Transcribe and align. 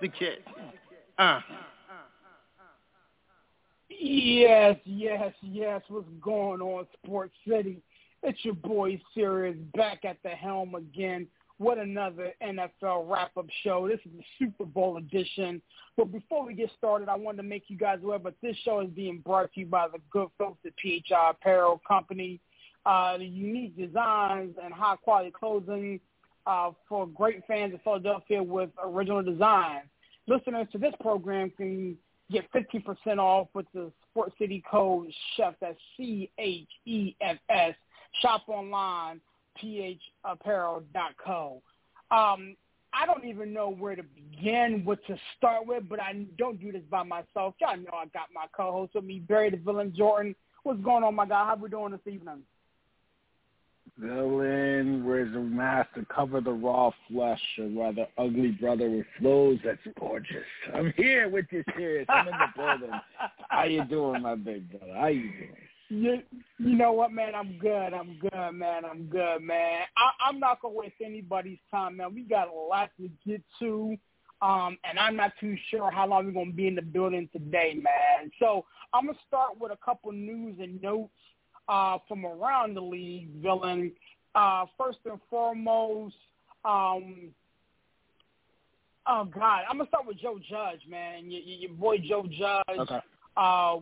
Woo! 0.00 0.08
Connecticut. 0.08 0.44
Uh. 1.18 1.40
Yes, 3.88 4.76
yes, 4.84 5.32
yes. 5.42 5.82
What's 5.88 6.06
going 6.22 6.60
on, 6.60 6.86
Sports 7.04 7.34
City? 7.46 7.82
It's 8.22 8.38
your 8.44 8.54
boy 8.54 9.00
Serious 9.14 9.56
back 9.74 10.04
at 10.04 10.16
the 10.22 10.30
helm 10.30 10.74
again. 10.74 11.26
What 11.58 11.76
another 11.76 12.32
NFL 12.42 13.10
wrap-up 13.10 13.46
show. 13.62 13.86
This 13.86 14.00
is 14.06 14.12
the 14.16 14.24
Super 14.38 14.64
Bowl 14.64 14.96
edition. 14.96 15.60
But 15.96 16.10
before 16.10 16.46
we 16.46 16.54
get 16.54 16.70
started, 16.78 17.10
I 17.10 17.16
wanted 17.16 17.38
to 17.38 17.42
make 17.42 17.64
you 17.68 17.76
guys 17.76 17.98
aware, 18.02 18.18
but 18.18 18.34
this 18.42 18.56
show 18.64 18.80
is 18.80 18.88
being 18.88 19.18
brought 19.18 19.52
to 19.52 19.60
you 19.60 19.66
by 19.66 19.88
the 19.88 19.98
good 20.10 20.28
folks 20.38 20.58
at 20.64 20.72
PHI 20.82 21.30
Apparel 21.32 21.82
Company. 21.86 22.40
Uh, 22.86 23.18
the 23.18 23.26
unique 23.26 23.76
designs 23.76 24.54
and 24.62 24.72
high-quality 24.72 25.32
clothing 25.38 26.00
uh, 26.50 26.72
for 26.88 27.06
great 27.06 27.42
fans 27.46 27.72
of 27.74 27.82
Philadelphia 27.82 28.42
with 28.42 28.70
original 28.82 29.22
design. 29.22 29.82
Listeners 30.26 30.66
to 30.72 30.78
this 30.78 30.94
program 31.00 31.52
can 31.56 31.96
get 32.30 32.50
15% 32.52 33.18
off 33.18 33.46
with 33.54 33.66
the 33.72 33.92
Sports 34.10 34.34
City 34.36 34.62
code 34.68 35.12
CHEF, 35.36 35.54
that's 35.60 35.78
C-H-E-F-S. 35.96 37.74
Shop 38.20 38.42
online, 38.48 39.20
phapparel.co. 39.62 41.62
Um, 42.10 42.56
I 42.92 43.06
don't 43.06 43.24
even 43.24 43.52
know 43.52 43.70
where 43.70 43.94
to 43.94 44.02
begin, 44.02 44.82
what 44.84 44.98
to 45.06 45.16
start 45.36 45.64
with, 45.66 45.88
but 45.88 46.00
I 46.00 46.26
don't 46.36 46.60
do 46.60 46.72
this 46.72 46.82
by 46.90 47.04
myself. 47.04 47.54
Y'all 47.60 47.76
know 47.76 47.94
I 47.94 48.06
got 48.06 48.26
my 48.34 48.46
co-host 48.56 48.96
with 48.96 49.04
me, 49.04 49.20
Barry 49.20 49.50
the 49.50 49.56
Villain 49.56 49.94
Jordan. 49.96 50.34
What's 50.64 50.80
going 50.80 51.04
on, 51.04 51.14
my 51.14 51.26
guy? 51.26 51.44
How 51.44 51.54
we 51.54 51.68
doing 51.68 51.92
this 51.92 52.12
evening? 52.12 52.42
Villain 53.98 55.04
wears 55.04 55.34
a 55.34 55.40
mask 55.40 55.94
to 55.94 56.04
cover 56.06 56.40
the 56.40 56.52
raw 56.52 56.90
flesh, 57.08 57.40
a 57.58 57.68
rather 57.68 58.06
ugly 58.18 58.52
brother 58.52 58.90
with 58.90 59.06
flows 59.18 59.58
that's 59.64 59.80
gorgeous. 59.98 60.44
I'm 60.74 60.92
here 60.96 61.28
with 61.28 61.46
you, 61.50 61.62
serious. 61.76 62.06
I'm 62.08 62.28
in 62.28 62.34
the 62.34 62.46
building. 62.56 63.00
How 63.48 63.64
you 63.64 63.84
doing, 63.84 64.22
my 64.22 64.34
big 64.34 64.70
brother? 64.70 64.94
How 64.94 65.08
you 65.08 65.30
doing? 65.30 65.56
You, 65.90 66.22
you 66.58 66.76
know 66.76 66.92
what, 66.92 67.12
man? 67.12 67.34
I'm 67.34 67.58
good. 67.58 67.92
I'm 67.92 68.16
good, 68.20 68.52
man. 68.52 68.84
I'm 68.84 69.06
good, 69.06 69.42
man. 69.42 69.80
I, 69.96 70.28
I'm 70.28 70.38
not 70.38 70.62
gonna 70.62 70.74
waste 70.74 70.94
anybody's 71.04 71.58
time, 71.70 71.96
man. 71.96 72.14
We 72.14 72.22
got 72.22 72.48
a 72.48 72.52
lot 72.52 72.90
to 73.00 73.10
get 73.26 73.42
to, 73.58 73.96
um, 74.40 74.78
and 74.84 75.00
I'm 75.00 75.16
not 75.16 75.32
too 75.40 75.56
sure 75.68 75.90
how 75.90 76.06
long 76.06 76.26
we're 76.26 76.32
gonna 76.32 76.52
be 76.52 76.68
in 76.68 76.76
the 76.76 76.82
building 76.82 77.28
today, 77.32 77.74
man. 77.74 78.30
So 78.38 78.66
I'm 78.94 79.06
gonna 79.06 79.18
start 79.26 79.58
with 79.58 79.72
a 79.72 79.78
couple 79.84 80.12
news 80.12 80.58
and 80.60 80.80
notes 80.80 81.10
uh, 81.70 81.98
from 82.08 82.26
around 82.26 82.76
the 82.76 82.80
league, 82.80 83.28
villain. 83.40 83.92
Uh, 84.34 84.66
first 84.76 84.98
and 85.06 85.20
foremost, 85.30 86.14
um, 86.64 87.28
oh 89.06 89.24
God, 89.24 89.62
I'm 89.68 89.78
gonna 89.78 89.88
start 89.88 90.06
with 90.06 90.18
Joe 90.18 90.38
Judge, 90.48 90.80
man. 90.88 91.30
Your, 91.30 91.40
your 91.40 91.72
boy 91.72 91.98
Joe 91.98 92.26
Judge. 92.28 92.78
Okay. 92.78 93.00
Uh, 93.36 93.76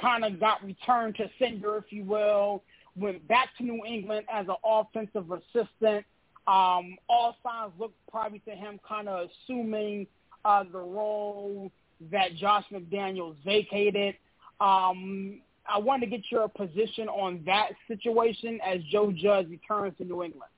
kind 0.00 0.24
of 0.24 0.40
got 0.40 0.64
returned 0.64 1.16
to 1.16 1.30
sender, 1.38 1.76
if 1.76 1.84
you 1.90 2.04
will. 2.04 2.62
Went 2.96 3.26
back 3.28 3.48
to 3.58 3.64
New 3.64 3.84
England 3.84 4.26
as 4.32 4.46
an 4.48 4.56
offensive 4.64 5.30
assistant. 5.30 6.04
Um, 6.46 6.96
all 7.08 7.36
signs 7.42 7.72
look 7.78 7.92
probably 8.10 8.38
to 8.40 8.52
him 8.52 8.80
kind 8.86 9.08
of 9.08 9.28
assuming 9.46 10.06
uh, 10.44 10.64
the 10.70 10.78
role 10.78 11.70
that 12.10 12.34
Josh 12.36 12.64
McDaniels 12.72 13.36
vacated. 13.44 14.16
Um, 14.60 15.40
I 15.68 15.78
wanted 15.78 16.06
to 16.06 16.10
get 16.10 16.24
your 16.30 16.48
position 16.48 17.08
on 17.08 17.42
that 17.46 17.70
situation 17.88 18.58
as 18.64 18.80
Joe 18.90 19.12
Judge 19.12 19.48
returns 19.48 19.96
to 19.98 20.04
New 20.04 20.22
England. 20.22 20.50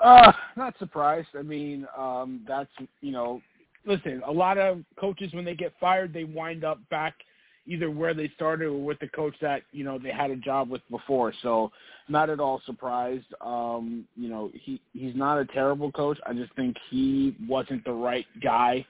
Uh, 0.00 0.32
not 0.56 0.74
surprised. 0.78 1.28
I 1.38 1.42
mean, 1.42 1.86
um, 1.96 2.44
that's 2.46 2.70
you 3.00 3.12
know, 3.12 3.40
listen. 3.86 4.22
A 4.26 4.32
lot 4.32 4.58
of 4.58 4.82
coaches 4.98 5.32
when 5.32 5.44
they 5.44 5.54
get 5.54 5.72
fired, 5.78 6.12
they 6.12 6.24
wind 6.24 6.64
up 6.64 6.78
back 6.90 7.14
either 7.66 7.90
where 7.90 8.12
they 8.12 8.28
started 8.34 8.66
or 8.66 8.84
with 8.84 8.98
the 8.98 9.06
coach 9.08 9.34
that 9.40 9.62
you 9.70 9.84
know 9.84 9.98
they 9.98 10.10
had 10.10 10.30
a 10.30 10.36
job 10.36 10.70
with 10.70 10.82
before. 10.90 11.32
So, 11.42 11.70
not 12.08 12.30
at 12.30 12.40
all 12.40 12.60
surprised. 12.66 13.26
Um, 13.40 14.04
you 14.16 14.28
know, 14.28 14.50
he 14.54 14.80
he's 14.92 15.14
not 15.14 15.38
a 15.38 15.44
terrible 15.44 15.92
coach. 15.92 16.18
I 16.26 16.32
just 16.32 16.52
think 16.54 16.76
he 16.90 17.36
wasn't 17.48 17.84
the 17.84 17.92
right 17.92 18.26
guy 18.42 18.84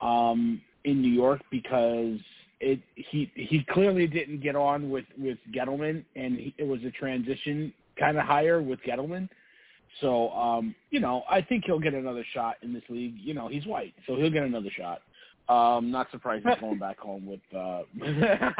um, 0.00 0.62
in 0.84 1.02
New 1.02 1.12
York 1.12 1.42
because 1.50 2.18
it 2.60 2.80
he 2.94 3.30
he 3.34 3.64
clearly 3.70 4.06
didn't 4.06 4.40
get 4.42 4.56
on 4.56 4.90
with 4.90 5.04
with 5.16 5.38
Gettleman, 5.54 6.04
and 6.16 6.36
he, 6.38 6.54
it 6.58 6.64
was 6.64 6.80
a 6.84 6.90
transition 6.90 7.72
kind 7.98 8.18
of 8.18 8.24
hire 8.24 8.60
with 8.62 8.80
Gettleman. 8.86 9.28
So 10.00 10.30
um, 10.30 10.74
you 10.90 11.00
know, 11.00 11.22
I 11.30 11.40
think 11.40 11.64
he'll 11.66 11.78
get 11.78 11.94
another 11.94 12.24
shot 12.34 12.56
in 12.62 12.72
this 12.72 12.82
league. 12.88 13.14
You 13.18 13.34
know, 13.34 13.48
he's 13.48 13.66
white, 13.66 13.94
so 14.06 14.16
he'll 14.16 14.30
get 14.30 14.42
another 14.42 14.70
shot. 14.76 15.02
Um, 15.48 15.90
not 15.90 16.10
surprised 16.10 16.44
he's 16.46 16.58
going 16.60 16.78
back 16.78 16.98
home 16.98 17.26
with. 17.26 17.40
uh 17.56 17.82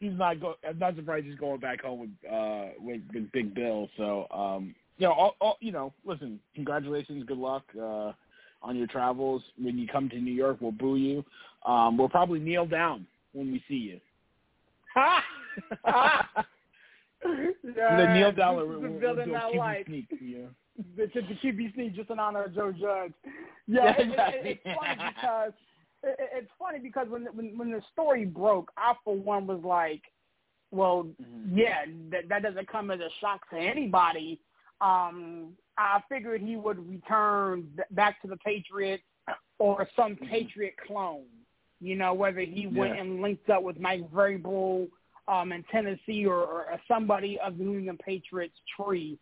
He's 0.00 0.12
not 0.12 0.40
go. 0.40 0.56
I'm 0.68 0.78
not 0.78 0.94
surprised 0.94 1.24
he's 1.26 1.38
going 1.38 1.58
back 1.58 1.82
home 1.82 2.00
with 2.00 2.30
uh 2.30 2.66
with, 2.78 3.00
with 3.14 3.32
Big 3.32 3.54
Bill. 3.54 3.88
So 3.96 4.26
um, 4.30 4.74
you 4.98 5.06
know, 5.06 5.12
all, 5.12 5.36
all, 5.40 5.56
you 5.60 5.72
know, 5.72 5.94
listen, 6.04 6.38
congratulations, 6.54 7.24
good 7.26 7.38
luck. 7.38 7.62
uh 7.80 8.12
on 8.60 8.76
your 8.76 8.88
travels. 8.88 9.42
When 9.56 9.78
you 9.78 9.86
come 9.86 10.08
to 10.10 10.18
New 10.18 10.32
York, 10.32 10.58
we'll 10.60 10.72
boo 10.72 10.96
you. 10.96 11.24
Um, 11.64 11.96
we'll 11.96 12.08
probably 12.08 12.40
kneel 12.40 12.66
down 12.66 13.06
when 13.38 13.52
we 13.52 13.62
see 13.68 13.74
you. 13.74 14.00
the 17.64 18.06
Neil 18.14 18.32
Dollar 18.32 18.66
this 18.66 18.76
is 18.76 18.80
we'll, 18.82 19.14
we'll 19.16 19.24
do 19.24 19.34
a 19.34 19.38
QB 19.38 19.86
sneak 19.86 20.06
you. 20.20 20.48
The, 20.96 21.06
the, 21.14 21.20
the 21.22 21.34
QB 21.42 21.74
sneak 21.74 21.94
just 21.96 22.10
in 22.10 22.18
honor 22.18 22.44
of 22.44 22.54
Joe 22.54 22.72
Judge. 22.72 23.12
Yeah, 23.66 23.94
Yeah, 23.98 24.28
it, 24.30 24.46
it, 24.46 24.60
it's 24.64 24.78
funny 24.78 25.12
because 25.14 25.52
it, 26.02 26.16
it- 26.18 26.30
it's 26.34 26.50
funny 26.58 26.78
because 26.78 27.08
when, 27.08 27.24
when 27.34 27.58
when 27.58 27.70
the 27.72 27.82
story 27.92 28.24
broke, 28.24 28.70
I 28.76 28.94
for 29.04 29.16
one 29.16 29.46
was 29.46 29.60
like, 29.64 30.02
well, 30.70 31.08
Mhm. 31.20 31.50
yeah, 31.56 31.84
that 32.10 32.28
that 32.28 32.42
doesn't 32.42 32.68
come 32.68 32.90
as 32.90 33.00
a 33.00 33.08
shock 33.20 33.48
to 33.50 33.56
anybody. 33.56 34.40
Um, 34.80 35.54
I 35.76 36.00
figured 36.08 36.40
he 36.40 36.54
would 36.56 36.88
return 36.88 37.68
back 37.90 38.20
to 38.22 38.28
the 38.28 38.36
Patriots 38.36 39.02
or 39.58 39.88
some 39.96 40.14
Patriot 40.16 40.74
clone. 40.86 41.24
You 41.80 41.96
know, 41.96 42.12
whether 42.14 42.40
he 42.40 42.66
went 42.66 42.98
and 42.98 43.22
linked 43.22 43.48
up 43.50 43.62
with 43.62 43.78
Mike 43.78 44.10
Vrabel 44.10 44.88
um, 45.28 45.52
in 45.52 45.62
Tennessee 45.70 46.26
or, 46.26 46.34
or 46.42 46.80
somebody 46.88 47.38
of 47.40 47.58
the 47.58 47.64
New 47.64 47.78
England 47.78 48.00
Patriots 48.04 48.58
tree. 48.76 49.18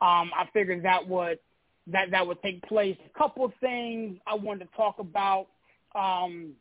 Um, 0.00 0.30
I 0.36 0.46
figured 0.52 0.82
that 0.84 1.06
would 1.08 1.38
that 1.86 2.10
that 2.10 2.26
would 2.26 2.40
take 2.42 2.62
place. 2.62 2.96
A 3.14 3.18
couple 3.18 3.44
of 3.44 3.52
things 3.60 4.18
I 4.26 4.34
wanted 4.34 4.68
to 4.70 4.76
talk 4.76 4.98
about. 4.98 5.46
um, 5.94 6.52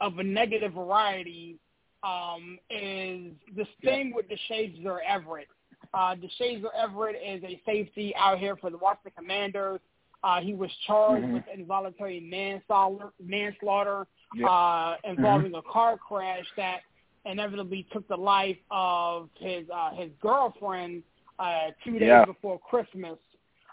of 0.00 0.18
a 0.18 0.22
negative 0.22 0.74
variety 0.74 1.56
um, 2.04 2.58
is 2.70 3.32
this 3.56 3.66
thing 3.82 4.12
with 4.14 4.26
Deshazor 4.28 4.98
Everett. 5.08 5.48
Uh, 5.92 6.14
Deshazor 6.14 6.68
Everett 6.76 7.16
is 7.16 7.42
a 7.42 7.60
safety 7.66 8.14
out 8.16 8.38
here 8.38 8.56
for 8.56 8.70
the 8.70 8.78
Washington 8.78 9.12
Commanders. 9.16 9.80
Uh, 10.22 10.40
he 10.40 10.54
was 10.54 10.70
charged 10.86 11.24
Mhm. 11.26 11.32
with 11.32 11.44
involuntary 11.52 12.20
manslaughter, 12.20 13.12
manslaughter 13.20 14.06
Yeah. 14.34 14.46
uh, 14.46 14.96
involving 15.04 15.54
a 15.54 15.62
car 15.62 15.96
crash 15.96 16.44
that 16.56 16.80
inevitably 17.24 17.86
took 17.92 18.06
the 18.08 18.16
life 18.16 18.56
of 18.70 19.28
his 19.38 19.64
uh, 19.74 19.94
his 19.94 20.10
girlfriend 20.20 21.02
uh, 21.38 21.70
two 21.84 21.98
days 21.98 22.08
Yeah. 22.08 22.24
before 22.24 22.58
Christmas. 22.58 23.18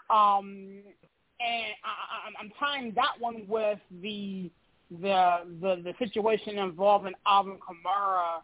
Um, 0.08 0.82
and 1.40 1.72
I, 1.84 1.88
I, 1.88 2.40
I'm 2.40 2.50
tying 2.58 2.92
that 2.94 3.12
one 3.18 3.44
with 3.48 3.78
the 4.02 4.50
the 4.90 5.40
the, 5.60 5.82
the 5.82 5.94
situation 5.98 6.58
involving 6.58 7.14
Alvin 7.26 7.58
Kamara. 7.58 8.42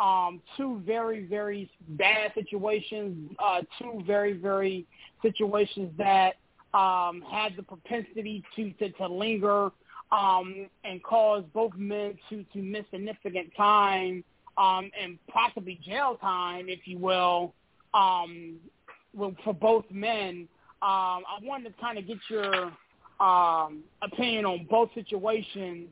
Um, 0.00 0.42
two 0.56 0.82
very 0.84 1.24
very 1.26 1.70
bad 1.90 2.32
situations. 2.34 3.30
Uh, 3.38 3.62
two 3.78 4.02
very 4.06 4.32
very 4.32 4.86
situations 5.22 5.92
that 5.96 6.34
um, 6.74 7.22
had 7.30 7.56
the 7.56 7.62
propensity 7.62 8.42
to 8.56 8.72
to, 8.72 8.90
to 8.90 9.06
linger 9.06 9.70
um, 10.14 10.66
and 10.84 11.02
cause 11.02 11.44
both 11.52 11.72
men 11.76 12.16
to 12.28 12.44
to 12.52 12.58
miss 12.58 12.84
significant 12.90 13.50
time 13.56 14.22
um, 14.56 14.90
and 15.00 15.18
possibly 15.28 15.80
jail 15.84 16.16
time, 16.20 16.68
if 16.68 16.86
you 16.86 16.98
will, 16.98 17.52
um, 17.92 18.56
for 19.42 19.54
both 19.54 19.84
men. 19.90 20.48
Um, 20.82 21.24
I 21.26 21.38
wanted 21.42 21.74
to 21.74 21.80
kind 21.80 21.98
of 21.98 22.06
get 22.06 22.18
your 22.28 22.72
um, 23.20 23.82
opinion 24.02 24.44
on 24.44 24.66
both 24.70 24.90
situations 24.94 25.88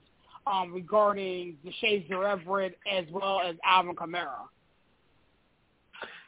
um, 0.46 0.72
regarding 0.72 1.56
the 1.64 1.72
Shazer 1.82 2.30
Everett 2.30 2.78
as 2.90 3.04
well 3.10 3.40
as 3.40 3.56
Alvin 3.64 3.94
Kamara. 3.94 4.48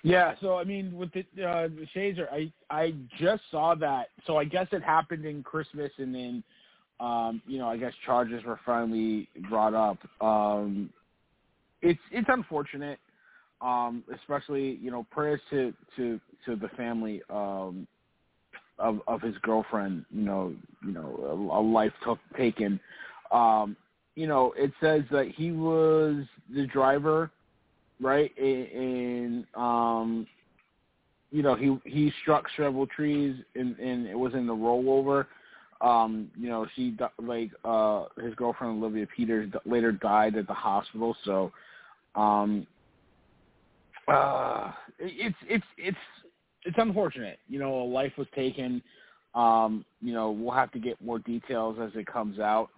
Yeah, 0.02 0.35
so 0.41 0.58
I 0.58 0.64
mean, 0.64 0.96
with 0.96 1.11
the 1.12 1.20
uh, 1.43 1.69
Deshazor, 1.69 2.29
I 2.31 2.52
I 2.70 2.94
just 3.19 3.43
saw 3.50 3.75
that. 3.76 4.08
So 4.26 4.37
I 4.37 4.44
guess 4.44 4.67
it 4.70 4.82
happened 4.82 5.25
in 5.25 5.43
Christmas, 5.43 5.91
and 5.96 6.14
then, 6.14 6.44
um, 7.00 7.43
you 7.46 7.58
know, 7.58 7.69
I 7.69 7.76
guess 7.76 7.93
charges 8.05 8.44
were 8.44 8.58
finally 8.64 9.29
brought 9.49 9.75
up. 9.75 9.99
Um, 10.20 10.91
it's 11.82 12.00
it's 12.11 12.29
unfortunate, 12.29 12.99
um, 13.61 14.05
especially 14.14 14.79
you 14.81 14.91
know, 14.91 15.06
prayers 15.11 15.41
to 15.50 15.75
to 15.96 16.20
to 16.46 16.56
the 16.56 16.69
family 16.76 17.23
um, 17.31 17.87
of 18.79 19.00
of 19.06 19.20
his 19.23 19.37
girlfriend. 19.43 20.05
You 20.11 20.23
know, 20.23 20.55
you 20.85 20.93
know, 20.93 21.49
a, 21.52 21.58
a 21.58 21.62
life 21.62 21.93
took 22.05 22.19
taken. 22.37 22.81
Um, 23.32 23.76
you 24.14 24.26
know, 24.26 24.55
it 24.56 24.70
says 24.81 25.02
that 25.11 25.29
he 25.37 25.50
was 25.50 26.25
the 26.55 26.67
driver 26.69 27.31
right? 28.00 28.37
And 28.38 29.46
um, 29.55 30.26
you 31.31 31.43
know, 31.43 31.55
he 31.55 31.76
he 31.88 32.12
struck 32.23 32.46
several 32.56 32.87
trees, 32.87 33.37
and 33.55 33.79
and 33.79 34.06
it 34.06 34.19
was 34.19 34.35
in 34.35 34.46
the 34.46 34.55
rollover. 34.55 35.26
Um, 35.81 36.31
you 36.38 36.49
know, 36.49 36.67
she 36.75 36.97
like 37.19 37.50
uh 37.65 38.05
his 38.23 38.35
girlfriend 38.35 38.82
Olivia 38.82 39.06
Peters 39.17 39.50
later 39.65 39.93
died 39.93 40.37
at 40.37 40.47
the 40.47 40.55
hospital. 40.55 41.17
So, 41.25 41.53
um, 42.15 42.67
uh, 44.09 44.73
it's 44.99 45.37
it's 45.49 45.65
it's 45.76 45.97
it's 46.65 46.76
unfortunate. 46.79 47.38
You 47.49 47.59
know, 47.59 47.82
a 47.82 47.85
life 47.85 48.12
was 48.17 48.26
taken. 48.35 48.82
Um, 49.35 49.85
you 50.00 50.12
know, 50.12 50.31
we'll 50.31 50.55
have 50.55 50.71
to 50.73 50.79
get 50.79 51.00
more 51.03 51.19
details 51.19 51.79
as 51.82 51.91
it 51.94 52.06
comes 52.06 52.38
out. 52.38 52.69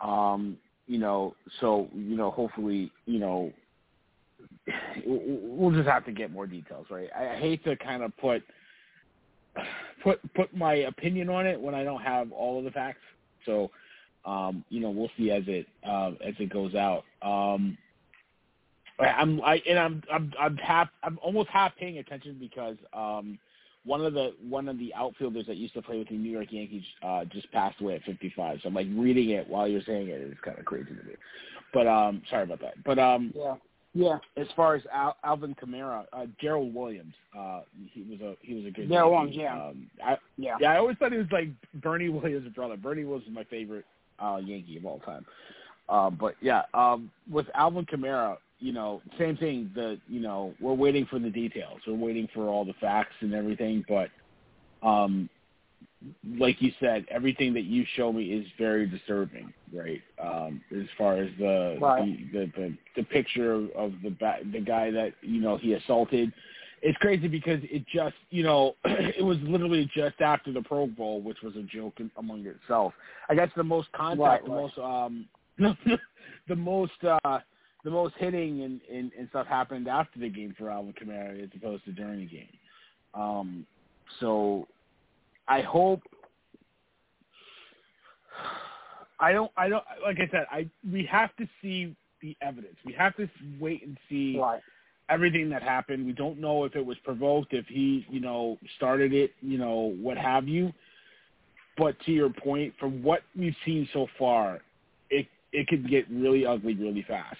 Um, 0.00 0.58
you 0.86 0.98
know, 0.98 1.34
so 1.60 1.88
you 1.94 2.16
know, 2.16 2.30
hopefully, 2.30 2.90
you 3.06 3.18
know, 3.18 3.52
we'll 5.06 5.74
just 5.74 5.88
have 5.88 6.04
to 6.06 6.12
get 6.12 6.30
more 6.30 6.46
details, 6.46 6.86
right? 6.90 7.08
I 7.16 7.36
hate 7.36 7.64
to 7.64 7.76
kind 7.76 8.02
of 8.02 8.16
put 8.18 8.42
put 10.02 10.20
put 10.34 10.54
my 10.56 10.74
opinion 10.74 11.28
on 11.28 11.46
it 11.46 11.60
when 11.60 11.74
I 11.74 11.84
don't 11.84 12.02
have 12.02 12.32
all 12.32 12.58
of 12.58 12.64
the 12.64 12.70
facts. 12.70 13.00
So, 13.46 13.70
um, 14.24 14.64
you 14.68 14.80
know, 14.80 14.90
we'll 14.90 15.10
see 15.16 15.30
as 15.30 15.44
it 15.46 15.66
uh, 15.86 16.12
as 16.24 16.34
it 16.38 16.50
goes 16.50 16.74
out. 16.74 17.04
Um, 17.22 17.76
I'm 18.98 19.40
I 19.42 19.60
and 19.68 19.78
I'm 19.78 20.02
I'm 20.12 20.32
I'm 20.38 20.56
half 20.56 20.88
I'm 21.02 21.18
almost 21.22 21.48
half 21.48 21.74
paying 21.76 21.98
attention 21.98 22.36
because 22.38 22.76
um, 22.92 23.38
one 23.84 24.00
of 24.04 24.12
the 24.14 24.34
one 24.48 24.68
of 24.68 24.78
the 24.78 24.94
outfielders 24.94 25.46
that 25.46 25.56
used 25.56 25.74
to 25.74 25.82
play 25.82 25.98
with 25.98 26.08
the 26.08 26.14
New 26.14 26.30
York 26.30 26.48
Yankees 26.50 26.84
uh, 27.02 27.24
just 27.24 27.50
passed 27.52 27.80
away 27.80 27.96
at 27.96 28.02
55. 28.04 28.60
So 28.62 28.68
I'm 28.68 28.74
like 28.74 28.86
reading 28.92 29.30
it 29.30 29.48
while 29.48 29.66
you're 29.66 29.82
saying 29.82 30.08
it. 30.08 30.20
It's 30.20 30.40
kind 30.40 30.58
of 30.58 30.64
crazy 30.64 30.86
to 30.86 30.92
me. 30.92 31.14
But 31.74 31.86
um, 31.86 32.22
sorry 32.30 32.44
about 32.44 32.60
that. 32.60 32.82
But 32.84 32.98
um, 32.98 33.32
Yeah. 33.34 33.54
Yeah. 33.94 34.18
as 34.36 34.46
far 34.56 34.74
as 34.74 34.82
Al- 34.92 35.16
Alvin 35.22 35.54
Kamara, 35.54 36.06
uh, 36.12 36.26
Gerald 36.40 36.74
Williams, 36.74 37.14
uh, 37.38 37.60
he 37.92 38.02
was 38.02 38.20
a 38.20 38.36
he 38.40 38.54
was 38.54 38.64
a 38.66 38.70
good. 38.70 38.88
Gerald 38.88 39.12
Williams, 39.12 39.36
yeah. 39.36 39.54
Um, 39.66 39.90
I, 40.02 40.16
Yeah. 40.38 40.56
yeah, 40.60 40.72
I 40.72 40.78
always 40.78 40.96
thought 40.98 41.12
he 41.12 41.18
was 41.18 41.30
like 41.30 41.48
Bernie 41.74 42.08
Williams' 42.10 42.52
brother. 42.54 42.76
Bernie 42.76 43.04
Williams 43.04 43.28
is 43.28 43.34
my 43.34 43.44
favorite 43.44 43.84
uh, 44.18 44.40
Yankee 44.42 44.78
of 44.78 44.86
all 44.86 45.00
time. 45.00 45.26
Uh, 45.88 46.08
but 46.10 46.36
yeah, 46.40 46.62
um, 46.74 47.10
with 47.30 47.46
Alvin 47.54 47.84
Kamara, 47.84 48.38
you 48.60 48.72
know, 48.72 49.02
same 49.18 49.36
thing. 49.36 49.70
The 49.74 49.98
you 50.08 50.20
know 50.20 50.54
we're 50.60 50.72
waiting 50.74 51.04
for 51.06 51.18
the 51.18 51.30
details. 51.30 51.80
We're 51.86 51.94
waiting 51.94 52.28
for 52.32 52.48
all 52.48 52.64
the 52.64 52.74
facts 52.80 53.14
and 53.20 53.34
everything. 53.34 53.84
But 53.88 54.08
um, 54.86 55.28
like 56.38 56.60
you 56.60 56.72
said, 56.80 57.04
everything 57.10 57.54
that 57.54 57.64
you 57.64 57.84
show 57.96 58.12
me 58.12 58.24
is 58.24 58.46
very 58.58 58.86
disturbing, 58.86 59.52
right? 59.72 60.00
Um, 60.22 60.60
as 60.76 60.86
far 60.96 61.16
as 61.16 61.30
the 61.38 61.78
Right. 61.80 62.18
the, 62.32 62.38
the 62.38 62.52
the 62.56 62.78
the 62.96 63.02
picture 63.04 63.52
of, 63.52 63.70
of 63.70 63.92
the 64.02 64.10
ba- 64.10 64.40
the 64.52 64.60
guy 64.60 64.90
that 64.90 65.14
you 65.22 65.40
know 65.40 65.56
he 65.56 65.74
assaulted. 65.74 66.32
It's 66.84 66.98
crazy 66.98 67.28
because 67.28 67.60
it 67.62 67.84
just 67.94 68.16
you 68.30 68.42
know 68.42 68.74
it 68.84 69.24
was 69.24 69.38
literally 69.42 69.90
just 69.94 70.20
after 70.20 70.52
the 70.52 70.62
Pro 70.62 70.86
Bowl, 70.86 71.20
which 71.20 71.38
was 71.42 71.54
a 71.56 71.62
joke 71.62 71.94
in, 71.98 72.10
among 72.16 72.46
itself. 72.46 72.92
I 73.28 73.34
guess 73.34 73.50
the 73.56 73.64
most 73.64 73.90
contact, 73.92 74.20
Right, 74.20 74.44
the 74.44 74.50
right. 74.50 74.62
most 74.62 74.78
um, 74.78 75.28
the 76.48 76.56
most 76.56 77.04
uh, 77.04 77.38
the 77.84 77.90
most 77.90 78.14
hitting 78.18 78.62
and, 78.62 78.80
and 78.92 79.12
and 79.18 79.28
stuff 79.30 79.46
happened 79.46 79.88
after 79.88 80.18
the 80.18 80.28
game 80.28 80.54
for 80.58 80.70
Alvin 80.70 80.94
Kamara 80.94 81.42
as 81.42 81.50
opposed 81.56 81.84
to 81.84 81.92
during 81.92 82.20
the 82.20 82.26
game. 82.26 82.48
Um, 83.14 83.66
so 84.20 84.66
I 85.52 85.60
hope. 85.60 86.00
I 89.20 89.32
don't. 89.32 89.52
I 89.56 89.68
don't. 89.68 89.84
Like 90.02 90.16
I 90.16 90.28
said, 90.30 90.46
I 90.50 90.68
we 90.90 91.04
have 91.10 91.36
to 91.36 91.46
see 91.60 91.94
the 92.22 92.34
evidence. 92.40 92.76
We 92.86 92.94
have 92.94 93.14
to 93.16 93.28
wait 93.60 93.86
and 93.86 93.98
see 94.08 94.38
Right. 94.38 94.62
everything 95.10 95.50
that 95.50 95.62
happened. 95.62 96.06
We 96.06 96.12
don't 96.12 96.38
know 96.38 96.64
if 96.64 96.74
it 96.74 96.84
was 96.84 96.96
provoked, 97.04 97.52
if 97.52 97.66
he, 97.66 98.06
you 98.08 98.20
know, 98.20 98.56
started 98.76 99.12
it, 99.12 99.32
you 99.42 99.58
know, 99.58 99.94
what 100.00 100.16
have 100.16 100.48
you. 100.48 100.72
But 101.76 101.96
to 102.06 102.12
your 102.12 102.30
point, 102.30 102.72
from 102.80 103.02
what 103.02 103.22
we've 103.36 103.56
seen 103.66 103.86
so 103.92 104.06
far, 104.18 104.60
it 105.10 105.26
it 105.52 105.66
could 105.68 105.88
get 105.90 106.08
really 106.10 106.46
ugly 106.46 106.74
really 106.74 107.04
fast. 107.06 107.36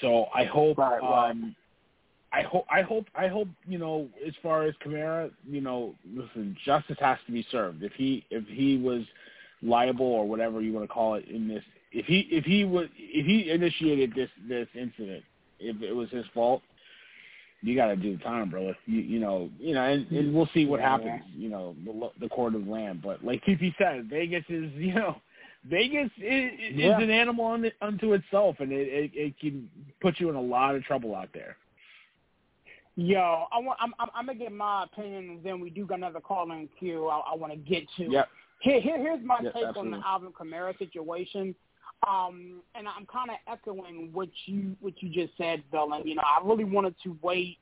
So 0.00 0.26
I 0.34 0.44
hope 0.44 0.78
Right, 0.78 1.02
um 1.02 1.56
I 2.34 2.42
hope 2.42 2.66
I 2.70 2.82
hope 2.82 3.06
I 3.14 3.28
hope, 3.28 3.48
you 3.66 3.78
know, 3.78 4.08
as 4.26 4.34
far 4.42 4.64
as 4.64 4.74
Kamara, 4.84 5.30
you 5.48 5.60
know, 5.60 5.94
listen, 6.12 6.56
justice 6.64 6.96
has 7.00 7.18
to 7.26 7.32
be 7.32 7.46
served. 7.50 7.82
If 7.82 7.92
he 7.92 8.24
if 8.30 8.44
he 8.48 8.76
was 8.76 9.02
liable 9.62 10.06
or 10.06 10.26
whatever 10.26 10.60
you 10.60 10.72
want 10.72 10.84
to 10.84 10.92
call 10.92 11.14
it 11.14 11.26
in 11.28 11.48
this 11.48 11.62
if 11.92 12.06
he 12.06 12.26
if 12.30 12.44
he 12.44 12.64
was 12.64 12.88
if 12.98 13.24
he 13.24 13.50
initiated 13.50 14.14
this 14.14 14.28
this 14.48 14.66
incident, 14.74 15.22
if 15.60 15.80
it 15.80 15.92
was 15.92 16.10
his 16.10 16.24
fault, 16.34 16.62
you 17.62 17.76
got 17.76 17.86
to 17.86 17.96
do 17.96 18.16
the 18.16 18.22
time, 18.24 18.50
brother. 18.50 18.76
You 18.86 19.00
you 19.00 19.20
know 19.20 19.48
you 19.60 19.74
know, 19.74 19.82
and, 19.82 20.06
and 20.10 20.34
we'll 20.34 20.48
see 20.52 20.66
what 20.66 20.80
happens. 20.80 21.22
You 21.36 21.48
know, 21.48 21.76
the 21.84 22.10
the 22.20 22.28
court 22.28 22.56
of 22.56 22.66
land. 22.66 23.00
But 23.00 23.24
like 23.24 23.44
TP 23.44 23.72
said, 23.78 24.10
Vegas 24.10 24.44
is 24.48 24.72
you 24.74 24.94
know, 24.94 25.16
Vegas 25.70 26.10
is, 26.18 26.50
is 26.58 26.78
Yeah. 26.78 27.00
an 27.00 27.10
animal 27.10 27.56
unto 27.80 28.12
itself, 28.14 28.56
and 28.58 28.72
it, 28.72 28.88
it 28.88 29.10
it 29.14 29.38
can 29.38 29.70
put 30.00 30.18
you 30.18 30.28
in 30.30 30.34
a 30.34 30.42
lot 30.42 30.74
of 30.74 30.82
trouble 30.82 31.14
out 31.14 31.28
there. 31.32 31.56
Yo, 32.96 33.46
I 33.52 33.58
want. 33.58 33.78
I'm, 33.80 33.92
I'm, 33.98 34.08
I'm 34.14 34.26
gonna 34.26 34.38
get 34.38 34.52
my 34.52 34.84
opinion, 34.84 35.30
and 35.30 35.44
then 35.44 35.58
we 35.58 35.68
do 35.68 35.84
got 35.84 35.98
another 35.98 36.20
call 36.20 36.50
in 36.52 36.68
queue. 36.78 37.08
I, 37.08 37.32
I 37.32 37.34
want 37.34 37.52
to 37.52 37.58
get 37.58 37.84
to. 37.96 38.04
Yep. 38.04 38.28
Here, 38.60 38.80
here, 38.80 38.98
here's 38.98 39.24
my 39.24 39.38
take 39.38 39.48
absolutely. 39.48 39.80
on 39.80 39.90
the 39.90 40.06
Alvin 40.06 40.32
Kamara 40.32 40.78
situation. 40.78 41.54
Um, 42.08 42.60
and 42.74 42.86
I'm 42.86 43.06
kind 43.06 43.30
of 43.30 43.36
echoing 43.52 44.10
what 44.12 44.28
you 44.46 44.76
what 44.80 44.94
you 45.02 45.08
just 45.08 45.36
said, 45.36 45.64
Bill. 45.72 45.92
And 45.92 46.08
you 46.08 46.14
know, 46.14 46.22
I 46.22 46.46
really 46.46 46.64
wanted 46.64 46.94
to 47.02 47.16
wait 47.20 47.58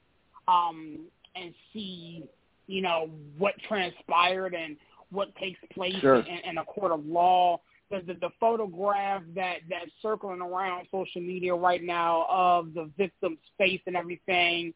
um, 0.49 1.07
and 1.35 1.55
see, 1.73 2.25
you 2.67 2.83
know, 2.83 3.09
what 3.39 3.55
transpired 3.67 4.55
and 4.55 4.77
what 5.11 5.35
takes 5.37 5.61
place 5.73 5.95
Sure. 6.01 6.21
in, 6.21 6.51
in 6.51 6.59
a 6.59 6.65
court 6.65 6.93
of 6.93 7.07
law. 7.07 7.61
The, 7.91 8.01
the, 8.07 8.15
the 8.15 8.31
photograph 8.41 9.23
that 9.35 9.59
that's 9.69 9.91
circling 10.01 10.41
around 10.41 10.87
social 10.91 11.21
media 11.21 11.55
right 11.55 11.83
now 11.83 12.27
of 12.29 12.73
the 12.75 12.91
victim's 12.97 13.39
face 13.59 13.83
and 13.87 13.97
everything 13.97 14.73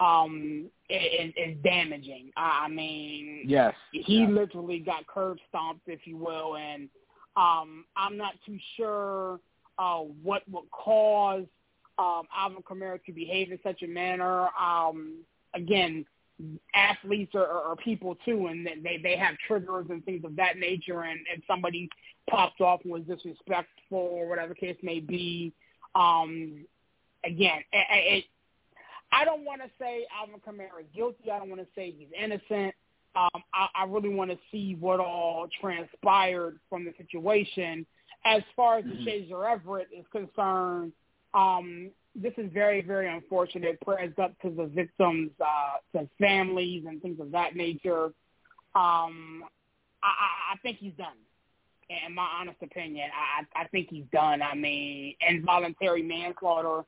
um, 0.00 0.66
is, 0.88 1.32
is 1.36 1.56
damaging. 1.62 2.30
I 2.36 2.68
mean, 2.68 3.42
Yes. 3.46 3.74
he 3.92 4.20
Yeah. 4.20 4.28
literally 4.28 4.78
got 4.78 5.06
curb 5.06 5.38
stomped, 5.48 5.88
if 5.88 6.06
you 6.06 6.16
will, 6.16 6.56
and 6.56 6.88
Um, 7.36 7.84
I'm 7.96 8.16
not 8.16 8.34
too 8.44 8.58
sure 8.76 9.38
uh, 9.78 10.00
what 10.24 10.42
would 10.50 10.68
cause 10.72 11.46
um, 11.96 12.22
Alvin 12.36 12.62
Kamara 12.64 12.98
to 13.04 13.12
behave 13.12 13.52
in 13.52 13.60
such 13.62 13.82
a 13.82 13.86
manner. 13.86 14.48
Um, 14.60 15.18
again, 15.54 16.04
athletes 16.74 17.34
are, 17.36 17.46
are, 17.46 17.62
are 17.70 17.76
people 17.76 18.16
too, 18.24 18.48
and 18.48 18.66
they 18.66 18.98
they 19.00 19.16
have 19.16 19.36
triggers 19.46 19.86
and 19.90 20.04
things 20.04 20.24
of 20.24 20.34
that 20.36 20.58
nature. 20.58 21.02
And 21.02 21.20
if 21.32 21.44
somebody 21.46 21.88
popped 22.28 22.60
off 22.60 22.80
and 22.82 22.92
was 22.92 23.02
disrespectful 23.02 23.98
or 23.98 24.28
whatever 24.28 24.54
case 24.54 24.76
may 24.82 24.98
be, 25.00 25.52
um, 25.94 26.64
again, 27.24 27.60
it, 27.72 27.86
it, 28.18 28.24
I 29.12 29.24
don't 29.24 29.44
want 29.44 29.62
to 29.62 29.68
say 29.80 30.06
Alvin 30.18 30.40
Kamara 30.46 30.80
is 30.80 30.86
guilty. 30.94 31.30
I 31.30 31.38
don't 31.38 31.48
want 31.48 31.62
to 31.62 31.68
say 31.74 31.94
he's 31.96 32.08
innocent. 32.16 32.74
Um, 33.16 33.42
I, 33.54 33.68
I 33.74 33.84
really 33.84 34.10
want 34.10 34.30
to 34.30 34.38
see 34.52 34.76
what 34.78 35.00
all 35.00 35.48
transpired 35.60 36.58
from 36.68 36.84
the 36.84 36.92
situation. 36.98 37.86
As 38.24 38.42
far 38.54 38.78
as 38.78 38.84
mm-hmm. 38.84 39.08
Deshazor 39.08 39.50
Everett 39.50 39.88
is 39.96 40.04
concerned, 40.12 40.92
um, 41.34 41.90
this 42.14 42.32
is 42.36 42.50
very, 42.52 42.82
very 42.82 43.12
unfortunate. 43.12 43.80
Prayers 43.80 44.12
up 44.22 44.38
to 44.42 44.50
the 44.50 44.66
victims, 44.66 45.30
uh, 45.40 45.98
to 45.98 46.08
families 46.18 46.84
and 46.86 47.00
things 47.00 47.20
of 47.20 47.30
that 47.32 47.56
nature. 47.56 48.06
Um, 48.74 49.44
I, 50.02 50.54
I 50.54 50.56
think 50.62 50.78
he's 50.78 50.92
done. 50.98 51.16
In 52.06 52.14
my 52.14 52.26
honest 52.38 52.58
opinion, 52.62 53.08
I, 53.14 53.62
I 53.62 53.66
think 53.68 53.88
he's 53.88 54.04
done. 54.12 54.42
I 54.42 54.54
mean, 54.54 55.14
involuntary 55.26 56.02
manslaughter, 56.02 56.84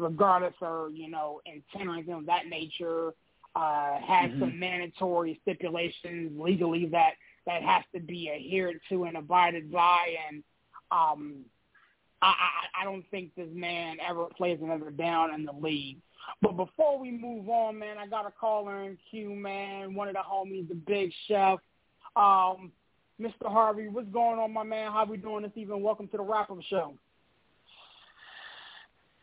regardless 0.00 0.54
of 0.62 0.94
you 0.94 1.10
know 1.10 1.40
intent 1.46 1.88
or 1.88 1.94
anything 1.94 2.14
of 2.14 2.26
that 2.26 2.46
nature, 2.48 3.12
uh, 3.54 4.00
has 4.00 4.30
mm-hmm. 4.30 4.40
some 4.40 4.58
mandatory 4.58 5.38
stipulations 5.42 6.32
legally 6.40 6.86
that 6.86 7.12
that 7.46 7.62
has 7.62 7.84
to 7.94 8.00
be 8.00 8.30
adhered 8.30 8.80
to 8.88 9.04
and 9.04 9.16
abided 9.16 9.72
by, 9.72 10.14
and 10.28 10.42
um, 10.90 11.44
I, 12.22 12.28
I, 12.28 12.82
I 12.82 12.84
don't 12.84 13.04
think 13.10 13.34
this 13.34 13.48
man 13.52 13.96
ever 14.06 14.26
plays 14.36 14.58
another 14.62 14.90
down 14.90 15.34
in 15.34 15.44
the 15.44 15.52
league. 15.52 15.98
But 16.42 16.56
before 16.56 16.98
we 16.98 17.10
move 17.10 17.48
on, 17.48 17.78
man, 17.78 17.98
I 17.98 18.06
got 18.06 18.26
a 18.26 18.30
caller 18.30 18.82
in 18.82 18.98
queue, 19.10 19.34
man. 19.34 19.94
One 19.94 20.08
of 20.08 20.14
the 20.14 20.20
homies, 20.20 20.68
the 20.68 20.74
Big 20.74 21.10
Chef, 21.26 21.58
um, 22.14 22.70
Mr. 23.20 23.46
Harvey. 23.46 23.88
What's 23.88 24.08
going 24.08 24.38
on, 24.38 24.52
my 24.52 24.62
man? 24.62 24.92
How 24.92 25.04
we 25.04 25.16
doing 25.16 25.42
this 25.42 25.52
evening? 25.56 25.82
Welcome 25.82 26.08
to 26.08 26.18
the 26.18 26.22
Wrap 26.22 26.50
Up 26.50 26.58
Show. 26.68 26.94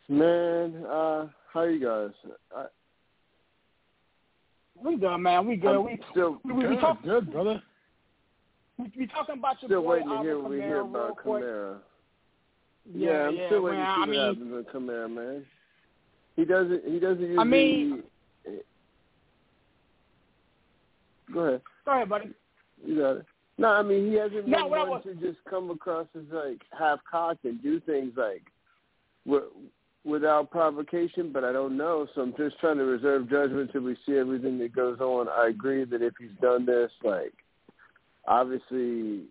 Man, 0.09 0.85
uh, 0.85 1.27
how 1.53 1.63
you 1.63 1.79
guys? 1.85 2.11
I... 2.55 2.65
We 4.83 4.95
good, 4.97 5.17
man. 5.17 5.47
We 5.47 5.55
good. 5.57 5.75
I'm 5.75 5.85
we 5.85 5.99
still 6.11 6.39
we, 6.43 6.53
we, 6.53 6.61
good, 6.61 6.69
we 6.71 6.77
talk, 6.77 7.03
good, 7.03 7.31
brother. 7.31 7.61
We, 8.77 8.91
we 8.97 9.07
talking 9.07 9.39
about 9.39 9.61
your 9.61 9.69
still 9.69 9.81
boy, 9.81 9.89
waiting 9.93 10.09
to 10.09 10.21
hear 10.21 10.39
what 10.39 10.51
we 10.51 10.57
hear 10.57 10.81
about 10.81 11.17
Kamara. 11.17 11.77
Yeah, 12.93 13.09
Yeah, 13.09 13.27
I'm 13.27 13.35
yeah, 13.35 13.45
still 13.47 13.61
waiting 13.63 13.79
man, 13.79 13.87
to 13.87 13.93
see 13.93 13.95
I 13.95 13.99
what 13.99 14.09
mean- 14.09 14.49
happens 14.49 14.51
with 14.53 14.67
Kamara, 14.67 15.13
man. 15.13 15.45
He 16.35 16.45
doesn't. 16.45 16.85
He 16.85 16.99
doesn't 16.99 17.19
usually. 17.21 17.37
I 17.39 17.43
mean- 17.43 18.03
go 21.33 21.39
ahead. 21.41 21.61
Go 21.85 21.91
ahead, 21.91 22.09
buddy. 22.09 22.29
You 22.85 22.97
got 22.99 23.17
it. 23.17 23.25
No, 23.57 23.69
I 23.69 23.81
mean 23.81 24.05
he 24.11 24.13
hasn't 24.13 24.45
been 24.45 24.51
what 24.69 24.79
I 24.79 24.83
one 24.83 24.89
was- 24.89 25.03
to 25.05 25.15
just 25.15 25.39
come 25.49 25.71
across 25.71 26.05
as 26.15 26.21
like 26.31 26.61
half 26.77 26.99
cocked 27.09 27.43
and 27.45 27.61
do 27.63 27.79
things 27.81 28.13
like 28.15 28.43
wi- 29.25 29.47
without 30.07 30.49
provocation. 30.49 31.31
But 31.31 31.43
I 31.43 31.51
don't 31.51 31.77
know, 31.77 32.07
so 32.13 32.21
I'm 32.21 32.33
just 32.37 32.59
trying 32.59 32.77
to 32.77 32.85
reserve 32.85 33.29
judgment 33.29 33.71
till 33.71 33.81
we 33.81 33.97
see 34.05 34.17
everything 34.17 34.57
that 34.59 34.75
goes 34.75 34.99
on. 34.99 35.27
I 35.29 35.49
agree 35.49 35.83
that 35.85 36.01
if 36.01 36.13
he's 36.19 36.37
done 36.41 36.65
this, 36.65 36.91
like 37.03 37.33
obviously 38.27 39.23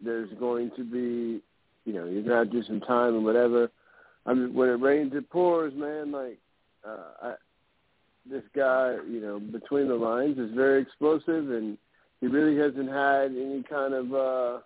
there's 0.00 0.30
going 0.38 0.70
to 0.76 0.84
be, 0.84 1.42
you 1.84 1.92
know, 1.94 2.04
you're 2.04 2.22
gonna 2.22 2.36
have 2.36 2.50
to 2.50 2.60
do 2.60 2.66
some 2.66 2.80
time 2.80 3.14
and 3.14 3.24
whatever. 3.24 3.70
I 4.26 4.34
mean, 4.34 4.54
when 4.54 4.68
it 4.68 4.80
rains, 4.80 5.12
it 5.14 5.30
pours, 5.30 5.72
man. 5.74 6.12
Like 6.12 6.38
uh, 6.86 6.98
I, 7.22 7.34
this 8.30 8.44
guy, 8.54 8.96
you 9.08 9.20
know, 9.20 9.40
between 9.40 9.88
the 9.88 9.94
lines 9.94 10.38
is 10.38 10.54
very 10.54 10.82
explosive 10.82 11.50
and 11.50 11.78
he 12.20 12.26
really 12.26 12.58
hasn't 12.58 12.90
had 12.90 13.30
any 13.30 13.62
kind 13.68 13.94
of 13.94 14.14
uh 14.14 14.58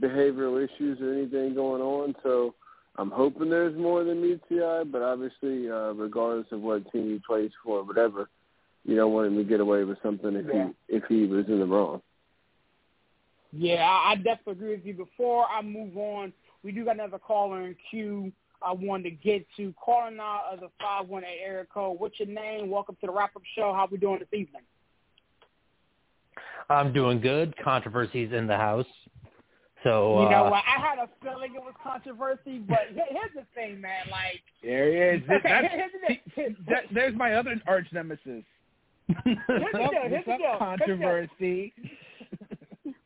behavioral 0.00 0.62
issues 0.64 1.00
or 1.00 1.12
anything 1.12 1.54
going 1.54 1.82
on. 1.82 2.14
So 2.22 2.54
I'm 2.96 3.10
hoping 3.10 3.50
there's 3.50 3.76
more 3.76 4.04
than 4.04 4.22
meets 4.22 4.44
the 4.48 4.64
eye, 4.64 4.84
but 4.84 5.02
obviously, 5.02 5.68
uh, 5.68 5.92
regardless 5.92 6.46
of 6.52 6.60
what 6.60 6.90
team 6.92 7.10
he 7.10 7.20
plays 7.26 7.50
for, 7.64 7.82
whatever, 7.82 8.28
you 8.84 8.94
don't 8.94 9.12
want 9.12 9.26
him 9.28 9.36
to 9.36 9.44
get 9.44 9.60
away 9.60 9.82
with 9.84 10.00
something 10.02 10.34
if 10.36 10.46
Yeah. 10.46 10.68
he 10.88 10.96
if 10.96 11.04
he 11.08 11.26
was 11.26 11.46
in 11.48 11.58
the 11.58 11.66
wrong. 11.66 12.02
Yeah, 13.52 13.84
I, 13.84 14.12
I 14.12 14.14
definitely 14.16 14.52
agree 14.52 14.76
with 14.76 14.84
you. 14.86 14.94
Before 14.94 15.46
I 15.46 15.62
move 15.62 15.96
on, 15.96 16.32
we 16.62 16.72
do 16.72 16.84
got 16.84 16.94
another 16.96 17.18
caller 17.18 17.66
in 17.66 17.76
queue 17.90 18.32
I 18.62 18.72
wanted 18.72 19.04
to 19.04 19.10
get 19.10 19.46
to. 19.56 19.72
Calling 19.74 20.18
out 20.20 20.52
of 20.52 20.60
the 20.60 20.70
518 20.80 21.24
area 21.44 21.64
code. 21.72 21.98
What's 21.98 22.18
your 22.18 22.28
name? 22.28 22.70
Welcome 22.70 22.96
to 23.00 23.06
the 23.06 23.12
Wrap 23.12 23.36
Up 23.36 23.42
Show. 23.54 23.72
How 23.74 23.88
we 23.90 23.98
doing 23.98 24.18
this 24.20 24.28
evening? 24.32 24.62
I'm 26.70 26.92
doing 26.92 27.20
good. 27.20 27.54
Controversies 27.58 28.32
in 28.32 28.46
the 28.46 28.56
house. 28.56 28.86
So 29.84 30.22
You 30.22 30.30
know 30.30 30.46
uh, 30.46 30.50
what? 30.50 30.64
I 30.66 30.80
had 30.80 30.98
a 30.98 31.08
feeling 31.22 31.54
it 31.54 31.60
was 31.62 31.74
controversy, 31.82 32.58
but 32.58 32.88
here's 32.90 33.30
the 33.34 33.44
thing, 33.54 33.80
man. 33.80 34.06
Like, 34.10 34.40
There 34.62 34.90
he 34.90 35.18
is. 35.18 35.22
okay, 35.30 35.40
That's, 35.44 35.68
here's 35.74 35.92
the 35.92 36.32
thing. 36.34 36.56
that, 36.68 36.84
there's 36.92 37.14
my 37.14 37.34
other 37.34 37.54
arch 37.66 37.86
nemesis. 37.92 38.42
Here's 39.06 39.38
the 39.46 39.60
What's 39.60 39.72
deal. 39.76 39.84
up, 39.84 39.92
Here's 40.08 40.12
what's 40.12 40.26
the 40.26 40.36
deal. 40.38 40.56
controversy? 40.58 41.72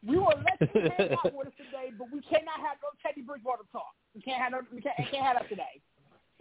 We 0.07 0.17
will 0.17 0.33
let 0.61 0.75
you 0.75 0.91
hang 0.97 1.13
out 1.13 1.25
with 1.37 1.49
us 1.49 1.53
today, 1.59 1.93
but 1.99 2.07
we 2.13 2.21
cannot 2.23 2.61
have 2.61 2.79
no 2.83 2.89
Teddy 3.05 3.21
Bridgewater 3.23 3.65
talk. 3.73 3.93
We 4.15 4.23
can't 4.23 4.41
have 4.41 4.53
no. 4.53 4.61
We 4.73 4.81
can't, 4.81 4.97
can't 5.11 5.25
have 5.27 5.37
that 5.37 5.49
today. 5.49 5.83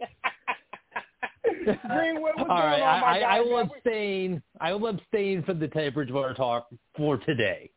Greenwood, 1.88 2.32
what's 2.36 2.48
All 2.50 2.56
right, 2.58 2.80
on, 2.80 3.02
I. 3.04 3.20
I, 3.20 3.36
I 3.36 3.40
will 3.40 3.58
abstain. 3.58 4.42
I 4.60 4.72
will 4.72 4.88
abstain 4.88 5.42
from 5.42 5.58
the 5.58 5.68
Teddy 5.68 5.90
Bridgewater 5.90 6.34
talk 6.34 6.68
for 6.96 7.18
today. 7.18 7.70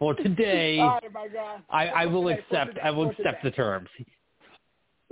For 0.00 0.14
today, 0.14 0.78
All 0.80 0.98
right, 1.02 1.12
my 1.12 1.28
guy. 1.28 1.58
I, 1.68 1.86
I 1.88 2.06
will 2.06 2.24
today, 2.24 2.40
accept. 2.40 2.70
today, 2.70 2.80
I 2.82 2.90
will 2.90 3.10
accept 3.10 3.44
the 3.44 3.50
terms. 3.52 3.88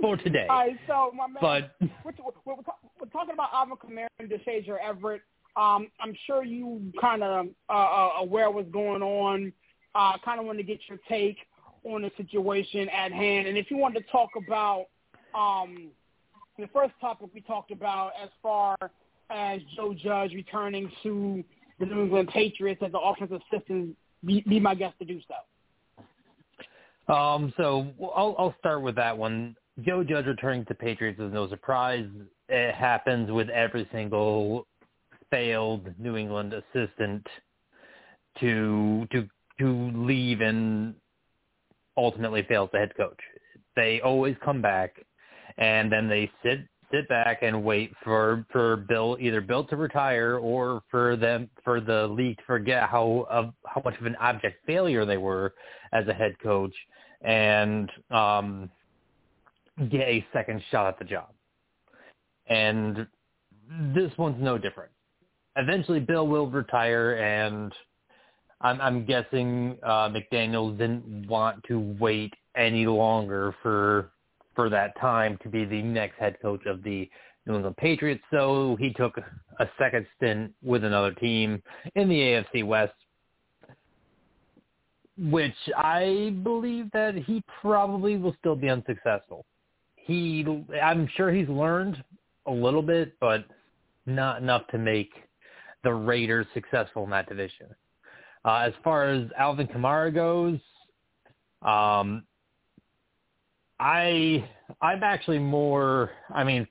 For 0.01 0.17
today, 0.17 0.47
All 0.49 0.57
right, 0.57 0.77
so 0.87 1.11
my 1.15 1.27
man, 1.27 1.37
but 1.39 1.75
we're, 2.03 2.11
we're, 2.45 2.55
we're, 2.99 3.07
talking 3.07 3.33
about 3.33 3.49
Alvin 3.53 3.75
Kamara 3.77 4.07
and 4.19 4.29
Deshazor 4.29 4.77
Everett. 4.83 5.21
Um, 5.55 5.87
I'm 5.99 6.15
sure 6.25 6.43
you 6.43 6.91
kind 6.99 7.21
of 7.21 7.47
uh, 7.69 7.73
uh, 7.73 8.09
aware 8.21 8.49
what's 8.49 8.71
going 8.71 9.03
on. 9.03 9.53
Uh, 9.93 10.13
kind 10.25 10.39
of 10.39 10.45
want 10.45 10.57
to 10.57 10.63
get 10.63 10.79
your 10.87 10.97
take 11.07 11.37
on 11.83 12.01
the 12.01 12.11
situation 12.17 12.89
at 12.89 13.11
hand, 13.11 13.47
and 13.47 13.57
if 13.57 13.69
you 13.69 13.77
want 13.77 13.93
to 13.95 14.01
talk 14.11 14.29
about 14.35 14.87
um, 15.35 15.89
the 16.57 16.67
first 16.73 16.93
topic 16.99 17.29
we 17.33 17.41
talked 17.41 17.71
about 17.71 18.11
as 18.21 18.29
far 18.41 18.75
as 19.29 19.61
Joe 19.75 19.93
Judge 19.93 20.33
returning 20.33 20.91
to 21.03 21.43
the 21.79 21.85
New 21.85 22.03
England 22.03 22.29
Patriots 22.29 22.81
as 22.83 22.91
the 22.91 22.99
offensive 22.99 23.41
assistant, 23.51 23.95
be, 24.25 24.43
be 24.47 24.59
my 24.59 24.75
guest 24.75 24.95
to 24.99 25.05
do 25.05 25.19
so. 25.27 27.13
Um, 27.13 27.53
so 27.57 27.87
I'll, 28.15 28.35
I'll 28.37 28.55
start 28.59 28.81
with 28.81 28.95
that 28.95 29.17
one. 29.17 29.55
Joe 29.81 30.03
Judge 30.03 30.25
returning 30.25 30.65
to 30.65 30.75
Patriots 30.75 31.19
is 31.19 31.33
no 31.33 31.49
surprise. 31.49 32.07
It 32.49 32.75
happens 32.75 33.31
with 33.31 33.49
every 33.49 33.87
single 33.91 34.67
failed 35.31 35.87
New 35.99 36.17
England 36.17 36.53
assistant 36.53 37.25
to 38.39 39.07
to 39.11 39.27
to 39.59 39.91
leave 39.95 40.41
and 40.41 40.95
ultimately 41.97 42.43
fails 42.43 42.69
the 42.71 42.79
head 42.79 42.95
coach. 42.95 43.19
They 43.75 44.01
always 44.01 44.35
come 44.43 44.61
back 44.61 44.95
and 45.57 45.91
then 45.91 46.07
they 46.07 46.31
sit 46.43 46.59
sit 46.91 47.07
back 47.07 47.39
and 47.41 47.63
wait 47.63 47.91
for 48.03 48.45
for 48.51 48.77
Bill 48.77 49.17
either 49.19 49.41
Bill 49.41 49.63
to 49.65 49.75
retire 49.75 50.37
or 50.37 50.81
for 50.89 51.15
them 51.15 51.49
for 51.63 51.79
the 51.79 52.07
league 52.07 52.37
to 52.37 52.43
forget 52.45 52.89
how 52.89 53.27
of 53.29 53.53
how 53.65 53.81
much 53.83 53.97
of 53.99 54.05
an 54.05 54.15
object 54.17 54.57
failure 54.65 55.05
they 55.05 55.17
were 55.17 55.53
as 55.93 56.07
a 56.07 56.13
head 56.13 56.35
coach 56.41 56.73
and 57.21 57.91
um 58.11 58.69
get 59.89 60.01
a 60.01 60.25
second 60.33 60.61
shot 60.71 60.87
at 60.87 60.99
the 60.99 61.05
job. 61.05 61.29
And 62.47 63.07
this 63.93 64.11
one's 64.17 64.41
no 64.41 64.57
different. 64.57 64.91
Eventually 65.55 65.99
Bill 65.99 66.27
will 66.27 66.47
retire 66.47 67.13
and 67.13 67.71
I'm 68.61 68.81
I'm 68.81 69.05
guessing 69.05 69.77
uh 69.83 70.09
McDaniels 70.09 70.77
didn't 70.77 71.27
want 71.27 71.63
to 71.67 71.79
wait 71.99 72.33
any 72.55 72.87
longer 72.87 73.55
for 73.61 74.11
for 74.59 74.69
that 74.69 74.99
time 74.99 75.39
to 75.41 75.47
be 75.47 75.63
the 75.63 75.81
next 75.81 76.19
head 76.19 76.35
coach 76.41 76.65
of 76.65 76.83
the 76.83 77.09
New 77.45 77.55
England 77.55 77.77
Patriots, 77.77 78.21
so 78.29 78.75
he 78.77 78.91
took 78.91 79.17
a 79.17 79.69
second 79.77 80.05
stint 80.17 80.51
with 80.61 80.83
another 80.83 81.13
team 81.13 81.63
in 81.95 82.09
the 82.09 82.15
AFC 82.19 82.67
West, 82.67 82.91
which 85.17 85.55
I 85.77 86.35
believe 86.43 86.91
that 86.91 87.15
he 87.15 87.41
probably 87.61 88.17
will 88.17 88.35
still 88.37 88.57
be 88.57 88.67
unsuccessful. 88.67 89.45
He, 89.95 90.45
I'm 90.83 91.07
sure 91.15 91.31
he's 91.31 91.47
learned 91.47 92.03
a 92.45 92.51
little 92.51 92.81
bit, 92.81 93.17
but 93.21 93.45
not 94.05 94.41
enough 94.41 94.67
to 94.71 94.77
make 94.77 95.13
the 95.85 95.93
Raiders 95.93 96.47
successful 96.53 97.05
in 97.05 97.11
that 97.11 97.29
division. 97.29 97.67
Uh, 98.43 98.55
as 98.55 98.73
far 98.83 99.05
as 99.05 99.25
Alvin 99.37 99.67
Kamara 99.67 100.13
goes, 100.13 100.59
um, 101.61 102.25
I 103.79 104.47
I'm 104.81 105.03
actually 105.03 105.39
more. 105.39 106.11
I 106.33 106.43
mean, 106.43 106.67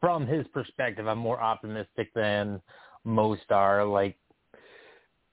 from 0.00 0.26
his 0.26 0.46
perspective, 0.48 1.06
I'm 1.08 1.18
more 1.18 1.40
optimistic 1.40 2.12
than 2.14 2.60
most 3.04 3.50
are. 3.50 3.84
Like, 3.84 4.16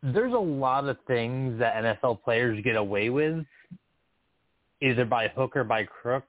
there's 0.02 0.34
a 0.34 0.38
lot 0.38 0.88
of 0.88 0.98
things 1.08 1.60
that 1.60 1.84
NFL 1.84 2.24
players 2.24 2.64
get 2.64 2.76
away 2.76 3.10
with, 3.10 3.46
either 4.82 5.06
by 5.06 5.28
hook 5.30 5.56
or 5.56 5.64
by 5.64 5.84
crook, 5.84 6.26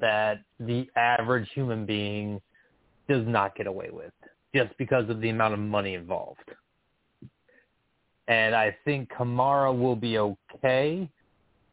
that 0.00 0.40
the 0.58 0.88
average 0.96 1.48
human 1.54 1.86
being 1.86 2.40
does 3.08 3.26
not 3.26 3.54
get 3.56 3.66
away 3.66 3.90
with, 3.92 4.12
just 4.54 4.76
because 4.78 5.08
of 5.08 5.20
the 5.20 5.28
amount 5.28 5.54
of 5.54 5.60
money 5.60 5.94
involved. 5.94 6.38
And 8.28 8.54
I 8.54 8.76
think 8.84 9.10
Kamara 9.10 9.76
will 9.76 9.96
be 9.96 10.18
okay, 10.18 11.08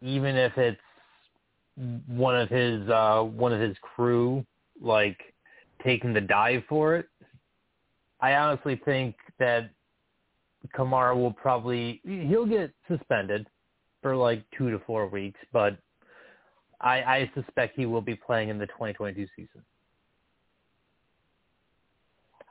even 0.02 0.36
if 0.36 0.58
it's 0.58 0.82
one 2.08 2.36
of 2.36 2.50
his 2.50 2.88
uh 2.90 3.22
one 3.22 3.54
of 3.54 3.60
his 3.62 3.78
crew 3.82 4.46
like 4.82 5.20
taking 5.84 6.14
the 6.14 6.22
dive 6.22 6.64
for 6.68 6.96
it. 6.96 7.08
I 8.20 8.34
honestly 8.34 8.82
think 8.84 9.16
that 9.40 9.70
Kamara 10.76 11.16
will 11.16 11.34
probably 11.34 12.02
he'll 12.04 12.46
get 12.48 12.72
suspended 12.88 13.48
for 14.02 14.16
like 14.16 14.44
two 14.58 14.72
to 14.72 14.80
four 14.86 15.08
weeks, 15.08 15.40
but 15.54 15.78
I, 16.82 17.02
I 17.02 17.32
suspect 17.34 17.76
he 17.76 17.86
will 17.86 18.02
be 18.02 18.16
playing 18.16 18.50
in 18.50 18.58
the 18.60 18.68
2022 18.68 19.26
season. 19.36 19.62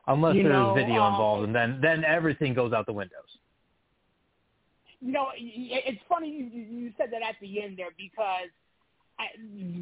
Unless 0.09 0.37
You 0.37 0.45
there's 0.45 0.53
know, 0.53 0.75
video 0.75 1.03
um, 1.03 1.15
involved, 1.15 1.45
and 1.47 1.55
then 1.55 1.81
then 1.83 2.05
everything 2.05 2.55
goes 2.55 2.73
out 2.73 2.87
the 2.87 2.93
windows. 2.93 3.39
you 5.01 5.13
know, 5.13 5.29
it's 5.37 6.01
funny 6.09 6.31
you, 6.31 6.45
you 6.45 6.63
you 6.63 6.93
said 6.97 7.09
that 7.11 7.23
at 7.23 7.35
the 7.41 7.63
end 7.63 7.77
there 7.77 7.91
because 7.97 8.51
I, 9.19 9.27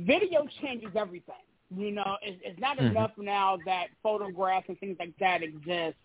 video 0.07 0.47
changes 0.63 0.91
everything. 0.97 1.35
You 1.77 1.93
know, 1.93 2.17
it's, 2.23 2.41
it's 2.45 2.61
not 2.61 2.79
Mhm. 2.79 2.91
enough 2.91 3.11
now 3.19 3.59
that 3.65 3.89
photographs 4.03 4.67
and 4.69 4.79
things 4.79 4.97
like 4.99 5.17
that 5.19 5.43
exist. 5.43 5.97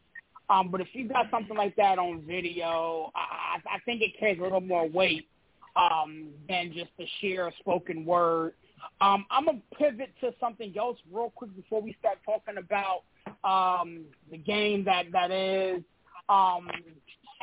Um, 0.49 0.69
but 0.71 0.81
if 0.81 0.87
you 0.93 1.07
got 1.07 1.29
something 1.29 1.55
like 1.55 1.75
that 1.75 1.99
on 1.99 2.21
video, 2.25 3.11
I, 3.15 3.57
I 3.57 3.75
I 3.75 3.79
think 3.85 4.01
it 4.01 4.17
carries 4.19 4.39
a 4.39 4.41
little 4.43 4.61
more 4.61 4.87
weight 4.87 5.27
um, 5.75 6.29
than 6.47 6.71
just 6.73 6.89
the 6.97 7.05
sheer 7.19 7.51
spoken 7.59 8.03
word. 8.05 8.53
Um, 9.01 9.25
I'm 9.29 9.45
gonna 9.45 9.59
pivot 9.77 10.11
to 10.21 10.33
something 10.39 10.73
else 10.77 10.97
real 11.11 11.31
quick 11.35 11.55
before 11.55 11.81
we 11.81 11.95
start 11.99 12.17
talking 12.25 12.55
about 12.57 13.03
um, 13.43 14.05
the 14.31 14.37
game 14.37 14.83
that 14.85 15.11
that 15.11 15.31
is. 15.31 15.83
Um, 16.29 16.69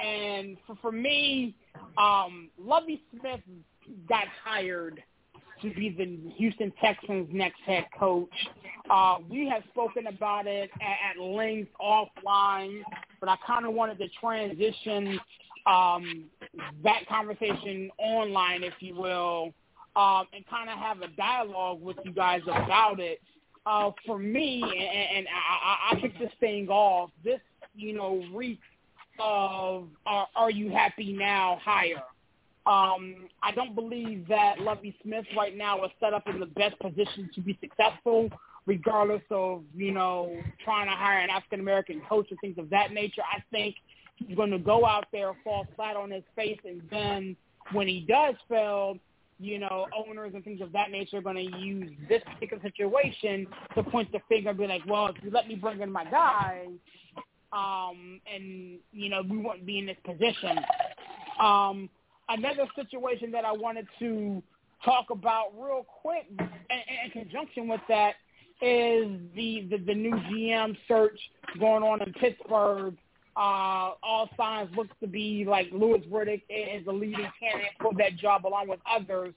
and 0.03 0.57
for, 0.67 0.77
for 0.83 0.93
me, 0.93 1.55
um, 1.99 2.51
Lovie 2.59 3.03
Smith 3.11 3.41
got 4.09 4.27
hired 4.45 5.03
to 5.63 5.73
be 5.75 5.91
the 5.91 6.33
Houston 6.37 6.73
Texans' 6.81 7.29
next 7.33 7.61
head 7.67 7.87
coach. 7.99 8.29
Uh, 8.91 9.17
we 9.29 9.49
have 9.49 9.63
spoken 9.71 10.07
about 10.07 10.47
it 10.47 10.71
at, 10.81 11.17
at 11.17 11.23
length 11.23 11.71
offline, 11.81 12.83
but 13.21 13.29
I 13.29 13.37
kind 13.47 13.67
of 13.67 13.75
wanted 13.75 13.99
to 13.99 14.09
transition 14.21 15.19
um, 15.67 16.25
that 16.85 17.07
conversation 17.09 17.91
online, 17.99 18.63
if 18.63 18.75
you 18.81 18.95
will, 18.95 19.53
um, 19.97 20.27
and 20.33 20.47
kind 20.49 20.71
of 20.71 20.79
have 20.79 21.03
a 21.03 21.09
dialogue 21.17 21.81
with 21.83 21.97
you 22.05 22.13
guys 22.13 22.43
about 22.47 23.01
it. 23.01 23.21
Uh, 23.65 23.91
for 24.07 24.17
me, 24.17 24.63
and, 24.63 25.19
and 25.19 25.27
I, 25.29 25.97
I 25.97 26.01
this 26.21 26.31
thing 26.39 26.69
off. 26.69 27.11
This, 27.25 27.41
you 27.75 27.95
know, 27.95 28.23
reeks 28.33 28.63
of 29.19 29.89
uh, 30.07 30.27
"Are 30.37 30.53
you 30.53 30.71
happy 30.71 31.13
now?" 31.13 31.59
hire. 31.65 32.03
Um, 32.67 33.29
I 33.43 33.53
don't 33.55 33.77
believe 33.77 34.27
that 34.29 34.61
Lovie 34.61 34.97
Smith 35.03 35.25
right 35.37 35.57
now 35.57 35.85
is 35.85 35.91
set 36.01 36.13
up 36.13 36.25
in 36.27 36.41
the 36.41 36.47
best 36.47 36.77
position 36.81 37.31
to 37.35 37.41
be 37.41 37.57
successful, 37.61 38.29
regardless 38.67 39.23
of 39.31 39.63
you 39.75 39.93
know 39.93 40.37
trying 40.65 40.87
to 40.87 40.93
hire 40.93 41.21
an 41.21 41.31
African 41.31 41.61
American 41.61 42.03
coach 42.09 42.27
and 42.31 42.41
things 42.41 42.59
of 42.59 42.69
that 42.71 42.93
nature. 42.93 43.23
I 43.23 43.41
think 43.53 43.77
he's 44.17 44.37
going 44.37 44.51
to 44.51 44.59
go 44.59 44.85
out 44.85 45.07
there, 45.13 45.33
fall 45.45 45.67
flat 45.77 45.97
on 45.97 46.11
his 46.11 46.25
face, 46.35 46.59
and 46.65 46.83
then 46.91 47.37
when 47.73 47.87
he 47.87 48.01
does 48.01 48.35
fail, 48.49 48.99
you 49.39 49.61
know, 49.61 49.87
owners 49.97 50.33
and 50.35 50.43
things 50.43 50.61
of 50.61 50.73
that 50.73 50.91
nature 50.91 51.19
are 51.19 51.23
going 51.23 51.37
to 51.37 51.59
use 51.59 51.91
this 52.09 52.23
particular 52.25 52.63
situation 52.63 53.47
to 53.77 53.83
point 53.85 54.11
the 54.11 54.19
finger 54.29 54.51
and 54.51 54.59
be 54.59 54.67
like, 54.67 54.83
well, 54.89 55.07
if 55.09 55.17
you 55.23 55.31
let 55.31 55.47
me 55.47 55.55
bring 55.55 55.81
in 55.81 55.93
my 55.93 56.05
guy, 56.05 56.67
um, 57.53 58.21
and 58.33 58.79
you 58.93 59.09
know, 59.09 59.23
we 59.29 59.37
wouldn't 59.37 59.67
be 59.67 59.79
in 59.79 59.87
this 59.87 59.97
position. 60.05 60.59
Um, 61.41 61.89
another 62.29 62.67
situation 62.75 63.31
that 63.33 63.45
I 63.45 63.53
wanted 63.53 63.87
to 63.99 64.43
talk 64.85 65.11
about 65.11 65.53
real 65.59 65.87
quick 66.03 66.27
in, 66.39 66.47
in 67.05 67.11
conjunction 67.13 67.69
with 67.69 67.81
that 67.89 68.15
is 68.63 69.19
the, 69.35 69.67
the 69.71 69.79
the 69.87 69.95
new 69.95 70.13
GM 70.13 70.77
search 70.89 71.19
going 71.59 71.83
on 71.83 72.03
in 72.03 72.13
Pittsburgh. 72.15 72.97
Uh, 73.37 73.93
all 74.03 74.31
signs 74.35 74.71
look 74.75 74.89
to 75.01 75.07
be 75.07 75.45
like 75.47 75.67
Louis 75.71 76.01
Riddick 76.11 76.43
is 76.49 76.87
the 76.87 76.93
leading 76.93 77.29
candidate 77.39 77.73
for 77.81 77.93
that 77.99 78.17
job 78.17 78.47
along 78.47 78.69
with 78.69 78.81
others. 78.91 79.35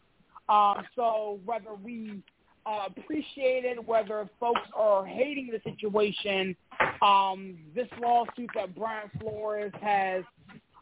Um, 0.48 0.84
so 0.96 1.40
whether 1.46 1.74
we 1.84 2.24
uh, 2.66 2.86
appreciate 2.88 3.66
it, 3.66 3.86
whether 3.86 4.30
folks 4.40 4.62
are 4.74 5.06
hating 5.06 5.50
the 5.52 5.60
situation, 5.70 6.56
um, 7.02 7.58
this 7.76 7.88
lawsuit 8.02 8.50
that 8.56 8.74
Brian 8.74 9.10
Flores 9.20 9.74
has 9.82 10.24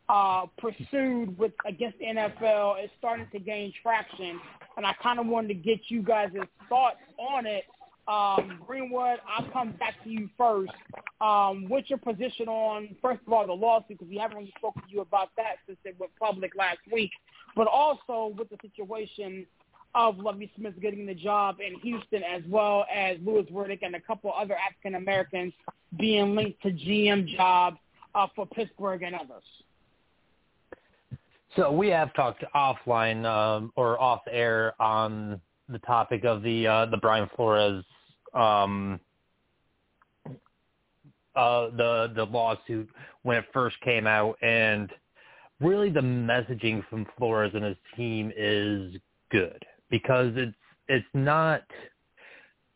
uh, 0.10 0.46
pursued 0.58 1.38
with 1.38 1.52
against 1.65 2.00
the 2.00 2.06
NFL 2.06 2.84
is 2.84 2.89
starting 2.98 3.28
to 3.32 3.39
gain 3.39 3.74
traction, 3.82 4.39
and 4.78 4.86
I 4.86 4.93
kind 5.02 5.20
of 5.20 5.28
wanted 5.28 5.50
to 5.50 5.54
get 5.56 5.80
you 5.89 6.02
guys' 6.02 6.32
thoughts 6.70 6.98
on 7.17 7.46
it. 7.46 7.65
Um, 8.08 8.63
Greenwood, 8.65 9.20
I'll 9.28 9.50
come 9.52 9.74
back 9.74 10.02
to 10.06 10.10
you 10.10 10.30
first. 10.38 10.72
Um, 11.20 11.67
what's 11.67 11.89
your 11.89 12.00
position 12.00 12.48
on, 12.48 12.96
first 13.02 13.20
of 13.28 13.34
all, 13.34 13.46
the 13.46 13.52
lawsuit, 13.52 13.89
because 13.89 14.08
we 14.08 14.17
haven't 14.17 14.38
really 14.38 14.54
spoken 14.58 14.82
to 14.84 14.89
you 14.89 15.02
about 15.02 15.30
that 15.36 15.58
since 15.65 15.78
it 15.84 15.96
went 16.00 16.13
public 16.17 16.56
last 16.56 16.80
week, 16.89 17.12
but 17.56 17.67
also 17.67 18.34
with 18.38 18.50
the 18.50 18.58
situation 18.62 19.46
of 19.93 20.20
Lovie 20.20 20.50
Smith 20.56 20.76
getting 20.82 21.06
the 21.06 21.15
job 21.15 21.58
in 21.60 21.80
Houston, 21.80 22.24
as 22.24 22.43
well 22.48 22.86
as 22.93 23.17
Louis 23.26 23.43
Riddick 23.52 23.80
and 23.82 23.96
a 23.96 24.00
couple 24.00 24.32
other 24.32 24.56
African 24.56 24.96
Americans 24.96 25.52
being 25.98 26.34
linked 26.36 26.62
to 26.62 26.70
GM 26.70 27.36
jobs 27.36 27.78
uh, 28.15 28.28
for 28.36 28.46
Pittsburgh 28.46 29.04
and 29.04 29.15
others. 29.15 29.43
So 31.58 31.72
we 31.72 31.88
have 31.88 32.13
talked 32.13 32.43
offline 32.56 33.26
um, 33.26 33.74
or 33.76 34.00
off 34.00 34.22
air 34.30 34.80
on 34.80 35.41
the 35.67 35.80
topic 35.80 36.24
of 36.24 36.43
the 36.43 36.67
uh, 36.67 36.86
the 36.86 36.98
Brian 36.98 37.28
Flores 37.36 37.84
um, 38.36 39.00
uh, 41.36 41.70
the 41.76 42.12
the 42.15 42.26
lawsuit 42.26 42.88
when 43.24 43.38
it 43.38 43.46
first 43.52 43.76
came 43.82 44.06
out, 44.06 44.38
and 44.43 44.91
really 45.60 45.89
the 45.89 46.00
messaging 46.00 46.88
from 46.89 47.08
Flores 47.17 47.52
and 47.56 47.63
his 47.63 47.78
team 47.96 48.32
is 48.38 48.93
good 49.32 49.65
because 49.89 50.34
it's 50.36 50.56
it's 50.88 51.08
not 51.15 51.63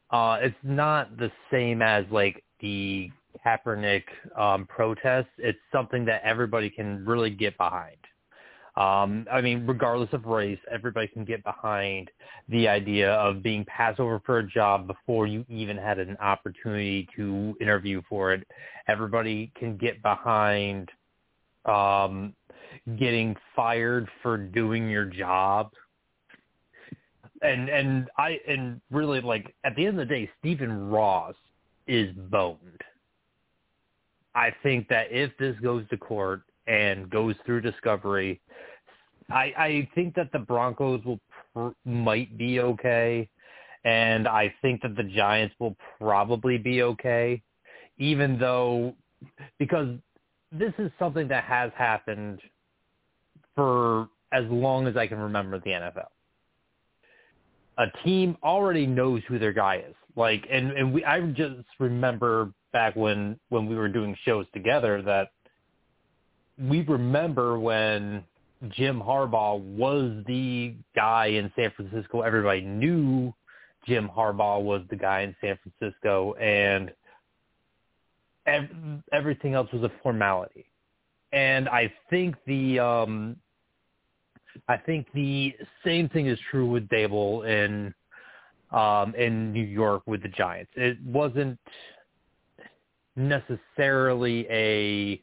uh, 0.10 0.39
it's 0.41 0.56
not 0.63 1.15
the 1.17 1.32
same 1.52 1.84
as 1.84 2.04
like 2.10 2.44
the 2.62 3.12
Kaepernick 3.46 4.06
um, 4.36 4.65
protest. 4.65 5.28
It's 5.38 5.60
something 5.72 6.04
that 6.06 6.24
everybody 6.24 6.72
can 6.72 7.06
really 7.06 7.30
get 7.30 7.56
behind. 7.60 7.98
Um, 8.78 9.26
I 9.32 9.42
mean, 9.42 9.68
regardless 9.68 10.10
of 10.14 10.26
race, 10.26 10.60
everybody 10.72 11.08
can 11.08 11.26
get 11.26 11.44
behind 11.44 12.10
the 12.48 12.70
idea 12.70 13.14
of 13.16 13.44
being 13.44 13.66
passed 13.66 14.00
over 14.00 14.22
for 14.26 14.40
a 14.40 14.48
job 14.48 14.88
before 14.88 15.28
you 15.28 15.46
even 15.50 15.76
had 15.76 16.00
an 16.00 16.16
opportunity 16.22 17.08
to 17.18 17.56
interview 17.60 18.02
for 18.08 18.34
it. 18.34 18.48
Everybody 18.88 19.52
can 19.60 19.76
get 19.76 20.02
behind 20.02 20.90
um, 21.66 22.34
getting 22.98 23.36
fired 23.56 24.08
for 24.24 24.38
doing 24.38 24.90
your 24.90 25.06
job. 25.06 25.72
And 27.42 27.70
and 27.70 28.08
I 28.18 28.40
and 28.48 28.80
really 28.92 29.20
like 29.20 29.54
at 29.64 29.76
the 29.76 29.86
end 29.86 30.00
of 30.00 30.08
the 30.08 30.14
day, 30.14 30.30
Stephen 30.40 30.90
Ross 30.90 31.36
is 31.88 32.16
boned. 32.30 32.82
I 34.34 34.54
think 34.64 34.88
that 34.90 35.08
if 35.12 35.32
this 35.38 35.56
goes 35.62 35.84
to 35.90 35.98
court 35.98 36.44
and 36.72 37.10
goes 37.10 37.36
through 37.46 37.60
discovery, 37.60 38.40
I, 39.30 39.54
I 39.58 39.90
think 39.94 40.16
that 40.16 40.32
the 40.32 40.40
Broncos 40.40 41.04
will 41.04 41.20
pr- 41.54 41.76
might 41.86 42.38
be 42.38 42.62
okay, 42.62 43.30
and 43.84 44.28
I 44.28 44.54
think 44.62 44.82
that 44.84 44.96
the 44.96 45.04
Giants 45.04 45.54
will 45.60 45.76
probably 46.00 46.58
be 46.58 46.84
okay, 46.84 47.42
even 47.98 48.40
though 48.40 48.96
because 49.60 49.98
this 50.52 50.74
is 50.78 50.92
something 50.98 51.28
that 51.28 51.44
has 51.44 51.72
happened 51.78 52.40
for 53.54 54.08
as 54.32 54.46
long 54.50 54.88
as 54.88 54.96
I 54.96 55.08
can 55.08 55.18
remember 55.18 55.60
the 55.60 55.72
NFL. 55.72 56.08
A 57.78 57.86
team 58.04 58.38
already 58.44 58.86
knows 58.86 59.22
who 59.28 59.40
their 59.40 59.54
guy 59.54 59.78
is. 59.78 59.96
Like 60.16 60.46
and, 60.50 60.72
and 60.72 60.94
we 60.94 61.04
I 61.04 61.20
just 61.32 61.66
remember 61.80 62.52
back 62.72 62.96
when 62.96 63.38
when 63.50 63.66
we 63.66 63.76
were 63.76 63.90
doing 63.90 64.16
shows 64.26 64.46
together 64.54 65.02
that 65.02 65.30
we 66.60 66.82
remember 66.82 67.60
when 67.60 68.24
Jim 68.70 69.00
Harbaugh 69.02 69.60
was 69.60 70.24
the 70.28 70.76
guy 70.96 71.28
in 71.28 71.52
San 71.56 71.72
Francisco 71.76 72.22
everybody 72.22 72.62
knew 72.62 73.34
Jim 73.88 74.10
Harbaugh 74.16 74.62
was 74.62 74.82
the 74.90 74.96
guy 74.96 75.22
in 75.22 75.36
San 75.42 75.58
Francisco, 75.64 76.34
and 76.34 76.92
ev- 78.46 78.70
everything 79.12 79.54
else 79.54 79.72
was 79.74 79.84
a 79.84 79.92
formality. 80.04 80.66
And 81.34 81.68
I 81.70 81.92
think 82.10 82.36
the 82.46 82.80
um, 82.80 83.38
I 84.68 84.78
think 84.78 85.08
the 85.14 85.56
same 85.84 86.10
thing 86.10 86.28
is 86.28 86.38
true 86.52 86.70
with 86.70 86.88
Daboll 86.90 87.48
in 87.48 87.94
um, 88.78 89.16
in 89.16 89.52
New 89.52 89.64
York 89.64 90.04
with 90.06 90.22
the 90.22 90.30
Giants. 90.30 90.72
It 90.76 91.02
wasn't 91.04 91.58
necessarily 93.16 94.46
a 94.50 95.22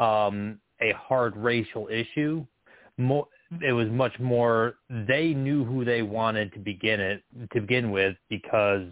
um, 0.00 0.58
a 0.80 0.92
hard 0.92 1.36
racial 1.36 1.88
issue. 1.88 2.44
More, 2.98 3.26
it 3.62 3.72
was 3.72 3.88
much 3.88 4.18
more 4.18 4.76
they 5.08 5.34
knew 5.34 5.64
who 5.64 5.84
they 5.84 6.02
wanted 6.02 6.52
to 6.54 6.58
begin 6.58 7.00
it 7.00 7.22
to 7.52 7.60
begin 7.60 7.90
with 7.90 8.16
because 8.28 8.86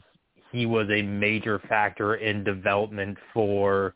he 0.53 0.67
was 0.67 0.89
a 0.91 1.03
major 1.03 1.61
factor 1.69 2.17
in 2.17 2.45
development 2.45 3.17
for 3.33 3.95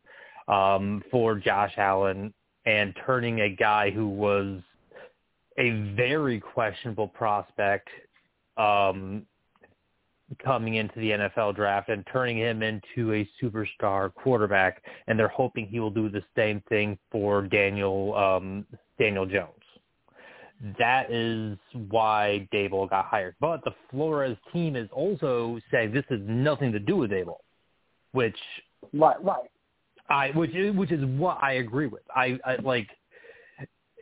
um, 0.48 1.02
for 1.10 1.36
Josh 1.36 1.72
Allen 1.76 2.32
and 2.66 2.94
turning 3.06 3.40
a 3.40 3.48
guy 3.48 3.90
who 3.90 4.08
was 4.08 4.60
a 5.58 5.70
very 5.94 6.40
questionable 6.40 7.08
prospect 7.08 7.88
um, 8.56 9.26
coming 10.44 10.74
into 10.74 10.98
the 10.98 11.10
NFL 11.10 11.56
draft 11.56 11.88
and 11.88 12.04
turning 12.12 12.38
him 12.38 12.62
into 12.62 13.12
a 13.12 13.28
superstar 13.42 14.12
quarterback, 14.14 14.82
and 15.06 15.18
they're 15.18 15.28
hoping 15.28 15.66
he 15.66 15.80
will 15.80 15.90
do 15.90 16.08
the 16.08 16.22
same 16.36 16.62
thing 16.68 16.98
for 17.10 17.42
Daniel 17.42 18.14
um, 18.16 18.66
Daniel 18.98 19.26
Jones. 19.26 19.48
That 20.78 21.10
is 21.10 21.58
why 21.88 22.48
Daboll 22.52 22.88
got 22.88 23.06
hired. 23.06 23.34
But 23.40 23.64
the 23.64 23.72
Flores 23.90 24.36
team 24.52 24.76
is 24.76 24.88
also 24.92 25.58
saying 25.72 25.92
this 25.92 26.04
has 26.08 26.20
nothing 26.22 26.70
to 26.72 26.78
do 26.78 26.98
with 26.98 27.10
Daboll, 27.10 27.38
which 28.12 28.36
right, 28.92 29.22
right. 29.24 29.50
I 30.08 30.30
which 30.30 30.54
is 30.54 30.74
which 30.76 30.92
is 30.92 31.04
what 31.18 31.42
I 31.42 31.54
agree 31.54 31.86
with. 31.86 32.02
I, 32.14 32.38
I 32.44 32.56
like 32.62 32.88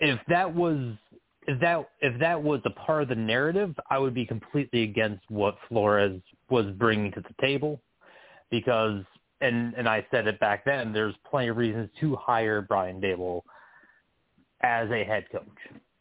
if 0.01 0.19
that 0.29 0.53
was 0.55 0.95
if 1.51 1.59
that 1.61 1.89
if 2.01 2.19
that 2.21 2.41
was 2.41 2.61
a 2.65 2.71
part 2.71 3.03
of 3.03 3.09
the 3.09 3.17
narrative, 3.17 3.75
I 3.91 3.99
would 3.99 4.15
be 4.15 4.25
completely 4.25 4.85
against 4.85 5.23
what 5.29 5.57
Flores 5.69 6.21
was 6.49 6.67
bringing 6.79 7.11
to 7.13 7.21
the 7.21 7.35
table, 7.41 7.81
because 8.53 9.03
and 9.41 9.75
and 9.75 9.89
I 9.89 10.07
said 10.13 10.29
it 10.29 10.39
back 10.39 10.65
then. 10.65 10.93
There's 10.93 11.15
plenty 11.29 11.49
of 11.49 11.57
reasons 11.57 11.91
to 12.01 12.15
hire 12.15 12.63
Brian 12.63 13.01
Daboll 13.01 13.43
as 14.63 14.89
a 14.91 15.03
head 15.03 15.25
coach, 15.33 15.43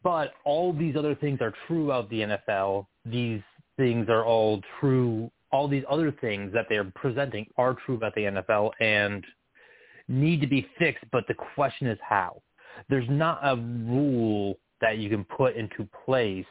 but 0.04 0.34
all 0.44 0.72
these 0.72 0.94
other 0.94 1.16
things 1.16 1.40
are 1.40 1.52
true 1.66 1.90
of 1.90 2.08
the 2.10 2.20
NFL. 2.20 2.86
These 3.04 3.40
things 3.76 4.06
are 4.08 4.24
all 4.24 4.60
true. 4.78 5.32
All 5.50 5.66
these 5.66 5.84
other 5.90 6.12
things 6.12 6.52
that 6.52 6.66
they're 6.68 6.92
presenting 6.94 7.46
are 7.56 7.76
true 7.84 7.96
about 7.96 8.14
the 8.14 8.20
NFL 8.20 8.70
and 8.80 9.24
need 10.06 10.40
to 10.42 10.46
be 10.46 10.68
fixed. 10.78 11.04
But 11.10 11.24
the 11.26 11.34
question 11.34 11.88
is 11.88 11.98
how. 12.08 12.40
There's 12.88 13.08
not 13.10 13.40
a 13.42 13.56
rule 13.56 14.58
that 14.80 14.98
you 14.98 15.10
can 15.10 15.24
put 15.24 15.56
into 15.56 15.88
place 16.04 16.46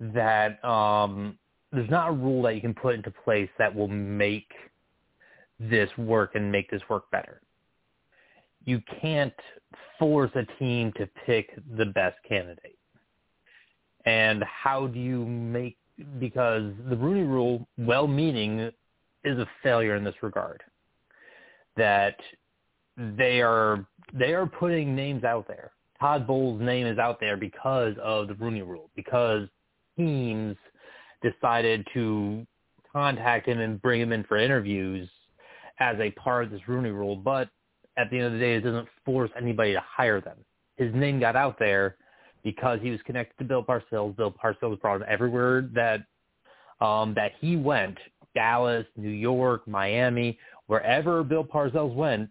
that 0.00 0.62
um, 0.64 1.38
there's 1.72 1.90
not 1.90 2.10
a 2.10 2.12
rule 2.12 2.42
that 2.42 2.54
you 2.54 2.60
can 2.60 2.74
put 2.74 2.94
into 2.94 3.10
place 3.10 3.48
that 3.58 3.74
will 3.74 3.88
make 3.88 4.50
this 5.58 5.88
work 5.96 6.34
and 6.34 6.50
make 6.50 6.70
this 6.70 6.82
work 6.88 7.10
better. 7.10 7.40
You 8.64 8.80
can't 9.00 9.34
force 9.98 10.30
a 10.34 10.44
team 10.58 10.92
to 10.96 11.08
pick 11.26 11.50
the 11.76 11.86
best 11.86 12.16
candidate. 12.28 12.78
And 14.04 14.42
how 14.44 14.86
do 14.86 14.98
you 14.98 15.24
make 15.24 15.76
because 16.18 16.72
the 16.88 16.96
Rooney 16.96 17.22
Rule, 17.22 17.66
well-meaning, 17.78 18.70
is 19.24 19.38
a 19.38 19.48
failure 19.62 19.96
in 19.96 20.04
this 20.04 20.14
regard. 20.22 20.62
That 21.76 22.16
they 22.96 23.40
are 23.40 23.86
they 24.12 24.34
are 24.34 24.46
putting 24.46 24.94
names 24.94 25.24
out 25.24 25.46
there. 25.48 25.72
Todd 26.00 26.26
Bowles' 26.26 26.60
name 26.60 26.86
is 26.86 26.98
out 26.98 27.20
there 27.20 27.36
because 27.36 27.94
of 28.02 28.28
the 28.28 28.34
Rooney 28.34 28.62
Rule, 28.62 28.90
because 28.94 29.48
teams 29.96 30.56
decided 31.22 31.86
to 31.94 32.46
contact 32.92 33.48
him 33.48 33.60
and 33.60 33.80
bring 33.80 34.00
him 34.00 34.12
in 34.12 34.24
for 34.24 34.36
interviews 34.36 35.08
as 35.80 35.96
a 36.00 36.10
part 36.12 36.44
of 36.44 36.50
this 36.50 36.60
Rooney 36.68 36.90
Rule. 36.90 37.16
But 37.16 37.48
at 37.96 38.10
the 38.10 38.18
end 38.18 38.26
of 38.26 38.32
the 38.32 38.38
day, 38.38 38.54
it 38.54 38.60
doesn't 38.60 38.88
force 39.04 39.30
anybody 39.36 39.72
to 39.72 39.82
hire 39.86 40.20
them. 40.20 40.38
His 40.76 40.92
name 40.94 41.20
got 41.20 41.36
out 41.36 41.58
there 41.58 41.96
because 42.42 42.80
he 42.82 42.90
was 42.90 43.00
connected 43.06 43.38
to 43.38 43.44
Bill 43.44 43.64
Parcells. 43.64 44.16
Bill 44.16 44.32
Parcells 44.32 44.80
brought 44.80 44.96
him 44.96 45.06
everywhere 45.08 45.68
that 45.74 46.02
um, 46.80 47.14
that 47.14 47.32
he 47.40 47.56
went, 47.56 47.96
Dallas, 48.34 48.84
New 48.96 49.08
York, 49.08 49.66
Miami, 49.66 50.38
wherever 50.66 51.22
Bill 51.22 51.44
Parcells 51.44 51.94
went, 51.94 52.28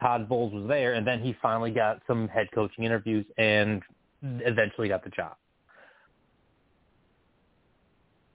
Todd 0.00 0.28
Bowles 0.28 0.52
was 0.52 0.66
there, 0.68 0.94
and 0.94 1.06
then 1.06 1.20
he 1.20 1.34
finally 1.40 1.70
got 1.70 2.00
some 2.06 2.28
head 2.28 2.48
coaching 2.54 2.84
interviews 2.84 3.24
and 3.38 3.82
eventually 4.22 4.88
got 4.88 5.02
the 5.04 5.10
job. 5.10 5.36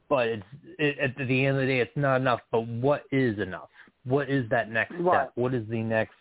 But 0.09 0.27
it's 0.27 0.43
it, 0.77 0.97
at 0.99 1.27
the 1.27 1.45
end 1.45 1.57
of 1.57 1.61
the 1.61 1.67
day, 1.67 1.79
it's 1.79 1.95
not 1.95 2.17
enough. 2.19 2.41
But 2.51 2.67
what 2.67 3.03
is 3.11 3.39
enough? 3.39 3.69
What 4.03 4.29
is 4.29 4.49
that 4.49 4.69
next 4.69 4.93
step? 4.93 5.05
Right. 5.05 5.29
What 5.35 5.53
is 5.53 5.63
the 5.69 5.81
next 5.81 6.13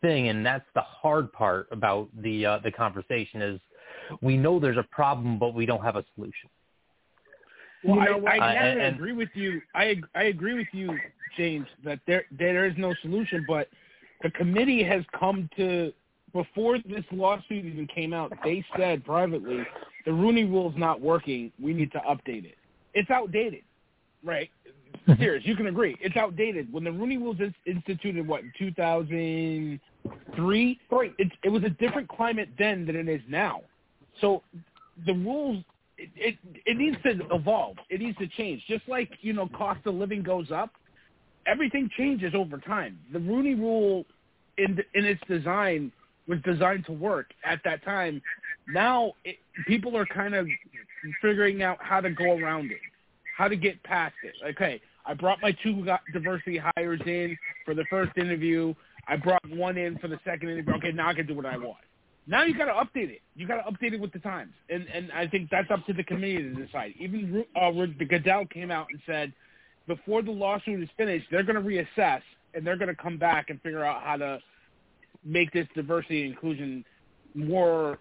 thing? 0.00 0.28
And 0.28 0.44
that's 0.44 0.64
the 0.74 0.82
hard 0.82 1.32
part 1.32 1.68
about 1.72 2.08
the 2.20 2.44
uh, 2.44 2.58
the 2.62 2.70
conversation 2.70 3.40
is 3.40 3.60
we 4.20 4.36
know 4.36 4.58
there's 4.60 4.76
a 4.76 4.86
problem, 4.90 5.38
but 5.38 5.54
we 5.54 5.64
don't 5.64 5.82
have 5.82 5.96
a 5.96 6.04
solution. 6.14 6.50
Well, 7.84 7.96
You 7.96 8.04
know 8.04 8.26
I, 8.26 8.36
I 8.36 8.38
what? 8.38 8.56
have 8.56 8.78
and- 8.78 8.96
agree 8.96 9.12
with 9.12 9.30
you. 9.34 9.62
I 9.74 9.96
I 10.14 10.24
agree 10.24 10.54
with 10.54 10.68
you, 10.72 10.98
James, 11.36 11.66
that 11.84 12.00
there 12.06 12.24
there 12.30 12.66
is 12.66 12.74
no 12.76 12.94
solution. 13.02 13.44
But 13.48 13.68
the 14.22 14.30
committee 14.30 14.84
has 14.84 15.02
come 15.18 15.48
to 15.56 15.92
before 16.32 16.78
this 16.78 17.04
lawsuit 17.12 17.64
even 17.64 17.86
came 17.86 18.12
out. 18.12 18.32
They 18.42 18.64
said 18.76 19.04
privately, 19.04 19.62
the 20.06 20.12
Rooney 20.12 20.44
Rule's 20.44 20.74
not 20.76 21.00
working. 21.00 21.52
We 21.62 21.74
need 21.74 21.92
to 21.92 21.98
update 21.98 22.44
it. 22.44 22.56
It's 22.94 23.10
outdated, 23.10 23.62
right? 24.24 24.50
Mm-hmm. 25.08 25.20
Serious, 25.20 25.46
you 25.46 25.56
can 25.56 25.66
agree. 25.66 25.96
It's 26.00 26.16
outdated. 26.16 26.72
When 26.72 26.84
the 26.84 26.92
Rooney 26.92 27.18
Rules 27.18 27.40
is 27.40 27.52
instituted, 27.66 28.26
what 28.26 28.42
in 28.42 28.52
2003? 28.58 30.80
Three. 30.88 31.14
It, 31.18 31.32
it 31.44 31.48
was 31.48 31.64
a 31.64 31.70
different 31.70 32.08
climate 32.08 32.48
then 32.58 32.86
than 32.86 32.96
it 32.96 33.08
is 33.08 33.20
now. 33.28 33.62
So 34.20 34.42
the 35.06 35.12
rules 35.12 35.64
it, 35.98 36.10
it 36.16 36.36
it 36.66 36.76
needs 36.76 36.96
to 37.04 37.20
evolve. 37.34 37.76
It 37.88 38.00
needs 38.00 38.18
to 38.18 38.26
change. 38.26 38.62
Just 38.68 38.88
like 38.88 39.10
you 39.20 39.32
know, 39.32 39.48
cost 39.56 39.80
of 39.86 39.94
living 39.94 40.22
goes 40.22 40.50
up, 40.50 40.72
everything 41.46 41.90
changes 41.96 42.34
over 42.34 42.58
time. 42.58 42.98
The 43.12 43.18
Rooney 43.18 43.54
Rule, 43.54 44.04
in 44.58 44.78
in 44.94 45.04
its 45.04 45.20
design, 45.28 45.92
was 46.28 46.38
designed 46.44 46.86
to 46.86 46.92
work 46.92 47.30
at 47.44 47.60
that 47.64 47.84
time. 47.84 48.22
Now 48.68 49.12
it, 49.24 49.36
people 49.66 49.96
are 49.96 50.06
kind 50.06 50.34
of 50.34 50.46
figuring 51.20 51.62
out 51.62 51.78
how 51.80 52.00
to 52.00 52.10
go 52.10 52.38
around 52.38 52.70
it, 52.70 52.78
how 53.36 53.48
to 53.48 53.56
get 53.56 53.82
past 53.82 54.14
it. 54.22 54.34
Okay, 54.50 54.80
I 55.04 55.14
brought 55.14 55.38
my 55.42 55.54
two 55.62 55.84
diversity 56.12 56.60
hires 56.76 57.00
in 57.06 57.36
for 57.64 57.74
the 57.74 57.84
first 57.90 58.16
interview. 58.16 58.74
I 59.08 59.16
brought 59.16 59.42
one 59.50 59.76
in 59.76 59.98
for 59.98 60.08
the 60.08 60.18
second 60.24 60.50
interview. 60.50 60.74
Okay, 60.74 60.92
now 60.92 61.08
I 61.08 61.14
can 61.14 61.26
do 61.26 61.34
what 61.34 61.46
I 61.46 61.56
want. 61.56 61.78
Now 62.26 62.44
you 62.44 62.56
got 62.56 62.66
to 62.66 62.72
update 62.72 63.10
it. 63.10 63.20
You 63.34 63.48
got 63.48 63.56
to 63.56 63.70
update 63.70 63.94
it 63.94 64.00
with 64.00 64.12
the 64.12 64.20
times, 64.20 64.52
and 64.70 64.86
and 64.94 65.10
I 65.12 65.26
think 65.26 65.50
that's 65.50 65.70
up 65.70 65.84
to 65.86 65.92
the 65.92 66.04
committee 66.04 66.38
to 66.38 66.66
decide. 66.66 66.94
Even 66.98 67.44
uh, 67.60 67.70
the 67.98 68.04
Goodell 68.04 68.46
came 68.46 68.70
out 68.70 68.86
and 68.92 69.00
said 69.06 69.32
before 69.86 70.22
the 70.22 70.30
lawsuit 70.30 70.82
is 70.82 70.88
finished, 70.96 71.26
they're 71.30 71.42
going 71.42 71.62
to 71.62 71.68
reassess 71.68 72.22
and 72.54 72.66
they're 72.66 72.76
going 72.76 72.94
to 72.94 73.02
come 73.02 73.18
back 73.18 73.50
and 73.50 73.60
figure 73.62 73.84
out 73.84 74.02
how 74.02 74.16
to 74.16 74.38
make 75.24 75.52
this 75.52 75.66
diversity 75.74 76.22
and 76.22 76.32
inclusion 76.32 76.84
more 77.34 77.98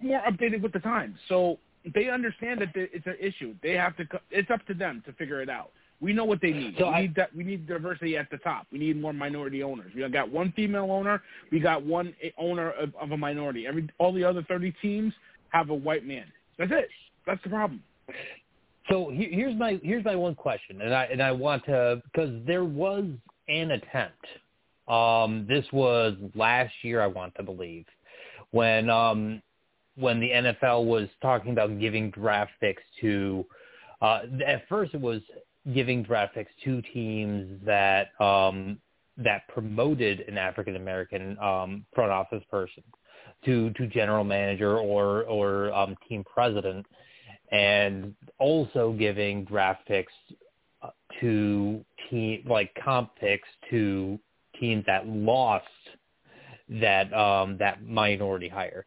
more 0.00 0.20
updated 0.28 0.60
with 0.60 0.72
the 0.72 0.80
times. 0.80 1.16
So 1.28 1.58
they 1.94 2.10
understand 2.10 2.60
that 2.60 2.68
it's 2.74 3.06
an 3.06 3.16
issue. 3.18 3.54
They 3.62 3.72
have 3.72 3.96
to. 3.96 4.04
It's 4.30 4.50
up 4.50 4.66
to 4.66 4.74
them 4.74 5.02
to 5.06 5.12
figure 5.14 5.40
it 5.40 5.48
out. 5.48 5.70
We 6.00 6.12
know 6.12 6.24
what 6.24 6.40
they 6.40 6.50
need. 6.50 6.76
So 6.78 6.88
we 6.88 6.94
I- 6.94 7.00
need 7.02 7.14
that. 7.14 7.34
We 7.34 7.44
need 7.44 7.66
diversity 7.66 8.16
at 8.16 8.30
the 8.30 8.38
top. 8.38 8.66
We 8.72 8.78
need 8.78 9.00
more 9.00 9.12
minority 9.12 9.62
owners. 9.62 9.92
We 9.94 10.06
got 10.08 10.30
one 10.30 10.52
female 10.52 10.90
owner. 10.90 11.22
We 11.50 11.60
got 11.60 11.84
one 11.84 12.14
eh, 12.22 12.30
owner 12.38 12.70
of, 12.72 12.94
of 13.00 13.12
a 13.12 13.16
minority. 13.16 13.66
Every 13.66 13.88
all 13.98 14.12
the 14.12 14.24
other 14.24 14.42
thirty 14.42 14.74
teams 14.82 15.14
have 15.50 15.70
a 15.70 15.74
white 15.74 16.06
man. 16.06 16.26
That's 16.58 16.72
it. 16.72 16.88
That's 17.26 17.42
the 17.42 17.50
problem. 17.50 17.82
So 18.90 19.10
he- 19.10 19.30
here's 19.30 19.56
my 19.56 19.80
here's 19.82 20.04
my 20.04 20.16
one 20.16 20.34
question, 20.34 20.80
and 20.82 20.94
I 20.94 21.04
and 21.04 21.22
I 21.22 21.32
want 21.32 21.64
to 21.66 22.02
because 22.04 22.44
there 22.46 22.64
was 22.64 23.04
an 23.48 23.70
attempt. 23.72 24.26
Um, 24.88 25.46
this 25.48 25.64
was 25.72 26.14
last 26.34 26.74
year, 26.82 27.00
I 27.00 27.06
want 27.06 27.34
to 27.36 27.42
believe, 27.44 27.86
when 28.50 28.90
um, 28.90 29.40
when 29.96 30.18
the 30.18 30.30
NFL 30.30 30.84
was 30.84 31.08
talking 31.22 31.52
about 31.52 31.78
giving 31.78 32.10
draft 32.10 32.52
picks 32.60 32.82
to. 33.00 33.46
Uh, 34.02 34.22
at 34.46 34.66
first, 34.66 34.94
it 34.94 35.00
was 35.00 35.20
giving 35.74 36.02
draft 36.02 36.34
picks 36.34 36.50
to 36.64 36.80
teams 36.82 37.60
that 37.64 38.08
um, 38.20 38.80
that 39.18 39.46
promoted 39.48 40.20
an 40.20 40.38
African 40.38 40.76
American 40.76 41.38
um, 41.38 41.84
front 41.94 42.10
office 42.10 42.42
person 42.50 42.82
to 43.44 43.70
to 43.74 43.86
general 43.86 44.24
manager 44.24 44.78
or 44.78 45.22
or 45.24 45.72
um, 45.74 45.94
team 46.08 46.24
president 46.24 46.86
and 47.50 48.14
also 48.38 48.92
giving 48.98 49.44
draft 49.44 49.86
picks 49.86 50.12
to 51.20 51.84
team 52.08 52.42
like 52.48 52.72
comp 52.82 53.14
picks 53.16 53.48
to 53.70 54.18
teams 54.58 54.84
that 54.86 55.06
lost 55.06 55.66
that 56.68 57.12
um 57.12 57.56
that 57.58 57.84
minority 57.84 58.48
hire 58.48 58.84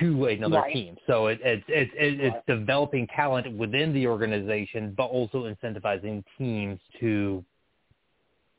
to 0.00 0.26
another 0.26 0.56
Right. 0.56 0.72
team. 0.72 0.96
So 1.06 1.26
it, 1.28 1.40
it's 1.42 1.64
it's 1.68 1.90
it's 1.94 2.20
it's 2.22 2.34
Right. 2.34 2.58
developing 2.58 3.06
talent 3.08 3.56
within 3.56 3.92
the 3.92 4.06
organization, 4.06 4.94
but 4.96 5.04
also 5.06 5.52
incentivizing 5.52 6.24
teams 6.38 6.80
to 7.00 7.44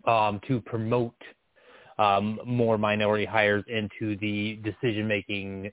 um 0.08 0.40
to 0.48 0.62
promote 0.62 1.16
um 1.98 2.40
more 2.46 2.78
minority 2.78 3.26
hires 3.26 3.64
into 3.68 4.18
the 4.18 4.60
decision 4.64 5.08
making 5.08 5.72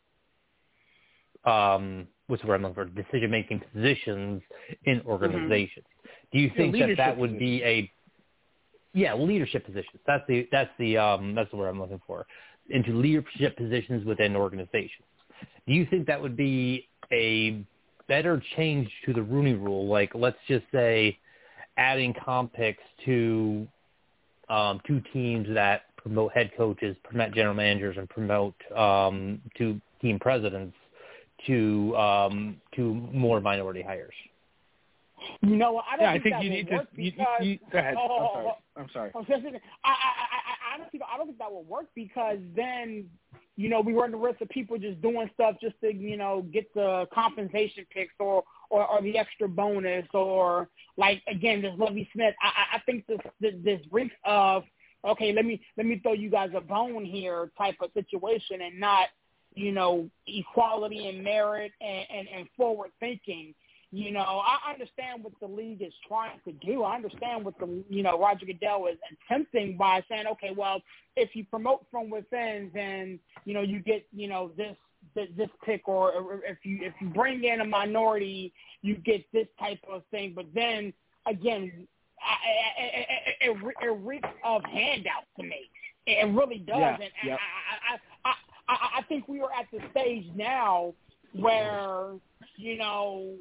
um 1.45 2.07
what's 2.27 2.43
the 2.43 2.49
word 2.49 2.57
I'm 2.57 2.63
looking 2.63 2.75
for 2.75 2.85
decision 2.85 3.31
making 3.31 3.63
positions 3.73 4.43
in 4.85 5.03
organizations. 5.07 5.87
Do 6.33 6.39
you 6.39 6.51
think 6.57 6.79
that 6.79 6.97
that 6.97 7.17
would 7.17 7.39
be 7.39 7.63
a 7.63 7.91
yeah 8.95 9.15
leadership 9.15 9.67
positions? 9.67 10.01
That's 10.07 10.25
the 10.29 10.49
that's 10.51 10.71
the 10.79 10.97
um 10.97 11.35
that's 11.35 11.51
the 11.51 11.57
word 11.57 11.69
I'm 11.69 11.81
looking 11.81 12.01
for 12.07 12.27
into 12.71 12.93
leadership 12.93 13.57
positions 13.57 14.05
within 14.05 14.37
organizations. 14.37 15.07
Do 15.67 15.75
you 15.75 15.87
think 15.87 16.07
that 16.07 16.21
would 16.21 16.37
be 16.37 16.89
a 17.13 17.65
better 18.09 18.43
change 18.57 18.91
to 19.07 19.13
the 19.13 19.23
Rooney 19.23 19.55
Rule? 19.55 19.87
Like, 19.87 20.13
let's 20.15 20.39
just 20.49 20.65
say, 20.73 21.19
adding 21.77 22.15
comp 22.25 22.53
picks 22.53 22.83
to 23.05 23.67
um, 24.49 24.81
two 24.87 25.03
teams 25.13 25.47
that 25.55 25.83
promote 25.97 26.33
head 26.33 26.51
coaches, 26.57 26.97
promote 27.05 27.33
general 27.33 27.55
managers, 27.55 27.97
and 27.97 28.09
promote 28.09 28.55
um, 28.77 29.41
to 29.57 29.81
team 30.01 30.19
presidents 30.19 30.77
to 31.47 31.97
um, 31.97 32.61
to 32.77 32.95
more 32.95 33.41
minority 33.41 33.83
hires. 33.83 34.15
You 35.41 35.57
know, 35.57 35.73
what? 35.73 35.85
I 35.91 35.97
don't 35.97 36.05
Yeah, 36.05 36.11
I 36.11 36.13
think, 36.15 36.25
think 36.25 36.35
that 36.35 36.45
you 36.45 36.51
need 36.51 36.69
to. 36.69 36.75
work 36.75 36.89
You, 36.95 37.13
because 37.13 37.43
you, 37.43 37.59
go 37.71 37.79
ahead. 37.79 37.95
Oh, 37.97 38.17
I'm 38.17 38.29
sorry. 38.33 38.53
I'm 38.77 38.89
sorry. 38.93 39.11
I 39.15 39.19
was 39.19 39.27
just 39.29 39.43
thinking, 39.43 39.61
I, 39.85 39.89
I, 39.89 39.93
I, 39.93 40.73
I 40.73 40.75
honestly, 40.75 41.01
I 41.13 41.17
don't 41.17 41.27
think 41.27 41.39
that 41.39 41.53
will 41.53 41.63
work 41.65 41.87
because 41.95 42.39
then, 42.57 43.09
you 43.57 43.69
know, 43.69 43.81
we 43.81 43.93
run 43.93 44.11
the 44.11 44.17
risk 44.17 44.41
of 44.41 44.49
people 44.49 44.79
just 44.79 45.01
doing 45.01 45.31
stuff 45.35 45.57
just 45.61 45.75
to, 45.83 45.95
you 45.95 46.17
know, 46.17 46.45
get 46.53 46.73
the 46.75 47.07
compensation 47.15 47.87
picks 47.95 48.15
or, 48.19 48.43
or, 48.71 48.87
or 48.87 49.03
the 49.03 49.17
extra 49.17 49.49
bonus 49.49 50.07
or 50.13 50.69
like 50.97 51.23
again, 51.29 51.63
this 51.63 51.73
Lovie 51.77 52.09
Smith. 52.13 52.35
I, 52.43 52.47
I 52.47 52.77
I 52.77 52.81
think 52.81 53.07
this, 53.07 53.19
this 53.41 53.55
this 53.63 53.81
reeks 53.93 54.15
of 54.25 54.65
okay, 55.05 55.33
let 55.33 55.45
me 55.45 55.61
let 55.77 55.87
me 55.87 56.01
throw 56.03 56.15
you 56.15 56.31
guys 56.31 56.51
a 56.57 56.61
bone 56.61 57.05
here 57.05 57.51
type 57.57 57.77
of 57.81 57.91
situation 57.93 58.63
and 58.63 58.81
not, 58.81 59.09
you 59.55 59.73
know, 59.73 60.09
equality 60.27 61.09
and 61.09 61.23
merit 61.23 61.73
and, 61.81 62.07
and, 62.15 62.29
and 62.29 62.49
forward 62.57 62.91
thinking. 63.01 63.55
You 63.95 64.11
know, 64.11 64.21
I 64.21 64.73
understand 64.73 65.23
what 65.23 65.35
the 65.39 65.47
league 65.47 65.83
is 65.83 65.93
trying 66.09 66.41
to 66.47 66.53
do. 66.67 66.83
I 66.83 66.95
understand 66.95 67.45
what 67.45 67.59
the 67.59 67.85
you 67.91 68.03
know 68.03 68.19
Roger 68.19 68.47
Goodell 68.47 68.87
is 68.87 68.97
attempting 69.29 69.77
by 69.77 70.03
saying, 70.09 70.25
okay, 70.33 70.51
well, 70.57 70.81
if 71.15 71.37
you 71.37 71.45
promote 71.45 71.85
from 71.91 72.09
within, 72.09 72.71
then 72.73 73.19
you 73.45 73.53
know 73.53 73.61
you 73.61 73.81
get 73.81 74.07
you 74.11 74.29
know 74.29 74.51
this 74.57 74.77
this, 75.15 75.29
this 75.37 75.51
pick, 75.65 75.89
or, 75.89 76.11
or 76.13 76.43
if 76.45 76.59
you 76.65 76.79
if 76.81 76.95
you 77.03 77.09
bring 77.09 77.45
in 77.45 77.61
a 77.61 77.67
minority, 77.67 78.55
you 78.81 78.97
get 78.97 79.31
this 79.31 79.47
type 79.59 79.81
of 79.91 80.03
thing. 80.11 80.33
But 80.35 80.47
then 80.55 80.95
again, 81.27 81.87
I, 82.21 82.83
I, 82.83 82.87
I, 82.87 83.51
it, 83.51 83.75
it, 83.83 83.99
reeks 84.03 84.29
of 84.45 84.63
handout 84.65 85.25
to 85.39 85.43
me. 85.43 85.69
It 86.07 86.35
really 86.35 86.59
does, 86.59 86.79
Yeah, 86.79 86.95
and, 86.95 87.03
and 87.03 87.13
yep. 87.25 87.39
I, 87.39 87.95
I, 87.95 87.99
I, 88.73 88.99
I, 88.99 89.03
think 89.03 89.29
we 89.29 89.41
are 89.41 89.51
at 89.53 89.67
the 89.73 89.81
stage 89.91 90.27
now 90.35 90.95
where 91.33 92.13
you 92.57 92.77
know 92.79 93.35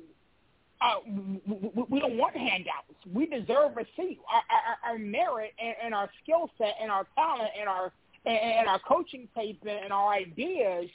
uh, 0.82 0.96
we, 1.06 1.86
we- 1.90 2.00
don't 2.00 2.18
want 2.18 2.36
handouts. 2.36 2.94
We 3.12 3.26
deserve 3.28 3.78
a 3.78 3.86
seat. 3.96 4.20
Our, 4.32 4.42
our, 4.50 4.94
our 4.94 4.98
merit 4.98 5.54
and, 5.64 5.76
and 5.84 5.94
our 5.94 6.10
skill 6.24 6.50
set 6.58 6.76
and 6.82 6.92
our 6.92 7.08
talent 7.16 7.50
and 7.60 7.70
our 7.70 7.92
and 8.26 8.68
our 8.68 8.80
coaching 8.88 9.28
tape 9.36 9.64
and 9.68 9.92
our 9.92 10.14
ideas 10.14 10.86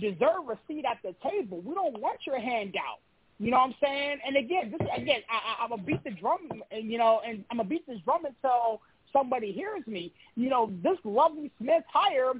deserve 0.00 0.48
a 0.50 0.58
seat 0.68 0.84
at 0.88 0.98
the 1.02 1.14
table. 1.28 1.60
We 1.60 1.74
don't 1.74 1.98
want 2.00 2.20
your 2.24 2.38
handout. 2.38 3.00
You 3.38 3.50
know 3.50 3.58
what 3.58 3.64
I'm 3.70 3.74
saying? 3.82 4.18
And 4.26 4.36
again, 4.36 4.70
this 4.70 4.88
again, 4.96 5.20
I, 5.28 5.34
I, 5.34 5.64
I'm 5.64 5.70
gonna 5.70 5.82
beat 5.82 6.02
the 6.04 6.12
drum, 6.12 6.48
and 6.70 6.90
you 6.90 6.98
know, 6.98 7.20
and 7.26 7.44
I'm 7.50 7.58
gonna 7.58 7.68
beat 7.68 7.86
this 7.86 7.98
drum 8.04 8.24
until 8.24 8.80
somebody 9.12 9.52
hears 9.52 9.86
me. 9.86 10.12
You 10.36 10.48
know, 10.48 10.72
this 10.82 10.96
Lovely 11.04 11.50
Smith 11.58 11.82
hire 11.92 12.32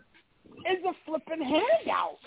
is 0.66 0.82
a 0.85 0.92
flipping 1.04 1.44
handout. 1.44 2.18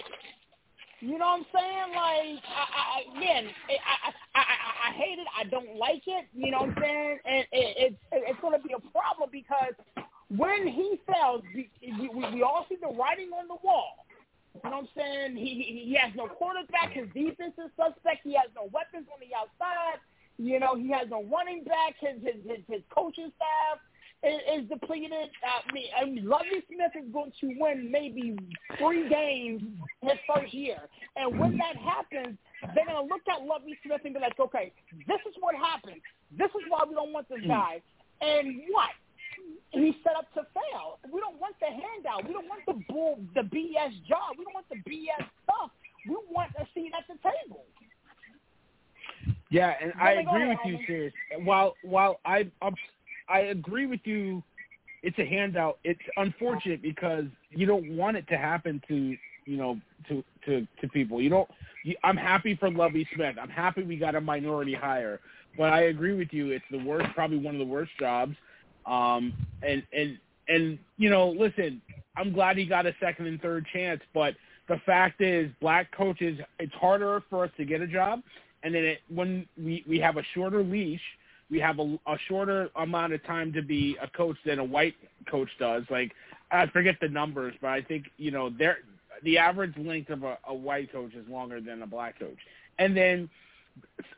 You 1.01 1.17
know 1.17 1.39
what 1.39 1.39
I'm 1.39 1.45
saying? 1.55 1.89
Like, 1.95 2.43
I, 2.43 2.63
I, 2.75 3.17
again, 3.17 3.45
I, 3.71 4.11
I, 4.35 4.41
I, 4.43 4.89
I 4.89 4.91
hate 4.99 5.19
it. 5.19 5.27
I 5.31 5.43
don't 5.45 5.77
like 5.77 6.03
it. 6.07 6.27
You 6.35 6.51
know 6.51 6.67
what 6.67 6.75
I'm 6.75 6.81
saying? 6.81 7.19
And 7.23 7.45
it, 7.51 7.95
it's 7.95 8.01
it's 8.11 8.39
going 8.41 8.59
to 8.59 8.67
be 8.67 8.75
a 8.75 8.83
problem 8.91 9.29
because 9.31 9.79
when 10.27 10.67
he 10.67 10.99
fails, 11.07 11.41
we, 11.55 11.71
we, 11.79 12.35
we 12.35 12.43
all 12.43 12.65
see 12.67 12.75
the 12.75 12.91
writing 12.99 13.31
on 13.31 13.47
the 13.47 13.55
wall. 13.63 14.03
You 14.55 14.69
know 14.69 14.83
what 14.83 14.83
I'm 14.83 14.89
saying? 14.97 15.37
He, 15.37 15.63
he 15.63 15.87
he 15.87 15.95
has 15.95 16.11
no 16.15 16.27
quarterback. 16.27 16.91
His 16.91 17.07
defense 17.15 17.55
is 17.55 17.71
suspect. 17.79 18.27
He 18.27 18.35
has 18.35 18.51
no 18.51 18.67
weapons 18.73 19.07
on 19.07 19.23
the 19.23 19.31
outside. 19.31 20.03
You 20.35 20.59
know, 20.59 20.75
he 20.75 20.91
has 20.91 21.07
no 21.07 21.23
running 21.31 21.63
back. 21.63 21.95
His 22.03 22.19
his 22.19 22.43
his, 22.43 22.59
his 22.67 22.83
coaching 22.91 23.31
staff 23.39 23.79
is, 24.23 24.63
is 24.63 24.69
depleted. 24.69 25.11
I 25.13 25.59
uh, 25.59 25.73
mean, 25.73 25.87
I 25.95 26.05
mean, 26.05 26.25
Lovie 26.27 26.63
Smith 26.67 26.91
is 26.95 27.11
going 27.13 27.31
to 27.41 27.47
win 27.57 27.91
maybe 27.91 28.37
three 28.77 29.07
games 29.09 29.63
his 30.01 30.19
first 30.27 30.53
year, 30.53 30.77
and 31.15 31.39
when 31.39 31.57
that 31.57 31.75
happens, 31.77 32.37
they're 32.75 32.85
going 32.85 33.07
to 33.07 33.13
look 33.13 33.23
at 33.31 33.45
Lovie 33.45 33.77
Smith 33.85 34.01
and 34.03 34.13
be 34.13 34.19
like, 34.19 34.39
okay, 34.39 34.71
this 35.07 35.21
is 35.27 35.35
what 35.39 35.55
happened. 35.55 36.01
This 36.37 36.49
is 36.51 36.63
why 36.67 36.83
we 36.87 36.95
don't 36.95 37.13
want 37.13 37.29
this 37.29 37.39
hmm. 37.41 37.49
guy. 37.49 37.81
And 38.21 38.61
what? 38.69 38.91
He's 39.71 39.95
set 40.03 40.15
up 40.17 40.27
to 40.33 40.41
fail. 40.51 40.99
We 41.11 41.21
don't 41.21 41.39
want 41.39 41.55
the 41.61 41.67
handout. 41.67 42.27
We 42.27 42.33
don't 42.33 42.49
want 42.49 42.65
the 42.65 42.81
bull, 42.91 43.19
the 43.35 43.41
BS 43.41 43.95
job. 44.07 44.35
We 44.37 44.43
don't 44.43 44.53
want 44.53 44.67
the 44.69 44.81
BS 44.89 45.23
stuff. 45.43 45.71
We 46.07 46.17
want 46.29 46.51
a 46.59 46.65
seat 46.73 46.91
at 46.97 47.05
the 47.07 47.15
table. 47.23 47.63
Yeah, 49.49 49.73
and 49.81 49.93
I 49.99 50.13
agree 50.13 50.47
with 50.47 50.59
you, 50.65 50.77
serious. 50.85 51.13
While 51.43 51.75
while 51.83 52.19
I 52.25 52.49
I'm, 52.61 52.75
I 53.29 53.39
agree 53.39 53.85
with 53.85 54.01
you, 54.03 54.43
it's 55.03 55.17
a 55.19 55.25
handout. 55.25 55.79
It's 55.83 55.99
unfortunate 56.17 56.81
because 56.81 57.25
you 57.49 57.65
don't 57.65 57.95
want 57.95 58.17
it 58.17 58.27
to 58.29 58.37
happen 58.37 58.81
to 58.87 59.15
you 59.45 59.57
know 59.57 59.79
to 60.07 60.23
to 60.45 60.67
to 60.81 60.87
people. 60.89 61.21
You 61.21 61.29
don't. 61.29 61.49
You, 61.83 61.95
I'm 62.03 62.17
happy 62.17 62.55
for 62.55 62.69
Lovie 62.69 63.07
Smith. 63.15 63.35
I'm 63.41 63.49
happy 63.49 63.83
we 63.83 63.95
got 63.95 64.15
a 64.15 64.21
minority 64.21 64.73
hire, 64.73 65.21
but 65.57 65.71
I 65.71 65.83
agree 65.83 66.13
with 66.13 66.29
you. 66.31 66.51
It's 66.51 66.65
the 66.71 66.83
worst, 66.83 67.07
probably 67.15 67.37
one 67.37 67.55
of 67.55 67.59
the 67.59 67.65
worst 67.65 67.91
jobs. 67.99 68.35
Um, 68.85 69.33
and 69.65 69.83
and 69.93 70.17
and 70.49 70.77
you 70.97 71.09
know, 71.09 71.29
listen, 71.29 71.81
I'm 72.17 72.33
glad 72.33 72.57
he 72.57 72.65
got 72.65 72.85
a 72.85 72.93
second 72.99 73.27
and 73.27 73.41
third 73.41 73.65
chance, 73.71 74.01
but 74.13 74.35
the 74.67 74.81
fact 74.85 75.21
is, 75.21 75.49
black 75.61 75.91
coaches, 75.95 76.39
it's 76.59 76.73
harder 76.73 77.23
for 77.29 77.45
us 77.45 77.51
to 77.57 77.65
get 77.65 77.81
a 77.81 77.87
job 77.87 78.21
and 78.63 78.73
then 78.73 78.83
it, 78.83 78.99
when 79.13 79.47
we 79.57 79.83
we 79.87 79.99
have 79.99 80.17
a 80.17 80.23
shorter 80.33 80.63
leash, 80.63 81.01
we 81.49 81.59
have 81.59 81.79
a, 81.79 81.99
a 82.07 82.17
shorter 82.27 82.69
amount 82.75 83.13
of 83.13 83.23
time 83.25 83.51
to 83.53 83.61
be 83.61 83.97
a 84.01 84.07
coach 84.07 84.37
than 84.45 84.59
a 84.59 84.63
white 84.63 84.95
coach 85.29 85.49
does. 85.59 85.83
Like 85.89 86.11
I 86.51 86.67
forget 86.67 86.95
the 87.01 87.09
numbers, 87.09 87.53
but 87.61 87.69
I 87.69 87.81
think 87.81 88.05
you 88.17 88.31
know 88.31 88.49
they're 88.49 88.79
the 89.23 89.37
average 89.37 89.73
length 89.77 90.09
of 90.09 90.23
a, 90.23 90.37
a 90.47 90.53
white 90.53 90.91
coach 90.91 91.13
is 91.13 91.27
longer 91.27 91.59
than 91.59 91.81
a 91.81 91.87
black 91.87 92.19
coach, 92.19 92.37
and 92.77 92.95
then 92.95 93.29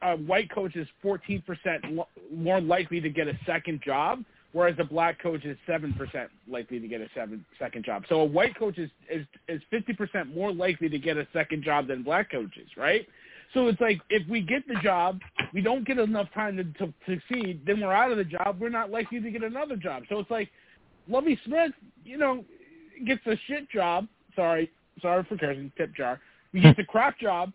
a 0.01 0.15
white 0.15 0.49
coach 0.51 0.75
is 0.75 0.87
14% 1.03 1.43
lo- 1.91 2.07
more 2.33 2.61
likely 2.61 2.99
to 3.01 3.09
get 3.09 3.27
a 3.27 3.37
second 3.45 3.81
job, 3.81 4.23
whereas 4.53 4.75
a 4.79 4.83
black 4.83 5.21
coach 5.21 5.45
is 5.45 5.57
7% 5.67 6.27
likely 6.49 6.79
to 6.79 6.87
get 6.87 7.01
a 7.01 7.07
seven, 7.13 7.45
second 7.59 7.85
job. 7.85 8.03
So 8.09 8.21
a 8.21 8.25
white 8.25 8.57
coach 8.57 8.77
is, 8.77 8.89
is, 9.09 9.25
is 9.47 9.61
50% 9.71 10.33
more 10.33 10.51
likely 10.51 10.89
to 10.89 10.99
get 10.99 11.17
a 11.17 11.27
second 11.33 11.63
job 11.63 11.87
than 11.87 12.03
black 12.03 12.31
coaches, 12.31 12.69
right? 12.77 13.07
So 13.53 13.67
it's 13.67 13.81
like 13.81 13.99
if 14.09 14.27
we 14.29 14.41
get 14.41 14.67
the 14.67 14.75
job, 14.81 15.19
we 15.53 15.61
don't 15.61 15.85
get 15.85 15.97
enough 15.97 16.27
time 16.33 16.57
to, 16.57 16.63
to 16.63 16.93
succeed, 17.05 17.61
then 17.65 17.81
we're 17.81 17.93
out 17.93 18.11
of 18.11 18.17
the 18.17 18.23
job. 18.23 18.57
We're 18.59 18.69
not 18.69 18.89
likely 18.89 19.19
to 19.19 19.31
get 19.31 19.43
another 19.43 19.75
job. 19.75 20.03
So 20.09 20.19
it's 20.19 20.31
like 20.31 20.49
Lovie 21.07 21.39
Smith, 21.45 21.71
you 22.05 22.17
know, 22.17 22.45
gets 23.05 23.25
a 23.27 23.35
shit 23.47 23.69
job. 23.69 24.07
Sorry, 24.35 24.71
sorry 25.01 25.25
for 25.27 25.37
cursing. 25.37 25.71
Tip 25.77 25.93
jar. 25.95 26.21
He 26.53 26.61
gets 26.61 26.79
a 26.79 26.83
crap 26.83 27.19
job. 27.19 27.51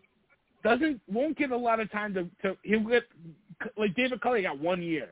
Doesn't 0.63 1.01
won't 1.09 1.39
get 1.39 1.51
a 1.51 1.57
lot 1.57 1.81
of 1.81 1.91
time 1.91 2.13
to. 2.15 2.29
to 2.43 2.57
he'll 2.63 2.81
get 2.81 3.05
like 3.77 3.95
David 3.95 4.21
Culley 4.21 4.43
got 4.43 4.59
one 4.59 4.83
year. 4.83 5.11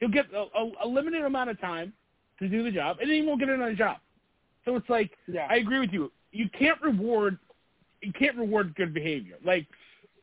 He'll 0.00 0.08
get 0.08 0.26
a, 0.32 0.46
a, 0.58 0.72
a 0.84 0.88
limited 0.88 1.22
amount 1.22 1.50
of 1.50 1.60
time 1.60 1.92
to 2.38 2.48
do 2.48 2.62
the 2.62 2.70
job, 2.70 2.98
and 3.00 3.08
then 3.08 3.16
he 3.16 3.22
won't 3.22 3.40
get 3.40 3.48
another 3.48 3.74
job. 3.74 3.98
So 4.64 4.74
it's 4.76 4.88
like 4.88 5.12
Yeah. 5.28 5.46
I 5.48 5.56
agree 5.56 5.78
with 5.78 5.92
you. 5.92 6.10
You 6.32 6.48
can't 6.58 6.80
reward 6.82 7.38
you 8.02 8.12
can't 8.12 8.36
reward 8.36 8.74
good 8.74 8.92
behavior. 8.92 9.36
Like 9.44 9.66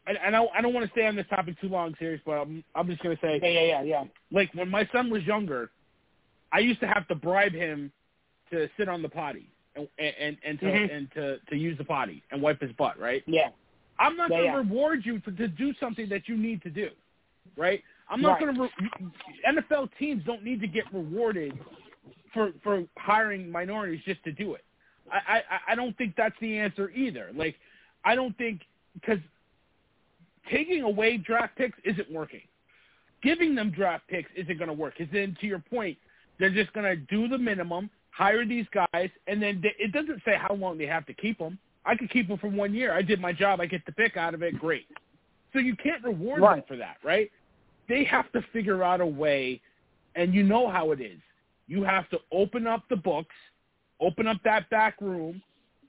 and, 0.07 0.17
and 0.25 0.35
I, 0.35 0.45
I 0.57 0.61
don't 0.61 0.73
want 0.73 0.85
to 0.85 0.91
stay 0.91 1.05
on 1.07 1.15
this 1.15 1.25
topic 1.29 1.59
too 1.61 1.69
long, 1.69 1.95
serious, 1.99 2.21
but 2.25 2.33
I'm 2.33 2.63
I'm 2.75 2.87
just 2.87 3.01
gonna 3.03 3.17
say 3.21 3.39
Yeah, 3.41 3.49
yeah, 3.49 3.61
yeah, 3.61 3.81
yeah. 3.83 4.03
like 4.31 4.53
when 4.53 4.69
my 4.69 4.87
son 4.91 5.09
was 5.09 5.23
younger, 5.23 5.71
I 6.51 6.59
used 6.59 6.79
to 6.81 6.87
have 6.87 7.07
to 7.07 7.15
bribe 7.15 7.53
him 7.53 7.91
to 8.51 8.69
sit 8.77 8.87
on 8.89 9.01
the 9.01 9.09
potty 9.09 9.47
and 9.75 9.87
and 9.97 10.37
and 10.45 10.59
to 10.59 10.65
Mhm. 10.65 10.95
and 10.95 11.11
to 11.13 11.39
to 11.49 11.55
use 11.55 11.77
the 11.77 11.85
potty 11.85 12.23
and 12.31 12.41
wipe 12.41 12.61
his 12.61 12.71
butt, 12.73 12.99
right? 12.99 13.23
Yeah. 13.25 13.49
I'm 13.99 14.17
not 14.17 14.29
Yeah, 14.31 14.37
going 14.37 14.45
yeah. 14.45 14.51
to 14.53 14.57
reward 14.57 15.05
you 15.05 15.19
for, 15.19 15.31
to 15.31 15.47
do 15.47 15.73
something 15.79 16.09
that 16.09 16.27
you 16.27 16.35
need 16.35 16.61
to 16.63 16.69
do, 16.69 16.89
right? 17.55 17.83
I'm 18.09 18.21
not 18.21 18.41
Right. 18.41 18.55
going 18.55 18.55
to. 18.55 18.61
Re- 18.63 19.11
NFL 19.47 19.89
teams 19.99 20.23
don't 20.25 20.43
need 20.43 20.59
to 20.61 20.67
get 20.67 20.85
rewarded 20.93 21.57
for 22.33 22.51
for 22.63 22.85
hiring 22.97 23.49
minorities 23.51 24.01
just 24.03 24.23
to 24.23 24.31
do 24.31 24.55
it. 24.55 24.63
I 25.11 25.43
I, 25.49 25.59
I 25.71 25.75
don't 25.75 25.95
think 25.97 26.15
that's 26.15 26.35
the 26.39 26.57
answer 26.57 26.89
either. 26.91 27.31
Like, 27.33 27.55
I 28.03 28.15
don't 28.15 28.37
think 28.37 28.61
because 28.95 29.19
taking 30.51 30.81
away 30.83 31.17
draft 31.17 31.55
picks 31.57 31.77
isn't 31.83 32.11
working. 32.11 32.41
Giving 33.21 33.55
them 33.55 33.71
draft 33.71 34.07
picks 34.07 34.29
isn't 34.35 34.57
going 34.57 34.67
to 34.67 34.73
work. 34.73 34.95
Because 34.97 35.11
then, 35.13 35.37
to 35.39 35.47
your 35.47 35.59
point, 35.59 35.97
they're 36.39 36.49
just 36.49 36.73
going 36.73 36.85
to 36.85 36.95
do 36.95 37.27
the 37.27 37.37
minimum, 37.37 37.89
hire 38.11 38.45
these 38.45 38.65
guys, 38.73 39.09
and 39.27 39.41
then 39.41 39.61
they, 39.61 39.73
it 39.79 39.91
doesn't 39.91 40.21
say 40.25 40.35
how 40.37 40.53
long 40.53 40.77
they 40.77 40.85
have 40.85 41.05
to 41.05 41.13
keep 41.13 41.39
them. 41.39 41.57
I 41.85 41.95
could 41.95 42.09
keep 42.09 42.27
them 42.27 42.37
for 42.37 42.49
one 42.49 42.73
year. 42.73 42.93
I 42.93 43.01
did 43.01 43.19
my 43.19 43.33
job. 43.33 43.61
I 43.61 43.65
get 43.65 43.85
the 43.85 43.91
pick 43.91 44.17
out 44.17 44.33
of 44.33 44.41
it. 44.43 44.59
Great. 44.59 44.87
So 45.53 45.59
you 45.59 45.75
can't 45.75 46.03
reward 46.03 46.41
them 46.41 46.63
for 46.67 46.77
that, 46.77 46.97
right? 47.03 47.31
They 47.87 48.03
have 48.05 48.31
to 48.31 48.41
figure 48.53 48.83
out 48.83 49.01
a 49.01 49.05
way, 49.05 49.61
and 50.15 50.33
you 50.33 50.43
know 50.43 50.69
how 50.69 50.91
it 50.91 51.01
is. 51.01 51.19
You 51.67 51.83
have 51.83 52.09
to 52.09 52.19
open 52.31 52.67
up 52.67 52.83
the 52.89 52.95
books, 52.95 53.35
open 53.99 54.27
up 54.27 54.37
that 54.43 54.69
back 54.69 54.99
room, 54.99 55.41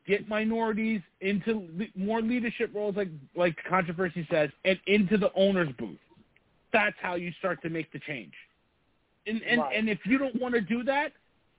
get 0.07 0.29
minorities 0.29 1.01
into 1.21 1.67
le- 1.77 1.87
more 1.95 2.21
leadership 2.21 2.71
roles, 2.75 2.97
like 2.97 3.09
like 3.35 3.57
controversy 3.69 4.27
says, 4.31 4.51
and 4.65 4.79
into 4.87 5.17
the 5.17 5.31
owner's 5.35 5.73
booth. 5.79 5.99
That's 6.73 6.97
how 7.01 7.15
you 7.15 7.33
start 7.39 7.63
to 7.63 7.71
make 7.71 7.93
the 7.93 7.99
change. 8.01 8.33
And 9.27 9.43
and, 9.43 9.61
Right. 9.61 9.77
and 9.77 9.89
if 9.89 10.05
you 10.05 10.19
don't 10.19 10.41
want 10.41 10.55
to 10.55 10.61
do 10.61 10.83
that, 10.85 11.13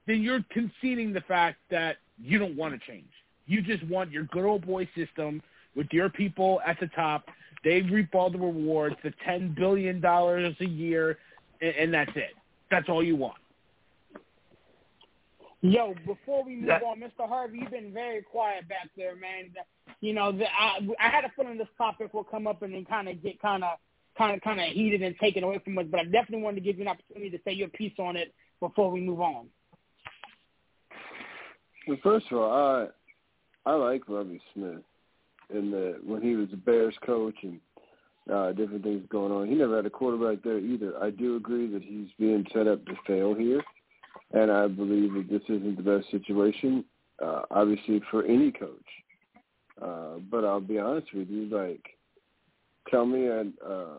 then 0.06 0.22
you're 0.22 0.44
conceding 0.50 1.12
the 1.12 1.22
fact 1.22 1.58
that 1.70 1.96
you 2.18 2.38
don't 2.38 2.56
want 2.56 2.80
to 2.80 2.86
change. 2.86 3.10
You 3.46 3.62
just 3.62 3.82
want 3.84 4.10
your 4.10 4.24
good 4.24 4.44
old 4.44 4.66
boy 4.66 4.88
system 4.94 5.42
with 5.74 5.88
your 5.92 6.08
people 6.08 6.60
at 6.66 6.78
the 6.80 6.88
top. 6.88 7.28
They 7.64 7.82
reap 7.82 8.14
all 8.14 8.30
the 8.30 8.38
rewards, 8.38 8.96
the 9.02 9.12
ten 9.24 9.54
billion 9.54 10.00
dollars 10.00 10.54
a 10.60 10.66
year, 10.66 11.18
and, 11.60 11.74
and 11.74 11.94
that's 11.94 12.12
it. 12.16 12.34
That's 12.70 12.88
all 12.88 13.02
you 13.02 13.16
want. 13.16 13.38
Yo, 15.62 15.94
before 16.06 16.44
we 16.44 16.56
move 16.56 16.70
on, 16.86 17.00
Mr. 17.00 17.28
Harvey, 17.28 17.58
you've 17.60 17.70
been 17.70 17.92
very 17.92 18.22
quiet 18.22 18.68
back 18.68 18.90
there, 18.96 19.16
man. 19.16 19.50
You 20.00 20.12
know, 20.12 20.30
the, 20.30 20.44
I 20.44 20.78
I 21.00 21.08
had 21.08 21.24
a 21.24 21.30
feeling 21.34 21.56
this 21.56 21.66
topic 21.78 22.12
will 22.12 22.24
come 22.24 22.46
up 22.46 22.62
and 22.62 22.74
then 22.74 22.84
kind 22.84 23.08
of 23.08 23.22
get 23.22 23.40
kind 23.40 23.64
of 23.64 23.78
kind 24.18 24.36
of 24.36 24.42
kind 24.42 24.60
of 24.60 24.66
heated 24.66 25.02
and 25.02 25.16
taken 25.18 25.44
away 25.44 25.58
from 25.64 25.78
us. 25.78 25.86
But 25.90 26.00
I 26.00 26.04
definitely 26.04 26.42
wanted 26.42 26.56
to 26.56 26.60
give 26.60 26.76
you 26.76 26.82
an 26.82 26.88
opportunity 26.88 27.30
to 27.30 27.38
say 27.44 27.52
your 27.52 27.68
piece 27.68 27.94
on 27.98 28.16
it 28.16 28.34
before 28.60 28.90
we 28.90 29.00
move 29.00 29.20
on. 29.20 29.46
Well, 31.88 31.98
first 32.02 32.26
of 32.30 32.38
all, 32.38 32.88
I 33.64 33.70
I 33.70 33.74
like 33.74 34.02
Lovie 34.08 34.40
Smith, 34.52 34.82
and 35.52 35.72
the 35.72 36.00
when 36.04 36.20
he 36.20 36.36
was 36.36 36.50
the 36.50 36.56
Bears 36.58 36.94
coach 37.04 37.36
and 37.42 37.60
uh, 38.32 38.52
different 38.52 38.82
things 38.82 39.04
going 39.08 39.32
on. 39.32 39.48
He 39.48 39.54
never 39.54 39.76
had 39.76 39.86
a 39.86 39.90
quarterback 39.90 40.42
there 40.42 40.58
either. 40.58 40.92
I 41.02 41.10
do 41.10 41.36
agree 41.36 41.66
that 41.72 41.82
he's 41.82 42.08
being 42.18 42.44
set 42.52 42.66
up 42.66 42.84
to 42.86 42.92
fail 43.06 43.34
here, 43.34 43.62
and 44.32 44.50
I 44.50 44.66
believe 44.68 45.14
that 45.14 45.28
this 45.30 45.42
isn't 45.48 45.76
the 45.76 45.98
best 45.98 46.10
situation, 46.10 46.84
uh, 47.22 47.42
obviously 47.50 48.00
for 48.10 48.24
any 48.24 48.52
coach. 48.52 48.70
Uh, 49.80 50.18
but 50.30 50.44
I'll 50.44 50.60
be 50.60 50.78
honest 50.78 51.08
with 51.14 51.28
you, 51.28 51.46
like, 51.46 51.84
tell 52.90 53.04
me 53.04 53.26
a 53.26 53.40
uh, 53.66 53.98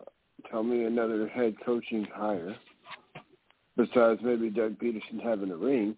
tell 0.50 0.62
me 0.62 0.84
another 0.84 1.28
head 1.28 1.54
coaching 1.64 2.06
hire 2.12 2.56
besides 3.76 4.20
maybe 4.22 4.50
Doug 4.50 4.78
Pederson 4.78 5.22
having 5.22 5.50
a 5.50 5.56
ring. 5.56 5.96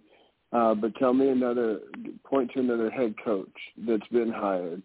Uh, 0.53 0.75
but 0.75 0.95
tell 0.97 1.15
me 1.15 1.29
another, 1.29 1.81
point 2.25 2.51
to 2.53 2.61
another 2.61 2.91
head 2.91 3.15
coach 3.25 3.49
that's 3.87 4.07
been 4.09 4.31
hired 4.31 4.83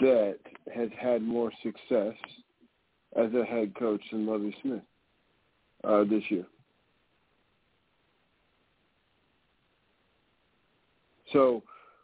that 0.00 0.38
has 0.74 0.88
had 0.98 1.22
more 1.22 1.52
success 1.62 2.14
as 3.16 3.32
a 3.34 3.44
head 3.44 3.74
coach 3.78 4.00
than 4.10 4.26
Lovie 4.26 4.56
Smith 4.62 4.82
uh, 5.84 6.04
this 6.04 6.22
year. 6.30 6.46
So 11.34 11.62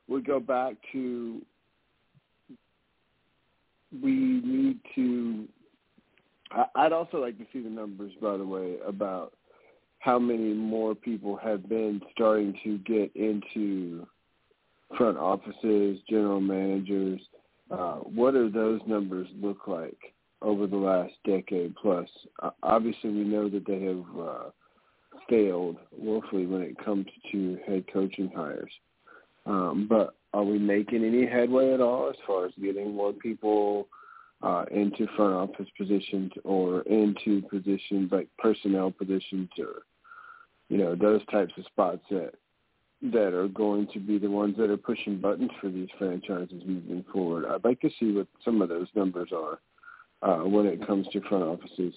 we 0.08 0.20
go 0.20 0.40
back 0.40 0.74
to 0.92 1.40
we 4.02 4.12
need 4.44 4.78
to. 4.94 5.48
I'd 6.74 6.92
also 6.92 7.18
like 7.18 7.38
to 7.38 7.46
see 7.52 7.62
the 7.62 7.70
numbers, 7.70 8.12
by 8.20 8.36
the 8.36 8.44
way, 8.44 8.76
about 8.84 9.32
how 10.00 10.18
many 10.18 10.52
more 10.52 10.94
people 10.94 11.36
have 11.36 11.68
been 11.68 12.00
starting 12.12 12.54
to 12.64 12.78
get 12.78 13.14
into 13.14 14.06
front 14.98 15.16
offices, 15.16 16.00
general 16.08 16.40
managers. 16.40 17.20
Uh, 17.70 17.98
what 17.98 18.32
do 18.32 18.50
those 18.50 18.80
numbers 18.86 19.28
look 19.40 19.68
like 19.68 19.98
over 20.42 20.66
the 20.66 20.76
last 20.76 21.12
decade 21.24 21.72
plus? 21.76 22.08
Uh, 22.42 22.50
obviously, 22.64 23.10
we 23.10 23.22
know 23.22 23.48
that 23.48 23.64
they 23.64 23.80
have 23.82 24.04
uh, 24.18 24.50
failed 25.28 25.76
woefully 25.96 26.46
when 26.46 26.62
it 26.62 26.84
comes 26.84 27.06
to 27.30 27.58
head 27.64 27.84
coaching 27.92 28.30
hires. 28.34 28.72
Um, 29.46 29.86
but 29.88 30.14
are 30.32 30.44
we 30.44 30.58
making 30.58 31.04
any 31.04 31.26
headway 31.26 31.72
at 31.72 31.80
all 31.80 32.08
as 32.10 32.16
far 32.26 32.46
as 32.46 32.52
getting 32.60 32.94
more 32.94 33.12
people 33.12 33.88
uh, 34.42 34.64
into 34.70 35.06
front 35.16 35.34
office 35.34 35.68
positions 35.76 36.32
or 36.44 36.82
into 36.82 37.42
positions 37.42 38.10
like 38.10 38.28
personnel 38.38 38.90
positions 38.90 39.48
or 39.58 39.82
you 40.68 40.78
know 40.78 40.94
those 40.94 41.20
types 41.26 41.52
of 41.58 41.64
spots 41.66 42.00
that 42.10 42.32
that 43.02 43.34
are 43.34 43.48
going 43.48 43.86
to 43.92 43.98
be 43.98 44.18
the 44.18 44.30
ones 44.30 44.56
that 44.58 44.70
are 44.70 44.76
pushing 44.76 45.18
buttons 45.18 45.50
for 45.60 45.70
these 45.70 45.88
franchises 45.98 46.62
moving 46.66 47.04
forward. 47.12 47.46
I'd 47.46 47.64
like 47.64 47.80
to 47.80 47.90
see 47.98 48.12
what 48.12 48.26
some 48.44 48.60
of 48.60 48.68
those 48.68 48.88
numbers 48.94 49.30
are 49.34 49.58
uh, 50.22 50.44
when 50.46 50.66
it 50.66 50.86
comes 50.86 51.06
to 51.08 51.20
front 51.22 51.44
offices. 51.44 51.94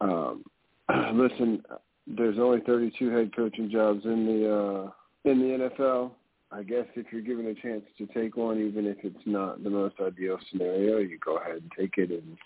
Um, 0.00 0.44
listen, 1.12 1.62
there's 2.06 2.38
only 2.38 2.60
32 2.60 3.10
head 3.10 3.34
coaching 3.34 3.68
jobs 3.68 4.04
in 4.04 4.26
the 4.26 4.54
uh, 4.54 4.90
in 5.28 5.40
the 5.40 5.68
NFL. 5.70 6.12
I 6.52 6.62
guess 6.62 6.86
if 6.94 7.06
you're 7.10 7.22
given 7.22 7.46
a 7.46 7.54
chance 7.54 7.82
to 7.98 8.06
take 8.06 8.36
one, 8.36 8.60
even 8.60 8.86
if 8.86 8.98
it's 9.02 9.26
not 9.26 9.64
the 9.64 9.70
most 9.70 9.96
ideal 10.00 10.38
scenario, 10.50 10.98
you 10.98 11.18
go 11.18 11.38
ahead 11.38 11.56
and 11.56 11.72
take 11.76 11.98
it 11.98 12.10
and 12.10 12.36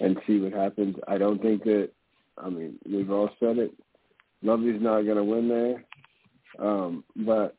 and 0.00 0.18
see 0.26 0.40
what 0.40 0.52
happens. 0.52 0.96
I 1.06 1.18
don't 1.18 1.40
think 1.40 1.64
that. 1.64 1.90
I 2.36 2.48
mean, 2.48 2.78
we've 2.84 3.12
all 3.12 3.30
said 3.38 3.58
it. 3.58 3.72
Lovely's 4.42 4.82
not 4.82 5.02
going 5.02 5.16
to 5.16 5.24
win 5.24 5.48
there, 5.48 5.84
um, 6.58 7.04
but 7.14 7.56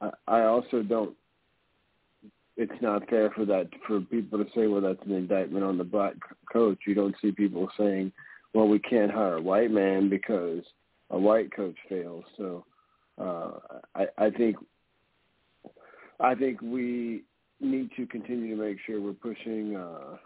I, 0.00 0.10
I 0.28 0.42
also 0.44 0.82
don't. 0.82 1.16
It's 2.56 2.80
not 2.80 3.08
fair 3.08 3.30
for 3.30 3.44
that 3.46 3.68
for 3.86 4.00
people 4.00 4.44
to 4.44 4.50
say, 4.54 4.66
"Well, 4.66 4.80
that's 4.80 5.04
an 5.04 5.12
indictment 5.12 5.64
on 5.64 5.78
the 5.78 5.84
black 5.84 6.14
coach." 6.52 6.78
You 6.86 6.94
don't 6.94 7.16
see 7.20 7.32
people 7.32 7.68
saying, 7.78 8.12
"Well, 8.54 8.68
we 8.68 8.78
can't 8.78 9.10
hire 9.10 9.36
a 9.36 9.42
white 9.42 9.70
man 9.70 10.08
because 10.08 10.62
a 11.10 11.18
white 11.18 11.54
coach 11.54 11.76
fails." 11.88 12.24
So, 12.36 12.64
uh, 13.18 13.52
I, 13.94 14.06
I 14.16 14.30
think 14.30 14.56
I 16.20 16.34
think 16.34 16.60
we 16.60 17.22
need 17.60 17.90
to 17.96 18.06
continue 18.06 18.56
to 18.56 18.62
make 18.62 18.78
sure 18.86 19.00
we're 19.00 19.12
pushing 19.12 19.76
uh, 19.76 20.16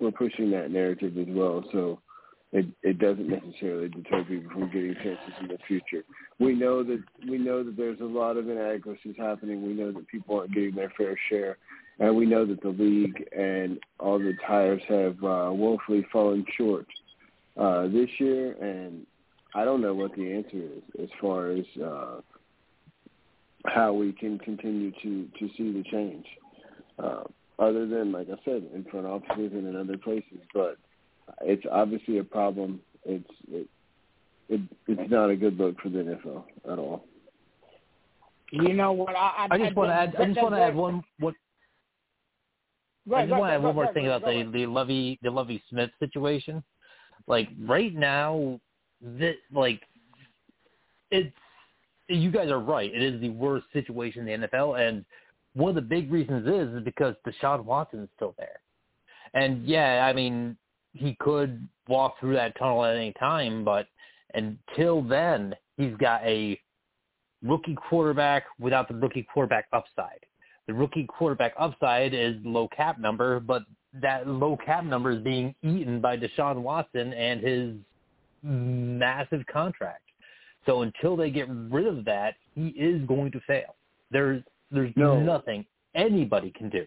we're 0.00 0.10
pushing 0.10 0.50
that 0.50 0.70
narrative 0.70 1.16
as 1.18 1.26
well. 1.28 1.64
So 1.72 2.00
it 2.52 2.66
it 2.82 2.98
doesn't 2.98 3.28
necessarily 3.28 3.88
deter 3.88 4.24
people 4.24 4.50
from 4.50 4.66
getting 4.66 4.94
chances 4.94 5.34
in 5.40 5.48
the 5.48 5.58
future. 5.66 6.04
We 6.38 6.54
know 6.54 6.82
that 6.82 7.02
we 7.28 7.38
know 7.38 7.62
that 7.62 7.76
there's 7.76 8.00
a 8.00 8.04
lot 8.04 8.36
of 8.36 8.48
inadequacies 8.48 9.16
happening. 9.18 9.66
We 9.66 9.72
know 9.72 9.92
that 9.92 10.08
people 10.08 10.38
aren't 10.38 10.54
getting 10.54 10.74
their 10.74 10.92
fair 10.96 11.16
share, 11.30 11.56
and 11.98 12.14
we 12.16 12.26
know 12.26 12.44
that 12.44 12.60
the 12.60 12.68
league 12.68 13.24
and 13.36 13.78
all 13.98 14.18
the 14.18 14.34
tires 14.46 14.82
have 14.88 15.16
uh, 15.24 15.50
woefully 15.52 16.04
fallen 16.12 16.44
short 16.56 16.86
uh, 17.56 17.84
this 17.88 18.10
year. 18.18 18.52
And 18.60 19.06
I 19.54 19.64
don't 19.64 19.80
know 19.80 19.94
what 19.94 20.14
the 20.14 20.32
answer 20.32 20.56
is 20.56 20.82
as 21.02 21.08
far 21.20 21.52
as 21.52 21.64
uh, 21.82 22.20
how 23.66 23.92
we 23.92 24.12
can 24.12 24.38
continue 24.38 24.92
to 25.02 25.28
to 25.38 25.48
see 25.56 25.72
the 25.72 25.84
change. 25.90 26.26
Uh, 26.98 27.22
other 27.58 27.86
than, 27.86 28.12
like 28.12 28.28
I 28.28 28.36
said, 28.44 28.68
in 28.74 28.84
front 28.90 29.06
offices 29.06 29.52
and 29.52 29.66
in 29.66 29.76
other 29.76 29.96
places, 29.96 30.38
but 30.52 30.76
it's 31.42 31.64
obviously 31.70 32.18
a 32.18 32.24
problem. 32.24 32.80
It's 33.04 33.28
it, 33.48 33.68
it 34.48 34.60
it's 34.88 35.10
not 35.10 35.30
a 35.30 35.36
good 35.36 35.58
look 35.58 35.80
for 35.80 35.88
the 35.88 35.98
NFL 35.98 36.44
at 36.70 36.78
all. 36.78 37.04
You 38.50 38.74
know 38.74 38.92
what? 38.92 39.16
I 39.16 39.46
I, 39.50 39.54
I 39.54 39.58
just 39.58 39.76
want 39.76 39.90
to 39.90 39.94
add. 39.94 40.16
I 40.18 40.26
just 40.26 40.42
want 40.42 40.54
to 40.54 40.60
add 40.60 40.74
one. 40.74 41.02
What 41.18 41.34
Go 43.08 43.16
I 43.16 43.22
just 43.22 43.30
go 43.30 43.38
want 43.40 43.50
to 43.50 43.54
add 43.54 43.60
go 43.60 43.66
one 43.66 43.74
more 43.74 43.84
ahead, 43.84 43.94
thing 43.94 44.04
go 44.04 44.16
about 44.16 44.28
the 44.28 44.40
ahead. 44.40 44.52
the 44.52 44.66
Lovie 44.66 45.18
the 45.22 45.30
Lovie 45.30 45.62
Smith 45.68 45.90
situation. 45.98 46.62
Like 47.26 47.48
right 47.60 47.94
now, 47.94 48.60
that 49.18 49.34
like 49.52 49.82
it's 51.10 51.34
you 52.08 52.30
guys 52.30 52.50
are 52.50 52.58
right. 52.58 52.92
It 52.92 53.02
is 53.02 53.20
the 53.20 53.30
worst 53.30 53.66
situation 53.72 54.26
in 54.28 54.40
the 54.40 54.48
NFL, 54.48 54.80
and 54.80 55.04
one 55.54 55.70
of 55.70 55.74
the 55.74 55.82
big 55.82 56.10
reasons 56.10 56.46
is 56.46 56.74
is 56.76 56.84
because 56.84 57.14
Deshaun 57.26 57.64
Watson 57.64 58.00
is 58.00 58.08
still 58.16 58.34
there. 58.38 58.60
And 59.34 59.66
yeah, 59.66 60.06
I 60.06 60.12
mean, 60.12 60.56
he 60.92 61.16
could 61.20 61.66
walk 61.88 62.18
through 62.20 62.34
that 62.34 62.58
tunnel 62.58 62.84
at 62.84 62.96
any 62.96 63.12
time, 63.18 63.64
but 63.64 63.86
until 64.34 65.02
then, 65.02 65.54
he's 65.76 65.94
got 65.96 66.22
a 66.24 66.58
rookie 67.42 67.76
quarterback 67.88 68.44
without 68.58 68.88
the 68.88 68.94
rookie 68.94 69.26
quarterback 69.32 69.66
upside. 69.72 70.24
the 70.66 70.74
rookie 70.74 71.04
quarterback 71.06 71.54
upside 71.58 72.14
is 72.14 72.36
low 72.44 72.68
cap 72.68 72.98
number, 72.98 73.40
but 73.40 73.64
that 74.00 74.26
low 74.28 74.56
cap 74.64 74.84
number 74.84 75.10
is 75.10 75.22
being 75.22 75.54
eaten 75.62 76.00
by 76.00 76.16
Deshaun 76.16 76.56
Watson 76.62 77.12
and 77.12 77.40
his 77.40 77.74
massive 78.42 79.44
contract. 79.52 80.02
So 80.66 80.82
until 80.82 81.16
they 81.16 81.30
get 81.30 81.48
rid 81.48 81.86
of 81.86 82.04
that, 82.04 82.34
he 82.54 82.68
is 82.68 83.02
going 83.06 83.32
to 83.32 83.40
fail. 83.40 83.74
There's 84.10 84.42
there's 84.70 84.92
No. 84.96 85.20
nothing 85.20 85.66
anybody 85.94 86.50
can 86.50 86.70
do 86.70 86.86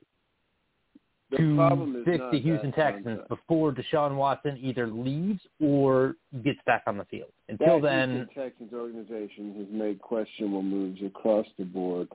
The 1.29 1.37
to 1.37 1.55
problem 1.55 1.95
is 1.97 2.05
fix 2.05 2.23
the 2.31 2.39
Houston 2.39 2.71
Texans 2.71 3.19
before 3.29 3.71
Deshaun 3.73 4.15
Watson 4.15 4.57
either 4.61 4.87
leaves 4.87 5.41
or 5.61 6.15
gets 6.43 6.59
back 6.65 6.83
on 6.87 6.97
the 6.97 7.05
field. 7.05 7.31
Until 7.49 7.79
that 7.81 7.89
then, 7.89 8.15
Houston 8.15 8.43
Texans 8.43 8.73
organization 8.73 9.55
has 9.57 9.67
made 9.69 10.01
questionable 10.01 10.63
moves 10.63 11.01
across 11.03 11.45
the 11.59 11.65
board 11.65 12.07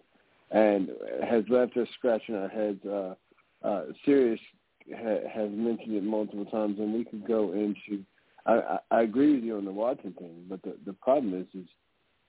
and 0.51 0.91
has 1.23 1.45
left 1.49 1.77
us 1.77 1.89
scratching 1.99 2.35
our 2.35 2.49
heads. 2.49 2.85
Uh, 2.85 3.15
uh, 3.63 3.85
Serious 4.05 4.41
ha- 4.93 5.29
has 5.33 5.51
mentioned 5.53 5.95
it 5.95 6.03
multiple 6.03 6.47
times, 6.47 6.79
and 6.81 6.93
we 6.95 7.05
could 7.05 7.25
go 7.27 7.53
into. 7.53 8.05
I, 8.47 8.79
I, 8.91 9.03
agree 9.03 9.35
with 9.35 9.45
you 9.45 9.57
on 9.57 9.65
the 9.65 9.73
Watson 9.73 10.15
thing, 10.19 10.45
but 10.49 10.63
the 10.63 10.77
the 10.87 10.93
problem 10.95 11.35
is, 11.35 11.47
is 11.61 11.69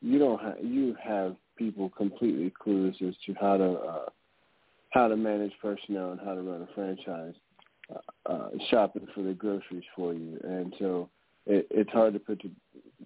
you 0.01 0.19
don't 0.19 0.41
have 0.41 0.63
you 0.63 0.95
have 1.01 1.35
people 1.57 1.89
completely 1.89 2.51
clueless 2.63 3.01
as 3.07 3.15
to 3.25 3.33
how 3.39 3.57
to 3.57 3.71
uh, 3.73 4.05
how 4.89 5.07
to 5.07 5.15
manage 5.15 5.53
personnel 5.61 6.11
and 6.11 6.19
how 6.19 6.35
to 6.35 6.41
run 6.41 6.61
a 6.61 6.73
franchise, 6.73 7.33
uh, 7.93 8.31
uh, 8.31 8.49
shopping 8.69 9.07
for 9.13 9.21
the 9.23 9.33
groceries 9.33 9.83
for 9.95 10.13
you, 10.13 10.39
and 10.43 10.73
so 10.79 11.09
it, 11.45 11.67
it's 11.71 11.91
hard 11.91 12.13
to 12.13 12.19
put 12.19 12.41
to, 12.41 12.49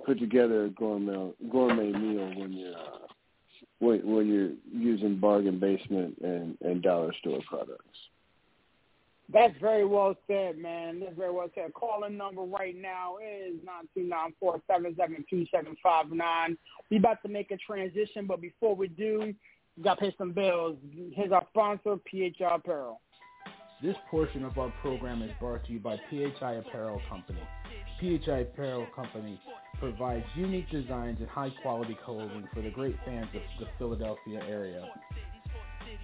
put 0.06 0.20
together 0.20 0.66
a 0.66 0.70
gourmet 0.70 1.32
gourmet 1.52 1.92
meal 1.92 2.28
when 2.40 2.54
you're 2.54 2.76
uh, 2.76 3.08
when, 3.80 4.00
when 4.06 4.28
you're 4.28 4.52
using 4.72 5.20
bargain 5.20 5.60
basement 5.60 6.18
and, 6.24 6.58
and 6.62 6.82
dollar 6.82 7.14
store 7.20 7.40
products. 7.48 7.98
That's 9.32 9.58
very 9.60 9.86
well 9.86 10.16
said, 10.28 10.58
man. 10.58 11.00
That's 11.00 11.16
very 11.18 11.32
well 11.32 11.50
said. 11.56 11.74
Calling 11.74 12.18
number 12.18 12.44
right 12.44 12.76
now 12.80 13.18
is 13.18 13.56
nine 13.66 13.88
two 13.96 14.04
nine 14.04 14.34
four 14.40 14.62
seven 14.70 14.96
seven 14.98 15.26
two 15.30 15.46
seven 15.52 15.76
five 15.82 16.12
nine. 16.12 16.58
We 16.92 16.98
about 16.98 17.22
to 17.24 17.30
make 17.30 17.52
a 17.52 17.58
transition, 17.58 18.28
but 18.28 18.40
before 18.40 18.76
we 18.76 18.88
do, 18.88 19.34
we 19.76 19.84
got 19.84 19.96
to 19.96 20.02
pay 20.02 20.16
some 20.18 20.32
bills. 20.32 20.78
Here's 21.14 21.32
our 21.32 21.46
sponsor, 21.50 21.98
PHI 22.12 22.56
Apparel. 22.56 23.02
This 23.82 23.96
portion 24.10 24.46
of 24.46 24.58
our 24.58 24.72
program 24.82 25.22
is 25.22 25.32
brought 25.40 25.66
to 25.66 25.74
you 25.74 25.80
by 25.80 25.98
PHI 26.10 26.54
Apparel 26.54 27.02
Company. 27.10 27.42
PHI 28.00 28.40
Apparel 28.40 28.88
Company 28.96 29.40
provides 29.80 30.26
unique 30.36 30.70
designs 30.70 31.18
and 31.20 31.28
high 31.28 31.52
quality 31.62 31.98
clothing 32.06 32.48
for 32.54 32.62
the 32.62 32.70
great 32.70 32.96
fans 33.06 33.28
of 33.36 33.42
the 33.60 33.68
Philadelphia 33.78 34.42
area. 34.48 34.88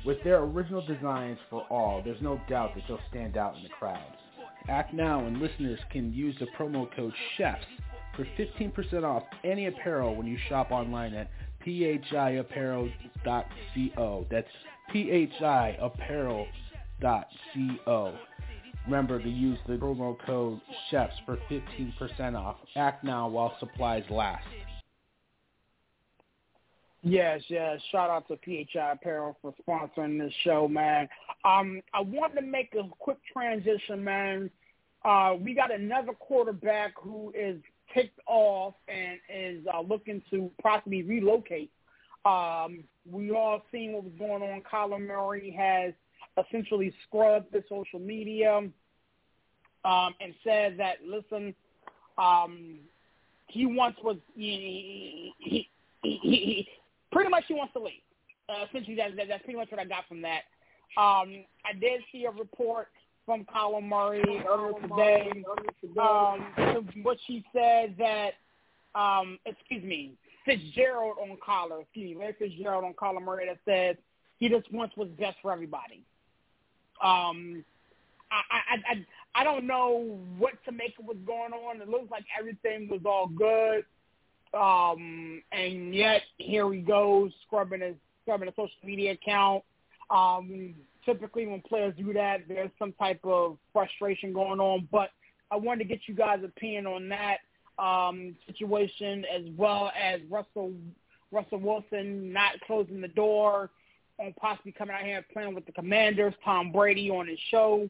With 0.05 0.23
their 0.23 0.39
original 0.43 0.85
designs 0.85 1.39
for 1.49 1.61
all, 1.69 2.01
there's 2.03 2.21
no 2.21 2.41
doubt 2.49 2.75
that 2.75 2.83
you'll 2.87 2.99
stand 3.09 3.37
out 3.37 3.55
in 3.55 3.63
the 3.63 3.69
crowd. 3.69 4.17
Act 4.69 4.93
now 4.93 5.25
and 5.25 5.39
listeners 5.39 5.79
can 5.91 6.13
use 6.13 6.35
the 6.39 6.47
promo 6.57 6.87
code 6.95 7.13
CHEFS 7.37 7.65
for 8.15 8.25
15% 8.37 9.03
off 9.03 9.23
any 9.43 9.67
apparel 9.67 10.15
when 10.15 10.27
you 10.27 10.37
shop 10.49 10.71
online 10.71 11.13
at 11.13 11.29
phiapparel.co. 11.65 12.89
That's 14.29 14.47
phiapparel.co. 14.93 16.47
Remember 18.85 19.21
to 19.21 19.29
use 19.29 19.59
the 19.67 19.73
promo 19.73 20.17
code 20.25 20.59
CHEFS 20.91 21.13
for 21.25 21.37
15% 21.49 22.35
off. 22.35 22.57
Act 22.75 23.03
now 23.03 23.27
while 23.27 23.55
supplies 23.59 24.03
last. 24.09 24.45
Yes, 27.03 27.41
yes. 27.47 27.79
Shout 27.91 28.09
out 28.09 28.27
to 28.27 28.37
PHI 28.45 28.91
Apparel 28.91 29.35
for 29.41 29.53
sponsoring 29.67 30.19
this 30.19 30.33
show, 30.43 30.67
man. 30.67 31.09
Um, 31.43 31.81
I 31.93 32.01
wanted 32.01 32.41
to 32.41 32.45
make 32.45 32.75
a 32.75 32.87
quick 32.99 33.17
transition, 33.31 34.03
man. 34.03 34.51
Uh, 35.03 35.33
we 35.39 35.55
got 35.55 35.73
another 35.73 36.13
quarterback 36.13 36.93
who 37.01 37.33
is 37.35 37.57
ticked 37.93 38.19
off 38.27 38.75
and 38.87 39.19
is 39.33 39.65
uh, 39.73 39.81
looking 39.81 40.21
to 40.29 40.51
possibly 40.61 41.01
relocate. 41.01 41.71
Um, 42.23 42.83
we 43.09 43.31
all 43.31 43.63
seen 43.71 43.93
what 43.93 44.03
was 44.03 44.13
going 44.19 44.43
on. 44.43 44.61
Kyler 44.71 45.01
Murray 45.01 45.55
has 45.57 45.93
essentially 46.45 46.93
scrubbed 47.07 47.51
the 47.51 47.63
social 47.67 47.99
media 47.99 48.57
um, 48.57 50.15
and 50.21 50.35
said 50.43 50.77
that, 50.77 50.97
listen, 51.03 51.55
um, 52.19 52.77
he 53.47 53.65
wants 53.65 53.97
was 54.03 54.17
he, 54.35 55.33
he, 55.39 55.69
he, 56.03 56.19
he, 56.21 56.67
pretty 57.11 57.29
much 57.29 57.43
he 57.47 57.53
wants 57.53 57.73
to 57.73 57.79
leave. 57.79 58.01
Uh, 58.49 58.65
essentially, 58.69 58.95
that, 58.95 59.15
that, 59.15 59.27
that's 59.27 59.43
pretty 59.43 59.57
much 59.57 59.71
what 59.71 59.79
I 59.79 59.85
got 59.85 60.07
from 60.07 60.21
that. 60.21 60.41
Um, 60.97 61.45
I 61.65 61.73
did 61.79 62.01
see 62.11 62.25
a 62.25 62.31
report 62.31 62.89
from 63.25 63.45
Kyler 63.45 63.83
Murray 63.83 64.43
earlier 64.49 64.73
today, 64.81 65.31
um, 66.01 66.45
what 67.03 67.17
she 67.27 67.45
said 67.53 67.95
that, 67.97 68.31
um, 68.95 69.37
excuse 69.45 69.83
me, 69.83 70.13
Fitzgerald 70.45 71.17
on 71.21 71.37
Kyler, 71.47 71.81
excuse 71.83 72.09
me, 72.09 72.17
Larry 72.17 72.35
Fitzgerald 72.37 72.83
on 72.83 72.93
Kyler 72.93 73.23
Murray 73.23 73.45
that 73.45 73.59
said 73.63 73.97
he 74.39 74.49
just 74.49 74.71
wants 74.73 74.97
what's 74.97 75.11
best 75.11 75.37
for 75.41 75.51
everybody. 75.53 76.03
Um, 77.01 77.63
I, 78.31 78.41
I, 78.51 78.91
I, 78.91 79.41
I 79.41 79.43
don't 79.43 79.67
know 79.67 80.19
what 80.37 80.53
to 80.65 80.71
make 80.71 80.97
of 80.99 81.05
what's 81.05 81.19
going 81.25 81.53
on. 81.53 81.81
It 81.81 81.87
looks 81.87 82.09
like 82.09 82.25
everything 82.37 82.87
was 82.89 83.01
all 83.05 83.27
good. 83.27 83.85
Um, 84.53 85.41
and 85.51 85.95
yet 85.95 86.23
here 86.37 86.71
he 86.73 86.81
goes 86.81 87.31
scrubbing 87.47 87.81
his 87.81 87.95
scrubbing 88.23 88.49
a 88.49 88.51
social 88.51 88.69
media 88.83 89.13
account. 89.13 89.63
Um, 90.09 90.75
typically 91.05 91.47
when 91.47 91.61
players 91.61 91.93
do 91.97 92.13
that, 92.13 92.41
there's 92.47 92.69
some 92.77 92.93
type 92.93 93.21
of 93.23 93.57
frustration 93.73 94.33
going 94.33 94.59
on. 94.59 94.87
But 94.91 95.09
I 95.49 95.55
wanted 95.55 95.79
to 95.79 95.85
get 95.85 96.01
you 96.07 96.13
guys' 96.13 96.43
opinion 96.43 96.85
on 96.85 97.09
that 97.09 97.37
um, 97.79 98.35
situation 98.47 99.25
as 99.33 99.43
well 99.57 99.91
as 99.99 100.21
Russell 100.29 100.73
Russell 101.31 101.59
Wilson 101.59 102.33
not 102.33 102.59
closing 102.67 102.99
the 102.99 103.07
door 103.07 103.69
on 104.19 104.33
possibly 104.39 104.73
coming 104.73 104.95
out 104.95 105.03
here 105.03 105.17
and 105.17 105.29
playing 105.29 105.55
with 105.55 105.65
the 105.65 105.71
Commanders. 105.71 106.33
Tom 106.43 106.71
Brady 106.73 107.09
on 107.09 107.27
his 107.27 107.39
show 107.49 107.89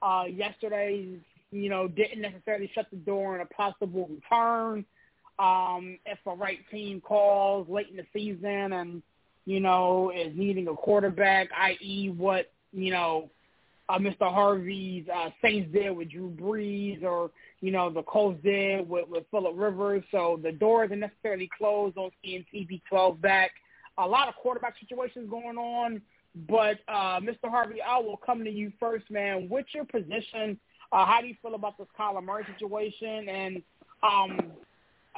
uh, 0.00 0.24
yesterday, 0.26 1.18
you 1.50 1.68
know, 1.68 1.86
didn't 1.86 2.22
necessarily 2.22 2.70
shut 2.74 2.86
the 2.90 2.96
door 2.96 3.34
on 3.34 3.42
a 3.42 3.46
possible 3.46 4.08
return 4.08 4.86
um, 5.38 5.98
if 6.04 6.18
a 6.26 6.34
right 6.34 6.58
team 6.70 7.00
calls 7.00 7.68
late 7.68 7.88
in 7.88 7.96
the 7.96 8.06
season 8.12 8.72
and, 8.72 9.02
you 9.44 9.60
know, 9.60 10.12
is 10.14 10.36
needing 10.36 10.68
a 10.68 10.74
quarterback, 10.74 11.48
i.e. 11.56 12.12
what, 12.16 12.50
you 12.72 12.90
know, 12.90 13.30
uh, 13.88 13.98
Mr. 13.98 14.30
Harvey's 14.30 15.06
uh, 15.08 15.30
Saints 15.40 15.72
did 15.72 15.90
with 15.90 16.10
Drew 16.10 16.30
Brees 16.30 17.02
or, 17.02 17.30
you 17.60 17.70
know, 17.70 17.88
the 17.88 18.02
Colts 18.02 18.38
did 18.42 18.88
with, 18.88 19.08
with 19.08 19.24
Philip 19.30 19.54
Rivers. 19.56 20.04
So 20.10 20.38
the 20.42 20.52
door 20.52 20.84
isn't 20.84 21.00
necessarily 21.00 21.48
closed 21.56 21.96
on 21.96 22.10
seeing 22.22 22.44
TB12 22.52 23.20
back. 23.20 23.52
A 23.96 24.06
lot 24.06 24.28
of 24.28 24.34
quarterback 24.34 24.74
situations 24.78 25.30
going 25.30 25.56
on. 25.56 26.02
But, 26.48 26.80
uh, 26.86 27.20
Mr. 27.20 27.48
Harvey, 27.48 27.80
I 27.80 27.98
will 27.98 28.18
come 28.18 28.44
to 28.44 28.50
you 28.50 28.72
first, 28.78 29.10
man. 29.10 29.48
What's 29.48 29.74
your 29.74 29.84
position? 29.84 30.58
Uh, 30.92 31.06
how 31.06 31.20
do 31.20 31.26
you 31.26 31.34
feel 31.40 31.54
about 31.54 31.78
this 31.78 31.88
Kyler 31.98 32.22
Murray 32.22 32.44
situation? 32.52 33.28
And 33.28 33.62
um, 34.02 34.52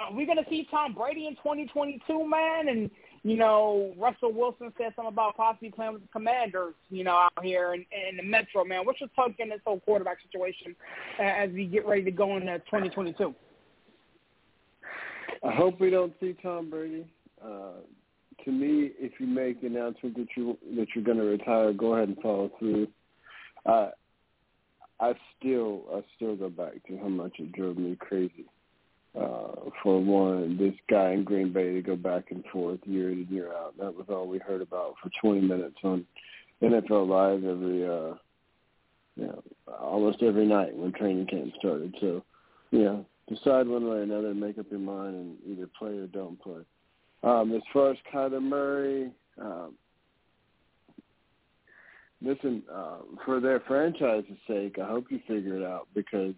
are 0.01 0.12
we 0.12 0.24
going 0.24 0.38
to 0.38 0.48
see 0.48 0.66
Tom 0.70 0.94
Brady 0.94 1.26
in 1.26 1.34
2022, 1.36 2.28
man? 2.28 2.68
And, 2.68 2.90
you 3.22 3.36
know, 3.36 3.92
Russell 3.98 4.32
Wilson 4.32 4.72
said 4.78 4.92
something 4.96 5.12
about 5.12 5.36
possibly 5.36 5.70
playing 5.70 5.92
with 5.92 6.03
the 6.03 6.09
Commanders, 6.09 6.74
you 6.88 7.05
know, 7.05 7.16
out 7.16 7.44
here 7.44 7.74
in, 7.74 7.80
in 8.09 8.16
the 8.16 8.22
Metro, 8.22 8.64
man. 8.64 8.86
What's 8.86 9.01
your 9.01 9.11
take 9.11 9.38
on 9.40 9.51
this 9.51 9.61
whole 9.64 9.80
quarterback 9.80 10.18
situation 10.22 10.74
uh, 11.18 11.22
as 11.22 11.51
we 11.51 11.66
get 11.66 11.86
ready 11.86 12.05
to 12.05 12.11
go 12.11 12.36
into 12.36 12.59
2022? 12.61 13.34
I 15.46 15.53
hope 15.53 15.80
we 15.80 15.90
don't 15.90 16.12
see 16.20 16.34
Tom 16.42 16.70
Brady. 16.70 17.07
Uh, 17.42 17.80
to 18.44 18.53
me, 18.53 18.92
if 18.98 19.12
you 19.18 19.26
make 19.26 19.61
the 19.61 19.66
announcement 19.66 20.16
that 20.16 20.28
you 20.36 20.57
that 20.76 20.88
you're 20.94 21.05
going 21.05 21.18
to 21.18 21.24
retire, 21.24 21.72
go 21.72 21.94
ahead 21.94 22.09
and 22.09 22.18
follow 22.18 22.51
through. 22.59 22.88
Uh, 23.66 23.90
I 24.98 25.14
still 25.38 25.84
I 25.94 26.03
still 26.16 26.36
go 26.36 26.48
back 26.48 26.84
to 26.88 26.98
how 26.98 27.09
much 27.09 27.36
it 27.38 27.53
drove 27.53 27.76
me 27.76 27.96
crazy. 27.96 28.46
Uh, 29.19 29.71
for 29.83 30.01
one, 30.01 30.57
this 30.57 30.75
guy 30.89 31.11
in 31.13 31.25
Green 31.25 31.53
Bay 31.53 31.75
to 31.75 31.83
go 31.83 31.97
back 31.97 32.31
and 32.31 32.45
forth 32.53 32.79
year 32.85 33.11
in 33.11 33.19
and 33.19 33.29
year 33.29 33.53
out. 33.53 33.77
That 33.79 33.95
was 33.95 34.07
all 34.09 34.29
we 34.29 34.39
heard 34.39 34.63
about 34.63 34.95
for 35.03 35.11
20 35.21 35.41
minutes 35.41 35.77
on 35.83 36.07
NFL 36.63 37.09
Live 37.09 37.45
every, 37.45 37.85
uh, 37.85 38.15
you 39.17 39.27
know, 39.27 39.43
almost 39.81 40.23
every 40.23 40.47
night 40.47 40.77
when 40.77 40.93
training 40.93 41.27
camp 41.27 41.53
started. 41.59 41.95
So, 42.01 42.23
you 42.71 42.85
know, 42.85 43.07
decide 43.29 43.67
one 43.67 43.85
way 43.85 43.99
or 43.99 44.03
another 44.03 44.33
make 44.33 44.59
up 44.59 44.67
your 44.71 44.81
mind 44.81 45.15
and 45.15 45.37
either 45.47 45.69
play 45.79 45.99
or 45.99 46.07
don't 46.07 46.41
play. 46.41 46.63
Um, 47.23 47.53
as 47.55 47.63
far 47.73 47.91
as 47.91 47.97
Kyler 48.13 48.41
Murray, 48.41 49.11
um, 49.41 49.75
listen, 52.23 52.63
uh, 52.73 52.99
for 53.25 53.41
their 53.41 53.61
franchise's 53.61 54.39
sake, 54.47 54.79
I 54.81 54.87
hope 54.87 55.07
you 55.11 55.21
figure 55.27 55.57
it 55.57 55.65
out 55.65 55.89
because 55.95 56.35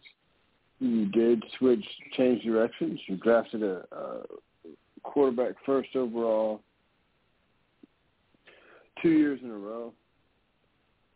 you 0.83 1.07
did 1.07 1.45
switch, 1.59 1.85
change 2.17 2.43
directions. 2.43 3.01
You 3.07 3.17
drafted 3.17 3.63
a, 3.63 3.85
a 3.93 4.21
quarterback 5.03 5.55
first 5.65 5.95
overall 5.95 6.61
two 9.01 9.11
years 9.11 9.41
in 9.43 9.51
a 9.51 9.57
row. 9.57 9.93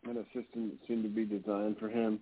and 0.07 0.17
a 0.17 0.23
system 0.25 0.69
that 0.69 0.77
seemed 0.87 1.03
to 1.03 1.09
be 1.09 1.25
designed 1.25 1.77
for 1.79 1.89
him. 1.89 2.19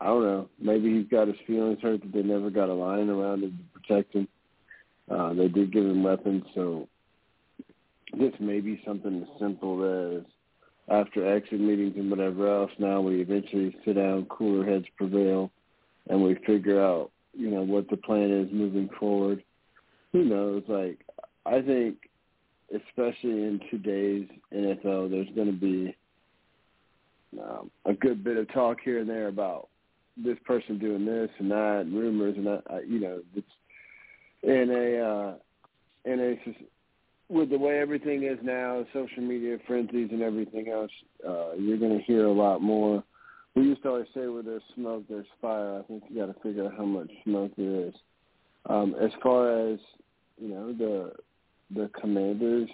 I 0.00 0.06
don't 0.06 0.22
know. 0.22 0.48
Maybe 0.60 0.96
he's 0.96 1.08
got 1.08 1.28
his 1.28 1.36
feelings 1.46 1.78
hurt 1.80 2.00
that 2.02 2.12
they 2.12 2.22
never 2.22 2.50
got 2.50 2.68
a 2.68 2.74
line 2.74 3.08
around 3.08 3.44
him 3.44 3.58
to 3.58 3.80
protect 3.80 4.14
him. 4.14 4.28
Uh, 5.10 5.34
they 5.34 5.48
did 5.48 5.72
give 5.72 5.84
him 5.84 6.02
weapons, 6.02 6.44
so 6.54 6.88
this 8.18 8.32
may 8.40 8.60
be 8.60 8.80
something 8.86 9.22
as 9.22 9.40
simple 9.40 10.16
as 10.16 10.24
after 10.88 11.26
exit 11.26 11.60
meetings 11.60 11.94
and 11.96 12.10
whatever 12.10 12.48
else. 12.52 12.70
Now 12.78 13.00
we 13.00 13.20
eventually 13.20 13.76
sit 13.84 13.94
down, 13.96 14.26
cooler 14.26 14.64
heads 14.68 14.86
prevail, 14.96 15.50
and 16.08 16.22
we 16.22 16.36
figure 16.46 16.82
out, 16.82 17.10
you 17.32 17.50
know, 17.50 17.62
what 17.62 17.88
the 17.90 17.96
plan 17.96 18.30
is 18.30 18.48
moving 18.52 18.88
forward. 18.98 19.42
Who 20.12 20.24
knows? 20.24 20.62
Like, 20.68 21.04
I 21.46 21.60
think, 21.60 21.96
especially 22.72 23.42
in 23.42 23.60
today's 23.70 24.28
NFL, 24.52 25.10
there's 25.10 25.34
going 25.34 25.48
to 25.48 25.52
be 25.52 25.96
um, 27.40 27.70
a 27.84 27.94
good 27.94 28.22
bit 28.22 28.36
of 28.36 28.52
talk 28.52 28.78
here 28.84 29.00
and 29.00 29.08
there 29.08 29.28
about 29.28 29.68
this 30.16 30.38
person 30.44 30.78
doing 30.78 31.04
this 31.04 31.30
and 31.38 31.50
that, 31.50 31.80
and 31.80 31.94
rumors 31.94 32.36
and 32.36 32.46
that. 32.46 32.62
Uh, 32.70 32.80
you 32.86 33.00
know, 33.00 33.20
it's 33.34 33.46
in 34.42 34.70
a 34.70 35.00
uh, 35.00 35.34
in 36.04 36.20
a 36.20 36.36
with 37.28 37.50
the 37.50 37.58
way 37.58 37.78
everything 37.78 38.24
is 38.24 38.38
now, 38.42 38.84
social 38.92 39.22
media 39.22 39.58
frenzies 39.66 40.10
and 40.12 40.22
everything 40.22 40.68
else. 40.68 40.90
Uh, 41.26 41.54
you're 41.58 41.78
going 41.78 41.98
to 41.98 42.04
hear 42.04 42.26
a 42.26 42.32
lot 42.32 42.60
more. 42.60 43.02
We 43.54 43.62
used 43.62 43.82
to 43.82 43.88
always 43.88 44.06
say, 44.14 44.26
"Where 44.26 44.42
there's 44.42 44.62
smoke, 44.74 45.04
there's 45.08 45.26
fire." 45.40 45.78
I 45.78 45.82
think 45.82 46.04
you 46.08 46.20
got 46.20 46.34
to 46.34 46.40
figure 46.40 46.66
out 46.66 46.76
how 46.76 46.84
much 46.84 47.10
smoke 47.24 47.52
there 47.56 47.86
is. 47.86 47.94
Um, 48.66 48.94
as 49.00 49.10
far 49.22 49.68
as 49.68 49.78
you 50.40 50.48
know, 50.48 50.72
the 50.72 51.12
the 51.70 51.90
Commanders. 52.00 52.70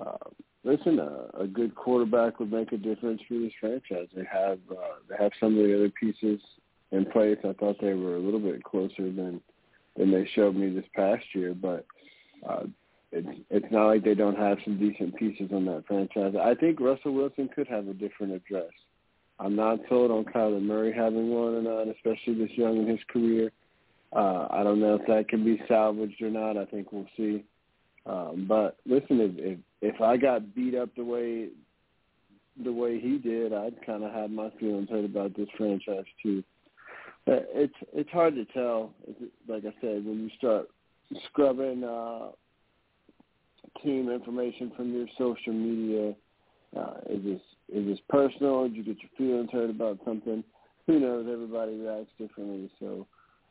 Uh, 0.00 0.16
listen, 0.64 0.98
a, 0.98 1.42
a 1.42 1.46
good 1.46 1.74
quarterback 1.74 2.38
would 2.38 2.52
make 2.52 2.72
a 2.72 2.76
difference 2.76 3.20
for 3.26 3.34
this 3.34 3.52
franchise. 3.60 4.08
They 4.14 4.24
have 4.30 4.58
uh, 4.70 4.96
they 5.08 5.16
have 5.18 5.32
some 5.40 5.58
of 5.58 5.64
the 5.64 5.74
other 5.74 5.90
pieces 5.90 6.40
in 6.92 7.04
place. 7.06 7.38
I 7.44 7.52
thought 7.52 7.76
they 7.80 7.94
were 7.94 8.16
a 8.16 8.20
little 8.20 8.40
bit 8.40 8.62
closer 8.64 9.10
than 9.12 9.40
than 9.96 10.10
they 10.10 10.28
showed 10.34 10.54
me 10.54 10.70
this 10.70 10.84
past 10.94 11.24
year, 11.34 11.54
but 11.54 11.86
uh, 12.48 12.64
it's 13.12 13.28
it's 13.50 13.72
not 13.72 13.86
like 13.86 14.04
they 14.04 14.14
don't 14.14 14.38
have 14.38 14.58
some 14.64 14.78
decent 14.78 15.16
pieces 15.16 15.50
on 15.52 15.64
that 15.66 15.84
franchise. 15.86 16.34
I 16.40 16.54
think 16.54 16.80
Russell 16.80 17.14
Wilson 17.14 17.48
could 17.54 17.68
have 17.68 17.88
a 17.88 17.94
different 17.94 18.32
address. 18.32 18.70
I'm 19.40 19.54
not 19.54 19.80
sold 19.88 20.10
on 20.10 20.24
Kyler 20.24 20.62
Murray 20.62 20.92
having 20.92 21.30
one 21.30 21.54
or 21.54 21.62
not, 21.62 21.94
especially 21.94 22.34
this 22.34 22.56
young 22.56 22.78
in 22.78 22.88
his 22.88 23.00
career. 23.08 23.52
Uh, 24.12 24.48
I 24.50 24.62
don't 24.62 24.80
know 24.80 24.94
if 24.94 25.06
that 25.06 25.28
can 25.28 25.44
be 25.44 25.62
salvaged 25.68 26.20
or 26.22 26.30
not. 26.30 26.56
I 26.56 26.64
think 26.64 26.92
we'll 26.92 27.06
see. 27.16 27.44
Um, 28.06 28.46
but 28.48 28.78
listen, 28.86 29.20
if, 29.20 29.32
if 29.36 29.58
if 29.80 30.00
I 30.00 30.16
got 30.16 30.54
beat 30.54 30.74
up 30.74 30.88
the 30.96 31.04
way 31.04 31.48
the 32.64 32.72
way 32.72 32.98
he 32.98 33.18
did, 33.18 33.52
I'd 33.52 33.84
kind 33.84 34.02
of 34.02 34.12
have 34.12 34.30
my 34.30 34.50
feelings 34.58 34.88
hurt 34.90 35.04
about 35.04 35.36
this 35.36 35.48
franchise 35.56 36.06
too. 36.22 36.42
Uh, 37.26 37.44
it's 37.52 37.74
it's 37.92 38.10
hard 38.10 38.34
to 38.34 38.44
tell. 38.46 38.94
Like 39.46 39.64
I 39.64 39.74
said, 39.80 40.04
when 40.04 40.20
you 40.22 40.30
start 40.38 40.68
scrubbing 41.26 41.84
uh, 41.84 42.30
team 43.82 44.10
information 44.10 44.72
from 44.74 44.92
your 44.92 45.06
social 45.18 45.52
media, 45.52 46.14
uh, 46.76 46.94
is 47.08 47.22
this 47.24 47.40
is 47.72 47.86
this 47.86 47.98
personal? 48.08 48.64
Did 48.64 48.76
you 48.76 48.84
get 48.84 48.96
your 49.02 49.10
feelings 49.16 49.50
hurt 49.52 49.70
about 49.70 49.98
something? 50.04 50.42
Who 50.86 51.00
knows? 51.00 51.26
Everybody 51.30 51.76
reacts 51.76 52.12
differently, 52.18 52.70
so 52.80 53.06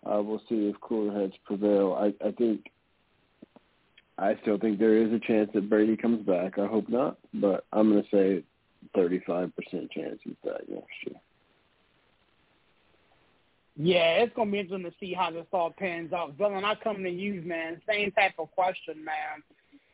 uh, 0.06 0.22
we'll 0.22 0.42
see 0.50 0.68
if 0.68 0.80
cooler 0.82 1.20
heads 1.20 1.34
prevail. 1.46 1.94
I, 2.00 2.14
I 2.26 2.32
think 2.32 2.66
I 4.18 4.36
still 4.42 4.58
think 4.58 4.80
there 4.80 4.98
is 4.98 5.14
a 5.14 5.20
chance 5.20 5.50
that 5.54 5.70
Brady 5.70 5.96
comes 5.96 6.26
back. 6.26 6.58
I 6.58 6.66
hope 6.66 6.90
not, 6.90 7.18
but 7.36 7.66
I'm 7.72 7.92
going 7.92 8.04
to 8.04 8.10
say 8.10 8.44
35% 8.96 9.52
chance 9.92 10.20
he's 10.24 10.34
back 10.44 10.62
next 10.68 10.88
year. 11.06 11.20
Yeah, 13.80 14.24
it's 14.24 14.36
gonna 14.36 14.50
be 14.50 14.58
interesting 14.58 14.90
to 14.90 14.98
see 15.00 15.14
how 15.14 15.30
this 15.30 15.46
all 15.54 15.70
pans 15.70 16.12
out. 16.12 16.34
Villain, 16.34 16.66
I 16.66 16.74
come 16.74 17.04
to 17.04 17.10
you, 17.12 17.44
man. 17.44 17.80
Same 17.88 18.12
type 18.12 18.34
of 18.40 18.50
question, 18.52 19.06
man. 19.06 19.44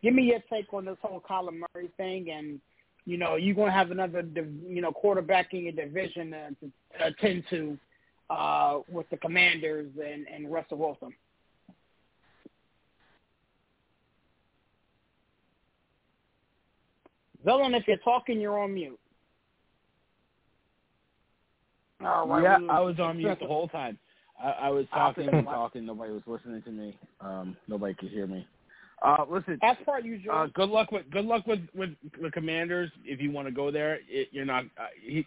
Give 0.02 0.14
me 0.14 0.24
your 0.24 0.40
take 0.50 0.74
on 0.74 0.86
this 0.86 0.96
whole 1.02 1.22
Kyler 1.30 1.52
Murray 1.52 1.90
thing, 1.98 2.32
and 2.32 2.62
you 3.06 3.18
know 3.18 3.36
you're 3.36 3.56
gonna 3.56 3.72
have 3.72 3.92
another, 3.92 4.24
you 4.68 4.82
know, 4.82 4.92
quarterback 4.92 5.54
in 5.54 5.64
your 5.64 5.74
division 5.74 6.32
to, 6.32 6.72
to 6.98 7.06
attend 7.08 7.44
to 7.50 7.78
uh, 8.30 8.80
with 8.90 9.10
the 9.10 9.18
Commanders 9.18 9.92
and, 10.04 10.26
and 10.28 10.52
Russell 10.52 10.78
Wilson. 10.78 11.14
Villain, 17.44 17.74
if 17.74 17.88
you're 17.88 17.98
talking, 17.98 18.40
you're 18.40 18.58
on 18.58 18.74
mute. 18.74 19.00
All 22.06 22.28
right, 22.28 22.44
yeah, 22.44 22.58
I 22.70 22.80
was 22.80 23.00
on 23.00 23.18
mute 23.18 23.38
the 23.40 23.48
whole 23.48 23.68
time. 23.68 23.98
I, 24.42 24.52
I 24.52 24.70
was 24.70 24.86
talking 24.94 25.30
and 25.30 25.46
talking. 25.46 25.86
Nobody 25.86 26.12
was 26.12 26.24
listening 26.26 26.62
to 26.64 26.72
me. 26.72 26.98
Um, 27.22 27.56
nobody 27.68 27.94
could 27.94 28.10
hear 28.10 28.28
me. 28.28 28.46
Uh, 29.04 29.26
listen, 29.30 29.58
that's 29.62 29.82
part 29.84 30.06
usual. 30.06 30.34
Uh, 30.34 30.48
good 30.54 30.70
luck 30.70 30.92
with 30.92 31.10
good 31.12 31.26
luck 31.26 31.46
with 31.46 31.60
with 31.76 31.90
the 32.22 32.32
Commanders. 32.32 32.90
If 33.04 33.20
you 33.20 33.32
want 33.32 33.48
to 33.48 33.54
go 33.54 33.70
there, 33.70 34.00
it, 34.08 34.30
you're 34.32 34.46
not. 34.46 34.64
Uh, 34.78 34.88
he, 35.02 35.26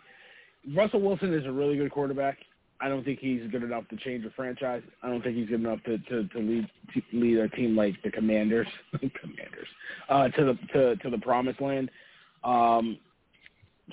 Russell 0.75 1.01
Wilson 1.01 1.35
is 1.35 1.45
a 1.45 1.53
really 1.53 1.77
good 1.77 1.91
quarterback. 1.91 2.39
I 2.81 2.89
don't 2.89 3.05
think 3.05 3.21
he's 3.21 3.43
good 3.51 3.63
enough 3.63 3.89
to 3.89 3.97
change 3.97 4.25
a 4.25 4.31
franchise. 4.31 4.83
I 5.03 5.09
don't 5.09 5.23
think 5.23 5.37
he's 5.37 5.49
good 5.49 5.61
enough 5.61 5.83
to 5.85 5.99
to, 5.99 6.27
to 6.27 6.39
lead 6.39 6.67
to 6.95 7.03
lead 7.13 7.39
a 7.39 7.49
team 7.51 7.77
like 7.77 7.95
the 8.03 8.11
Commanders, 8.11 8.69
Commanders, 8.93 9.69
uh, 10.09 10.29
to 10.29 10.45
the 10.45 10.59
to 10.73 10.97
to 10.97 11.11
the 11.11 11.19
promised 11.19 11.61
land. 11.61 11.91
Um, 12.45 12.99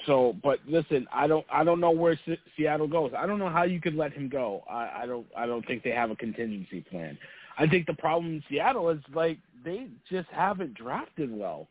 so, 0.05 0.35
but 0.43 0.59
listen, 0.67 1.07
I 1.13 1.27
don't, 1.27 1.45
I 1.51 1.63
don't 1.63 1.79
know 1.79 1.91
where 1.91 2.19
C- 2.25 2.39
Seattle 2.57 2.87
goes. 2.87 3.11
I 3.15 3.27
don't 3.27 3.37
know 3.37 3.49
how 3.49 3.63
you 3.63 3.79
could 3.79 3.95
let 3.95 4.11
him 4.11 4.27
go. 4.27 4.63
I, 4.69 5.03
I 5.03 5.05
don't, 5.05 5.27
I 5.37 5.45
don't 5.45 5.65
think 5.67 5.83
they 5.83 5.91
have 5.91 6.09
a 6.09 6.15
contingency 6.15 6.81
plan. 6.81 7.17
I 7.57 7.67
think 7.67 7.85
the 7.85 7.93
problem 7.93 8.33
in 8.33 8.43
Seattle 8.49 8.89
is 8.89 8.99
like 9.13 9.37
they 9.63 9.87
just 10.09 10.29
haven't 10.29 10.73
drafted 10.75 11.35
well. 11.35 11.67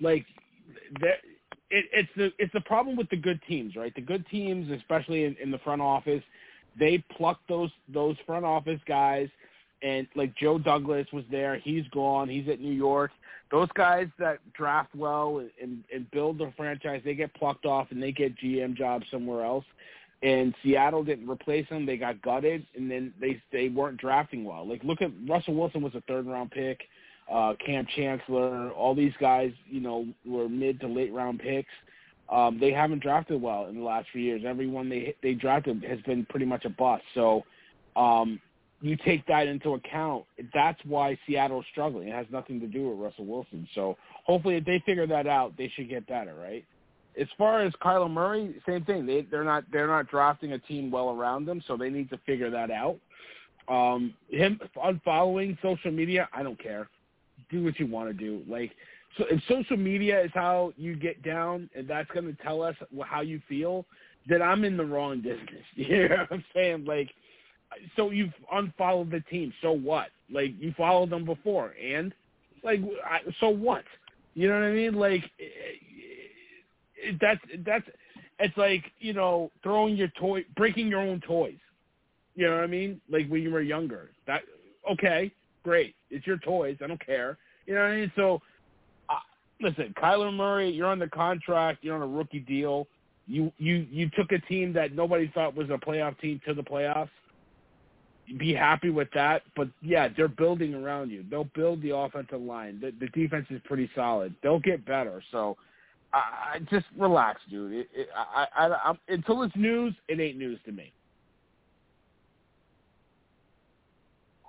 Like, 0.00 0.26
it, 1.02 1.18
it's 1.70 2.08
the 2.16 2.32
it's 2.38 2.52
the 2.52 2.60
problem 2.60 2.96
with 2.96 3.08
the 3.10 3.16
good 3.16 3.40
teams, 3.48 3.76
right? 3.76 3.94
The 3.94 4.00
good 4.00 4.26
teams, 4.28 4.70
especially 4.70 5.24
in, 5.24 5.36
in 5.42 5.50
the 5.50 5.58
front 5.58 5.82
office, 5.82 6.22
they 6.78 7.04
pluck 7.16 7.40
those 7.48 7.70
those 7.92 8.16
front 8.26 8.44
office 8.44 8.80
guys 8.86 9.28
and 9.82 10.06
like 10.14 10.34
Joe 10.36 10.58
Douglas 10.58 11.06
was 11.12 11.24
there. 11.30 11.58
He's 11.58 11.86
gone. 11.88 12.28
He's 12.28 12.48
at 12.48 12.60
New 12.60 12.72
York. 12.72 13.10
Those 13.50 13.68
guys 13.74 14.08
that 14.18 14.38
draft 14.52 14.94
well 14.94 15.44
and, 15.60 15.82
and 15.92 16.10
build 16.10 16.38
the 16.38 16.52
franchise, 16.56 17.02
they 17.04 17.14
get 17.14 17.34
plucked 17.34 17.66
off 17.66 17.88
and 17.90 18.02
they 18.02 18.12
get 18.12 18.38
GM 18.38 18.76
jobs 18.76 19.06
somewhere 19.10 19.44
else. 19.44 19.64
And 20.22 20.54
Seattle 20.62 21.02
didn't 21.02 21.28
replace 21.28 21.66
them. 21.70 21.86
They 21.86 21.96
got 21.96 22.20
gutted, 22.20 22.66
and 22.76 22.90
then 22.90 23.14
they 23.18 23.42
they 23.52 23.70
weren't 23.70 23.96
drafting 23.96 24.44
well. 24.44 24.68
Like 24.68 24.84
look 24.84 25.00
at 25.00 25.10
Russell 25.26 25.54
Wilson 25.54 25.80
was 25.80 25.94
a 25.94 26.02
third 26.02 26.26
round 26.26 26.50
pick. 26.50 26.80
Uh, 27.30 27.54
Kam 27.64 27.86
Chancellor, 27.96 28.70
all 28.70 28.94
these 28.94 29.12
guys, 29.20 29.52
you 29.66 29.80
know, 29.80 30.06
were 30.26 30.48
mid 30.48 30.80
to 30.80 30.86
late 30.86 31.12
round 31.12 31.38
picks. 31.38 31.70
Um, 32.28 32.58
they 32.60 32.72
haven't 32.72 33.02
drafted 33.02 33.42
well 33.42 33.66
in 33.66 33.76
the 33.76 33.82
last 33.82 34.08
few 34.12 34.22
years. 34.22 34.42
Everyone 34.46 34.88
they 34.88 35.14
they 35.22 35.34
drafted 35.34 35.84
has 35.84 36.00
been 36.02 36.24
pretty 36.26 36.46
much 36.46 36.64
a 36.64 36.70
bust. 36.70 37.02
So 37.14 37.44
um, 37.96 38.40
you 38.80 38.96
take 39.04 39.26
that 39.26 39.46
into 39.46 39.74
account, 39.74 40.24
that's 40.54 40.78
why 40.84 41.18
Seattle's 41.26 41.64
struggling. 41.70 42.08
It 42.08 42.14
has 42.14 42.26
nothing 42.30 42.60
to 42.60 42.66
do 42.66 42.88
with 42.88 42.98
Russell 42.98 43.26
Wilson. 43.26 43.68
So 43.74 43.96
hopefully, 44.24 44.56
if 44.56 44.64
they 44.64 44.82
figure 44.86 45.06
that 45.06 45.26
out, 45.26 45.56
they 45.58 45.70
should 45.74 45.88
get 45.88 46.06
better, 46.06 46.34
right? 46.34 46.64
As 47.20 47.26
far 47.36 47.60
as 47.60 47.72
Kyler 47.82 48.10
Murray, 48.10 48.54
same 48.66 48.84
thing. 48.84 49.04
They 49.04 49.22
they're 49.30 49.44
not 49.44 49.64
they're 49.72 49.88
not 49.88 50.08
drafting 50.08 50.52
a 50.52 50.58
team 50.58 50.90
well 50.90 51.10
around 51.10 51.44
them, 51.44 51.62
so 51.66 51.76
they 51.76 51.90
need 51.90 52.08
to 52.10 52.18
figure 52.26 52.50
that 52.50 52.70
out. 52.70 52.98
Um, 53.68 54.14
him 54.28 54.58
unfollowing 54.76 55.60
social 55.60 55.90
media, 55.90 56.28
I 56.32 56.42
don't 56.42 56.60
care. 56.60 56.88
Do 57.50 57.64
what 57.64 57.78
you 57.78 57.86
want 57.86 58.08
to 58.08 58.14
do. 58.14 58.42
Like, 58.48 58.72
so 59.18 59.24
if 59.30 59.40
social 59.48 59.76
media 59.76 60.22
is 60.22 60.30
how 60.34 60.72
you 60.76 60.94
get 60.96 61.22
down, 61.22 61.68
and 61.74 61.88
that's 61.88 62.10
going 62.12 62.26
to 62.26 62.42
tell 62.42 62.62
us 62.62 62.76
how 63.04 63.22
you 63.22 63.40
feel, 63.48 63.84
then 64.28 64.42
I'm 64.42 64.64
in 64.64 64.76
the 64.76 64.84
wrong 64.84 65.20
business. 65.20 65.64
You 65.74 66.08
know 66.08 66.16
what 66.16 66.32
I'm 66.32 66.44
saying? 66.54 66.84
Like, 66.84 67.10
so 67.96 68.10
you've 68.10 68.32
unfollowed 68.52 69.10
the 69.10 69.20
team. 69.20 69.52
So 69.62 69.72
what? 69.72 70.08
Like 70.32 70.52
you 70.58 70.74
followed 70.76 71.10
them 71.10 71.24
before, 71.24 71.74
and 71.82 72.12
like 72.62 72.80
I, 73.04 73.20
so 73.40 73.48
what? 73.48 73.84
You 74.34 74.48
know 74.48 74.54
what 74.54 74.64
I 74.64 74.72
mean? 74.72 74.94
Like 74.94 75.24
that's 77.20 77.40
that's 77.64 77.84
it's 78.38 78.56
like 78.56 78.84
you 78.98 79.12
know 79.12 79.50
throwing 79.62 79.96
your 79.96 80.08
toy, 80.18 80.44
breaking 80.56 80.88
your 80.88 81.00
own 81.00 81.20
toys. 81.20 81.58
You 82.34 82.46
know 82.46 82.54
what 82.56 82.64
I 82.64 82.68
mean? 82.68 83.00
Like 83.10 83.28
when 83.28 83.42
you 83.42 83.50
were 83.50 83.60
younger. 83.60 84.10
That 84.26 84.42
okay, 84.92 85.32
great. 85.62 85.94
It's 86.10 86.26
your 86.26 86.38
toys. 86.38 86.76
I 86.82 86.86
don't 86.86 87.04
care. 87.04 87.38
You 87.66 87.74
know 87.74 87.80
what 87.80 87.90
I 87.90 87.96
mean? 87.96 88.12
So 88.16 88.40
uh, 89.08 89.14
listen, 89.60 89.94
Kyler 90.00 90.34
Murray, 90.34 90.70
you're 90.70 90.86
on 90.86 90.98
the 90.98 91.08
contract. 91.08 91.78
You're 91.82 91.96
on 91.96 92.02
a 92.02 92.06
rookie 92.06 92.40
deal. 92.40 92.86
You 93.26 93.52
you 93.58 93.86
you 93.90 94.10
took 94.10 94.32
a 94.32 94.38
team 94.40 94.72
that 94.72 94.94
nobody 94.94 95.30
thought 95.34 95.54
was 95.54 95.70
a 95.70 95.78
playoff 95.78 96.18
team 96.20 96.40
to 96.46 96.54
the 96.54 96.62
playoffs 96.62 97.10
be 98.38 98.54
happy 98.54 98.90
with 98.90 99.08
that. 99.14 99.42
But 99.56 99.68
yeah, 99.82 100.08
they're 100.16 100.28
building 100.28 100.74
around 100.74 101.10
you. 101.10 101.24
They'll 101.28 101.50
build 101.54 101.82
the 101.82 101.94
offensive 101.96 102.40
line. 102.40 102.80
The, 102.80 102.92
the 102.98 103.08
defense 103.08 103.46
is 103.50 103.60
pretty 103.64 103.90
solid. 103.94 104.34
They'll 104.42 104.60
get 104.60 104.84
better. 104.84 105.22
So 105.32 105.56
I, 106.12 106.54
I 106.54 106.58
just 106.70 106.86
relax, 106.96 107.40
dude. 107.50 107.72
It, 107.72 107.88
it, 107.94 108.08
I, 108.14 108.46
I, 108.56 108.66
I, 108.68 108.94
until 109.08 109.42
it's 109.42 109.56
news, 109.56 109.94
it 110.08 110.20
ain't 110.20 110.38
news 110.38 110.58
to 110.66 110.72
me. 110.72 110.92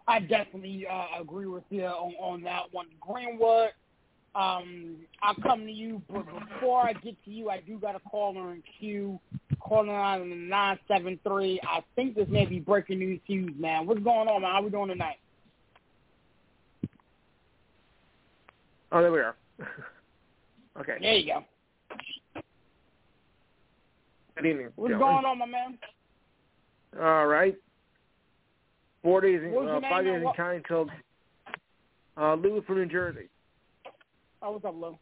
I 0.08 0.20
definitely 0.20 0.86
uh, 0.90 1.22
agree 1.22 1.46
with 1.46 1.64
you 1.70 1.86
on, 1.86 2.14
on 2.20 2.42
that 2.44 2.64
one. 2.72 2.88
Greenwood, 3.00 3.70
um, 4.34 4.96
I'll 5.22 5.36
come 5.36 5.66
to 5.66 5.72
you, 5.72 6.02
but 6.10 6.26
before 6.26 6.82
I 6.82 6.94
get 6.94 7.22
to 7.26 7.32
you, 7.32 7.50
I 7.50 7.60
do 7.60 7.78
got 7.78 7.96
a 7.96 8.00
caller 8.10 8.54
in 8.54 8.64
queue. 8.80 9.20
Calling 9.60 9.90
on 9.90 10.30
the 10.30 10.36
973. 10.36 11.62
I 11.64 11.82
think 11.96 12.16
this 12.16 12.28
may 12.30 12.46
be 12.46 12.60
breaking 12.60 13.00
news 13.00 13.20
to 13.28 13.34
you, 13.34 13.54
man. 13.58 13.86
What's 13.86 14.02
going 14.02 14.28
on, 14.28 14.42
man? 14.42 14.52
How 14.52 14.62
we 14.64 14.70
doing 14.70 14.88
tonight? 14.88 15.18
Oh, 18.92 19.02
there 19.02 19.12
we 19.12 19.20
are. 19.20 19.36
okay. 20.80 20.98
There 21.00 21.16
you 21.16 21.34
go. 21.34 21.46
Good 24.36 24.46
evening. 24.46 24.70
What's 24.76 24.92
gentlemen. 24.92 25.22
going 25.22 25.26
on, 25.26 25.38
my 25.38 25.46
man? 25.46 25.78
All 27.00 27.28
right. 27.28 27.56
Four 29.04 29.22
days, 29.22 29.42
in, 29.44 29.54
uh, 29.56 29.80
five 29.90 30.06
days 30.06 30.16
in 30.18 30.24
what- 30.24 30.36
county 30.36 30.58
until 30.58 30.88
uh, 32.18 32.36
Lou 32.36 32.62
from 32.62 32.76
New 32.76 32.86
Jersey. 32.86 33.30
Oh, 34.42 34.52
what's 34.52 34.66
up, 34.66 34.76
Lou? 34.76 34.98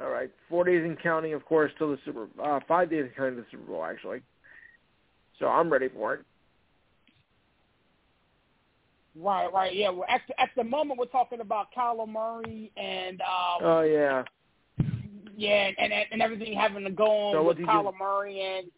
All 0.00 0.08
right. 0.10 0.30
Four 0.48 0.64
days 0.64 0.84
in 0.84 0.96
counting, 1.02 1.34
of 1.34 1.44
course, 1.44 1.70
till 1.78 1.90
the 1.90 1.98
Super. 2.04 2.26
Uh, 2.42 2.60
five 2.66 2.88
days 2.90 3.04
in 3.04 3.10
counting 3.16 3.36
the 3.36 3.44
Super 3.50 3.64
Bowl, 3.64 3.84
actually. 3.84 4.22
So 5.38 5.46
I'm 5.46 5.70
ready 5.70 5.88
for 5.88 6.14
it. 6.14 6.20
Right, 9.14 9.52
right, 9.52 9.74
yeah. 9.74 9.90
Well, 9.90 10.06
at 10.08 10.22
the, 10.26 10.40
at 10.40 10.48
the 10.56 10.64
moment, 10.64 10.98
we're 10.98 11.04
talking 11.06 11.40
about 11.40 11.66
Kyler 11.76 12.08
Murray 12.08 12.72
and 12.78 13.20
um, 13.20 13.58
Oh 13.60 13.82
yeah. 13.82 14.22
yeah, 15.36 15.70
and 15.78 15.92
and, 15.92 16.06
and 16.12 16.22
everything 16.22 16.54
having 16.54 16.84
to 16.84 16.90
go 16.90 17.04
on 17.04 17.34
So 17.34 17.42
with 17.42 17.58
Kyler 17.58 17.92
do? 17.92 17.98
Murray 17.98 18.40
and 18.40 18.70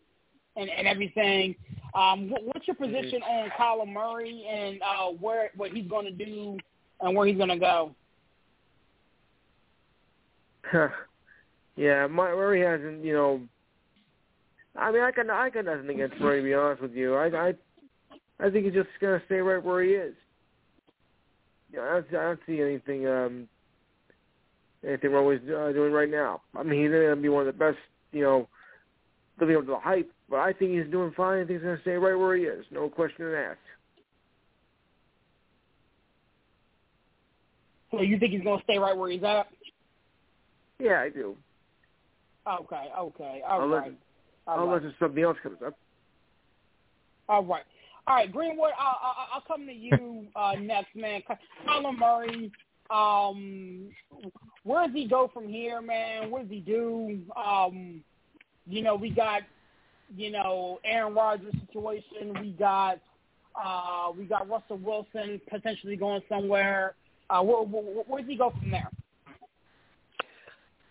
and 0.56 0.68
and 0.68 0.88
everything. 0.88 1.54
Um, 1.94 2.28
what, 2.28 2.44
what's 2.44 2.66
your 2.66 2.76
position 2.76 3.22
on 3.22 3.50
Kyler 3.50 3.90
Murray 3.90 4.44
and 4.50 4.80
uh, 4.82 5.12
where 5.20 5.50
what 5.56 5.70
he's 5.70 5.88
going 5.88 6.06
to 6.06 6.24
do 6.24 6.58
and 7.00 7.16
where 7.16 7.26
he's 7.26 7.36
going 7.36 7.50
to 7.50 7.58
go? 7.58 7.94
yeah, 11.76 12.06
my, 12.06 12.30
Murray 12.30 12.62
hasn't, 12.62 13.04
you 13.04 13.12
know. 13.12 13.40
I 14.76 14.90
mean, 14.90 15.02
I 15.02 15.12
got 15.12 15.30
I 15.30 15.50
got 15.50 15.66
nothing 15.66 15.90
against 15.90 16.20
Murray. 16.20 16.40
To 16.40 16.44
be 16.44 16.54
honest 16.54 16.82
with 16.82 16.94
you, 16.94 17.14
I 17.14 17.26
I 17.26 17.54
I 18.40 18.50
think 18.50 18.64
he's 18.64 18.74
just 18.74 18.88
gonna 19.00 19.22
stay 19.26 19.36
right 19.36 19.62
where 19.62 19.84
he 19.84 19.90
is. 19.90 20.14
Yeah, 21.72 21.82
I 21.82 22.00
don't, 22.00 22.06
I 22.08 22.22
don't 22.24 22.40
see 22.44 22.60
anything 22.60 23.06
um 23.06 23.48
anything 24.84 25.12
wrong 25.12 25.26
with 25.26 25.42
uh, 25.42 25.72
doing 25.72 25.92
right 25.92 26.10
now. 26.10 26.40
I 26.56 26.62
mean, 26.64 26.82
he's 26.82 26.90
gonna 26.90 27.16
be 27.16 27.28
one 27.28 27.46
of 27.46 27.54
the 27.54 27.58
best, 27.58 27.78
you 28.12 28.22
know, 28.22 28.48
living 29.40 29.56
up 29.56 29.62
to 29.62 29.68
the 29.68 29.78
hype. 29.78 30.10
But 30.28 30.40
I 30.40 30.52
think 30.52 30.72
he's 30.72 30.90
doing 30.90 31.12
fine. 31.16 31.42
I 31.42 31.46
think 31.46 31.60
he's 31.60 31.62
gonna 31.62 31.80
stay 31.82 31.92
right 31.92 32.14
where 32.14 32.36
he 32.36 32.44
is. 32.44 32.64
No 32.70 32.88
question 32.88 33.32
asked. 33.34 33.58
So 37.96 38.02
you 38.02 38.18
think 38.18 38.32
he's 38.32 38.42
going 38.42 38.58
to 38.58 38.64
stay 38.64 38.78
right 38.78 38.96
where 38.96 39.10
he's 39.10 39.22
at? 39.22 39.46
Yeah, 40.78 41.00
I 41.00 41.10
do. 41.10 41.36
Okay, 42.46 42.90
okay, 42.98 43.42
all 43.48 43.64
unless, 43.64 43.82
right. 43.82 43.98
All 44.46 44.64
unless 44.64 44.82
right. 44.82 44.94
something 44.98 45.22
else 45.22 45.38
comes 45.42 45.58
up. 45.64 45.74
All 47.28 47.44
right. 47.44 47.62
All 48.06 48.16
right, 48.16 48.30
Greenwood, 48.30 48.72
I'll, 48.78 48.98
I'll, 49.02 49.28
I'll 49.34 49.40
come 49.46 49.66
to 49.66 49.72
you 49.72 50.26
uh, 50.36 50.52
next, 50.60 50.94
man. 50.94 51.22
Kyler 51.66 51.96
Murray, 51.96 52.52
um, 52.90 53.88
where 54.64 54.86
does 54.86 54.94
he 54.94 55.08
go 55.08 55.30
from 55.32 55.48
here, 55.48 55.80
man? 55.80 56.30
What 56.30 56.42
does 56.42 56.50
he 56.50 56.60
do? 56.60 57.20
Um, 57.34 58.02
you 58.66 58.82
know, 58.82 58.94
we 58.94 59.08
got, 59.08 59.42
you 60.16 60.30
know, 60.30 60.78
Aaron 60.84 61.14
Rodgers 61.14 61.54
situation. 61.66 62.34
We 62.40 62.50
got, 62.50 62.98
uh, 63.54 64.12
we 64.16 64.24
got 64.24 64.48
Russell 64.48 64.78
Wilson 64.78 65.40
potentially 65.50 65.96
going 65.96 66.22
somewhere. 66.28 66.94
Uh, 67.30 67.42
where, 67.42 67.62
where, 67.62 68.04
where 68.06 68.20
does 68.20 68.28
he 68.28 68.36
go 68.36 68.50
from 68.50 68.70
there? 68.70 68.90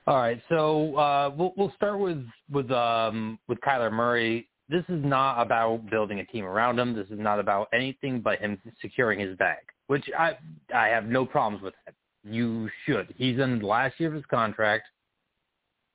All 0.06 0.18
right, 0.18 0.42
so 0.50 0.96
uh, 0.98 1.32
we'll 1.36 1.54
we'll 1.56 1.72
start 1.78 1.98
with 1.98 2.26
with 2.52 2.70
um, 2.72 3.40
with 3.48 3.58
Kyler 3.62 3.92
Murray. 3.92 4.50
This 4.68 4.84
is 4.90 5.02
not 5.04 5.42
about 5.42 5.90
building 5.90 6.20
a 6.20 6.26
team 6.26 6.44
around 6.44 6.78
him. 6.78 6.94
This 6.94 7.08
is 7.08 7.20
not 7.20 7.40
about 7.40 7.70
anything 7.74 8.20
but 8.20 8.40
him 8.40 8.60
securing 8.82 9.20
his 9.20 9.38
bag, 9.38 9.60
which 9.88 10.04
I 10.18 10.38
I 10.76 10.88
have 10.88 11.06
no 11.06 11.26
problems 11.26 11.64
with 11.64 11.74
that. 11.86 11.96
You 12.30 12.70
should. 12.86 13.14
He's 13.18 13.40
in 13.40 13.60
the 13.60 13.66
last 13.66 13.98
year 13.98 14.10
of 14.10 14.16
his 14.16 14.26
contract. 14.26 14.88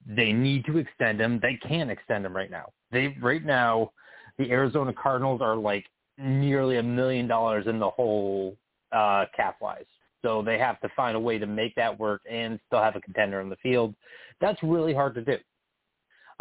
They 0.06 0.32
need 0.32 0.64
to 0.66 0.78
extend 0.78 1.20
him. 1.20 1.38
They 1.42 1.58
can't 1.68 1.90
extend 1.90 2.24
him 2.24 2.34
right 2.34 2.50
now. 2.50 2.72
They 2.90 3.16
right 3.20 3.44
now, 3.44 3.92
the 4.38 4.50
Arizona 4.50 4.92
Cardinals 4.92 5.40
are 5.40 5.56
like 5.56 5.84
nearly 6.16 6.76
a 6.76 6.82
million 6.82 7.26
dollars 7.26 7.66
in 7.66 7.78
the 7.78 7.90
hole 7.90 8.56
uh, 8.92 9.26
cap 9.36 9.56
wise. 9.60 9.84
So 10.22 10.42
they 10.42 10.58
have 10.58 10.80
to 10.80 10.88
find 10.96 11.16
a 11.16 11.20
way 11.20 11.38
to 11.38 11.46
make 11.46 11.74
that 11.76 11.98
work 11.98 12.22
and 12.28 12.58
still 12.66 12.82
have 12.82 12.96
a 12.96 13.00
contender 13.00 13.40
on 13.40 13.48
the 13.48 13.56
field. 13.56 13.94
That's 14.40 14.60
really 14.62 14.92
hard 14.92 15.14
to 15.14 15.22
do. 15.22 15.36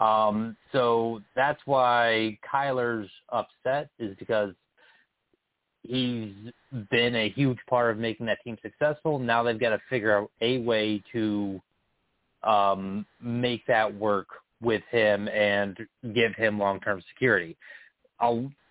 Um, 0.03 0.55
so 0.71 1.21
that's 1.35 1.59
why 1.65 2.37
Kyler's 2.51 3.09
upset 3.29 3.89
is 3.99 4.15
because 4.17 4.53
he's 5.83 6.33
been 6.91 7.15
a 7.15 7.29
huge 7.29 7.57
part 7.69 7.91
of 7.91 7.97
making 7.97 8.25
that 8.27 8.39
team 8.43 8.57
successful. 8.61 9.19
Now 9.19 9.43
they've 9.43 9.59
got 9.59 9.69
to 9.69 9.81
figure 9.89 10.15
out 10.15 10.31
a 10.41 10.59
way 10.59 11.01
to 11.13 11.61
um, 12.43 13.05
make 13.21 13.65
that 13.67 13.93
work 13.93 14.27
with 14.61 14.83
him 14.91 15.27
and 15.27 15.77
give 16.13 16.33
him 16.35 16.59
long-term 16.59 17.01
security. 17.13 17.57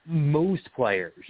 Most 0.08 0.62
players 0.74 1.24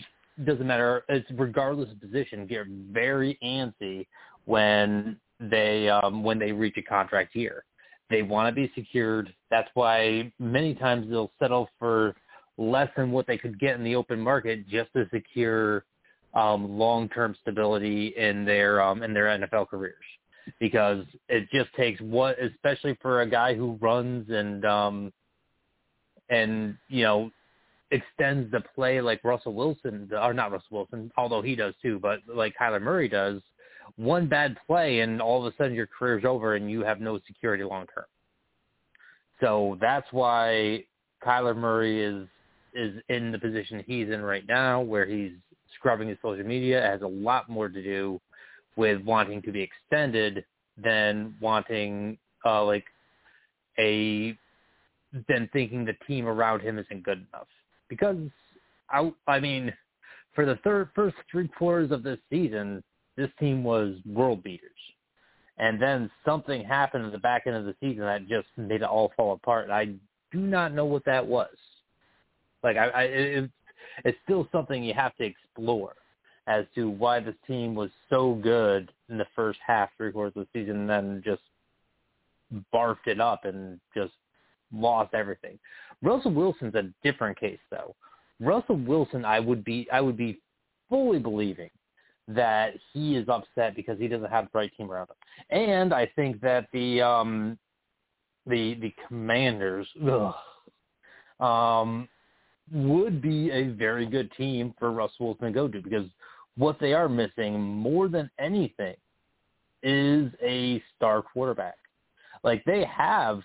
doesn't 0.44 0.66
matter. 0.66 1.04
It's 1.08 1.28
regardless 1.32 1.90
of 1.90 2.00
position. 2.00 2.46
Get 2.46 2.66
very 2.66 3.38
antsy 3.42 4.06
when 4.44 5.18
they 5.40 5.88
um, 5.88 6.22
when 6.22 6.38
they 6.38 6.52
reach 6.52 6.76
a 6.76 6.82
contract 6.82 7.34
year. 7.34 7.64
They 8.10 8.22
want 8.22 8.54
to 8.54 8.54
be 8.54 8.70
secured. 8.74 9.34
That's 9.50 9.68
why 9.74 10.32
many 10.38 10.74
times 10.74 11.08
they'll 11.08 11.32
settle 11.38 11.68
for 11.78 12.14
less 12.58 12.88
than 12.96 13.10
what 13.10 13.26
they 13.26 13.38
could 13.38 13.58
get 13.58 13.76
in 13.76 13.84
the 13.84 13.96
open 13.96 14.20
market 14.20 14.68
just 14.68 14.92
to 14.94 15.06
secure 15.12 15.84
um, 16.34 16.78
long-term 16.78 17.34
stability 17.40 18.14
in 18.16 18.44
their 18.44 18.82
um, 18.82 19.02
in 19.02 19.12
their 19.12 19.26
NFL 19.26 19.68
careers. 19.68 19.94
Because 20.60 21.04
it 21.28 21.48
just 21.52 21.72
takes 21.74 22.00
what, 22.00 22.36
especially 22.40 22.96
for 23.02 23.22
a 23.22 23.26
guy 23.28 23.54
who 23.54 23.78
runs 23.80 24.30
and 24.30 24.64
um, 24.64 25.12
and 26.28 26.76
you 26.88 27.02
know 27.02 27.30
extends 27.90 28.50
the 28.50 28.60
play 28.74 29.00
like 29.00 29.22
Russell 29.24 29.54
Wilson, 29.54 30.10
or 30.20 30.34
not 30.34 30.52
Russell 30.52 30.68
Wilson, 30.70 31.10
although 31.16 31.42
he 31.42 31.54
does 31.54 31.74
too, 31.82 31.98
but 32.00 32.20
like 32.32 32.54
Kyler 32.60 32.82
Murray 32.82 33.08
does, 33.08 33.40
one 33.96 34.28
bad 34.28 34.56
play 34.66 35.00
and 35.00 35.22
all 35.22 35.44
of 35.44 35.52
a 35.52 35.56
sudden 35.56 35.74
your 35.74 35.86
career's 35.86 36.24
over 36.24 36.56
and 36.56 36.70
you 36.70 36.82
have 36.82 37.00
no 37.00 37.20
security 37.26 37.64
long 37.64 37.86
term. 37.94 38.04
So 39.40 39.78
that's 39.80 40.06
why 40.10 40.84
Kyler 41.24 41.56
Murray 41.56 42.02
is 42.02 42.26
is 42.74 43.02
in 43.08 43.32
the 43.32 43.38
position 43.38 43.82
he's 43.86 44.08
in 44.10 44.20
right 44.20 44.44
now, 44.46 44.80
where 44.80 45.06
he's 45.06 45.32
scrubbing 45.78 46.08
his 46.08 46.18
social 46.20 46.44
media. 46.44 46.84
It 46.84 46.90
has 46.90 47.02
a 47.02 47.06
lot 47.06 47.48
more 47.48 47.68
to 47.68 47.82
do 47.82 48.20
with 48.76 49.02
wanting 49.02 49.42
to 49.42 49.52
be 49.52 49.62
extended 49.62 50.44
than 50.82 51.34
wanting 51.40 52.18
uh, 52.44 52.64
like 52.64 52.84
a 53.78 54.36
than 55.28 55.48
thinking 55.52 55.84
the 55.84 55.94
team 56.06 56.26
around 56.26 56.60
him 56.60 56.78
isn't 56.78 57.02
good 57.02 57.24
enough 57.32 57.48
because 57.88 58.16
I, 58.90 59.12
I 59.26 59.40
mean, 59.40 59.72
for 60.34 60.44
the 60.44 60.56
third 60.56 60.90
first 60.94 61.16
three 61.30 61.48
quarters 61.48 61.90
of 61.90 62.02
this 62.02 62.18
season, 62.30 62.82
this 63.16 63.30
team 63.38 63.64
was 63.64 63.94
world 64.04 64.42
beaters, 64.42 64.70
and 65.58 65.80
then 65.80 66.10
something 66.24 66.64
happened 66.64 67.06
at 67.06 67.12
the 67.12 67.18
back 67.18 67.46
end 67.46 67.56
of 67.56 67.64
the 67.64 67.74
season 67.80 68.04
that 68.04 68.28
just 68.28 68.48
made 68.56 68.82
it 68.82 68.82
all 68.82 69.12
fall 69.16 69.32
apart. 69.32 69.64
And 69.64 69.72
I 69.72 69.86
do 70.32 70.40
not 70.40 70.74
know 70.74 70.84
what 70.84 71.04
that 71.06 71.26
was. 71.26 71.48
Like 72.62 72.76
I, 72.76 72.88
I 72.88 73.02
it, 73.02 73.50
it's 74.04 74.18
still 74.24 74.48
something 74.52 74.82
you 74.82 74.94
have 74.94 75.16
to 75.16 75.24
explore 75.24 75.94
as 76.46 76.64
to 76.74 76.88
why 76.88 77.20
this 77.20 77.34
team 77.46 77.74
was 77.74 77.90
so 78.08 78.34
good 78.34 78.92
in 79.08 79.18
the 79.18 79.26
first 79.34 79.58
half, 79.66 79.90
three 79.96 80.12
quarters 80.12 80.32
of 80.36 80.46
the 80.52 80.60
season, 80.60 80.80
and 80.80 80.90
then 80.90 81.22
just 81.24 81.42
barfed 82.72 83.06
it 83.06 83.20
up 83.20 83.44
and 83.44 83.80
just 83.94 84.12
lost 84.72 85.14
everything. 85.14 85.58
Russell 86.02 86.32
Wilson's 86.32 86.74
a 86.74 86.90
different 87.02 87.38
case 87.38 87.58
though. 87.70 87.94
Russell 88.40 88.76
Wilson 88.76 89.24
I 89.24 89.40
would 89.40 89.64
be 89.64 89.88
I 89.92 90.00
would 90.00 90.16
be 90.16 90.40
fully 90.88 91.18
believing 91.18 91.70
that 92.28 92.74
he 92.92 93.16
is 93.16 93.28
upset 93.28 93.74
because 93.74 93.98
he 93.98 94.08
doesn't 94.08 94.30
have 94.30 94.44
the 94.52 94.58
right 94.58 94.72
team 94.76 94.90
around 94.90 95.08
him. 95.08 95.16
And 95.50 95.94
I 95.94 96.10
think 96.16 96.40
that 96.42 96.68
the 96.72 97.00
um 97.00 97.58
the 98.46 98.74
the 98.74 98.94
commanders 99.08 99.88
ugh, 100.08 100.34
um 101.40 102.08
would 102.72 103.22
be 103.22 103.50
a 103.50 103.68
very 103.68 104.06
good 104.06 104.30
team 104.32 104.74
for 104.78 104.90
Russell 104.90 105.26
Wilson 105.26 105.46
to 105.46 105.52
go 105.52 105.68
to 105.68 105.80
because 105.80 106.06
what 106.56 106.78
they 106.80 106.92
are 106.92 107.08
missing 107.08 107.60
more 107.60 108.08
than 108.08 108.30
anything 108.38 108.96
is 109.82 110.32
a 110.42 110.82
star 110.96 111.22
quarterback. 111.22 111.76
Like 112.42 112.64
they 112.64 112.84
have 112.84 113.40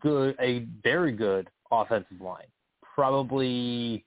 good, 0.00 0.36
a 0.40 0.66
very 0.82 1.12
good 1.12 1.48
offensive 1.70 2.20
line, 2.20 2.46
probably 2.82 4.04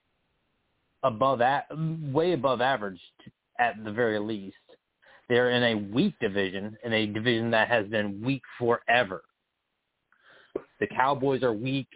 above 1.03 1.41
at 1.41 1.65
way 2.11 2.33
above 2.33 2.61
average 2.61 2.99
at 3.59 3.83
the 3.83 3.91
very 3.91 4.19
least. 4.19 4.55
They're 5.29 5.51
in 5.51 5.63
a 5.63 5.75
weak 5.93 6.13
division, 6.19 6.77
in 6.83 6.91
a 6.91 7.05
division 7.05 7.51
that 7.51 7.69
has 7.69 7.87
been 7.87 8.21
weak 8.21 8.41
forever. 8.59 9.23
The 10.79 10.87
Cowboys 10.87 11.41
are 11.43 11.53
weak, 11.53 11.87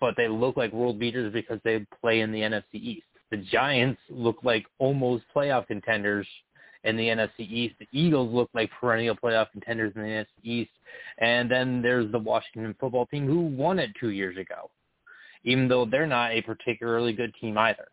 but 0.00 0.14
they 0.16 0.28
look 0.28 0.56
like 0.56 0.72
world 0.72 0.98
beaters 0.98 1.32
because 1.32 1.58
they 1.64 1.84
play 2.00 2.20
in 2.20 2.30
the 2.30 2.40
NFC 2.40 2.74
East. 2.74 3.06
The 3.30 3.38
Giants 3.38 4.00
look 4.08 4.38
like 4.42 4.66
almost 4.78 5.24
playoff 5.34 5.66
contenders 5.66 6.26
in 6.84 6.96
the 6.96 7.08
NFC 7.08 7.40
East. 7.40 7.74
The 7.78 7.88
Eagles 7.92 8.32
look 8.32 8.48
like 8.54 8.70
perennial 8.80 9.16
playoff 9.16 9.50
contenders 9.52 9.92
in 9.96 10.02
the 10.02 10.08
NFC 10.08 10.26
East. 10.42 10.70
And 11.18 11.50
then 11.50 11.82
there's 11.82 12.10
the 12.12 12.18
Washington 12.18 12.74
football 12.80 13.06
team 13.06 13.26
who 13.26 13.40
won 13.40 13.78
it 13.78 13.90
two 14.00 14.10
years 14.10 14.36
ago, 14.38 14.70
even 15.44 15.68
though 15.68 15.84
they're 15.84 16.06
not 16.06 16.32
a 16.32 16.42
particularly 16.42 17.12
good 17.12 17.34
team 17.40 17.58
either. 17.58 17.88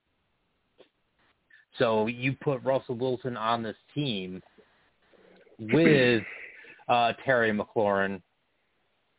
So 1.78 2.08
you 2.08 2.34
put 2.42 2.64
Russell 2.64 2.96
Wilson 2.96 3.36
on 3.36 3.62
this 3.62 3.76
team 3.94 4.42
with 5.60 6.24
uh, 6.88 7.14
Terry 7.26 7.52
McLaurin 7.52 8.22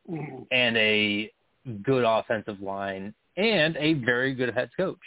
and 0.08 0.76
a 0.76 1.30
good 1.82 2.04
offensive 2.04 2.60
line 2.60 3.12
and 3.36 3.76
a 3.76 3.94
very 3.94 4.34
good 4.34 4.54
head 4.54 4.70
coach. 4.76 4.98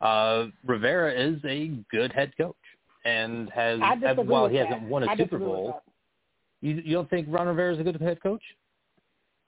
Uh, 0.00 0.46
Rivera 0.64 1.12
is 1.12 1.38
a 1.44 1.72
good 1.90 2.12
head 2.12 2.32
coach 2.36 2.54
and 3.04 3.50
has, 3.50 3.80
while 4.26 4.48
he 4.48 4.56
hasn't 4.56 4.82
won 4.82 5.02
a 5.02 5.10
I 5.10 5.16
Super 5.16 5.38
Bowl, 5.38 5.82
you, 6.60 6.76
you 6.84 6.94
don't 6.94 7.10
think 7.10 7.26
Ron 7.30 7.48
Rivera 7.48 7.74
is 7.74 7.80
a 7.80 7.84
good 7.84 8.00
head 8.00 8.22
coach? 8.22 8.42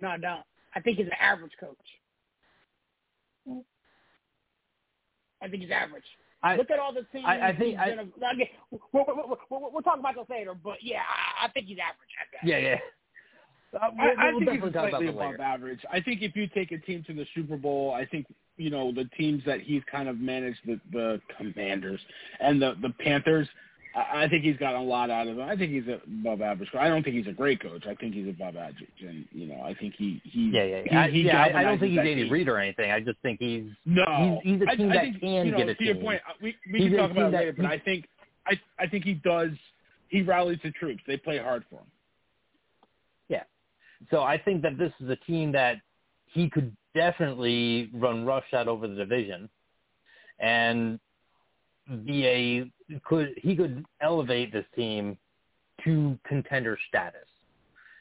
No, 0.01 0.09
I 0.09 0.19
don't. 0.19 0.43
I 0.75 0.81
think 0.81 0.97
he's 0.99 1.07
an 1.07 1.13
average 1.21 1.53
coach. 1.59 1.77
I 5.43 5.49
think 5.49 5.63
he's 5.63 5.71
average. 5.71 6.05
I, 6.43 6.57
Look 6.57 6.71
at 6.71 6.79
all 6.79 6.93
the 6.93 7.05
teams. 7.13 7.25
I, 7.27 7.49
I 7.49 7.57
think 7.57 7.71
he's 7.71 7.79
I, 7.79 7.91
been 7.91 7.99
a- 7.99 8.33
again, 8.33 8.47
we'll, 8.71 8.81
we'll, 8.93 9.39
we'll, 9.51 9.73
we'll 9.73 9.83
talk 9.83 9.99
about 9.99 10.15
this 10.15 10.25
later, 10.31 10.55
but 10.55 10.77
yeah, 10.83 11.01
I, 11.01 11.47
I 11.47 11.51
think 11.51 11.67
he's 11.67 11.79
average 11.79 12.09
yeah, 12.43 12.57
yeah. 12.57 12.79
Uh, 13.73 13.79
I, 13.83 13.89
we'll, 13.91 14.15
I 14.19 14.31
we'll 14.31 14.39
think 14.41 14.51
definitely 14.63 14.71
he's 14.81 14.91
slightly 14.91 15.09
above 15.09 15.41
average. 15.41 15.81
I 15.93 16.01
think 16.01 16.23
if 16.23 16.35
you 16.37 16.47
take 16.49 16.73
a 16.73 16.79
team 16.79 17.05
to 17.07 17.15
the 17.15 17.27
Super 17.35 17.57
Bowl, 17.57 17.93
I 17.95 18.05
think 18.07 18.27
you 18.57 18.71
know 18.71 18.93
the 18.93 19.05
teams 19.17 19.43
that 19.47 19.61
he's 19.61 19.83
kind 19.91 20.09
of 20.09 20.19
managed 20.19 20.59
the 20.67 20.81
the 20.93 21.21
Commanders 21.39 22.01
and 22.41 22.61
the 22.61 22.75
the 22.83 22.91
Panthers. 23.01 23.49
I, 23.95 24.25
I 24.25 24.29
think 24.29 24.45
he's 24.45 24.57
gotten 24.57 24.81
a 24.81 24.85
lot 24.85 25.11
out 25.11 25.29
of 25.29 25.37
them. 25.37 25.49
I 25.49 25.57
think 25.57 25.73
he's 25.73 25.85
above 25.89 26.41
average. 26.43 26.69
I 26.79 26.89
don't 26.89 27.03
think 27.03 27.17
he's 27.17 27.27
a 27.27 27.33
great 27.33 27.61
coach. 27.61 27.85
I 27.89 27.95
think 27.95 28.15
he's 28.15 28.29
above 28.29 28.57
average, 28.57 28.87
and 29.07 29.25
you 29.33 29.47
know 29.47 29.63
I 29.63 29.75
think 29.75 29.95
he 29.97 30.21
he 30.25 30.51
Yeah, 30.53 30.65
yeah, 30.65 30.83
yeah. 30.87 31.01
I, 31.03 31.07
he, 31.11 31.13
he 31.21 31.27
yeah, 31.27 31.43
I, 31.45 31.61
I 31.61 31.63
don't 31.65 31.79
think 31.79 31.91
he's 31.93 31.99
Andy. 32.01 32.31
Reid 32.31 32.49
or 32.49 32.59
anything. 32.59 32.91
I 32.91 33.01
just 33.01 33.19
think 33.23 33.39
he's 33.41 33.65
No, 33.87 34.41
he's, 34.43 34.55
he's 34.59 34.63
a 34.63 34.71
I- 34.71 34.75
team 34.77 34.91
I 34.91 34.95
that 34.95 35.03
think, 35.05 35.21
can 35.21 35.29
you 35.47 35.53
know, 35.53 35.59
get 35.59 35.69
a 35.69 35.75
to 35.75 35.79
team. 35.79 35.87
your 35.87 35.97
point, 35.97 36.23
uh, 36.29 36.33
we 36.43 36.57
we 36.73 36.79
He's 36.81 36.89
can 36.91 36.99
talk 36.99 37.11
about 37.13 37.29
it 37.29 37.33
that- 37.33 37.39
later, 37.39 37.53
but 37.53 37.67
I 37.67 37.79
think 37.79 38.07
I 38.47 38.61
I 38.81 38.87
think 38.89 39.05
he 39.05 39.15
does. 39.15 39.51
He 40.09 40.23
rallies 40.23 40.59
the 40.65 40.73
troops. 40.73 41.03
They 41.07 41.17
play 41.17 41.39
hard 41.39 41.65
for 41.71 41.77
him. 41.77 41.85
So 44.11 44.23
I 44.23 44.39
think 44.39 44.63
that 44.63 44.79
this 44.79 44.93
is 45.01 45.11
a 45.11 45.17
team 45.17 45.53
that 45.53 45.77
he 46.27 46.49
could 46.49 46.75
definitely 46.95 47.91
run 47.93 48.25
roughshod 48.25 48.69
over 48.69 48.89
the 48.89 48.95
division, 48.95 49.49
and 50.39 50.99
be 52.05 52.27
a 52.27 52.99
could 53.05 53.35
he 53.37 53.55
could 53.55 53.85
elevate 54.01 54.53
this 54.53 54.65
team 54.75 55.19
to 55.85 56.19
contender 56.27 56.79
status, 56.89 57.29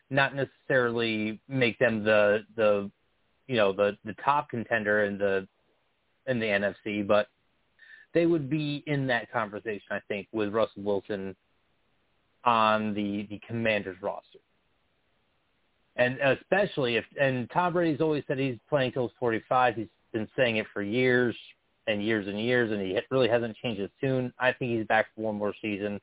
not 0.09 0.35
necessarily 0.35 1.39
make 1.47 1.77
them 1.79 2.03
the 2.03 2.45
the 2.55 2.89
you 3.47 3.55
know 3.55 3.73
the 3.73 3.97
the 4.05 4.15
top 4.23 4.49
contender 4.49 5.03
in 5.05 5.17
the 5.17 5.47
in 6.27 6.39
the 6.39 6.45
NFC, 6.45 7.05
but 7.05 7.27
they 8.13 8.25
would 8.25 8.49
be 8.49 8.83
in 8.87 9.05
that 9.07 9.31
conversation. 9.31 9.87
I 9.91 9.99
think 10.07 10.27
with 10.31 10.53
Russell 10.53 10.83
Wilson 10.83 11.35
on 12.45 12.93
the 12.93 13.27
the 13.29 13.39
Commanders 13.47 13.97
roster 14.01 14.39
and 15.99 16.17
especially 16.21 16.95
if 16.95 17.05
and 17.19 17.49
Tom 17.51 17.73
Brady's 17.73 18.01
always 18.01 18.23
said 18.27 18.39
he's 18.39 18.57
playing 18.69 18.93
till 18.93 19.07
he's 19.07 19.17
45. 19.19 19.75
He's 19.75 19.87
been 20.13 20.27
saying 20.35 20.55
it 20.55 20.65
for 20.73 20.81
years 20.81 21.35
and 21.87 22.03
years 22.03 22.27
and 22.27 22.39
years, 22.39 22.71
and 22.71 22.81
he 22.81 22.97
really 23.11 23.27
hasn't 23.27 23.55
changed 23.57 23.81
his 23.81 23.89
tune. 23.99 24.33
I 24.39 24.53
think 24.53 24.77
he's 24.77 24.87
back 24.87 25.07
for 25.13 25.21
one 25.21 25.35
more 25.35 25.53
season, 25.61 25.99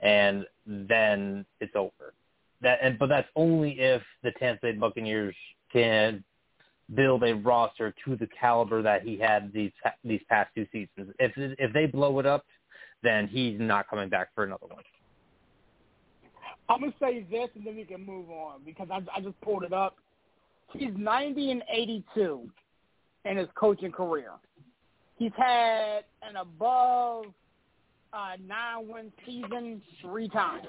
and 0.00 0.44
then 0.66 1.46
it's 1.60 1.74
over. 1.74 2.12
That 2.60 2.78
and 2.82 2.98
but 2.98 3.08
that's 3.08 3.28
only 3.36 3.80
if 3.80 4.02
the 4.22 4.32
Tampa 4.32 4.66
Bay 4.66 4.72
Buccaneers 4.72 5.34
can 5.72 6.22
build 6.94 7.22
a 7.22 7.34
roster 7.34 7.94
to 8.04 8.16
the 8.16 8.28
caliber 8.38 8.82
that 8.82 9.02
he 9.02 9.18
had 9.18 9.50
these 9.52 9.72
these 10.04 10.20
past 10.28 10.50
two 10.54 10.66
seasons. 10.72 11.14
If 11.18 11.32
if 11.36 11.72
they 11.72 11.86
blow 11.86 12.18
it 12.18 12.26
up, 12.26 12.44
then 13.02 13.28
he's 13.28 13.58
not 13.58 13.88
coming 13.88 14.10
back 14.10 14.28
for 14.34 14.44
another 14.44 14.66
one. 14.66 14.82
I'm 16.68 16.80
gonna 16.80 16.92
say 17.00 17.24
this, 17.30 17.48
and 17.54 17.64
then 17.66 17.76
we 17.76 17.84
can 17.84 18.04
move 18.04 18.28
on 18.30 18.60
because 18.64 18.88
I, 18.90 19.00
I 19.14 19.20
just 19.20 19.40
pulled 19.40 19.62
it 19.62 19.72
up. 19.72 19.96
He's 20.72 20.90
90 20.96 21.50
and 21.50 21.62
82 21.70 22.50
in 23.24 23.36
his 23.36 23.48
coaching 23.54 23.92
career. 23.92 24.32
He's 25.16 25.32
had 25.36 26.04
an 26.22 26.36
above 26.36 27.26
uh, 28.12 28.36
nine-win 28.46 29.10
season 29.24 29.80
three 30.02 30.28
times. 30.28 30.66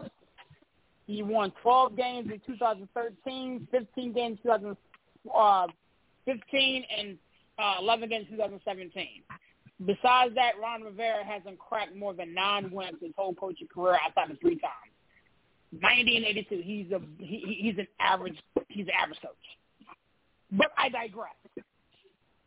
He 1.06 1.22
won 1.24 1.52
12 1.62 1.98
games 1.98 2.32
in 2.32 2.40
2013, 2.46 3.68
15 3.72 4.14
games 4.14 4.40
in 4.44 4.52
2015, 4.52 6.86
and 6.98 7.18
uh, 7.58 7.76
11 7.82 8.10
games 8.10 8.28
in 8.30 8.38
2017. 8.38 9.08
Besides 9.86 10.36
that, 10.36 10.52
Ron 10.62 10.84
Rivera 10.84 11.26
hasn't 11.26 11.58
cracked 11.58 11.96
more 11.96 12.14
than 12.14 12.34
nine 12.34 12.70
wins 12.72 12.98
his 13.02 13.14
whole 13.18 13.34
coaching 13.34 13.68
career 13.74 13.98
outside 14.06 14.30
of 14.32 14.40
three 14.40 14.60
times. 14.60 14.94
90 15.72 16.18
and 16.18 16.26
82. 16.26 16.62
He's 16.64 16.92
a 16.92 17.02
he, 17.20 17.58
he's 17.60 17.78
an 17.78 17.88
average 18.00 18.38
he's 18.68 18.88
an 18.88 18.94
average 19.02 19.20
coach. 19.22 19.34
But 20.52 20.72
I 20.78 20.90
digress. 20.90 21.36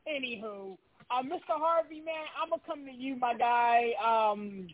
Anywho, 0.08 0.76
uh, 1.10 1.22
Mr. 1.22 1.50
Harvey, 1.50 2.00
man, 2.00 2.26
I'm 2.40 2.50
gonna 2.50 2.62
come 2.66 2.84
to 2.84 2.92
you, 2.92 3.16
my 3.16 3.34
guy. 3.34 3.92
Um, 4.04 4.68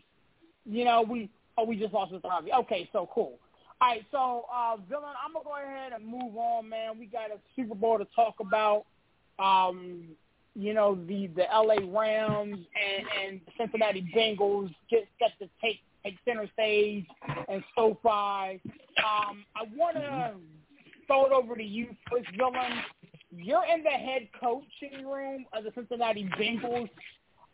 you 0.65 0.85
know 0.85 1.01
we 1.01 1.29
oh 1.57 1.65
we 1.65 1.77
just 1.77 1.93
lost 1.93 2.11
Mr. 2.11 2.29
Harvey. 2.29 2.51
Okay, 2.53 2.89
so 2.91 3.07
cool. 3.13 3.37
All 3.81 3.87
right, 3.87 4.05
so 4.11 4.45
uh, 4.53 4.75
villain, 4.89 5.13
I'm 5.25 5.33
gonna 5.33 5.45
go 5.45 5.55
ahead 5.55 5.93
and 5.93 6.05
move 6.05 6.35
on, 6.35 6.67
man. 6.67 6.99
We 6.99 7.05
got 7.05 7.31
a 7.31 7.37
Super 7.55 7.75
Bowl 7.75 7.97
to 7.97 8.07
talk 8.15 8.35
about. 8.39 8.85
Um, 9.37 10.03
you 10.55 10.73
know 10.73 10.95
the 11.07 11.27
the 11.27 11.43
LA 11.53 11.75
Rams 11.97 12.57
and, 12.57 13.07
and 13.23 13.41
Cincinnati 13.57 14.05
Bengals 14.15 14.73
just 14.89 15.05
get 15.19 15.31
to 15.39 15.47
take 15.61 15.79
take 16.03 16.17
center 16.25 16.47
stage 16.53 17.05
and 17.47 17.63
SoFi. 17.75 18.61
Um, 18.99 19.45
I 19.55 19.65
want 19.75 19.97
to 19.97 20.33
throw 21.07 21.25
it 21.25 21.31
over 21.31 21.55
to 21.55 21.63
you 21.63 21.95
first, 22.09 22.27
villain. 22.37 22.79
You're 23.35 23.65
in 23.65 23.83
the 23.83 23.89
head 23.89 24.27
coaching 24.39 25.05
room 25.05 25.45
of 25.53 25.63
the 25.63 25.71
Cincinnati 25.75 26.29
Bengals. 26.39 26.89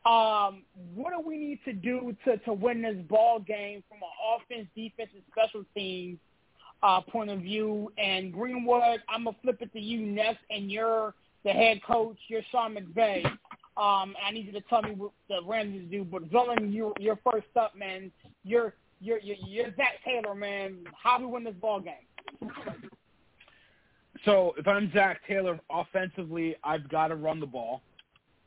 Um, 0.06 0.64
what 0.94 1.12
do 1.18 1.28
we 1.28 1.38
need 1.38 1.60
to 1.66 1.74
do 1.74 2.16
to, 2.26 2.38
to 2.38 2.54
win 2.54 2.84
this 2.84 2.98
ball 3.10 3.40
game 3.40 3.84
from 3.90 3.98
an 3.98 4.36
offense, 4.36 4.68
defense, 4.76 5.10
and 5.14 5.24
special 5.32 5.66
teams 5.76 6.20
uh, 6.84 7.02
point 7.02 7.32
of 7.32 7.40
view? 7.40 7.92
And 7.98 8.32
Greenwood, 8.32 9.02
I'm 9.10 9.24
gonna 9.24 9.36
flip 9.42 9.62
it 9.62 9.74
to 9.74 9.80
you 9.80 10.06
next, 10.06 10.42
and 10.50 10.72
you're 10.72 11.16
the 11.44 11.52
head 11.52 11.82
coach. 11.84 12.18
You're 12.28 12.44
Sean 12.52 12.76
McVay. 12.76 13.26
Um, 13.78 14.16
I 14.26 14.32
need 14.32 14.46
you 14.46 14.54
to 14.54 14.62
tell 14.62 14.84
me 14.84 14.92
what 14.92 15.12
the 15.28 15.40
Rams 15.46 15.90
do. 15.92 16.04
But 16.04 16.24
villain, 16.32 16.72
you 16.72 16.94
you're 17.00 17.20
first 17.30 17.48
up, 17.60 17.76
man. 17.76 18.12
You're 18.46 18.74
you're 19.02 19.20
you're, 19.20 19.38
you're 19.46 19.76
Zac 19.76 20.04
Taylor, 20.06 20.36
man. 20.36 20.78
How 21.02 21.18
do 21.18 21.28
we 21.28 21.34
win 21.34 21.44
this 21.44 21.56
ball 21.56 21.82
game? 21.82 22.52
So 24.24 24.54
if 24.58 24.68
I'm 24.68 24.92
Zac 24.94 25.20
Taylor 25.28 25.60
offensively, 25.70 26.56
I've 26.64 26.88
got 26.90 27.10
to 27.10 27.16
run 27.16 27.40
the 27.40 27.46
ball. 27.46 27.82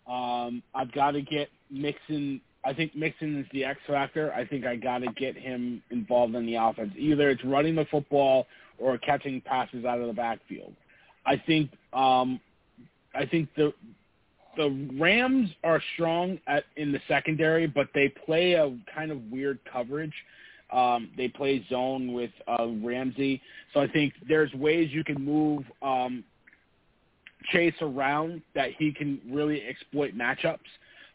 Um, 0.06 0.62
I've 0.74 0.90
got 0.92 1.12
to 1.12 1.22
get 1.22 1.48
Mixon. 1.70 2.40
I 2.64 2.72
think 2.72 2.96
Mixon 2.96 3.38
is 3.40 3.46
the 3.52 3.64
X 3.64 3.78
factor. 3.86 4.32
I 4.32 4.46
think 4.46 4.64
I 4.64 4.76
got 4.76 4.98
to 4.98 5.12
get 5.12 5.36
him 5.36 5.82
involved 5.90 6.34
in 6.34 6.46
the 6.46 6.54
offense. 6.54 6.92
Either 6.96 7.30
it's 7.30 7.44
running 7.44 7.74
the 7.74 7.84
football 7.90 8.46
or 8.78 8.96
catching 8.98 9.40
passes 9.40 9.84
out 9.84 10.00
of 10.00 10.06
the 10.06 10.12
backfield. 10.12 10.72
I 11.26 11.36
think 11.46 11.70
um, 11.92 12.40
I 13.14 13.26
think 13.26 13.48
the 13.56 13.72
the 14.56 14.88
Rams 14.98 15.50
are 15.64 15.80
strong 15.94 16.38
at 16.46 16.64
in 16.76 16.92
the 16.92 17.00
secondary, 17.06 17.66
but 17.66 17.88
they 17.94 18.08
play 18.08 18.54
a 18.54 18.76
kind 18.94 19.10
of 19.10 19.22
weird 19.30 19.58
coverage. 19.70 20.14
Um, 20.72 21.10
they 21.16 21.28
play 21.28 21.64
zone 21.70 22.12
with 22.12 22.30
uh, 22.46 22.66
Ramsey, 22.82 23.40
so 23.72 23.80
I 23.80 23.88
think 23.88 24.12
there's 24.28 24.52
ways 24.52 24.90
you 24.92 25.02
can 25.02 25.24
move 25.24 25.64
um, 25.80 26.24
Chase 27.52 27.74
around 27.80 28.42
that 28.54 28.70
he 28.78 28.92
can 28.92 29.20
really 29.30 29.62
exploit 29.62 30.14
matchups. 30.14 30.58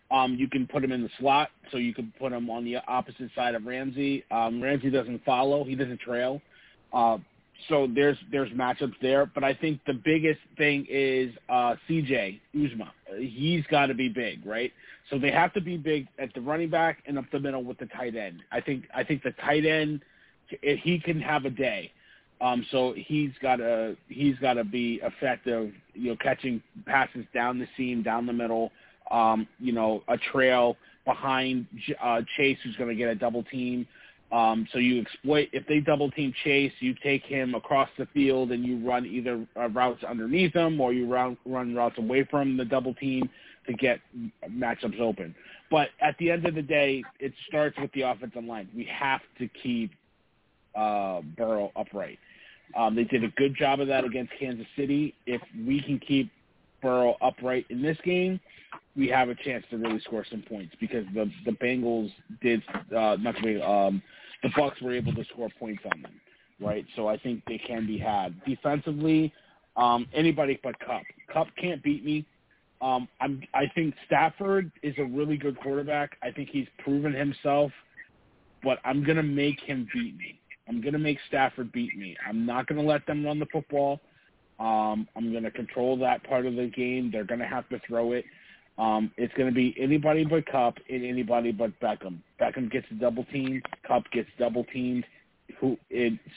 Um, 0.10 0.36
you 0.36 0.48
can 0.48 0.66
put 0.66 0.84
him 0.84 0.92
in 0.92 1.04
the 1.04 1.10
slot, 1.20 1.50
so 1.72 1.78
you 1.78 1.94
can 1.94 2.12
put 2.20 2.32
him 2.32 2.50
on 2.50 2.64
the 2.64 2.78
opposite 2.88 3.30
side 3.36 3.56
of 3.56 3.66
Ramsey. 3.66 4.24
Um, 4.32 4.62
Ramsey 4.62 4.90
doesn't 4.90 5.24
follow; 5.24 5.64
he 5.64 5.76
doesn't 5.76 6.00
trail. 6.00 6.42
Uh, 6.92 7.18
so 7.70 7.88
there's 7.94 8.18
there's 8.32 8.50
matchups 8.52 8.96
there, 9.02 9.26
but 9.26 9.44
I 9.44 9.54
think 9.54 9.80
the 9.86 9.94
biggest 9.94 10.40
thing 10.58 10.86
is 10.90 11.34
uh, 11.50 11.76
CJ 11.90 12.40
Uzomah. 12.56 12.92
He's 13.18 13.66
got 13.68 13.88
to 13.88 13.94
be 13.94 14.10
big, 14.10 14.46
right? 14.46 14.72
So 15.10 15.20
they 15.20 15.32
have 15.32 15.54
to 15.54 15.62
be 15.62 15.78
big 15.78 16.08
at 16.20 16.34
the 16.34 16.42
running 16.42 16.70
back 16.70 17.04
and 17.06 17.18
up 17.18 17.26
the 17.32 17.40
middle 17.40 17.64
with 17.64 17.78
the 17.78 17.86
tight 17.88 18.16
end. 18.16 18.42
I 18.52 18.62
think 18.62 18.86
I 18.96 19.04
think 19.04 19.24
the 19.24 19.32
tight 19.32 19.66
end 19.66 20.02
he 20.62 21.00
can 21.00 21.20
have 21.22 21.46
a 21.46 21.50
day. 21.50 21.92
Um, 22.42 22.66
so 22.72 22.94
he's 22.98 23.32
got 23.42 23.58
to 23.58 23.96
he's 24.10 24.38
got 24.40 24.54
to 24.54 24.64
be 24.64 25.00
effective, 25.04 25.72
you 25.94 26.10
know, 26.10 26.18
catching 26.18 26.62
passes 26.86 27.26
down 27.34 27.60
the 27.60 27.68
seam, 27.78 28.04
down 28.04 28.26
the 28.26 28.34
middle, 28.34 28.72
um, 29.12 29.48
you 29.60 29.72
know, 29.72 30.04
a 30.08 30.18
trail 30.18 30.76
behind 31.06 31.66
uh, 32.02 32.22
Chase, 32.36 32.58
who's 32.64 32.76
going 32.76 32.90
to 32.90 32.96
get 32.96 33.10
a 33.10 33.16
double 33.16 33.44
team. 33.44 33.88
Um, 34.34 34.68
so 34.74 34.80
you 34.80 35.00
exploit 35.00 35.50
if 35.54 35.68
they 35.68 35.80
double 35.80 36.10
team 36.10 36.34
Chase, 36.44 36.72
you 36.80 36.96
take 37.04 37.24
him 37.24 37.54
across 37.54 37.88
the 38.00 38.08
field 38.08 38.52
and 38.52 38.66
you 38.66 38.84
run 38.84 39.06
either 39.06 39.46
uh, 39.56 39.70
routes 39.70 40.04
underneath 40.04 40.54
him 40.54 40.82
or 40.82 40.92
you 40.92 41.06
run 41.08 41.38
run 41.46 41.76
routes 41.76 42.00
away 42.00 42.28
from 42.32 42.58
the 42.58 42.66
double 42.66 42.96
team 42.96 43.30
to 43.68 43.74
get 43.74 44.00
matchups 44.50 45.00
open. 45.00 45.36
But 45.70 45.90
at 46.02 46.18
the 46.18 46.32
end 46.32 46.48
of 46.48 46.56
the 46.56 46.64
day, 46.64 47.04
it 47.20 47.32
starts 47.48 47.78
with 47.80 47.92
the 47.94 48.02
offensive 48.02 48.44
line. 48.44 48.68
We 48.76 48.86
have 48.86 49.22
to 49.38 49.48
keep 49.62 49.92
uh, 50.76 51.22
Burrow 51.38 51.72
upright. 51.76 52.18
Um, 52.76 52.96
they 52.96 53.04
did 53.04 53.24
a 53.24 53.30
good 53.38 53.56
job 53.56 53.82
of 53.82 53.88
that 53.88 54.04
against 54.04 54.32
Kansas 54.40 54.66
City. 54.76 55.14
If 55.28 55.42
we 55.68 55.80
can 55.80 56.00
keep 56.00 56.32
Burrow 56.82 57.18
upright 57.22 57.68
in 57.70 57.84
this 57.84 57.98
game, 58.04 58.40
we 58.96 59.10
have 59.10 59.30
a 59.30 59.36
chance 59.36 59.64
to 59.70 59.78
really 59.78 60.00
score 60.00 60.26
some 60.28 60.42
points 60.42 60.74
because 60.80 61.06
the 61.14 61.30
the 61.46 61.52
Bengals 61.52 62.12
did 62.42 62.64
uh, 62.96 63.18
not 63.20 63.36
to 63.44 63.62
um, 63.62 64.02
the 64.44 64.50
Bucks 64.56 64.82
were 64.82 64.94
able 64.94 65.14
to 65.14 65.24
score 65.26 65.50
points 65.60 65.84
on 65.92 66.02
them, 66.02 66.14
right? 66.60 66.86
So 66.96 67.08
I 67.08 67.18
think 67.18 67.44
they 67.48 67.58
can 67.58 67.88
be 67.88 67.98
had 67.98 68.36
defensively. 68.46 69.34
Um, 69.76 70.06
anybody 70.14 70.60
but 70.62 70.78
Kupp. 70.80 71.04
Kupp 71.32 71.48
can't 71.60 71.82
beat 71.82 72.06
me. 72.06 72.26
Um, 72.82 73.08
I'm, 73.22 73.42
I 73.54 73.72
think 73.74 73.96
Stafford 74.06 74.72
is 74.84 74.94
a 74.98 75.06
really 75.06 75.38
good 75.38 75.60
quarterback. 75.60 76.18
I 76.22 76.32
think 76.32 76.50
he's 76.50 76.68
proven 76.80 77.14
himself, 77.14 77.72
but 78.62 78.80
I'm 78.84 79.04
gonna 79.04 79.24
make 79.24 79.60
him 79.62 79.88
beat 79.94 80.18
me. 80.18 80.40
I'm 80.68 80.82
going 80.82 80.94
to 80.94 81.00
make 81.00 81.18
Stafford 81.28 81.72
beat 81.72 81.98
me. 81.98 82.16
I'm 82.28 82.46
not 82.46 82.68
going 82.68 82.82
to 82.82 82.88
let 82.88 83.06
them 83.06 83.26
run 83.26 83.40
the 83.40 83.46
football. 83.48 84.00
Um, 84.60 85.08
I'm 85.16 85.32
going 85.32 85.44
to 85.44 85.52
control 85.52 85.98
that 85.98 86.24
part 86.24 86.46
of 86.46 86.56
the 86.56 86.68
game. 86.68 87.10
They're 87.12 87.26
going 87.26 87.40
to 87.40 87.48
have 87.48 87.68
to 87.70 87.80
throw 87.88 88.14
it. 88.14 88.24
Um, 88.78 89.12
it's 89.18 89.34
going 89.36 89.50
to 89.50 89.56
be 89.56 89.76
anybody 89.80 90.26
but 90.26 90.46
Kupp 90.46 90.78
and 90.90 91.06
anybody 91.06 91.52
but 91.52 91.80
Beckham. 91.80 92.18
Beckham 92.42 92.72
gets 92.72 92.88
a 92.92 92.96
double 92.96 93.24
teamed. 93.26 93.64
Kupp 93.88 94.10
gets 94.12 94.30
double 94.40 94.64
teamed. 94.66 95.06
Who? 95.60 95.78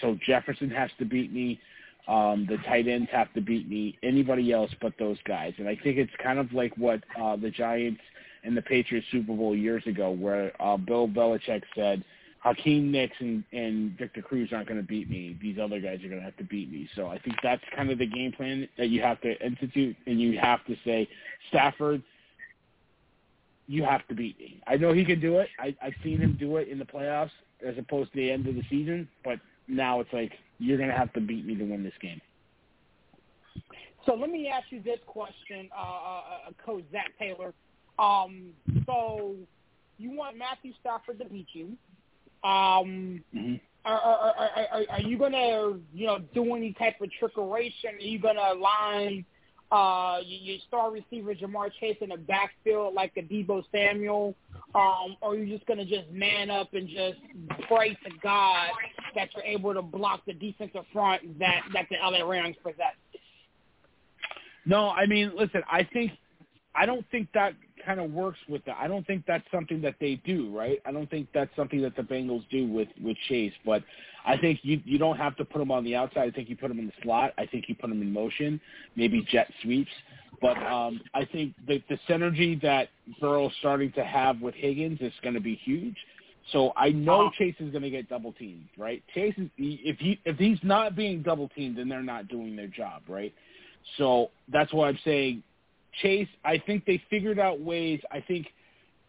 So 0.00 0.18
Jefferson 0.26 0.70
has 0.70 0.90
to 0.98 1.04
beat 1.04 1.32
me. 1.32 1.58
Um, 2.08 2.46
the 2.48 2.58
tight 2.58 2.86
ends 2.86 3.08
have 3.10 3.32
to 3.34 3.40
beat 3.40 3.68
me. 3.68 3.98
Anybody 4.02 4.52
else 4.52 4.70
but 4.80 4.92
those 4.98 5.18
guys. 5.26 5.54
And 5.58 5.68
I 5.68 5.76
think 5.76 5.96
it's 5.98 6.12
kind 6.22 6.38
of 6.38 6.52
like 6.52 6.76
what 6.76 7.02
uh, 7.20 7.36
the 7.36 7.50
Giants 7.50 8.00
and 8.44 8.56
the 8.56 8.62
Patriots 8.62 9.06
Super 9.10 9.34
Bowl 9.34 9.56
years 9.56 9.82
ago, 9.86 10.10
where 10.10 10.52
uh, 10.62 10.76
Bill 10.76 11.08
Belichick 11.08 11.62
said– 11.74 12.04
Hakeem 12.46 12.92
Nicks 12.92 13.16
and, 13.18 13.42
and 13.52 13.98
Victor 13.98 14.22
Cruz 14.22 14.50
aren't 14.52 14.68
going 14.68 14.80
to 14.80 14.86
beat 14.86 15.10
me. 15.10 15.36
These 15.42 15.58
other 15.58 15.80
guys 15.80 15.98
are 16.04 16.08
going 16.08 16.20
to 16.20 16.24
have 16.24 16.36
to 16.36 16.44
beat 16.44 16.70
me. 16.70 16.88
So 16.94 17.08
I 17.08 17.18
think 17.18 17.34
that's 17.42 17.62
kind 17.74 17.90
of 17.90 17.98
the 17.98 18.06
game 18.06 18.30
plan 18.30 18.68
that 18.78 18.88
you 18.88 19.02
have 19.02 19.20
to 19.22 19.44
institute, 19.44 19.96
and 20.06 20.20
you 20.20 20.38
have 20.38 20.64
to 20.66 20.76
say, 20.84 21.08
Stafford, 21.48 22.02
you 23.66 23.84
have 23.84 24.06
to 24.08 24.14
beat 24.14 24.38
me. 24.38 24.62
I 24.66 24.76
know 24.76 24.92
he 24.92 25.04
can 25.04 25.20
do 25.20 25.38
it. 25.38 25.48
I, 25.58 25.74
I've 25.82 25.94
seen 26.02 26.18
him 26.18 26.36
do 26.38 26.56
it 26.56 26.68
in 26.68 26.78
the 26.78 26.84
playoffs 26.84 27.30
as 27.66 27.76
opposed 27.78 28.12
to 28.12 28.16
the 28.16 28.30
end 28.30 28.46
of 28.46 28.54
the 28.54 28.62
season, 28.70 29.08
but 29.24 29.38
now 29.68 30.00
it's 30.00 30.12
like 30.12 30.32
you're 30.58 30.78
going 30.78 30.90
to 30.90 30.96
have 30.96 31.12
to 31.14 31.20
beat 31.20 31.44
me 31.44 31.54
to 31.56 31.64
win 31.64 31.82
this 31.82 31.94
game. 32.00 32.20
So 34.04 34.14
let 34.14 34.30
me 34.30 34.48
ask 34.48 34.66
you 34.70 34.80
this 34.80 35.00
question, 35.06 35.68
uh, 35.76 35.80
uh, 35.80 36.20
uh 36.48 36.52
Coach 36.64 36.84
Zac 36.92 37.10
Taylor. 37.18 37.52
Um, 37.98 38.50
so 38.84 39.34
you 39.98 40.12
want 40.12 40.38
Matthew 40.38 40.72
Stafford 40.80 41.18
to 41.18 41.24
beat 41.24 41.48
you. 41.52 41.76
Um, 42.44 43.24
mm-hmm. 43.34 43.54
are, 43.84 43.98
are, 43.98 44.34
are, 44.72 44.82
are, 44.90 45.00
you 45.00 45.18
gonna 45.18 45.78
you 45.92 46.06
know 46.06 46.18
do 46.34 46.54
any 46.54 46.74
type 46.74 47.00
of 47.00 47.08
trickeration? 47.20 47.96
Are 47.98 48.00
you 48.00 48.20
gonna 48.20 48.52
line 48.54 49.24
uh, 49.70 50.18
your 50.24 50.58
star 50.68 50.92
receiver 50.92 51.34
Ja'Marr 51.34 51.70
Chase 51.80 51.96
in 52.00 52.10
the 52.10 52.16
backfield 52.16 52.94
like 52.94 53.12
a 53.16 53.22
Deebo 53.22 53.64
Samuel, 53.72 54.34
um, 54.74 55.16
or 55.20 55.32
are 55.32 55.36
you 55.36 55.52
just 55.52 55.66
gonna 55.66 55.84
just 55.84 56.10
man 56.10 56.50
up 56.50 56.72
and 56.74 56.88
just 56.88 57.18
pray 57.68 57.90
to 57.90 58.10
God 58.22 58.68
that 59.14 59.28
you're 59.34 59.44
able 59.44 59.74
to 59.74 59.82
block 59.82 60.22
the 60.26 60.34
defensive 60.34 60.84
front 60.92 61.38
that 61.38 61.62
that 61.72 61.86
the 61.90 61.96
LA 62.02 62.24
Rams 62.24 62.56
possess? 62.62 62.94
No, 64.64 64.90
I 64.90 65.06
mean, 65.06 65.32
listen, 65.36 65.62
I 65.70 65.82
think 65.92 66.12
I 66.74 66.86
don't 66.86 67.04
think 67.10 67.28
that 67.34 67.54
kind 67.86 68.00
of 68.00 68.10
works 68.10 68.38
with 68.48 68.64
that. 68.66 68.76
I 68.78 68.88
don't 68.88 69.06
think 69.06 69.24
that's 69.26 69.44
something 69.50 69.80
that 69.82 69.94
they 70.00 70.16
do, 70.26 70.54
right? 70.56 70.80
I 70.84 70.92
don't 70.92 71.08
think 71.08 71.28
that's 71.32 71.54
something 71.56 71.80
that 71.82 71.96
the 71.96 72.02
Bengals 72.02 72.44
do 72.50 72.66
with 72.66 72.88
with 73.02 73.16
Chase. 73.28 73.52
But 73.64 73.82
I 74.26 74.36
think 74.36 74.60
you 74.62 74.80
you 74.84 74.98
don't 74.98 75.16
have 75.16 75.36
to 75.36 75.44
put 75.44 75.62
him 75.62 75.70
on 75.70 75.84
the 75.84 75.94
outside. 75.94 76.28
I 76.28 76.30
think 76.30 76.50
you 76.50 76.56
put 76.56 76.70
him 76.70 76.78
in 76.78 76.86
the 76.86 76.92
slot. 77.02 77.32
I 77.38 77.46
think 77.46 77.66
you 77.68 77.74
put 77.74 77.90
him 77.90 78.02
in 78.02 78.12
motion, 78.12 78.60
maybe 78.96 79.26
jet 79.30 79.48
sweeps. 79.62 79.90
But 80.42 80.58
um, 80.58 81.00
I 81.14 81.24
think 81.24 81.54
the 81.66 81.82
the 81.88 81.98
synergy 82.08 82.60
that 82.62 82.88
Burrow's 83.20 83.52
starting 83.60 83.92
to 83.92 84.04
have 84.04 84.40
with 84.40 84.54
Higgins 84.54 85.00
is 85.00 85.12
going 85.22 85.34
to 85.34 85.40
be 85.40 85.54
huge. 85.64 85.96
So 86.52 86.72
I 86.76 86.90
know 86.90 87.26
uh-huh. 87.26 87.30
Chase 87.38 87.56
is 87.58 87.70
going 87.70 87.82
to 87.82 87.90
get 87.90 88.08
double 88.08 88.32
teamed, 88.32 88.68
right? 88.76 89.02
Chase 89.14 89.34
is 89.38 89.48
if 89.58 89.98
he 89.98 90.20
if 90.24 90.36
he's 90.36 90.58
not 90.62 90.94
being 90.94 91.22
double 91.22 91.48
teamed, 91.50 91.78
then 91.78 91.88
they're 91.88 92.02
not 92.02 92.28
doing 92.28 92.56
their 92.56 92.68
job, 92.68 93.02
right? 93.08 93.32
So 93.98 94.30
that's 94.52 94.72
why 94.72 94.88
I'm 94.88 94.98
saying 95.04 95.42
Chase, 96.02 96.28
I 96.44 96.58
think 96.58 96.84
they 96.84 97.02
figured 97.10 97.38
out 97.38 97.60
ways. 97.60 98.00
I 98.10 98.20
think 98.20 98.48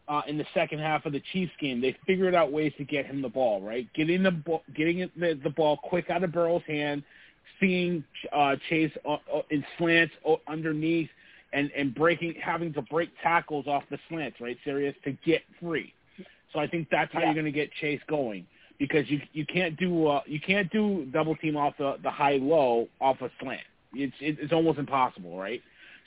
uh, 0.08 0.22
in 0.28 0.38
the 0.38 0.46
second 0.54 0.80
half 0.80 1.06
of 1.06 1.14
the 1.14 1.22
Chiefs 1.34 1.52
game, 1.60 1.82
they 1.82 1.96
figured 2.06 2.34
out 2.34 2.52
ways 2.52 2.72
to 2.78 2.86
get 2.86 3.06
him 3.06 3.22
the 3.22 3.30
ball. 3.30 3.62
Right, 3.62 3.88
getting 3.94 4.24
the 4.24 4.32
ball, 4.32 4.64
getting 4.76 5.10
the, 5.18 5.40
the 5.44 5.50
ball 5.50 5.78
quick 5.78 6.10
out 6.10 6.24
of 6.24 6.32
Burrow's 6.32 6.64
hand, 6.68 7.04
seeing 7.60 8.04
uh, 8.34 8.56
Chase 8.70 8.92
uh, 9.06 9.18
uh, 9.34 9.42
in 9.50 9.64
slants 9.78 10.14
uh, 10.28 10.36
underneath, 10.48 11.10
and 11.54 11.72
and 11.72 11.94
breaking, 11.94 12.36
having 12.42 12.74
to 12.74 12.82
break 12.84 13.10
tackles 13.22 13.68
off 13.68 13.84
the 13.90 14.00
slants. 14.10 14.40
Right, 14.40 14.58
serious 14.64 14.96
to 15.04 15.12
get 15.26 15.42
free. 15.62 15.94
So 16.54 16.60
I 16.60 16.68
think 16.68 16.88
that's 16.90 17.12
how 17.12 17.20
yeah. 17.20 17.26
you're 17.26 17.34
going 17.34 17.46
to 17.46 17.52
get 17.52 17.70
Chase 17.82 18.02
going 18.08 18.46
because 18.80 19.10
you 19.10 19.20
you 19.34 19.46
can't 19.46 19.78
do 19.78 20.08
uh, 20.08 20.22
you 20.26 20.40
can't 20.40 20.72
do 20.72 21.06
double 21.12 21.36
team 21.36 21.58
off 21.58 21.74
the 21.78 21.98
the 22.04 22.12
high 22.12 22.38
low 22.38 22.88
off 23.02 23.18
a 23.22 23.30
slant. 23.42 23.62
It's 23.94 24.16
it's 24.20 24.54
almost 24.54 24.80
impossible, 24.80 25.38
right? 25.38 25.62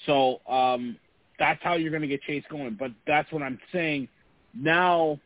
So 0.07 0.41
um, 0.49 0.97
that's 1.39 1.63
how 1.63 1.75
you're 1.75 1.91
going 1.91 2.03
to 2.03 2.09
get 2.09 2.23
Chase 2.23 2.45
going. 2.51 2.77
But 2.79 2.93
that's 3.07 3.31
what 3.33 3.43
I'm 3.43 3.59
saying. 3.73 4.09
Now, 4.55 5.19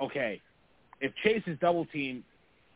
okay, 0.00 0.40
if 1.00 1.12
Chase 1.22 1.42
is 1.46 1.58
double 1.60 1.86
team, 1.86 2.24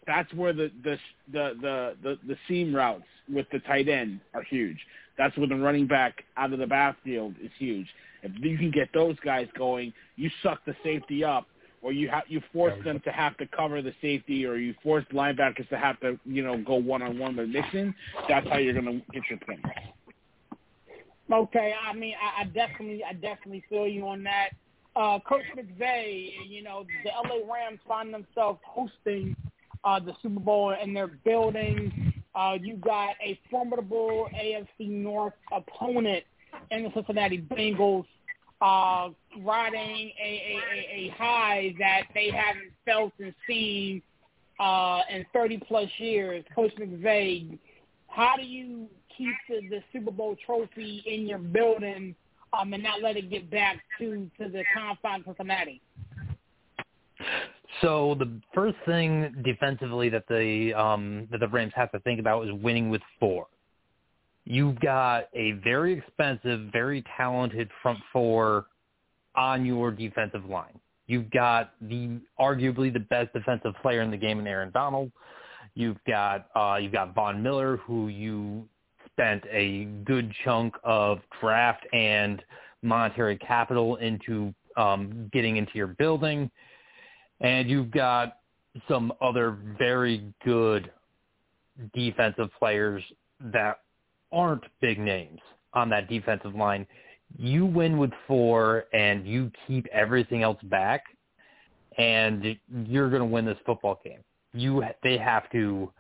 that's 0.07 0.32
where 0.34 0.53
the 0.53 0.70
the 0.82 0.99
the 1.32 1.55
the 1.61 1.97
the, 2.03 2.18
the 2.26 2.36
seam 2.49 2.74
routes 2.74 3.05
with 3.32 3.47
the 3.53 3.61
tight 3.61 3.88
end 3.88 4.20
are 4.34 4.42
huge. 4.42 4.78
That's 5.16 5.36
where 5.36 5.47
the 5.47 5.57
running 5.57 5.86
back 5.86 6.24
out 6.36 6.53
of 6.53 6.59
the 6.59 6.66
backfield 6.66 7.34
is 7.42 7.51
huge. 7.59 7.86
If 8.22 8.32
you 8.42 8.59
can 8.59 8.70
get 8.70 8.88
those 8.92 9.16
guys 9.24 9.47
going, 9.57 9.92
you 10.16 10.30
suck 10.42 10.64
the 10.64 10.74
safety 10.82 11.22
up, 11.22 11.47
or 11.82 11.92
you 11.92 12.09
have 12.09 12.24
you 12.28 12.42
force 12.53 12.74
them 12.84 13.01
to 13.05 13.11
have 13.11 13.36
to 13.38 13.47
cover 13.47 13.80
the 13.82 13.95
safety, 14.01 14.45
or 14.45 14.57
you 14.57 14.74
force 14.82 15.05
linebackers 15.12 15.68
to 15.68 15.78
have 15.78 16.01
to 16.01 16.18
you 16.24 16.42
know 16.42 16.59
go 16.62 16.74
one 16.74 17.03
on 17.03 17.18
one 17.18 17.36
with 17.36 17.49
Mixon. 17.49 17.95
That's 18.28 18.49
how 18.49 18.59
you're 18.59 18.74
going 18.74 18.86
to 18.86 19.12
get 19.12 19.22
your 19.30 19.38
points. 19.38 19.62
Okay, 21.32 21.72
I 21.88 21.94
mean, 21.94 22.14
I, 22.20 22.42
I 22.42 22.44
definitely, 22.44 23.02
I 23.02 23.14
definitely 23.14 23.64
feel 23.68 23.86
you 23.86 24.06
on 24.06 24.22
that. 24.24 24.50
Uh, 24.94 25.18
Coach 25.20 25.44
McVay, 25.56 26.30
you 26.48 26.62
know, 26.62 26.84
the 27.02 27.10
LA 27.10 27.52
Rams 27.52 27.80
find 27.88 28.12
themselves 28.12 28.60
hosting 28.64 29.34
uh, 29.82 29.98
the 29.98 30.14
Super 30.22 30.40
Bowl 30.40 30.74
in 30.80 30.94
their 30.94 31.08
building. 31.08 32.12
Uh, 32.34 32.56
you 32.60 32.76
got 32.76 33.14
a 33.22 33.38
formidable 33.50 34.28
AFC 34.34 34.88
North 34.88 35.34
opponent 35.52 36.24
in 36.70 36.84
the 36.84 36.90
Cincinnati 36.94 37.38
Bengals, 37.38 38.06
uh, 38.60 39.10
riding 39.40 40.12
a, 40.22 40.60
a, 40.72 40.94
a 40.94 41.14
high 41.16 41.74
that 41.78 42.02
they 42.14 42.30
haven't 42.30 42.72
felt 42.84 43.12
and 43.18 43.34
seen 43.46 44.02
uh, 44.60 45.00
in 45.10 45.24
30 45.32 45.58
plus 45.66 45.88
years. 45.98 46.44
Coach 46.54 46.72
McVay, 46.76 47.58
how 48.08 48.36
do 48.36 48.44
you 48.44 48.88
keep 49.16 49.34
the, 49.48 49.68
the 49.68 49.82
Super 49.92 50.10
Bowl 50.10 50.36
trophy 50.44 51.02
in 51.06 51.26
your 51.26 51.38
building 51.38 52.14
um, 52.58 52.72
and 52.72 52.82
not 52.82 53.02
let 53.02 53.16
it 53.16 53.30
get 53.30 53.50
back 53.50 53.78
to, 53.98 54.30
to 54.38 54.48
the 54.48 54.62
confines 54.74 55.24
of 55.26 55.36
Cincinnati? 55.36 55.80
So 57.80 58.14
the 58.18 58.40
first 58.54 58.76
thing 58.86 59.34
defensively 59.44 60.08
that 60.10 60.24
the 60.28 60.72
um, 60.74 61.26
that 61.30 61.38
the 61.40 61.48
Rams 61.48 61.72
have 61.74 61.90
to 61.92 61.98
think 62.00 62.20
about 62.20 62.46
is 62.46 62.52
winning 62.62 62.88
with 62.88 63.02
four. 63.18 63.46
You've 64.44 64.78
got 64.80 65.28
a 65.34 65.52
very 65.64 65.94
expensive, 65.94 66.68
very 66.72 67.02
talented 67.16 67.68
front 67.82 67.98
four 68.12 68.66
on 69.34 69.64
your 69.64 69.90
defensive 69.90 70.44
line. 70.44 70.78
You've 71.06 71.30
got 71.30 71.72
the 71.80 72.18
arguably 72.38 72.92
the 72.92 73.00
best 73.00 73.32
defensive 73.32 73.74
player 73.82 74.02
in 74.02 74.10
the 74.10 74.16
game 74.16 74.38
in 74.38 74.46
Aaron 74.46 74.70
Donald. 74.72 75.10
You've 75.74 75.98
got 76.06 76.48
uh, 76.54 76.76
you've 76.80 76.92
got 76.92 77.14
Von 77.14 77.42
Miller, 77.42 77.78
who 77.78 78.08
you 78.08 78.68
spent 79.14 79.44
a 79.50 79.84
good 80.04 80.32
chunk 80.44 80.74
of 80.82 81.20
draft 81.40 81.86
and 81.92 82.42
monetary 82.82 83.38
capital 83.38 83.96
into 83.96 84.52
um, 84.76 85.30
getting 85.32 85.56
into 85.56 85.72
your 85.74 85.88
building, 85.88 86.50
and 87.40 87.70
you've 87.70 87.90
got 87.90 88.38
some 88.88 89.12
other 89.20 89.56
very 89.78 90.24
good 90.44 90.90
defensive 91.94 92.48
players 92.58 93.02
that 93.52 93.80
aren't 94.32 94.64
big 94.80 94.98
names 94.98 95.40
on 95.74 95.88
that 95.90 96.08
defensive 96.08 96.54
line. 96.54 96.86
You 97.38 97.66
win 97.66 97.98
with 97.98 98.10
four, 98.26 98.84
and 98.92 99.26
you 99.26 99.50
keep 99.66 99.86
everything 99.92 100.42
else 100.42 100.58
back, 100.64 101.04
and 101.98 102.56
you're 102.86 103.10
going 103.10 103.20
to 103.22 103.26
win 103.26 103.44
this 103.44 103.58
football 103.64 104.00
game. 104.04 104.20
You 104.52 104.84
they 105.02 105.18
have 105.18 105.50
to 105.50 105.90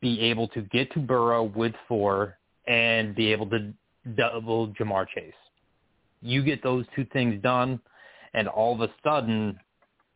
be 0.00 0.20
able 0.20 0.48
to 0.48 0.62
get 0.62 0.92
to 0.92 0.98
Burrow 0.98 1.44
with 1.44 1.74
four 1.88 2.38
and 2.66 3.14
be 3.14 3.32
able 3.32 3.46
to 3.50 3.72
double 4.16 4.68
Ja'Marr 4.68 5.06
Chase. 5.14 5.32
You 6.22 6.42
get 6.42 6.62
those 6.62 6.84
two 6.96 7.06
things 7.12 7.42
done, 7.42 7.80
and 8.32 8.48
all 8.48 8.74
of 8.74 8.80
a 8.80 8.92
sudden 9.02 9.58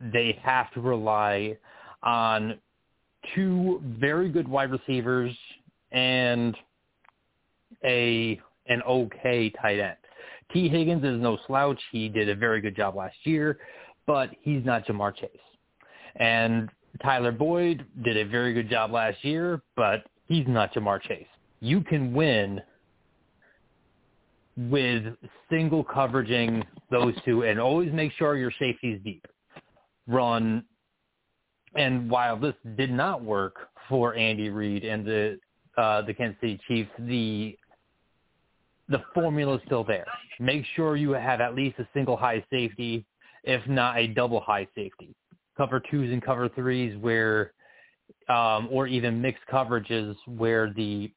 they 0.01 0.39
have 0.43 0.73
to 0.73 0.81
rely 0.81 1.57
on 2.03 2.59
two 3.35 3.83
very 3.99 4.29
good 4.29 4.49
wide 4.49 4.71
receivers 4.71 5.37
and 5.93 6.57
a 7.85 8.41
an 8.67 8.83
okay 8.83 9.51
tight 9.51 9.79
end. 9.79 9.97
Tee 10.53 10.69
Higgins 10.69 11.05
is 11.05 11.21
no 11.21 11.39
slouch. 11.47 11.81
He 11.93 12.09
did 12.09 12.29
a 12.29 12.35
very 12.35 12.61
good 12.61 12.77
job 12.77 12.97
last 12.97 13.17
year, 13.25 13.59
but 14.07 14.31
he's 14.41 14.65
not 14.65 14.87
Ja'Marr 14.87 15.15
Chase. 15.15 15.31
And 16.17 16.71
Tyler 17.03 17.33
Boyd 17.33 17.85
did 18.05 18.17
a 18.17 18.25
very 18.25 18.53
good 18.53 18.69
job 18.69 18.93
last 18.93 19.25
year, 19.25 19.63
but 19.77 20.05
he's 20.27 20.47
not 20.47 20.73
Ja'Marr 20.75 21.01
Chase. 21.03 21.27
You 21.61 21.81
can 21.81 22.13
win 22.13 22.61
with 24.57 25.05
single 25.49 25.85
coveraging 25.85 26.65
those 26.91 27.15
two 27.25 27.45
and 27.45 27.61
always 27.61 27.93
make 27.93 28.13
sure 28.13 28.37
your 28.37 28.53
safety's 28.59 29.01
deep. 29.05 29.25
Run 30.07 30.65
and 31.75 32.11
while 32.11 32.37
this 32.37 32.55
did 32.77 32.91
not 32.91 33.23
work 33.23 33.57
for 33.89 34.15
Andy 34.17 34.49
Reid 34.51 34.85
and 34.85 35.05
the 35.05 35.39
uh, 35.77 36.03
the 36.03 36.13
Kansas 36.13 36.41
City 36.41 36.59
Chiefs, 36.67 36.91
the 36.99 37.57
the 38.89 39.03
formula 39.15 39.57
is 39.57 39.61
still 39.67 39.85
there. 39.85 40.07
Make 40.41 40.65
sure 40.75 40.97
you 40.97 41.11
have 41.11 41.41
at 41.41 41.55
least 41.55 41.79
a 41.79 41.87
single 41.93 42.17
high 42.17 42.45
safety, 42.51 43.05
if 43.45 43.65
not 43.69 43.99
a 43.99 44.09
double 44.09 44.41
high 44.41 44.67
safety 44.75 45.15
cover 45.59 45.83
twos 45.91 46.11
and 46.11 46.23
cover 46.23 46.49
threes 46.49 46.97
where 47.01 47.53
um, 48.31 48.69
or 48.71 48.87
even 48.87 49.21
mixed 49.21 49.43
coverages 49.53 50.17
where 50.27 50.73
the 50.73 51.13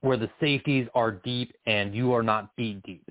where 0.00 0.16
the 0.16 0.28
safeties 0.40 0.86
are 0.94 1.10
deep 1.10 1.52
and 1.66 1.94
you 1.94 2.12
are 2.12 2.22
not 2.22 2.54
beat 2.56 2.82
deep. 2.82 3.04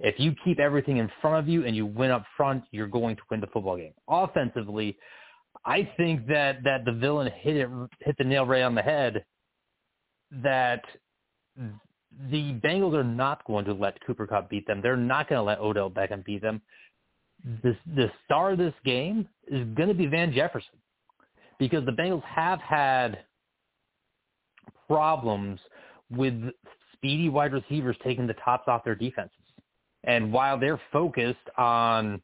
If 0.00 0.18
you 0.18 0.34
keep 0.44 0.60
everything 0.60 0.98
in 0.98 1.10
front 1.20 1.38
of 1.38 1.48
you 1.48 1.64
and 1.64 1.74
you 1.74 1.86
win 1.86 2.10
up 2.10 2.24
front, 2.36 2.64
you're 2.70 2.86
going 2.86 3.16
to 3.16 3.22
win 3.30 3.40
the 3.40 3.46
football 3.48 3.76
game. 3.76 3.94
Offensively, 4.08 4.96
I 5.64 5.90
think 5.96 6.26
that 6.26 6.62
that 6.64 6.84
the 6.84 6.92
villain 6.92 7.30
hit 7.40 7.56
it 7.56 7.68
hit 8.00 8.18
the 8.18 8.24
nail 8.24 8.44
right 8.44 8.62
on 8.62 8.74
the 8.74 8.82
head. 8.82 9.24
That 10.42 10.82
the 12.30 12.54
Bengals 12.64 12.94
are 12.94 13.04
not 13.04 13.44
going 13.44 13.64
to 13.66 13.72
let 13.72 14.04
Cooper 14.04 14.26
Kupp 14.26 14.50
beat 14.50 14.66
them. 14.66 14.80
They're 14.82 14.96
not 14.96 15.28
going 15.28 15.38
to 15.38 15.42
let 15.42 15.58
Odell 15.60 15.90
Beckham 15.90 16.24
beat 16.24 16.42
them 16.42 16.60
the 17.62 17.76
the 17.94 18.10
star 18.24 18.52
of 18.52 18.58
this 18.58 18.74
game 18.84 19.28
is 19.48 19.66
going 19.74 19.88
to 19.88 19.94
be 19.94 20.06
Van 20.06 20.32
Jefferson 20.32 20.78
because 21.58 21.84
the 21.84 21.92
Bengals 21.92 22.22
have 22.24 22.60
had 22.60 23.24
problems 24.88 25.60
with 26.10 26.34
speedy 26.92 27.28
wide 27.28 27.52
receivers 27.52 27.96
taking 28.02 28.26
the 28.26 28.34
tops 28.44 28.64
off 28.66 28.84
their 28.84 28.94
defenses. 28.94 29.36
And 30.04 30.32
while 30.32 30.58
they're 30.58 30.80
focused 30.92 31.48
on 31.56 32.20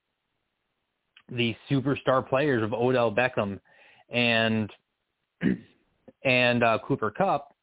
the 1.30 1.54
superstar 1.70 2.26
players 2.26 2.62
of 2.62 2.72
Odell 2.72 3.12
Beckham 3.12 3.60
and 4.10 4.70
and 6.24 6.62
uh, 6.62 6.78
Cooper 6.86 7.10
Kupp, 7.10 7.54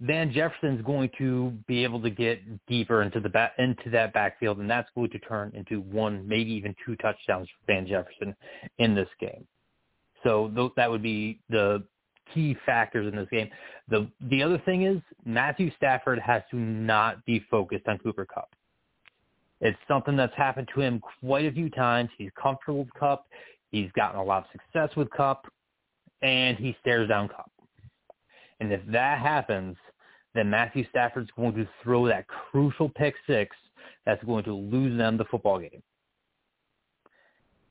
Van 0.00 0.30
Jefferson's 0.30 0.84
going 0.84 1.10
to 1.16 1.52
be 1.66 1.82
able 1.82 2.00
to 2.02 2.10
get 2.10 2.40
deeper 2.66 3.02
into 3.02 3.18
the 3.18 3.30
back, 3.30 3.52
into 3.58 3.88
that 3.90 4.12
backfield, 4.12 4.58
and 4.58 4.68
that's 4.68 4.88
going 4.94 5.10
to 5.10 5.18
turn 5.20 5.52
into 5.54 5.80
one, 5.80 6.26
maybe 6.28 6.52
even 6.52 6.74
two 6.84 6.96
touchdowns 6.96 7.48
for 7.48 7.72
Van 7.72 7.86
Jefferson 7.86 8.36
in 8.78 8.94
this 8.94 9.08
game. 9.18 9.46
So 10.22 10.50
th- 10.54 10.72
that 10.76 10.90
would 10.90 11.02
be 11.02 11.40
the 11.48 11.82
key 12.34 12.56
factors 12.66 13.10
in 13.10 13.16
this 13.16 13.28
game. 13.30 13.48
The 13.88 14.08
the 14.28 14.42
other 14.42 14.58
thing 14.64 14.82
is 14.82 15.00
Matthew 15.24 15.70
Stafford 15.76 16.18
has 16.18 16.42
to 16.50 16.56
not 16.56 17.24
be 17.24 17.44
focused 17.50 17.86
on 17.88 17.98
Cooper 17.98 18.26
Kupp. 18.26 18.50
It's 19.60 19.78
something 19.88 20.16
that's 20.16 20.36
happened 20.36 20.68
to 20.74 20.82
him 20.82 21.00
quite 21.20 21.46
a 21.46 21.52
few 21.52 21.70
times. 21.70 22.10
He's 22.18 22.30
comfortable 22.40 22.80
with 22.80 22.92
Kupp. 22.94 23.26
He's 23.70 23.90
gotten 23.92 24.20
a 24.20 24.24
lot 24.24 24.44
of 24.44 24.50
success 24.52 24.94
with 24.96 25.08
Kupp, 25.10 25.46
and 26.20 26.58
he 26.58 26.76
stares 26.80 27.08
down 27.08 27.28
Kupp. 27.28 27.50
And 28.60 28.72
if 28.72 28.80
that 28.88 29.20
happens, 29.20 29.76
then 30.36 30.50
Matthew 30.50 30.84
Stafford's 30.90 31.30
going 31.36 31.54
to 31.54 31.68
throw 31.82 32.06
that 32.06 32.26
crucial 32.28 32.88
pick 32.88 33.14
six 33.26 33.56
that's 34.04 34.22
going 34.24 34.44
to 34.44 34.54
lose 34.54 34.96
them 34.96 35.16
the 35.16 35.24
football 35.24 35.58
game. 35.58 35.82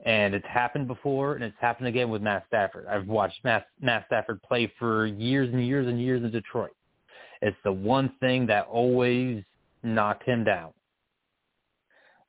And 0.05 0.35
it's 0.35 0.45
happened 0.47 0.87
before, 0.87 1.33
and 1.35 1.43
it's 1.43 1.55
happened 1.59 1.87
again 1.87 2.09
with 2.09 2.21
Matt 2.21 2.43
Stafford. 2.47 2.85
I've 2.87 3.07
watched 3.07 3.43
Matt, 3.43 3.67
Matt 3.81 4.05
Stafford 4.07 4.41
play 4.43 4.71
for 4.77 5.05
years 5.05 5.51
and 5.51 5.65
years 5.65 5.87
and 5.87 5.99
years 5.99 6.23
in 6.23 6.31
Detroit. 6.31 6.75
It's 7.41 7.57
the 7.63 7.71
one 7.71 8.13
thing 8.19 8.45
that 8.47 8.67
always 8.67 9.43
knocked 9.83 10.23
him 10.23 10.43
down 10.43 10.71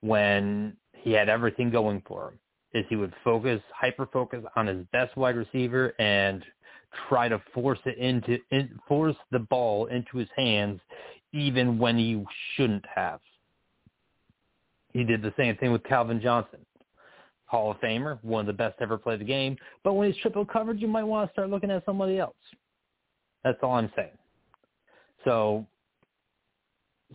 when 0.01 0.76
he 0.93 1.12
had 1.12 1.28
everything 1.28 1.70
going 1.70 2.03
for 2.07 2.30
him 2.30 2.39
is 2.72 2.84
he 2.89 2.97
would 2.97 3.12
focus, 3.24 3.61
hyper 3.74 4.07
focus 4.12 4.45
on 4.57 4.66
his 4.66 4.84
best 4.93 5.16
wide 5.16 5.37
receiver 5.37 5.95
and 5.99 6.45
try 7.09 7.28
to 7.28 7.41
force 7.53 7.78
it 7.84 7.99
into 7.99 8.39
in, 8.51 8.78
force 8.89 9.16
the 9.30 9.39
ball 9.39 9.87
into 9.87 10.18
his 10.18 10.28
hands 10.37 10.80
even 11.32 11.78
when 11.78 11.99
he 11.99 12.24
shouldn't 12.55 12.84
have. 12.95 13.20
He 14.93 15.05
did 15.05 15.20
the 15.20 15.34
same 15.37 15.57
thing 15.57 15.72
with 15.72 15.84
Calvin 15.84 16.20
Johnson. 16.20 16.61
Hall 17.45 17.70
of 17.70 17.76
Famer, 17.78 18.18
one 18.24 18.41
of 18.41 18.47
the 18.47 18.53
best 18.53 18.76
ever 18.80 18.99
played 18.99 19.20
the 19.20 19.24
game. 19.24 19.57
But 19.84 19.93
when 19.93 20.11
he's 20.11 20.20
triple 20.20 20.45
covered, 20.45 20.80
you 20.80 20.89
might 20.89 21.05
want 21.05 21.28
to 21.28 21.32
start 21.32 21.49
looking 21.49 21.70
at 21.70 21.84
somebody 21.84 22.18
else. 22.18 22.34
That's 23.45 23.59
all 23.62 23.74
I'm 23.74 23.93
saying. 23.95 24.18
So, 25.24 25.64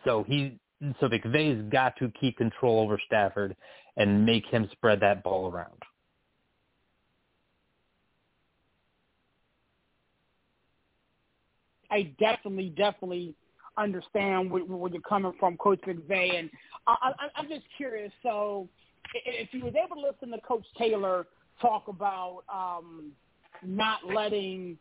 so 0.05 0.23
he, 0.25 0.57
so 0.99 1.09
McVay's 1.09 1.69
got 1.69 1.97
to 1.97 2.11
keep 2.19 2.37
control 2.37 2.79
over 2.79 2.99
Stafford 3.05 3.55
and 3.97 4.25
make 4.25 4.45
him 4.45 4.69
spread 4.71 5.01
that 5.01 5.21
ball 5.23 5.51
around. 5.51 5.77
I 11.91 12.13
definitely, 12.19 12.69
definitely 12.69 13.35
understand 13.77 14.49
where, 14.49 14.63
where 14.63 14.91
you're 14.91 15.01
coming 15.01 15.33
from, 15.39 15.57
Coach 15.57 15.81
McVay. 15.81 16.39
And 16.39 16.49
I, 16.87 17.11
I, 17.19 17.27
I'm 17.35 17.47
just 17.47 17.65
curious. 17.77 18.11
So, 18.23 18.67
if 19.13 19.53
you 19.53 19.63
was 19.63 19.73
able 19.75 20.01
to 20.01 20.07
listen 20.07 20.31
to 20.31 20.39
Coach 20.45 20.65
Taylor 20.77 21.27
talk 21.61 21.87
about 21.87 22.43
um, 22.51 23.11
not 23.63 23.99
letting 24.07 24.77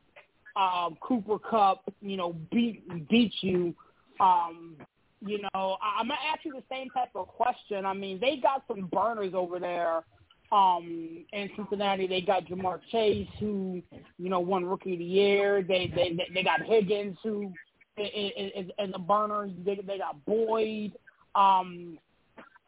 um, 0.57 0.97
Cooper 1.01 1.39
Kupp, 1.39 1.83
you 2.01 2.17
know, 2.17 2.35
beat 2.51 3.09
beat 3.09 3.33
you, 3.41 3.75
um, 4.21 4.77
you 5.25 5.41
know, 5.43 5.77
I'm 5.83 6.09
gonna 6.09 6.21
ask 6.33 6.45
you 6.45 6.53
the 6.53 6.63
same 6.71 6.89
type 6.91 7.11
of 7.15 7.29
question. 7.29 7.85
I 7.85 7.93
mean, 7.93 8.19
they 8.21 8.37
got 8.37 8.65
some 8.69 8.89
burners 8.93 9.35
over 9.35 9.59
there 9.59 10.05
um, 10.53 11.25
in 11.33 11.51
Cincinnati, 11.57 12.07
they 12.07 12.21
got 12.21 12.47
Ja'Marr 12.47 12.81
Chase, 12.91 13.29
who 13.39 13.83
you 14.19 14.29
know 14.29 14.41
won 14.41 14.65
Rookie 14.65 14.95
of 14.95 14.99
the 14.99 15.05
Year. 15.05 15.63
They 15.63 15.93
they 15.95 16.17
they 16.35 16.43
got 16.43 16.63
Higgins, 16.63 17.17
who 17.23 17.53
is, 17.97 18.67
is 18.79 18.91
a 18.95 18.99
burner. 18.99 19.49
They 19.65 19.77
they 19.77 19.99
got 19.99 20.25
Boyd. 20.27 20.93
Um, 21.35 21.99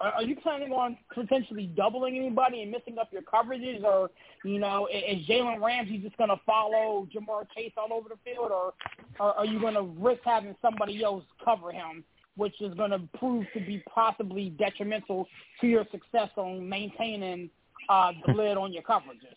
are, 0.01 0.13
are 0.13 0.23
you 0.23 0.37
planning 0.37 0.73
on 0.73 0.97
potentially 1.13 1.67
doubling 1.77 2.17
anybody 2.17 2.63
and 2.63 2.71
missing 2.71 2.99
up 2.99 3.09
your 3.13 3.23
coverages, 3.23 3.83
or 3.83 4.11
you 4.45 4.61
know, 4.61 4.89
is 4.93 5.27
Jalen 5.27 5.61
Ramsey 5.61 5.99
just 5.99 6.17
going 6.19 6.31
to 6.31 6.41
follow 6.47 7.09
Ja'Marr 7.15 7.47
Chase 7.57 7.73
all 7.77 7.93
over 7.93 8.09
the 8.09 8.17
field, 8.25 8.53
or, 8.53 8.75
or 9.19 9.33
are 9.35 9.47
you 9.47 9.61
going 9.61 9.75
to 9.75 9.83
risk 9.99 10.21
having 10.25 10.55
somebody 10.63 11.03
else 11.03 11.25
cover 11.45 11.73
him? 11.73 12.05
which 12.37 12.55
is 12.63 12.73
going 12.75 12.91
to 12.91 13.01
prove 13.19 13.45
to 13.53 13.61
be 13.61 13.83
possibly 13.93 14.51
detrimental 14.59 15.29
to 15.61 15.67
your 15.67 15.85
success 15.91 16.31
on 16.37 16.67
maintaining 16.67 17.51
uh, 17.89 18.13
the 18.27 18.33
lid 18.33 18.57
on 18.57 18.73
your 18.73 18.83
coverages. 18.83 19.37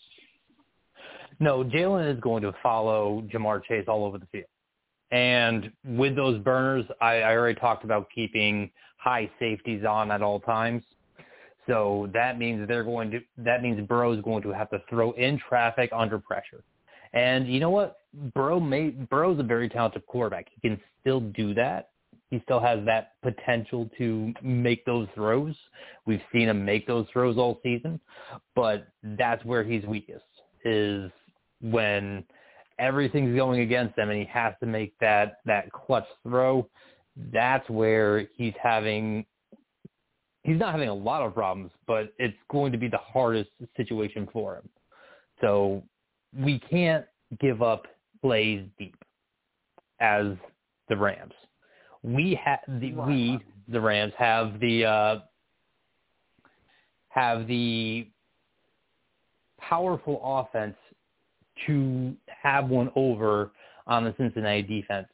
No, 1.39 1.63
Jalen 1.63 2.13
is 2.13 2.19
going 2.21 2.41
to 2.43 2.53
follow 2.63 3.23
Ja'Marr 3.33 3.63
Chase 3.63 3.85
all 3.87 4.05
over 4.05 4.17
the 4.17 4.25
field. 4.27 4.45
And 5.11 5.71
with 5.85 6.15
those 6.15 6.39
burners, 6.39 6.85
I, 7.01 7.21
I 7.21 7.35
already 7.35 7.59
talked 7.59 7.83
about 7.83 8.07
keeping 8.13 8.71
high 8.97 9.29
safeties 9.39 9.85
on 9.85 10.11
at 10.11 10.21
all 10.21 10.39
times. 10.39 10.83
So 11.67 12.09
that 12.13 12.37
means 12.37 12.67
they're 12.67 12.83
going 12.83 13.11
to 13.11 13.19
that 13.37 13.63
means 13.63 13.85
Burrow 13.87 14.11
is 14.13 14.21
going 14.21 14.43
to 14.43 14.51
have 14.51 14.69
to 14.69 14.81
throw 14.89 15.11
in 15.13 15.39
traffic 15.39 15.89
under 15.93 16.19
pressure. 16.19 16.63
And 17.13 17.47
you 17.47 17.59
know 17.59 17.69
what? 17.69 18.01
Burrow 18.33 18.59
may 18.59 18.89
Burrow's 18.89 19.39
a 19.39 19.43
very 19.43 19.67
talented 19.69 20.05
quarterback. 20.05 20.47
He 20.53 20.67
can 20.67 20.79
still 21.01 21.21
do 21.21 21.53
that. 21.55 21.89
He 22.35 22.41
still 22.43 22.59
has 22.59 22.83
that 22.85 23.13
potential 23.23 23.89
to 23.97 24.33
make 24.43 24.83
those 24.83 25.07
throws. 25.15 25.55
We've 26.05 26.21
seen 26.33 26.49
him 26.49 26.65
make 26.65 26.85
those 26.85 27.07
throws 27.13 27.37
all 27.37 27.61
season, 27.63 27.97
but 28.57 28.87
that's 29.17 29.43
where 29.45 29.63
he's 29.63 29.85
weakest 29.85 30.25
is 30.65 31.09
when 31.61 32.25
everything's 32.77 33.37
going 33.37 33.61
against 33.61 33.97
him 33.97 34.09
and 34.09 34.19
he 34.19 34.25
has 34.25 34.53
to 34.59 34.65
make 34.65 34.99
that 34.99 35.37
that 35.45 35.71
clutch 35.71 36.03
throw. 36.23 36.67
That's 37.31 37.69
where 37.69 38.27
he's 38.35 38.53
having 38.61 39.25
he's 40.43 40.59
not 40.59 40.73
having 40.73 40.89
a 40.89 40.93
lot 40.93 41.21
of 41.21 41.33
problems, 41.33 41.71
but 41.87 42.11
it's 42.19 42.35
going 42.51 42.73
to 42.73 42.77
be 42.77 42.89
the 42.89 42.97
hardest 42.97 43.51
situation 43.77 44.27
for 44.33 44.57
him. 44.57 44.67
So 45.39 45.83
we 46.37 46.59
can't 46.59 47.05
give 47.39 47.61
up 47.61 47.85
plays 48.21 48.67
deep 48.77 49.01
as 50.01 50.33
the 50.89 50.97
Rams. 50.97 51.31
We 52.05 52.39
have 52.43 52.59
the 52.67 52.93
we 52.93 53.39
the 53.67 53.81
Rams 53.81 54.13
have 54.17 54.59
the 54.59 54.85
uh, 54.85 55.19
have 57.09 57.47
the 57.47 58.07
powerful 59.59 60.21
offense 60.23 60.75
to 61.65 62.13
have 62.27 62.69
one 62.69 62.91
over 62.95 63.51
on 63.87 64.03
the 64.03 64.13
Cincinnati 64.17 64.61
defense. 64.61 65.07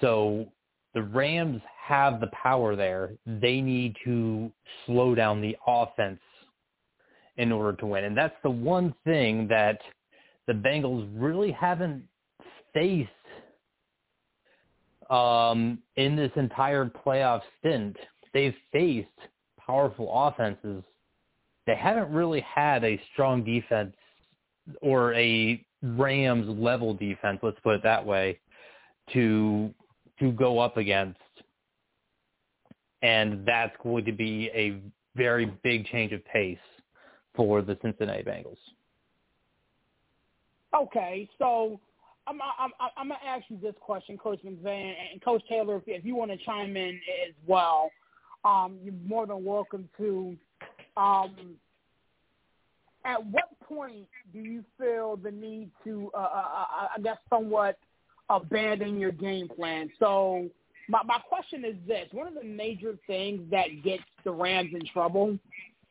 So 0.00 0.46
the 0.94 1.02
Rams 1.02 1.60
have 1.86 2.20
the 2.20 2.28
power 2.28 2.74
there. 2.74 3.10
They 3.26 3.60
need 3.60 3.96
to 4.04 4.50
slow 4.86 5.14
down 5.14 5.40
the 5.42 5.56
offense 5.66 6.20
in 7.36 7.52
order 7.52 7.76
to 7.78 7.86
win. 7.86 8.04
And 8.04 8.16
that's 8.16 8.34
the 8.42 8.50
one 8.50 8.94
thing 9.04 9.46
that 9.48 9.80
the 10.46 10.54
Bengals 10.54 11.08
really 11.14 11.50
haven't 11.52 12.02
faced 12.72 13.10
um, 15.10 15.78
in 15.96 16.16
this 16.16 16.32
entire 16.36 16.86
playoff 16.86 17.42
stint. 17.58 17.96
They've 18.32 18.54
faced 18.72 19.08
powerful 19.64 20.10
offenses. 20.12 20.82
They 21.66 21.76
haven't 21.76 22.10
really 22.10 22.40
had 22.40 22.84
a 22.84 23.00
strong 23.12 23.44
defense 23.44 23.94
or 24.82 25.14
a 25.14 25.64
Rams 25.82 26.46
level 26.48 26.94
defense, 26.94 27.38
let's 27.42 27.58
put 27.60 27.76
it 27.76 27.82
that 27.82 28.04
way, 28.04 28.40
to 29.12 29.72
to 30.18 30.32
go 30.32 30.58
up 30.58 30.76
against. 30.76 31.18
And 33.02 33.46
that's 33.46 33.74
going 33.82 34.04
to 34.06 34.12
be 34.12 34.50
a 34.54 34.80
very 35.14 35.46
big 35.62 35.86
change 35.86 36.12
of 36.12 36.24
pace 36.24 36.58
for 37.34 37.62
the 37.62 37.78
Cincinnati 37.82 38.22
Bengals. 38.22 38.56
Okay, 40.74 41.28
so 41.38 41.78
I'm 42.26 42.40
I'm 42.58 42.72
I'm 42.96 43.08
gonna 43.08 43.20
ask 43.24 43.44
you 43.48 43.58
this 43.62 43.74
question, 43.80 44.18
Coach 44.18 44.40
McVay 44.44 44.94
and 45.12 45.22
Coach 45.22 45.42
Taylor, 45.48 45.76
if, 45.76 45.82
if 45.86 46.04
you 46.04 46.16
want 46.16 46.30
to 46.30 46.36
chime 46.38 46.76
in 46.76 47.00
as 47.26 47.34
well, 47.46 47.90
um, 48.44 48.78
you're 48.82 48.94
more 49.06 49.26
than 49.26 49.44
welcome 49.44 49.88
to. 49.98 50.36
Um, 50.96 51.56
at 53.04 53.24
what 53.26 53.44
point 53.68 54.08
do 54.32 54.40
you 54.40 54.64
feel 54.78 55.16
the 55.16 55.30
need 55.30 55.70
to, 55.84 56.10
uh, 56.14 56.18
uh, 56.18 56.20
uh, 56.22 56.88
I 56.96 57.00
guess, 57.00 57.18
somewhat 57.30 57.78
abandon 58.28 58.98
your 58.98 59.12
game 59.12 59.48
plan? 59.48 59.90
So 60.00 60.48
my 60.88 61.02
my 61.04 61.18
question 61.28 61.64
is 61.64 61.76
this: 61.86 62.08
one 62.12 62.26
of 62.26 62.34
the 62.34 62.44
major 62.44 62.96
things 63.06 63.42
that 63.50 63.84
gets 63.84 64.02
the 64.24 64.32
Rams 64.32 64.70
in 64.72 64.84
trouble 64.92 65.38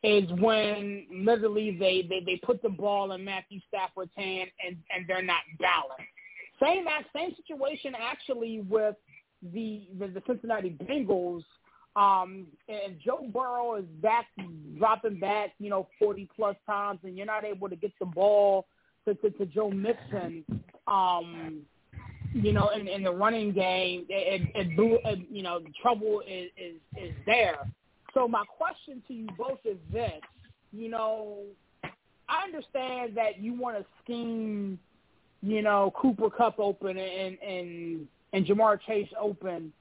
is 0.02 0.30
when 0.38 1.06
literally 1.10 1.76
they, 1.76 2.06
they, 2.08 2.20
they 2.24 2.36
put 2.44 2.62
the 2.62 2.68
ball 2.68 3.12
in 3.12 3.24
Matthew 3.24 3.60
Stafford's 3.66 4.12
hand 4.14 4.50
and, 4.64 4.76
and 4.94 5.06
they're 5.08 5.22
not 5.22 5.40
balanced. 5.58 6.12
Same 6.60 6.84
same 7.14 7.34
situation 7.36 7.94
actually 7.98 8.60
with 8.60 8.96
the 9.52 9.88
the, 9.98 10.08
the 10.08 10.22
Cincinnati 10.26 10.70
Bengals. 10.70 11.42
Um, 11.96 12.46
and 12.68 12.98
Joe 13.02 13.26
Burrow 13.32 13.76
is 13.76 13.86
back 14.02 14.26
dropping 14.78 15.18
back, 15.18 15.52
you 15.58 15.70
know, 15.70 15.88
forty 15.98 16.28
plus 16.36 16.56
times, 16.66 17.00
and 17.04 17.16
you're 17.16 17.26
not 17.26 17.44
able 17.44 17.68
to 17.70 17.76
get 17.76 17.92
the 17.98 18.06
ball 18.06 18.66
to, 19.06 19.14
to, 19.14 19.30
to 19.30 19.46
Joe 19.46 19.70
Mixon. 19.70 20.44
Um, 20.86 21.62
you 22.34 22.52
know, 22.52 22.68
in, 22.68 22.86
in 22.86 23.02
the 23.02 23.12
running 23.12 23.52
game, 23.52 24.04
it, 24.10 24.42
it, 24.54 24.78
it, 24.78 25.26
you 25.30 25.42
know, 25.42 25.58
the 25.58 25.72
trouble 25.80 26.22
is, 26.28 26.50
is 26.58 26.76
is 27.02 27.14
there. 27.24 27.56
So 28.12 28.28
my 28.28 28.44
question 28.44 29.02
to 29.08 29.14
you 29.14 29.26
both 29.38 29.58
is 29.64 29.78
this: 29.90 30.20
you 30.72 30.90
know, 30.90 31.38
I 32.28 32.44
understand 32.44 33.16
that 33.16 33.40
you 33.40 33.54
want 33.54 33.78
to 33.78 33.86
scheme, 34.02 34.78
you 35.42 35.62
know, 35.62 35.92
Cooper 35.96 36.30
Kupp 36.30 36.58
open 36.58 36.96
and 36.96 37.38
and 37.40 38.06
and 38.32 38.46
Ja'Marr 38.46 38.80
Chase 38.86 39.08
open. 39.20 39.72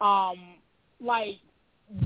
Um, 0.00 0.36
like, 1.00 1.38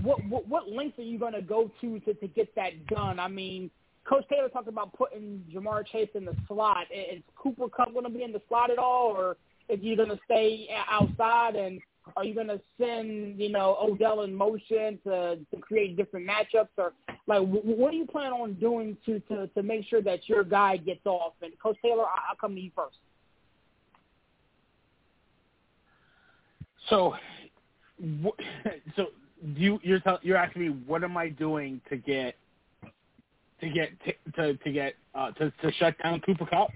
what 0.02 0.24
what, 0.26 0.48
what 0.48 0.70
length 0.70 0.98
are 0.98 1.02
you 1.02 1.18
going 1.18 1.34
to 1.34 1.42
go 1.42 1.70
to 1.80 2.00
to 2.00 2.14
to 2.14 2.28
get 2.28 2.54
that 2.56 2.86
done? 2.86 3.18
I 3.18 3.28
mean, 3.28 3.70
Coach 4.04 4.24
Taylor 4.28 4.48
talked 4.48 4.68
about 4.68 4.92
putting 4.92 5.44
Ja'Marr 5.52 5.86
Chase 5.86 6.10
in 6.14 6.24
the 6.24 6.36
slot. 6.48 6.86
Is 6.90 7.22
Cooper 7.36 7.68
Kupp 7.68 7.92
going 7.92 8.04
to 8.04 8.10
be 8.10 8.22
in 8.22 8.32
the 8.32 8.42
slot 8.48 8.70
at 8.70 8.78
all, 8.78 9.14
or 9.16 9.36
is 9.68 9.80
he 9.80 9.96
going 9.96 10.08
to 10.08 10.18
stay 10.24 10.68
outside 10.90 11.56
and 11.56 11.80
are 12.14 12.24
you 12.24 12.34
going 12.34 12.46
to 12.48 12.60
send, 12.78 13.40
you 13.40 13.50
know, 13.50 13.76
Odell 13.80 14.22
in 14.22 14.34
motion 14.34 14.98
to 15.04 15.36
to 15.36 15.60
create 15.60 15.96
different 15.96 16.28
matchups, 16.28 16.68
or 16.76 16.92
like 17.26 17.42
what 17.42 17.90
do 17.90 17.96
you 17.96 18.06
plan 18.06 18.32
on 18.32 18.54
doing 18.54 18.96
to 19.06 19.18
to 19.20 19.48
to 19.48 19.62
make 19.62 19.86
sure 19.86 20.02
that 20.02 20.28
your 20.28 20.44
guy 20.44 20.76
gets 20.76 21.04
off? 21.04 21.32
And 21.42 21.52
Coach 21.58 21.78
Taylor, 21.82 22.04
I'll 22.04 22.36
come 22.40 22.54
to 22.54 22.60
you 22.60 22.70
first. 22.76 22.96
So, 26.88 27.14
so 28.96 29.06
you 29.42 29.80
you're 29.82 30.00
tell, 30.00 30.20
you're 30.22 30.36
asking 30.36 30.62
me 30.62 30.68
what 30.86 31.02
am 31.02 31.16
I 31.16 31.28
doing 31.28 31.80
to 31.88 31.96
get 31.96 32.36
to 33.60 33.68
get 33.68 33.90
to 34.36 34.54
to 34.54 34.70
get 34.70 34.94
uh, 35.14 35.32
to 35.32 35.50
to 35.50 35.72
shut 35.72 35.96
down 36.02 36.20
Cooper 36.20 36.46
Kupp? 36.46 36.70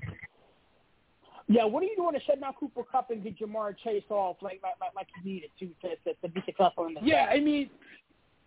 Yeah, 1.53 1.65
what 1.65 1.83
are 1.83 1.87
you 1.87 1.97
doing 1.97 2.15
to 2.15 2.21
shut 2.21 2.41
down 2.41 2.53
Cooper 2.61 2.85
Kupp 2.85 3.11
and 3.11 3.25
get 3.25 3.37
Ja'Marr 3.41 3.75
Chase 3.83 4.05
off 4.09 4.37
like 4.41 4.61
like 4.63 4.75
like, 4.81 4.95
like 4.95 5.07
you 5.25 5.33
needed 5.33 5.51
to, 5.59 5.67
to 5.83 5.97
to 6.05 6.15
to 6.23 6.29
be 6.29 6.41
successful 6.47 6.87
in 6.87 6.95
the 6.95 7.01
Yeah, 7.03 7.27
I 7.29 7.41
mean, 7.41 7.69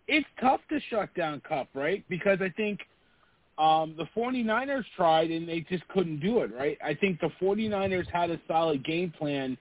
it's 0.08 0.26
tough 0.40 0.60
to 0.70 0.80
shut 0.88 1.14
down 1.14 1.42
Kupp, 1.46 1.68
right? 1.74 2.02
Because 2.08 2.38
I 2.40 2.48
think 2.48 2.80
um, 3.58 3.94
the 3.98 4.06
49ers 4.16 4.84
tried 4.96 5.30
and 5.30 5.46
they 5.46 5.60
just 5.68 5.86
couldn't 5.88 6.20
do 6.20 6.40
it, 6.40 6.54
right? 6.54 6.78
I 6.82 6.94
think 6.94 7.20
the 7.20 7.30
49ers 7.42 8.06
had 8.10 8.30
a 8.30 8.40
solid 8.48 8.82
game 8.84 9.12
plan 9.18 9.58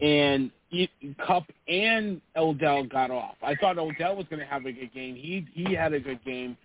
and 0.00 0.50
it, 0.72 0.90
Kupp 1.24 1.44
and 1.68 2.20
Odell 2.36 2.84
got 2.84 3.12
off. 3.12 3.36
I 3.40 3.54
thought 3.54 3.78
Odell 3.78 4.16
was 4.16 4.26
going 4.28 4.40
to 4.40 4.46
have 4.46 4.66
a 4.66 4.72
good 4.72 4.92
game. 4.92 5.14
He 5.14 5.46
he 5.54 5.74
had 5.74 5.92
a 5.92 6.00
good 6.00 6.24
game. 6.24 6.56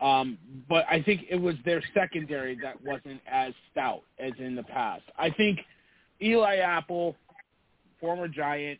Um, 0.00 0.36
but 0.68 0.84
I 0.90 1.02
think 1.02 1.22
it 1.30 1.36
was 1.36 1.54
their 1.64 1.82
secondary 1.94 2.58
that 2.62 2.82
wasn't 2.84 3.20
as 3.30 3.54
stout 3.72 4.02
as 4.18 4.32
in 4.38 4.54
the 4.54 4.62
past. 4.62 5.04
I 5.18 5.30
think 5.30 5.60
Eli 6.20 6.56
Apple, 6.56 7.16
former 8.00 8.28
Giant, 8.28 8.78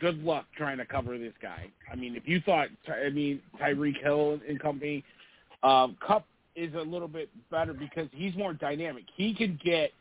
good 0.00 0.22
luck 0.22 0.46
trying 0.56 0.78
to 0.78 0.86
cover 0.86 1.18
this 1.18 1.32
guy. 1.40 1.70
I 1.90 1.96
mean, 1.96 2.16
if 2.16 2.26
you 2.26 2.40
thought, 2.40 2.68
I 2.88 3.10
mean, 3.10 3.40
Tyreek 3.60 4.02
Hill 4.02 4.40
and 4.48 4.60
company, 4.60 5.04
um, 5.62 5.96
Kupp 6.04 6.26
is 6.56 6.74
a 6.74 6.80
little 6.80 7.08
bit 7.08 7.28
better 7.50 7.72
because 7.72 8.08
he's 8.12 8.34
more 8.36 8.52
dynamic. 8.52 9.04
He 9.16 9.34
can 9.34 9.58
get 9.64 9.92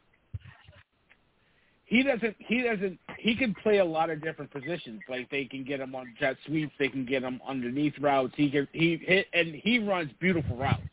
he 1.90 2.04
doesn't 2.04 2.36
he 2.38 2.62
doesn't 2.62 3.00
he 3.18 3.36
can 3.36 3.54
play 3.64 3.80
a 3.80 3.86
lot 3.86 4.12
of 4.12 4.22
different 4.22 4.52
positions. 4.52 5.02
Like 5.10 5.30
they 5.32 5.46
can 5.46 5.64
get 5.64 5.80
him 5.80 5.96
on 5.96 6.14
jet 6.20 6.38
sweeps, 6.46 6.72
they 6.78 6.88
can 6.88 7.04
get 7.04 7.24
him 7.24 7.42
underneath 7.48 7.94
routes. 8.00 8.34
He 8.38 8.50
can 8.52 8.68
he 8.74 8.98
hit 8.98 9.26
and 9.34 9.56
he 9.56 9.80
runs 9.80 10.12
beautiful 10.20 10.56
routes. 10.56 10.84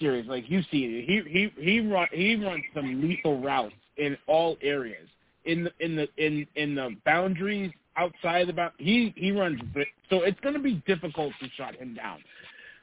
Serious, 0.00 0.26
like 0.26 0.50
you 0.50 0.62
see 0.70 0.84
it. 0.84 1.04
He 1.06 1.22
he 1.30 1.62
he 1.62 1.80
run 1.80 2.08
he 2.12 2.34
runs 2.34 2.64
some 2.74 3.00
lethal 3.00 3.40
routes 3.40 3.74
in 3.98 4.18
all 4.26 4.56
areas. 4.62 5.08
In 5.44 5.64
the 5.64 5.72
in 5.78 5.94
the 5.94 6.08
in 6.16 6.44
in 6.56 6.74
the 6.74 6.96
boundaries 7.06 7.70
outside 7.96 8.48
the 8.48 8.52
bound, 8.52 8.72
he 8.78 9.14
he 9.16 9.30
runs. 9.30 9.60
So 10.08 10.22
it's 10.22 10.40
going 10.40 10.54
to 10.54 10.60
be 10.60 10.82
difficult 10.86 11.32
to 11.40 11.48
shut 11.56 11.76
him 11.76 11.94
down. 11.94 12.18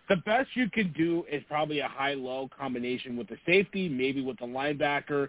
The 0.07 0.15
best 0.17 0.47
you 0.53 0.69
can 0.69 0.93
do 0.93 1.25
is 1.29 1.43
probably 1.49 1.79
a 1.79 1.89
high 1.89 2.13
low 2.13 2.49
combination 2.57 3.17
with 3.17 3.27
the 3.27 3.37
safety, 3.45 3.89
maybe 3.89 4.21
with 4.21 4.37
the 4.39 4.45
linebacker. 4.45 5.27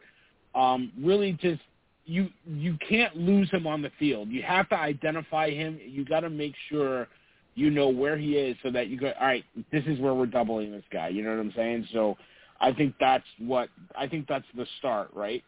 Um, 0.54 0.92
really 1.02 1.32
just 1.32 1.60
you 2.08 2.30
you 2.46 2.76
can't 2.88 3.14
lose 3.16 3.50
him 3.50 3.66
on 3.66 3.82
the 3.82 3.90
field. 3.98 4.30
You 4.30 4.42
have 4.42 4.68
to 4.70 4.76
identify 4.76 5.50
him. 5.50 5.78
You 5.84 6.04
got 6.04 6.20
to 6.20 6.30
make 6.30 6.54
sure 6.70 7.06
you 7.54 7.70
know 7.70 7.88
where 7.88 8.16
he 8.16 8.36
is 8.36 8.56
so 8.62 8.70
that 8.70 8.88
you 8.88 8.98
go. 8.98 9.12
All 9.20 9.26
right, 9.26 9.44
this 9.70 9.84
is 9.86 10.00
where 10.00 10.14
we're 10.14 10.26
doubling 10.26 10.72
this 10.72 10.84
guy. 10.90 11.08
You 11.08 11.22
know 11.22 11.30
what 11.30 11.40
I'm 11.40 11.52
saying? 11.54 11.86
So 11.92 12.16
I 12.60 12.72
think 12.72 12.94
that's 12.98 13.26
what 13.38 13.68
I 13.96 14.08
think 14.08 14.26
that's 14.26 14.46
the 14.56 14.66
start, 14.78 15.10
right? 15.14 15.44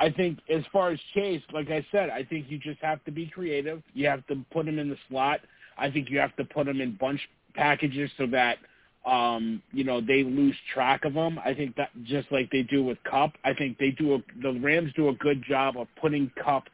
I 0.00 0.10
think 0.10 0.40
as 0.50 0.62
far 0.72 0.90
as 0.90 0.98
Chase, 1.14 1.42
like 1.52 1.70
I 1.70 1.86
said, 1.92 2.10
I 2.10 2.24
think 2.24 2.46
you 2.50 2.58
just 2.58 2.80
have 2.82 3.02
to 3.04 3.12
be 3.12 3.26
creative. 3.26 3.82
You 3.94 4.08
have 4.08 4.26
to 4.26 4.44
put 4.52 4.66
him 4.66 4.78
in 4.78 4.90
the 4.90 4.98
slot. 5.08 5.40
I 5.78 5.90
think 5.90 6.10
you 6.10 6.18
have 6.18 6.34
to 6.36 6.44
put 6.44 6.66
him 6.66 6.80
in 6.80 6.96
bunch 6.96 7.20
packages 7.54 8.10
so 8.18 8.26
that 8.26 8.58
um, 9.06 9.62
you 9.72 9.84
know, 9.84 10.00
they 10.00 10.24
lose 10.24 10.56
track 10.74 11.04
of 11.04 11.12
him. 11.12 11.38
I 11.44 11.54
think 11.54 11.76
that 11.76 11.90
just 12.02 12.30
like 12.32 12.50
they 12.50 12.62
do 12.62 12.82
with 12.82 12.98
Kupp, 13.08 13.32
I 13.44 13.54
think 13.54 13.78
they 13.78 13.92
do 13.92 14.16
a, 14.16 14.18
the 14.42 14.58
Rams 14.60 14.92
do 14.96 15.08
a 15.08 15.14
good 15.14 15.42
job 15.48 15.76
of 15.78 15.86
putting 16.00 16.30
Kupp 16.42 16.64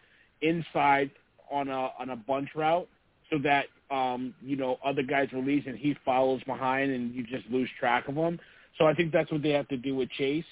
inside 0.41 1.11
on 1.51 1.69
a 1.69 1.91
on 1.99 2.11
a 2.11 2.17
bunch 2.17 2.49
route 2.57 2.89
so 3.31 3.39
that 3.45 3.67
um, 3.91 4.35
you 4.41 4.57
know 4.57 4.79
other 4.83 5.03
guys 5.03 5.29
release 5.33 5.65
and 5.67 5.77
he 5.77 5.95
follows 6.05 6.43
behind 6.45 6.91
and 6.91 7.15
you 7.15 7.23
just 7.25 7.47
lose 7.51 7.69
track 7.79 8.09
of 8.09 8.15
him. 8.15 8.41
So 8.79 8.87
I 8.87 8.95
think 8.95 9.13
that's 9.13 9.31
what 9.31 9.43
they 9.43 9.51
have 9.51 9.69
to 9.69 9.77
do 9.77 9.95
with 9.95 10.09
Chase. 10.11 10.45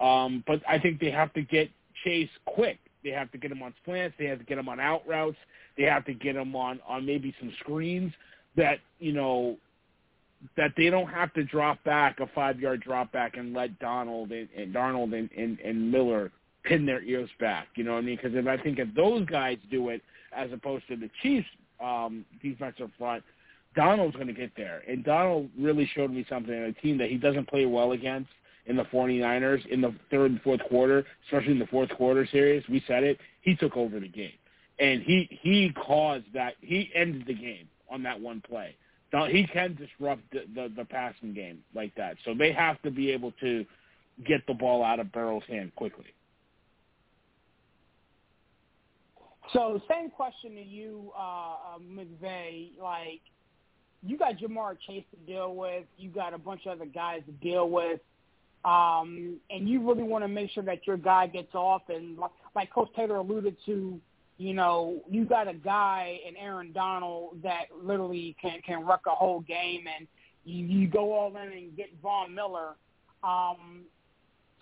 Um, 0.00 0.42
but 0.46 0.62
I 0.66 0.78
think 0.78 0.98
they 0.98 1.10
have 1.10 1.32
to 1.34 1.42
get 1.42 1.68
Chase 2.04 2.30
quick. 2.46 2.78
They 3.04 3.10
have 3.10 3.30
to 3.32 3.38
get 3.38 3.52
him 3.52 3.62
on 3.62 3.74
slants. 3.84 4.16
They 4.18 4.24
have 4.24 4.38
to 4.38 4.44
get 4.44 4.56
him 4.56 4.68
on 4.68 4.80
out 4.80 5.06
routes. 5.06 5.36
They 5.76 5.84
have 5.84 6.06
to 6.06 6.14
get 6.14 6.36
him 6.36 6.56
on 6.56 6.80
on 6.88 7.04
maybe 7.04 7.34
some 7.38 7.52
screens 7.60 8.12
that 8.56 8.78
you 8.98 9.12
know 9.12 9.58
that 10.56 10.72
they 10.76 10.90
don't 10.90 11.08
have 11.08 11.32
to 11.34 11.44
drop 11.44 11.82
back 11.84 12.20
a 12.20 12.26
five 12.34 12.60
yard 12.60 12.80
drop 12.80 13.12
back 13.12 13.36
and 13.36 13.54
let 13.54 13.78
Donald 13.78 14.30
and, 14.30 14.48
and 14.56 14.74
Darnold 14.74 15.16
and, 15.16 15.28
and, 15.36 15.58
and 15.60 15.90
Miller 15.90 16.30
pin 16.64 16.86
their 16.86 17.02
ears 17.02 17.30
back. 17.40 17.68
You 17.74 17.84
know 17.84 17.92
what 17.92 17.98
I 17.98 18.02
mean? 18.02 18.16
Because 18.16 18.36
if 18.36 18.46
I 18.46 18.56
think 18.56 18.78
if 18.78 18.92
those 18.94 19.24
guys 19.26 19.58
do 19.70 19.88
it 19.88 20.02
as 20.36 20.50
opposed 20.52 20.86
to 20.88 20.96
the 20.96 21.10
Chiefs 21.22 21.48
um, 21.82 22.24
defensive 22.42 22.90
front, 22.98 23.24
Donald's 23.74 24.14
going 24.14 24.28
to 24.28 24.32
get 24.32 24.52
there. 24.56 24.82
And 24.88 25.04
Donald 25.04 25.48
really 25.58 25.88
showed 25.94 26.10
me 26.10 26.24
something 26.28 26.52
in 26.52 26.64
a 26.64 26.72
team 26.72 26.98
that 26.98 27.10
he 27.10 27.16
doesn't 27.16 27.48
play 27.48 27.66
well 27.66 27.92
against 27.92 28.30
in 28.66 28.76
the 28.76 28.84
49ers 28.84 29.64
in 29.66 29.80
the 29.80 29.94
third 30.10 30.32
and 30.32 30.42
fourth 30.42 30.60
quarter, 30.68 31.04
especially 31.26 31.52
in 31.52 31.58
the 31.58 31.66
fourth 31.66 31.90
quarter 31.90 32.26
series. 32.30 32.62
We 32.68 32.82
said 32.86 33.02
it. 33.02 33.18
He 33.40 33.56
took 33.56 33.76
over 33.76 33.98
the 33.98 34.08
game. 34.08 34.32
And 34.78 35.02
he, 35.02 35.28
he 35.42 35.72
caused 35.86 36.26
that. 36.34 36.54
He 36.60 36.90
ended 36.94 37.24
the 37.26 37.34
game 37.34 37.68
on 37.90 38.02
that 38.04 38.20
one 38.20 38.42
play 38.48 38.76
he 39.26 39.46
can 39.46 39.74
disrupt 39.74 40.22
the, 40.32 40.44
the, 40.54 40.72
the 40.76 40.84
passing 40.84 41.32
game 41.32 41.60
like 41.74 41.94
that. 41.96 42.16
So 42.24 42.34
they 42.34 42.52
have 42.52 42.80
to 42.82 42.90
be 42.90 43.10
able 43.10 43.32
to 43.40 43.64
get 44.26 44.46
the 44.46 44.54
ball 44.54 44.84
out 44.84 45.00
of 45.00 45.10
Burrow's 45.12 45.44
hand 45.48 45.74
quickly. 45.76 46.06
So 49.52 49.80
same 49.90 50.10
question 50.10 50.54
to 50.56 50.62
you, 50.62 51.10
uh, 51.16 51.20
uh, 51.20 51.78
McVay. 51.80 52.70
Like, 52.82 53.22
you 54.02 54.18
got 54.18 54.36
Ja'Marr 54.36 54.76
Chase 54.86 55.04
to 55.10 55.32
deal 55.32 55.54
with. 55.54 55.84
You 55.96 56.10
got 56.10 56.34
a 56.34 56.38
bunch 56.38 56.66
of 56.66 56.72
other 56.72 56.84
guys 56.84 57.22
to 57.26 57.32
deal 57.32 57.70
with. 57.70 58.00
Um, 58.64 59.38
and 59.50 59.68
you 59.68 59.88
really 59.88 60.02
want 60.02 60.24
to 60.24 60.28
make 60.28 60.50
sure 60.50 60.64
that 60.64 60.86
your 60.86 60.98
guy 60.98 61.28
gets 61.28 61.54
off. 61.54 61.82
And 61.88 62.18
like, 62.18 62.30
like 62.54 62.72
Coach 62.72 62.90
Taylor 62.94 63.16
alluded 63.16 63.56
to, 63.64 63.98
you 64.38 64.54
know, 64.54 65.02
you 65.10 65.24
got 65.24 65.48
a 65.48 65.54
guy 65.54 66.20
in 66.26 66.36
Aaron 66.36 66.72
Donald 66.72 67.42
that 67.42 67.64
literally 67.82 68.36
can 68.40 68.60
can 68.64 68.86
wreck 68.86 69.00
a 69.06 69.10
whole 69.10 69.40
game, 69.40 69.84
and 69.98 70.06
you, 70.44 70.64
you 70.64 70.88
go 70.88 71.12
all 71.12 71.36
in 71.36 71.52
and 71.52 71.76
get 71.76 71.88
Von 72.00 72.32
Miller. 72.34 72.76
Um, 73.24 73.82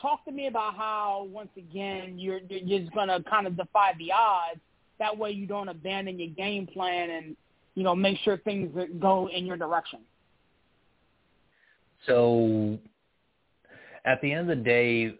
talk 0.00 0.24
to 0.24 0.32
me 0.32 0.46
about 0.46 0.74
how 0.76 1.28
once 1.30 1.50
again 1.58 2.18
you're 2.18 2.40
you're 2.48 2.80
just 2.80 2.92
going 2.94 3.08
to 3.08 3.22
kind 3.28 3.46
of 3.46 3.56
defy 3.56 3.92
the 3.98 4.10
odds. 4.12 4.60
That 4.98 5.16
way, 5.16 5.30
you 5.32 5.46
don't 5.46 5.68
abandon 5.68 6.18
your 6.18 6.30
game 6.30 6.66
plan 6.66 7.10
and 7.10 7.36
you 7.74 7.82
know 7.82 7.94
make 7.94 8.18
sure 8.24 8.38
things 8.38 8.74
go 8.98 9.28
in 9.28 9.44
your 9.44 9.58
direction. 9.58 10.00
So, 12.06 12.78
at 14.06 14.22
the 14.22 14.32
end 14.32 14.50
of 14.50 14.56
the 14.56 14.64
day, 14.64 15.18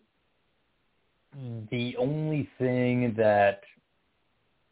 the 1.71 1.95
only 1.99 2.49
thing 2.59 3.13
that 3.19 3.61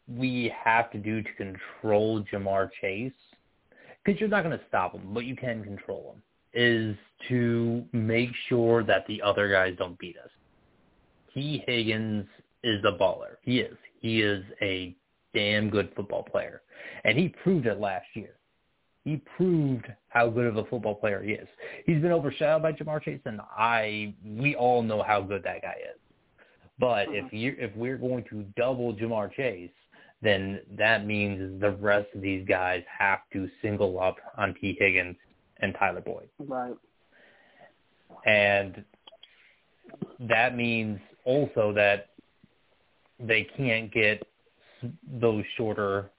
we 0.07 0.53
have 0.63 0.91
to 0.91 0.97
do 0.97 1.21
to 1.21 1.33
control 1.33 2.23
Ja'Marr 2.23 2.69
Chase, 2.81 3.11
because 4.03 4.19
you're 4.19 4.29
not 4.29 4.43
going 4.43 4.57
to 4.57 4.65
stop 4.67 4.93
him, 4.93 5.13
but 5.13 5.25
you 5.25 5.35
can 5.35 5.63
control 5.63 6.13
him, 6.15 6.21
is 6.53 6.95
to 7.27 7.83
make 7.91 8.29
sure 8.47 8.83
that 8.83 9.05
the 9.07 9.21
other 9.21 9.49
guys 9.49 9.75
don't 9.77 9.97
beat 9.97 10.17
us. 10.17 10.29
Tee 11.33 11.63
Higgins 11.67 12.27
is 12.63 12.83
a 12.85 12.91
baller. 12.91 13.35
He 13.41 13.59
is. 13.59 13.77
He 13.99 14.21
is 14.21 14.43
a 14.61 14.95
damn 15.33 15.69
good 15.69 15.91
football 15.95 16.23
player. 16.23 16.61
And 17.03 17.17
he 17.17 17.29
proved 17.29 17.65
it 17.65 17.79
last 17.79 18.05
year. 18.13 18.35
He 19.03 19.21
proved 19.37 19.85
how 20.09 20.29
good 20.29 20.45
of 20.45 20.57
a 20.57 20.65
football 20.65 20.95
player 20.95 21.21
he 21.21 21.33
is. 21.33 21.47
He's 21.85 22.01
been 22.01 22.11
overshadowed 22.11 22.63
by 22.63 22.71
Ja'Marr 22.71 23.03
Chase, 23.03 23.19
and 23.25 23.39
I 23.55 24.15
we 24.25 24.55
all 24.55 24.81
know 24.81 25.03
how 25.03 25.21
good 25.21 25.43
that 25.43 25.61
guy 25.61 25.75
is. 25.93 25.99
But 26.79 27.09
if 27.09 27.25
mm-hmm. 27.25 27.35
you 27.35 27.55
if 27.59 27.75
we're 27.75 27.97
going 27.97 28.23
to 28.31 28.43
double 28.57 28.95
Ja'Marr 28.95 29.31
Chase, 29.33 29.69
then 30.21 30.61
that 30.77 31.05
means 31.05 31.59
the 31.61 31.71
rest 31.71 32.07
of 32.15 32.21
these 32.21 32.45
guys 32.47 32.83
have 32.99 33.19
to 33.33 33.49
single 33.61 33.99
up 33.99 34.17
on 34.37 34.55
Tee 34.59 34.75
Higgins 34.79 35.17
and 35.59 35.75
Tyler 35.77 36.01
Boyd. 36.01 36.29
Right. 36.39 36.75
And 38.25 38.83
that 40.19 40.55
means 40.55 40.99
also 41.25 41.73
that 41.73 42.09
they 43.19 43.47
can't 43.55 43.91
get 43.91 44.25
those 45.19 45.43
shorter 45.57 46.09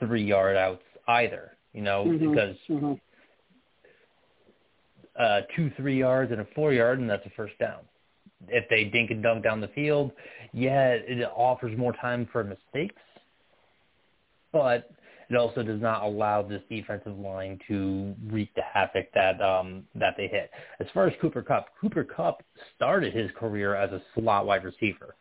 three 0.00 0.24
yard 0.24 0.56
outs 0.56 0.82
either, 1.08 1.52
you 1.72 1.82
know, 1.82 2.04
mm-hmm. 2.06 2.30
because 2.30 2.56
mm-hmm. 2.70 2.92
uh, 5.18 5.40
two 5.54 5.70
three 5.76 5.98
yards 5.98 6.32
and 6.32 6.40
a 6.40 6.46
four 6.54 6.72
yard, 6.72 6.98
and 6.98 7.08
that's 7.08 7.24
a 7.26 7.30
first 7.30 7.58
down 7.58 7.80
if 8.48 8.68
they 8.68 8.84
dink 8.84 9.10
and 9.10 9.22
dunk 9.22 9.44
down 9.44 9.60
the 9.60 9.68
field, 9.68 10.12
yeah, 10.52 10.90
it 10.90 11.28
offers 11.34 11.76
more 11.76 11.92
time 11.92 12.28
for 12.32 12.44
mistakes, 12.44 13.00
but 14.52 14.90
it 15.30 15.36
also 15.36 15.62
does 15.62 15.80
not 15.80 16.02
allow 16.02 16.42
this 16.42 16.62
defensive 16.68 17.18
line 17.18 17.58
to 17.68 18.14
wreak 18.30 18.54
the 18.54 18.62
havoc 18.62 19.12
that 19.14 19.40
um, 19.40 19.84
that 19.94 20.14
they 20.16 20.28
hit. 20.28 20.50
As 20.80 20.86
far 20.92 21.06
as 21.06 21.14
Cooper 21.20 21.42
Kupp, 21.42 21.66
Cooper 21.80 22.04
Kupp 22.04 22.42
started 22.76 23.14
his 23.14 23.30
career 23.38 23.74
as 23.74 23.90
a 23.92 24.02
slot 24.14 24.46
wide 24.46 24.64
receiver. 24.64 25.16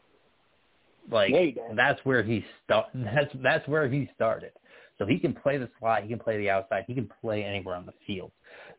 Like 1.11 1.33
that's 1.75 1.99
where 2.05 2.23
he 2.23 2.45
start. 2.63 2.87
That's 2.93 3.31
that's 3.41 3.67
where 3.67 3.89
he 3.89 4.09
started. 4.15 4.51
So 4.97 5.05
he 5.05 5.17
can 5.19 5.33
play 5.33 5.57
the 5.57 5.69
slot, 5.79 6.03
he 6.03 6.09
can 6.09 6.19
play 6.19 6.37
the 6.37 6.49
outside, 6.49 6.85
he 6.87 6.93
can 6.93 7.09
play 7.19 7.43
anywhere 7.43 7.75
on 7.75 7.85
the 7.85 7.93
field. 8.05 8.31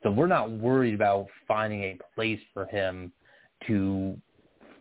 So 0.02 0.10
we're 0.10 0.28
not 0.28 0.50
worried 0.50 0.94
about 0.94 1.26
finding 1.48 1.82
a 1.82 1.98
place 2.14 2.38
for 2.54 2.66
him 2.66 3.12
to 3.66 4.16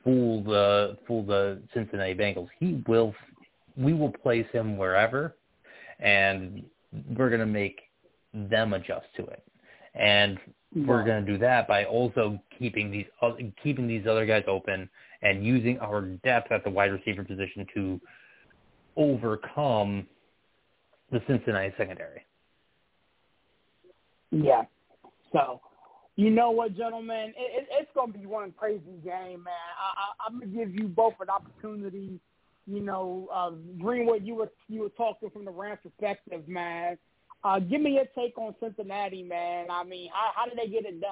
fool 0.04 0.44
the 0.44 0.98
fool 1.08 1.24
the 1.24 1.62
Cincinnati 1.74 2.14
Bengals. 2.14 2.50
He 2.60 2.84
will 2.88 3.14
we 3.78 3.94
will 3.94 4.12
place 4.12 4.46
him 4.52 4.78
wherever, 4.78 5.36
and 6.00 6.64
we're 7.16 7.30
going 7.30 7.40
to 7.40 7.46
make 7.46 7.82
them 8.34 8.74
adjust 8.74 9.08
to 9.18 9.26
it. 9.26 9.44
And 9.96 10.38
we're 10.76 11.04
going 11.04 11.26
to 11.26 11.32
do 11.32 11.38
that 11.40 11.68
by 11.68 11.86
also 11.86 12.40
keeping 12.58 12.92
these 12.92 13.06
keeping 13.62 13.88
these 13.88 14.06
other 14.08 14.26
guys 14.26 14.44
open 14.48 14.90
and 15.22 15.46
using 15.46 15.80
our 15.80 16.02
depth 16.02 16.52
at 16.52 16.64
the 16.64 16.70
wide 16.70 16.92
receiver 16.92 17.24
position 17.24 17.66
to 17.74 18.02
overcome 18.98 20.06
the 21.12 21.22
Cincinnati 21.28 21.74
secondary. 21.78 22.26
Yeah. 24.32 24.64
So 25.32 25.62
you 26.16 26.30
know 26.30 26.52
what, 26.52 26.78
gentlemen? 26.78 27.34
It, 27.36 27.64
it, 27.64 27.68
it's 27.72 27.90
going 27.96 28.14
to 28.14 28.20
be 28.20 28.26
one 28.26 28.54
crazy 28.56 28.82
game, 29.04 29.44
man. 29.44 29.54
I, 29.80 29.94
I, 29.98 30.28
I'm 30.28 30.40
going 30.40 30.52
to 30.52 30.58
give 30.58 30.76
you 30.76 30.88
both 30.88 31.14
an 31.20 31.30
opportunity. 31.30 32.20
You 32.68 32.80
know, 32.82 33.28
uh, 33.34 33.52
Greenwood, 33.80 34.24
you 34.24 34.36
were 34.36 34.50
you 34.70 34.82
were 34.82 34.90
talking 34.90 35.30
from 35.32 35.44
the 35.44 35.52
Rams' 35.52 35.80
perspective, 35.84 36.48
man. 36.48 36.98
Uh, 37.44 37.60
give 37.60 37.82
me 37.82 37.96
your 37.96 38.06
take 38.16 38.38
on 38.38 38.56
Cincinnati, 38.62 39.22
man. 39.22 39.68
I 39.70 39.84
mean, 39.84 40.10
how, 40.14 40.32
how 40.36 40.46
did 40.46 40.58
they 40.58 40.72
get 40.72 40.86
it 40.86 41.02
done 41.02 41.12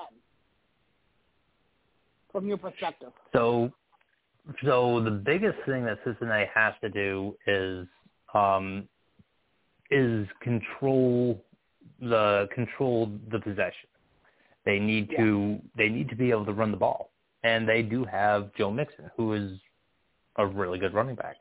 from 2.31 2.47
your 2.47 2.57
perspective? 2.57 3.11
So, 3.33 3.69
so 4.63 5.03
the 5.03 5.11
biggest 5.11 5.57
thing 5.65 5.83
that 5.85 5.99
Cincinnati 6.05 6.49
has 6.53 6.73
to 6.81 6.89
do 6.89 7.35
is 7.47 7.85
um, 8.33 8.87
is 9.89 10.25
control 10.41 11.43
the 11.99 12.47
control 12.55 13.11
the 13.29 13.39
possession. 13.39 13.90
They 14.65 14.79
need 14.79 15.09
yeah. 15.11 15.19
to 15.19 15.59
they 15.75 15.89
need 15.89 16.09
to 16.09 16.15
be 16.15 16.29
able 16.31 16.45
to 16.45 16.53
run 16.53 16.71
the 16.71 16.77
ball, 16.77 17.11
and 17.43 17.67
they 17.67 17.81
do 17.81 18.05
have 18.05 18.53
Joe 18.55 18.71
Mixon, 18.71 19.09
who 19.17 19.33
is 19.33 19.51
a 20.37 20.45
really 20.45 20.79
good 20.79 20.93
running 20.93 21.15
back. 21.15 21.37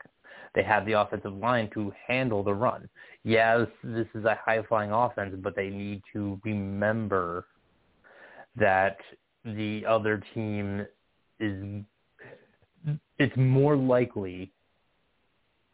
They 0.53 0.63
have 0.63 0.85
the 0.85 0.93
offensive 0.93 1.33
line 1.33 1.69
to 1.73 1.93
handle 2.07 2.43
the 2.43 2.53
run. 2.53 2.89
Yes, 3.23 3.67
this 3.83 4.07
is 4.15 4.25
a 4.25 4.37
high 4.43 4.61
flying 4.63 4.91
offense, 4.91 5.35
but 5.41 5.55
they 5.55 5.69
need 5.69 6.01
to 6.13 6.39
remember 6.43 7.45
that 8.57 8.97
the 9.45 9.85
other 9.87 10.21
team 10.33 10.85
is 11.39 11.83
it's 13.17 13.37
more 13.37 13.75
likely 13.77 14.51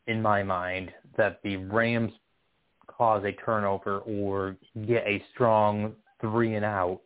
in 0.08 0.22
my 0.22 0.44
mind 0.44 0.92
that 1.18 1.40
the 1.44 1.58
Rams 1.58 2.12
cause 2.88 3.24
a 3.24 3.32
turnover 3.44 4.00
or 4.00 4.58
get 4.86 5.06
a 5.08 5.24
strong 5.34 5.94
three 6.20 6.56
and 6.56 6.66
out 6.66 7.00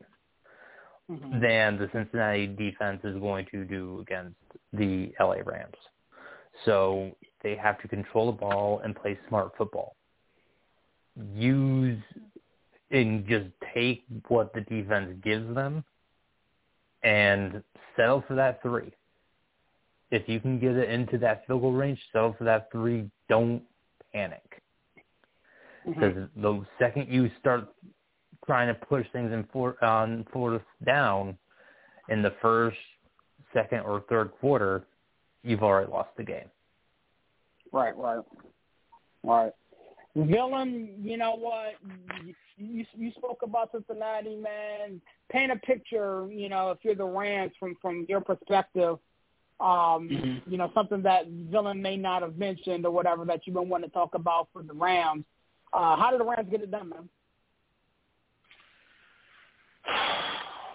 mm-hmm. 1.11 1.41
than 1.41 1.77
the 1.77 1.89
Cincinnati 1.93 2.47
defense 2.47 3.01
is 3.03 3.19
going 3.19 3.45
to 3.51 3.65
do 3.65 3.99
against 4.01 4.35
the 4.73 5.11
LA 5.19 5.37
Rams. 5.45 5.75
So 6.65 7.11
they 7.43 7.55
have 7.55 7.81
to 7.81 7.87
control 7.87 8.27
the 8.27 8.37
ball 8.37 8.81
and 8.83 8.95
play 8.95 9.17
smart 9.27 9.51
football. 9.57 9.95
Use 11.33 12.01
and 12.91 13.25
just 13.27 13.47
take 13.73 14.03
what 14.27 14.53
the 14.53 14.61
defense 14.61 15.15
gives 15.23 15.53
them 15.55 15.83
and 17.03 17.63
settle 17.95 18.23
for 18.27 18.35
that 18.35 18.61
three. 18.61 18.91
If 20.11 20.27
you 20.27 20.39
can 20.39 20.59
get 20.59 20.75
it 20.75 20.89
into 20.89 21.17
that 21.19 21.47
field 21.47 21.61
goal 21.61 21.71
range, 21.71 21.99
settle 22.11 22.35
for 22.37 22.43
that 22.43 22.69
three. 22.71 23.09
Don't 23.29 23.63
panic. 24.13 24.61
Because 25.85 26.13
mm-hmm. 26.13 26.41
the 26.41 26.65
second 26.77 27.07
you 27.09 27.31
start 27.39 27.69
trying 28.45 28.67
to 28.67 28.73
push 28.73 29.05
things 29.13 29.31
in 29.31 29.47
for, 29.51 29.83
on 29.83 30.25
fourth 30.31 30.61
down 30.85 31.37
in 32.09 32.21
the 32.21 32.33
first, 32.41 32.77
second, 33.53 33.81
or 33.81 34.03
third 34.09 34.31
quarter, 34.39 34.85
you've 35.43 35.63
already 35.63 35.91
lost 35.91 36.09
the 36.17 36.23
game. 36.23 36.49
Right, 37.71 37.95
right, 37.95 38.23
right. 39.23 39.51
Villain, 40.15 40.89
you 41.01 41.17
know 41.17 41.35
what? 41.37 41.75
You, 42.57 42.85
you 42.97 43.11
spoke 43.15 43.39
about 43.43 43.71
Cincinnati, 43.71 44.35
man. 44.35 45.01
Paint 45.31 45.51
a 45.51 45.55
picture, 45.57 46.27
you 46.29 46.49
know, 46.49 46.71
if 46.71 46.79
you're 46.81 46.95
the 46.95 47.05
Rams 47.05 47.53
from 47.59 47.75
from 47.81 48.05
your 48.09 48.19
perspective. 48.19 48.97
Um, 49.61 50.09
mm-hmm. 50.09 50.51
You 50.51 50.57
know, 50.57 50.71
something 50.73 51.01
that 51.03 51.27
Villain 51.27 51.81
may 51.81 51.95
not 51.95 52.23
have 52.23 52.37
mentioned 52.37 52.85
or 52.85 52.91
whatever 52.91 53.23
that 53.25 53.41
you've 53.45 53.55
been 53.55 53.69
wanting 53.69 53.89
to 53.89 53.93
talk 53.93 54.15
about 54.15 54.49
for 54.51 54.63
the 54.63 54.73
Rams. 54.73 55.23
Uh, 55.71 55.95
how 55.95 56.09
did 56.11 56.19
the 56.19 56.25
Rams 56.25 56.49
get 56.51 56.61
it 56.61 56.71
done, 56.71 56.89
man? 56.89 57.07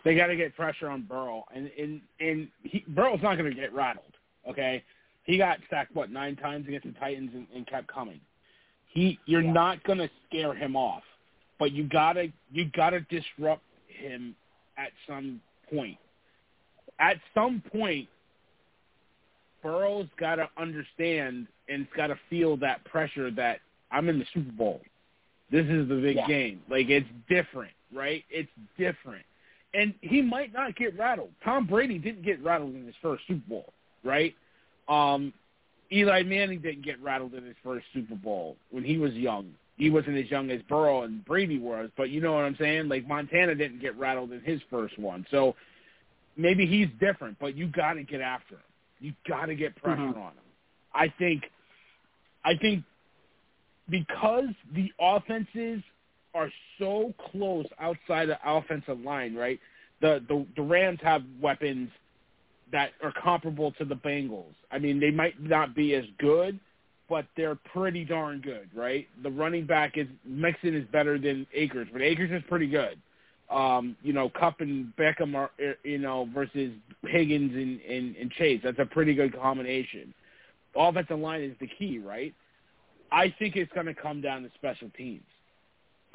They 0.05 0.15
got 0.15 0.29
to 0.29 0.37
get 0.37 0.55
pressure 0.55 0.89
on 0.89 1.03
Burrow, 1.03 1.45
and 1.55 1.71
and 1.79 2.01
and 2.21 2.49
he, 2.63 2.85
Burrow's 2.89 3.23
not 3.23 3.37
going 3.37 3.51
to 3.53 3.61
get 3.61 3.75
rattled. 3.75 4.05
Okay, 4.49 4.83
he 5.25 5.37
got 5.37 5.59
sacked 5.69 5.95
what 5.95 6.11
nine 6.11 6.37
times 6.37 6.67
against 6.69 6.87
the 6.87 6.93
Titans 6.93 7.31
and, 7.35 7.47
and 7.55 7.67
kept 7.67 7.89
coming. 7.89 8.21
He, 8.93 9.19
you're 9.27 9.43
yeah. 9.43 9.53
not 9.53 9.83
going 9.85 9.99
to 9.99 10.09
scare 10.29 10.55
him 10.55 10.77
off, 10.77 11.03
but 11.59 11.73
you 11.73 11.89
gotta 11.89 12.29
you 12.53 12.71
gotta 12.75 13.01
disrupt 13.01 13.63
him 13.89 14.35
at 14.79 14.91
some 15.09 15.41
point. 15.71 15.99
At 16.99 17.17
some 17.35 17.63
point, 17.73 18.09
Burrow's 19.63 20.07
got 20.19 20.37
to 20.37 20.49
understand 20.57 21.49
and 21.69 21.87
got 21.97 22.07
to 22.07 22.19
feel 22.31 22.57
that 22.59 22.85
pressure 22.85 23.31
that 23.33 23.59
I'm 23.91 24.09
in 24.09 24.19
the 24.19 24.25
Super 24.33 24.53
Bowl. 24.53 24.81
This 25.51 25.67
is 25.67 25.89
the 25.89 25.97
big 25.97 26.17
yeah. 26.17 26.27
game. 26.27 26.63
Like 26.71 26.89
it's 26.89 27.07
different, 27.29 27.73
right? 27.95 28.25
It's 28.31 28.51
different. 28.79 29.25
And 29.75 29.95
he 30.01 30.23
might 30.23 30.53
not 30.53 30.77
get 30.77 30.99
rattled. 30.99 31.31
Tom 31.45 31.67
Brady 31.67 31.99
didn't 31.99 32.25
get 32.25 32.43
rattled 32.43 32.75
in 32.75 32.87
his 32.87 32.95
first 33.03 33.23
Super 33.27 33.49
Bowl, 33.49 33.73
right? 34.05 34.35
Um, 34.89 35.33
Eli 35.93 36.23
Manning 36.23 36.61
didn't 36.61 36.85
get 36.85 37.01
rattled 37.03 37.35
in 37.35 37.45
his 37.45 37.57
first 37.63 37.87
Super 37.93 38.15
Bowl 38.15 38.57
when 38.71 38.85
he 38.85 38.99
was 38.99 39.13
young. 39.13 39.53
He 39.77 39.91
wasn't 39.91 40.17
as 40.17 40.31
young 40.31 40.51
as 40.51 40.63
Burrow 40.63 41.03
and 41.03 41.25
Brady 41.25 41.59
was, 41.59 41.91
but 41.97 42.09
you 42.09 42.21
know 42.21 42.33
what 42.33 42.45
I'm 42.45 42.57
saying? 42.59 42.89
Like 42.89 43.07
Montana 43.07 43.55
didn't 43.55 43.81
get 43.81 43.97
rattled 43.99 44.33
in 44.33 44.41
his 44.41 44.61
first 44.71 44.99
one. 44.99 45.27
So 45.31 45.55
maybe 46.37 46.67
he's 46.67 46.89
different, 46.99 47.39
but 47.39 47.55
you 47.55 47.69
got 47.69 47.95
to 47.95 48.03
get 48.03 48.21
after 48.21 48.55
him. 48.55 48.61
You 49.01 49.13
got 49.29 49.47
to 49.47 49.55
get 49.55 49.77
pressure 49.77 50.01
mm-hmm. 50.01 50.19
on 50.19 50.33
him. 50.33 50.45
I 50.95 51.13
think 51.19 51.43
I 52.45 52.57
think 52.57 52.85
because 53.91 54.49
the 54.75 54.91
offenses 54.99 55.83
are 56.37 56.51
so 56.79 57.15
close 57.31 57.67
outside 57.81 58.29
the 58.29 58.39
offensive 58.45 59.01
line, 59.01 59.35
right? 59.35 59.59
The 60.01 60.23
the, 60.29 60.47
the 60.57 60.63
Rams 60.63 61.01
have 61.03 61.23
weapons 61.41 61.91
that 62.73 62.91
are 63.03 63.13
comparable 63.23 63.73
to 63.73 63.85
the 63.85 63.95
Bengals. 63.95 64.55
I 64.71 64.79
mean, 64.79 65.01
they 65.01 65.11
might 65.11 65.41
not 65.41 65.75
be 65.75 65.95
as 65.95 66.05
good, 66.19 66.59
but 67.09 67.27
they're 67.37 67.55
pretty 67.55 68.05
darn 68.05 68.41
good, 68.41 68.69
right? 68.75 69.07
The 69.23 69.31
running 69.31 69.67
back 69.67 69.97
is 69.97 70.07
Mixon 70.25 70.75
is 70.75 70.85
better 70.93 71.19
than 71.19 71.47
Akers, 71.55 71.89
but 71.93 72.03
Akers 72.03 72.31
is 72.33 72.43
pretty 72.49 72.67
good. 72.67 72.99
Um, 73.51 73.97
you 74.03 74.13
know, 74.13 74.29
Kupp 74.29 74.61
and 74.61 74.93
Beckham 74.99 75.37
are 75.37 75.51
you 75.85 75.99
know 75.99 76.29
versus 76.35 76.73
Higgins 77.07 77.55
and, 77.55 77.81
and, 77.83 78.17
and 78.17 78.31
Chase. 78.33 78.61
That's 78.65 78.79
a 78.81 78.87
pretty 78.87 79.15
good 79.15 79.39
combination. 79.39 80.13
Offensive 80.75 81.19
line 81.19 81.43
is 81.43 81.55
the 81.61 81.69
key, 81.69 81.99
right? 81.99 82.35
I 83.13 83.33
think 83.39 83.55
it's 83.55 83.73
going 83.73 83.87
to 83.87 83.95
come 83.95 84.21
down 84.21 84.43
to 84.43 84.51
special 84.57 84.91
teams. 84.97 85.23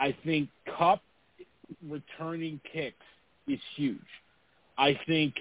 I 0.01 0.15
think 0.25 0.49
Kupp 0.77 1.01
returning 1.87 2.59
kicks 2.73 3.05
is 3.47 3.59
huge. 3.75 3.99
I 4.77 4.99
think 5.07 5.35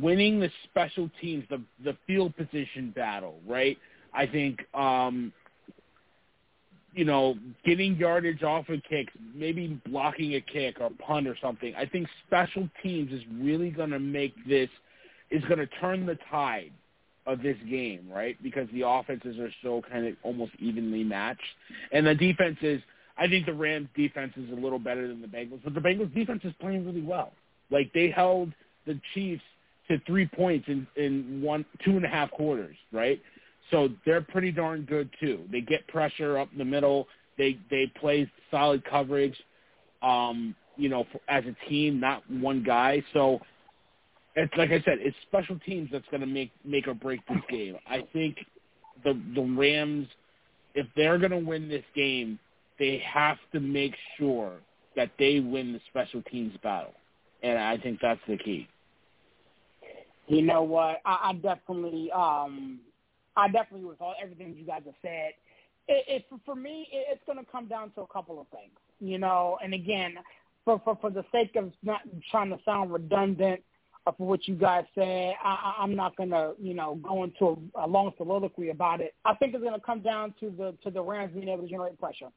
winning 0.00 0.40
the 0.40 0.50
special 0.64 1.10
teams, 1.20 1.44
the 1.50 1.60
the 1.84 1.96
field 2.06 2.34
position 2.36 2.92
battle, 2.96 3.36
right? 3.46 3.78
I 4.12 4.26
think 4.26 4.60
um 4.74 5.32
you 6.94 7.04
know, 7.04 7.36
getting 7.66 7.96
yardage 7.96 8.44
off 8.44 8.68
of 8.68 8.80
kicks, 8.88 9.12
maybe 9.34 9.80
blocking 9.88 10.36
a 10.36 10.40
kick 10.40 10.76
or 10.80 10.90
punt 10.90 11.26
or 11.26 11.36
something. 11.42 11.74
I 11.76 11.86
think 11.86 12.06
special 12.26 12.68
teams 12.84 13.12
is 13.12 13.20
really 13.40 13.70
going 13.70 13.90
to 13.90 13.98
make 13.98 14.32
this 14.48 14.68
is 15.32 15.42
going 15.46 15.58
to 15.58 15.66
turn 15.80 16.06
the 16.06 16.16
tide 16.30 16.70
of 17.26 17.42
this 17.42 17.56
game, 17.68 18.08
right? 18.08 18.40
Because 18.42 18.68
the 18.72 18.86
offenses 18.86 19.38
are 19.40 19.50
so 19.62 19.82
kind 19.90 20.06
of 20.06 20.14
almost 20.22 20.52
evenly 20.58 21.04
matched, 21.04 21.42
and 21.92 22.06
the 22.06 22.14
defense 22.14 22.56
is. 22.62 22.80
I 23.16 23.28
think 23.28 23.46
the 23.46 23.54
Rams 23.54 23.88
defense 23.96 24.32
is 24.36 24.50
a 24.50 24.54
little 24.54 24.78
better 24.78 25.06
than 25.06 25.20
the 25.20 25.28
Bengals, 25.28 25.60
but 25.62 25.74
the 25.74 25.80
Bengals 25.80 26.12
defense 26.14 26.40
is 26.44 26.52
playing 26.60 26.84
really 26.84 27.02
well. 27.02 27.32
Like 27.70 27.92
they 27.92 28.10
held 28.10 28.52
the 28.86 29.00
Chiefs 29.14 29.42
to 29.88 29.98
three 30.06 30.26
points 30.26 30.66
in 30.68 30.86
in 30.96 31.40
one 31.42 31.64
two 31.84 31.92
and 31.92 32.04
a 32.04 32.08
half 32.08 32.30
quarters, 32.30 32.76
right? 32.92 33.20
So 33.70 33.88
they're 34.04 34.20
pretty 34.20 34.52
darn 34.52 34.82
good 34.82 35.08
too. 35.20 35.44
They 35.50 35.60
get 35.60 35.86
pressure 35.88 36.38
up 36.38 36.48
the 36.56 36.64
middle. 36.64 37.06
They 37.38 37.58
they 37.70 37.90
play 38.00 38.30
solid 38.50 38.84
coverage. 38.84 39.36
Um, 40.02 40.54
you 40.76 40.88
know, 40.88 41.06
for, 41.12 41.20
as 41.28 41.44
a 41.44 41.68
team, 41.68 42.00
not 42.00 42.28
one 42.30 42.62
guy. 42.62 43.02
So 43.12 43.40
it's 44.36 44.52
like 44.56 44.70
I 44.70 44.80
said, 44.84 44.98
it's 44.98 45.16
special 45.28 45.58
teams 45.60 45.88
that's 45.92 46.06
going 46.10 46.20
to 46.20 46.26
make 46.26 46.50
make 46.64 46.88
or 46.88 46.94
break 46.94 47.26
this 47.28 47.38
game. 47.48 47.76
I 47.88 48.06
think 48.12 48.36
the 49.04 49.20
the 49.34 49.42
Rams, 49.42 50.08
if 50.74 50.86
they're 50.96 51.18
going 51.18 51.30
to 51.30 51.38
win 51.38 51.68
this 51.68 51.84
game, 51.94 52.38
they 52.78 53.02
have 53.06 53.38
to 53.52 53.60
make 53.60 53.94
sure 54.18 54.52
that 54.96 55.10
they 55.18 55.40
win 55.40 55.72
the 55.72 55.80
special 55.88 56.22
teams 56.22 56.54
battle, 56.62 56.94
and 57.42 57.58
I 57.58 57.76
think 57.78 57.98
that's 58.00 58.20
the 58.28 58.36
key. 58.36 58.68
You 60.26 60.42
know 60.42 60.62
what? 60.62 61.00
I, 61.04 61.30
I 61.30 61.32
definitely, 61.34 62.10
um, 62.12 62.80
I 63.36 63.48
definitely 63.48 63.86
with 63.86 64.00
all 64.00 64.14
everything 64.22 64.54
you 64.58 64.64
guys 64.64 64.82
have 64.86 64.94
said. 65.02 65.32
It, 65.86 66.24
it 66.30 66.40
for 66.46 66.54
me, 66.54 66.88
it, 66.90 67.06
it's 67.12 67.22
going 67.26 67.38
to 67.38 67.50
come 67.50 67.66
down 67.66 67.90
to 67.92 68.02
a 68.02 68.06
couple 68.06 68.40
of 68.40 68.46
things. 68.48 68.72
You 69.00 69.18
know, 69.18 69.58
and 69.62 69.74
again, 69.74 70.14
for 70.64 70.80
for 70.84 70.96
for 71.00 71.10
the 71.10 71.24
sake 71.30 71.56
of 71.56 71.72
not 71.82 72.00
trying 72.30 72.50
to 72.50 72.58
sound 72.64 72.92
redundant 72.92 73.60
for 74.04 74.26
what 74.26 74.46
you 74.46 74.54
guys 74.54 74.84
said, 74.94 75.34
I, 75.42 75.76
I'm 75.78 75.96
not 75.96 76.16
going 76.16 76.30
to, 76.30 76.52
you 76.60 76.74
know, 76.74 76.98
go 77.02 77.24
into 77.24 77.70
a, 77.74 77.84
a 77.84 77.86
long 77.86 78.12
soliloquy 78.18 78.68
about 78.68 79.00
it. 79.00 79.14
I 79.24 79.34
think 79.34 79.54
it's 79.54 79.62
going 79.62 79.78
to 79.78 79.84
come 79.84 80.00
down 80.00 80.34
to 80.40 80.50
the 80.50 80.74
to 80.84 80.90
the 80.90 81.02
Rams 81.02 81.32
being 81.34 81.48
able 81.48 81.62
to 81.62 81.68
generate 81.68 81.98
pressure. 81.98 82.28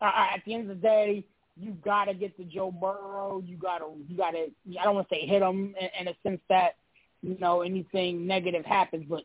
Uh, 0.00 0.10
at 0.34 0.42
the 0.44 0.54
end 0.54 0.70
of 0.70 0.76
the 0.76 0.82
day, 0.82 1.24
you 1.58 1.72
got 1.84 2.04
to 2.06 2.14
get 2.14 2.36
to 2.36 2.44
Joe 2.44 2.70
Burrow. 2.70 3.42
You 3.44 3.56
got 3.56 3.78
to, 3.78 3.86
you 4.08 4.16
got 4.16 4.32
to. 4.32 4.46
I 4.78 4.84
don't 4.84 4.94
want 4.94 5.08
to 5.08 5.14
say 5.14 5.26
hit 5.26 5.42
him 5.42 5.74
in, 5.80 5.88
in 6.00 6.08
a 6.08 6.16
sense 6.22 6.40
that 6.48 6.76
you 7.22 7.36
know, 7.40 7.62
anything 7.62 8.26
negative 8.26 8.64
happens. 8.64 9.04
But 9.08 9.24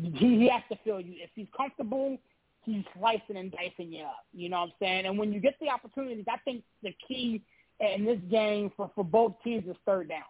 he, 0.00 0.10
he 0.10 0.48
has 0.48 0.62
to 0.70 0.78
feel 0.84 1.00
you. 1.00 1.14
If 1.16 1.30
he's 1.34 1.46
comfortable, 1.56 2.18
he's 2.64 2.84
slicing 2.98 3.36
and 3.36 3.52
dicing 3.52 3.92
you 3.92 4.04
up. 4.04 4.24
You 4.32 4.48
know 4.48 4.60
what 4.60 4.66
I'm 4.66 4.72
saying? 4.80 5.06
And 5.06 5.18
when 5.18 5.32
you 5.32 5.40
get 5.40 5.54
the 5.60 5.68
opportunities, 5.68 6.24
I 6.30 6.38
think 6.38 6.62
the 6.82 6.94
key 7.06 7.42
in 7.80 8.04
this 8.04 8.18
game 8.30 8.72
for, 8.76 8.90
for 8.94 9.04
both 9.04 9.34
teams 9.44 9.64
is 9.68 9.76
third 9.86 10.08
down. 10.08 10.22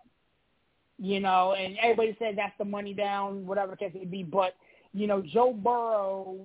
You 0.98 1.20
know, 1.20 1.54
and 1.54 1.76
everybody 1.82 2.16
said 2.18 2.36
that's 2.36 2.56
the 2.58 2.64
money 2.64 2.94
down, 2.94 3.46
whatever 3.46 3.72
the 3.72 3.76
case 3.76 3.92
may 3.94 4.06
be. 4.06 4.22
But, 4.22 4.54
you 4.94 5.06
know, 5.06 5.22
Joe 5.22 5.52
Burrow, 5.52 6.38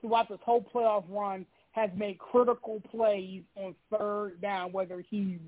throughout 0.00 0.28
this 0.28 0.38
whole 0.44 0.64
playoff 0.72 1.04
run, 1.08 1.44
has 1.72 1.90
made 1.96 2.18
critical 2.18 2.82
plays 2.90 3.42
on 3.56 3.74
third 3.96 4.40
down, 4.40 4.72
whether 4.72 5.00
he 5.00 5.38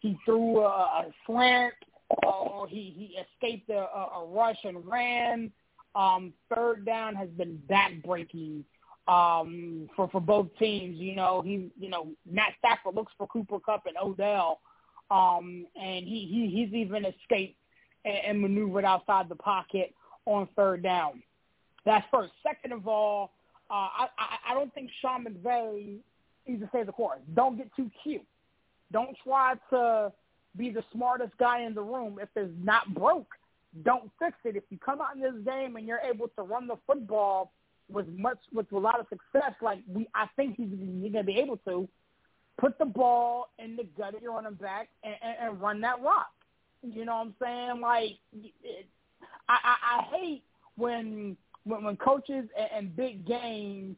he 0.00 0.18
threw 0.24 0.60
a, 0.60 0.68
a 0.68 1.06
slant 1.26 1.74
or 2.26 2.66
he 2.68 2.94
he 2.96 3.16
escaped 3.16 3.70
a, 3.70 3.80
a 3.80 4.26
rush 4.28 4.58
and 4.64 4.86
ran. 4.86 5.52
Um, 5.94 6.32
third 6.54 6.84
down 6.84 7.14
has 7.14 7.28
been 7.30 7.60
backbreaking 7.68 8.62
um, 9.08 9.88
for 9.96 10.08
for 10.08 10.20
both 10.20 10.48
teams. 10.58 10.98
You 10.98 11.16
know, 11.16 11.42
he 11.42 11.70
you 11.78 11.88
know 11.88 12.08
Matt 12.30 12.54
Stafford 12.58 12.94
looks 12.94 13.12
for 13.16 13.26
Cooper 13.26 13.58
Kupp 13.60 13.86
and 13.86 13.96
Odell, 14.02 14.60
um, 15.10 15.66
and 15.80 16.04
he, 16.04 16.26
he 16.30 16.50
he's 16.54 16.74
even 16.74 17.04
escaped 17.04 17.58
and, 18.04 18.18
and 18.26 18.40
maneuvered 18.40 18.84
outside 18.84 19.28
the 19.28 19.36
pocket 19.36 19.94
on 20.26 20.48
third 20.56 20.82
down. 20.82 21.22
That's 21.84 22.06
first. 22.10 22.32
Second 22.42 22.72
of 22.72 22.86
all, 22.86 23.32
uh, 23.70 23.74
I, 23.74 24.08
I 24.18 24.36
I 24.50 24.54
don't 24.54 24.72
think 24.74 24.90
Sean 25.00 25.24
McVay 25.24 25.98
needs 26.46 26.62
to 26.62 26.68
say 26.72 26.82
the 26.82 26.92
course. 26.92 27.20
Don't 27.34 27.56
get 27.56 27.74
too 27.76 27.90
cute. 28.02 28.24
Don't 28.92 29.16
try 29.22 29.54
to 29.70 30.12
be 30.56 30.70
the 30.70 30.82
smartest 30.92 31.36
guy 31.38 31.62
in 31.62 31.74
the 31.74 31.82
room. 31.82 32.18
If 32.20 32.30
it's 32.34 32.52
not 32.62 32.94
broke, 32.94 33.34
don't 33.84 34.10
fix 34.18 34.36
it. 34.44 34.56
If 34.56 34.64
you 34.70 34.78
come 34.78 35.00
out 35.00 35.14
in 35.14 35.20
this 35.20 35.44
game 35.44 35.76
and 35.76 35.86
you're 35.86 36.00
able 36.00 36.28
to 36.28 36.42
run 36.42 36.66
the 36.66 36.76
football 36.86 37.52
with 37.90 38.08
much 38.08 38.38
with 38.52 38.70
a 38.72 38.78
lot 38.78 39.00
of 39.00 39.06
success, 39.08 39.52
like 39.60 39.80
we 39.86 40.08
I 40.14 40.26
think 40.36 40.56
he's, 40.56 40.70
he's 40.70 41.12
going 41.12 41.12
to 41.12 41.22
be 41.24 41.38
able 41.38 41.58
to, 41.58 41.88
put 42.58 42.78
the 42.78 42.84
ball 42.84 43.48
in 43.58 43.76
the 43.76 43.84
gut 43.96 44.14
of 44.14 44.22
your 44.22 44.34
running 44.34 44.54
back 44.54 44.88
and, 45.02 45.14
and, 45.22 45.36
and 45.40 45.60
run 45.60 45.80
that 45.80 46.02
rock. 46.02 46.30
You 46.82 47.04
know 47.04 47.16
what 47.16 47.26
I'm 47.26 47.34
saying? 47.40 47.80
Like, 47.80 48.18
it, 48.62 48.86
I, 49.48 49.58
I, 49.64 49.76
I 49.98 50.16
hate 50.16 50.42
when 50.76 51.36
when, 51.68 51.84
when 51.84 51.96
coaches 51.96 52.46
and, 52.58 52.68
and 52.74 52.96
big 52.96 53.26
games 53.26 53.96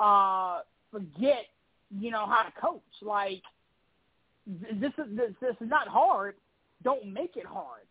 uh, 0.00 0.60
forget, 0.90 1.46
you 1.98 2.10
know, 2.10 2.26
how 2.26 2.42
to 2.42 2.52
coach. 2.60 2.82
Like, 3.02 3.42
this 4.46 4.92
is 4.98 5.16
this, 5.16 5.32
this 5.40 5.56
is 5.60 5.68
not 5.68 5.88
hard. 5.88 6.36
Don't 6.84 7.12
make 7.12 7.36
it 7.36 7.46
hard. 7.46 7.82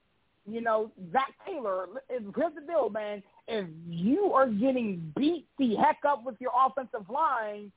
You 0.50 0.62
know, 0.62 0.92
Zac 1.12 1.34
Taylor. 1.46 1.88
Here's 2.08 2.56
the 2.56 2.62
deal, 2.66 2.90
man. 2.90 3.22
If 3.48 3.68
you 3.90 4.32
are 4.34 4.48
getting 4.48 5.14
beat 5.18 5.46
the 5.60 5.76
heck 5.76 6.00
up 6.08 6.24
with 6.24 6.36
your 6.40 6.52
offensive 6.56 7.10
line, 7.10 7.72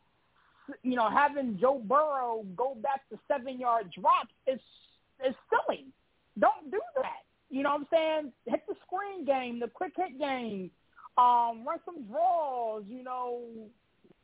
you 0.85 0.95
know, 0.95 1.11
having 1.11 1.59
Joe 1.61 1.83
Burrow 1.85 2.45
go 2.57 2.77
back 2.81 3.09
to 3.11 3.19
seven 3.27 3.59
yard 3.59 3.93
drops 4.01 4.33
is 4.47 4.61
is 5.27 5.35
silly. 5.51 5.87
Don't 6.39 6.71
do 6.71 6.81
that. 6.97 7.25
You 7.51 7.65
know 7.65 7.71
what 7.71 7.81
I'm 7.81 7.87
saying? 7.93 8.33
Hit 8.47 8.63
the 8.69 8.75
screen 8.87 9.25
game, 9.25 9.59
the 9.59 9.67
quick 9.67 9.93
hit 9.97 10.19
game, 10.21 10.71
um, 11.19 11.65
run 11.67 11.79
some 11.85 12.03
draws. 12.05 12.85
You 12.89 13.03
know, 13.03 13.43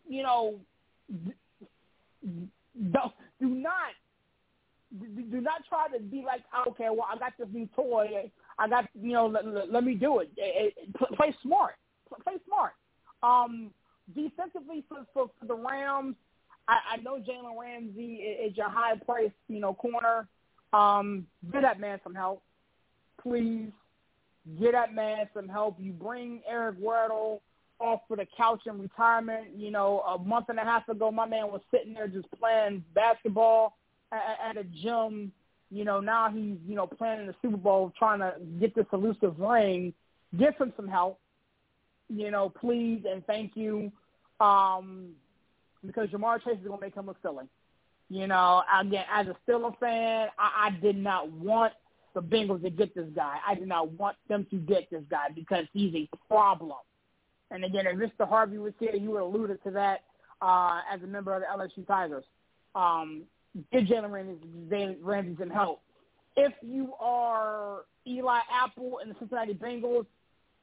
you 0.08 0.22
know, 0.22 0.54
don't 2.92 3.12
do 3.40 3.48
not 3.48 3.92
do 5.00 5.40
not 5.40 5.62
try 5.68 5.88
to 5.96 6.02
be 6.02 6.22
like, 6.24 6.42
okay, 6.68 6.88
well, 6.90 7.06
I 7.12 7.18
got 7.18 7.32
this 7.38 7.48
new 7.52 7.68
toy. 7.74 8.30
I 8.58 8.68
got, 8.68 8.84
you 8.94 9.12
know, 9.12 9.26
let, 9.26 9.46
let, 9.46 9.72
let 9.72 9.84
me 9.84 9.94
do 9.94 10.20
it. 10.20 10.30
Play 11.16 11.34
smart. 11.42 11.74
Play 12.24 12.34
smart. 12.46 12.72
Um, 13.22 13.70
defensively 14.14 14.84
for, 14.88 14.98
for, 15.12 15.30
for 15.38 15.46
the 15.46 15.54
Rams, 15.54 16.14
I, 16.68 16.78
I 16.94 16.96
know 17.02 17.18
Jalen 17.18 17.60
Ramsey 17.60 18.14
is 18.14 18.56
your 18.56 18.68
high 18.68 18.96
price, 18.96 19.30
you 19.48 19.60
know, 19.60 19.74
corner. 19.74 20.28
Um, 20.72 21.26
get 21.52 21.62
that 21.62 21.80
man 21.80 22.00
some 22.04 22.14
help, 22.14 22.42
please. 23.22 23.70
Get 24.60 24.72
that 24.72 24.94
man 24.94 25.28
some 25.34 25.48
help. 25.48 25.76
You 25.78 25.92
bring 25.92 26.40
Eric 26.48 26.80
Weddle 26.80 27.40
off 27.78 28.00
for 28.08 28.16
the 28.16 28.26
couch 28.36 28.62
in 28.66 28.80
retirement. 28.80 29.48
You 29.56 29.70
know, 29.70 30.00
a 30.00 30.18
month 30.18 30.46
and 30.48 30.58
a 30.58 30.62
half 30.62 30.88
ago, 30.88 31.10
my 31.10 31.26
man 31.26 31.48
was 31.48 31.60
sitting 31.70 31.94
there 31.94 32.08
just 32.08 32.30
playing 32.38 32.84
basketball 32.94 33.76
at, 34.12 34.50
at 34.50 34.56
a 34.56 34.64
gym. 34.64 35.32
You 35.70 35.84
know, 35.84 36.00
now 36.00 36.30
he's 36.30 36.58
you 36.66 36.76
know 36.76 36.86
playing 36.86 37.20
in 37.20 37.26
the 37.26 37.34
Super 37.42 37.56
Bowl, 37.56 37.92
trying 37.98 38.20
to 38.20 38.34
get 38.60 38.74
this 38.74 38.86
elusive 38.92 39.38
ring. 39.38 39.92
Give 40.38 40.54
him 40.56 40.72
some 40.76 40.88
help. 40.88 41.18
You 42.08 42.30
know, 42.30 42.48
please 42.48 43.02
and 43.08 43.26
thank 43.26 43.56
you. 43.56 43.90
Um, 44.38 45.08
because 45.84 46.08
Ja'Marr 46.10 46.42
Chase 46.42 46.58
is 46.60 46.66
going 46.66 46.78
to 46.78 46.86
make 46.86 46.94
him 46.94 47.06
look 47.06 47.16
silly. 47.22 47.46
You 48.08 48.26
know, 48.26 48.62
again, 48.80 49.04
as 49.12 49.26
a 49.26 49.36
Steelers 49.48 49.76
fan, 49.78 50.28
I, 50.38 50.68
I 50.68 50.70
did 50.80 50.96
not 50.96 51.30
want 51.32 51.72
the 52.16 52.22
Bengals 52.22 52.62
to 52.62 52.70
get 52.70 52.94
this 52.94 53.08
guy. 53.14 53.36
I 53.46 53.54
did 53.54 53.68
not 53.68 53.92
want 53.92 54.16
them 54.26 54.46
to 54.50 54.56
get 54.56 54.90
this 54.90 55.02
guy 55.10 55.26
because 55.34 55.66
he's 55.74 55.94
a 55.94 56.08
problem. 56.26 56.78
And 57.50 57.62
again, 57.62 57.84
if 57.86 57.96
Mr. 57.96 58.26
Harvey 58.26 58.56
was 58.56 58.72
here, 58.80 58.96
you 58.96 59.10
would 59.10 59.18
have 59.18 59.26
alluded 59.26 59.62
to 59.64 59.70
that 59.72 60.00
uh, 60.40 60.80
as 60.90 61.02
a 61.02 61.06
member 61.06 61.34
of 61.34 61.42
the 61.42 61.46
LSU 61.46 61.86
Tigers. 61.86 62.24
Um, 62.74 63.24
give 63.70 63.84
Jalen 63.84 64.96
Ramsey 65.02 65.36
some 65.38 65.50
help. 65.50 65.82
If 66.36 66.54
you 66.62 66.94
are 66.98 67.80
Eli 68.06 68.40
Apple 68.50 69.00
and 69.02 69.10
the 69.10 69.16
Cincinnati 69.18 69.52
Bengals, 69.52 70.06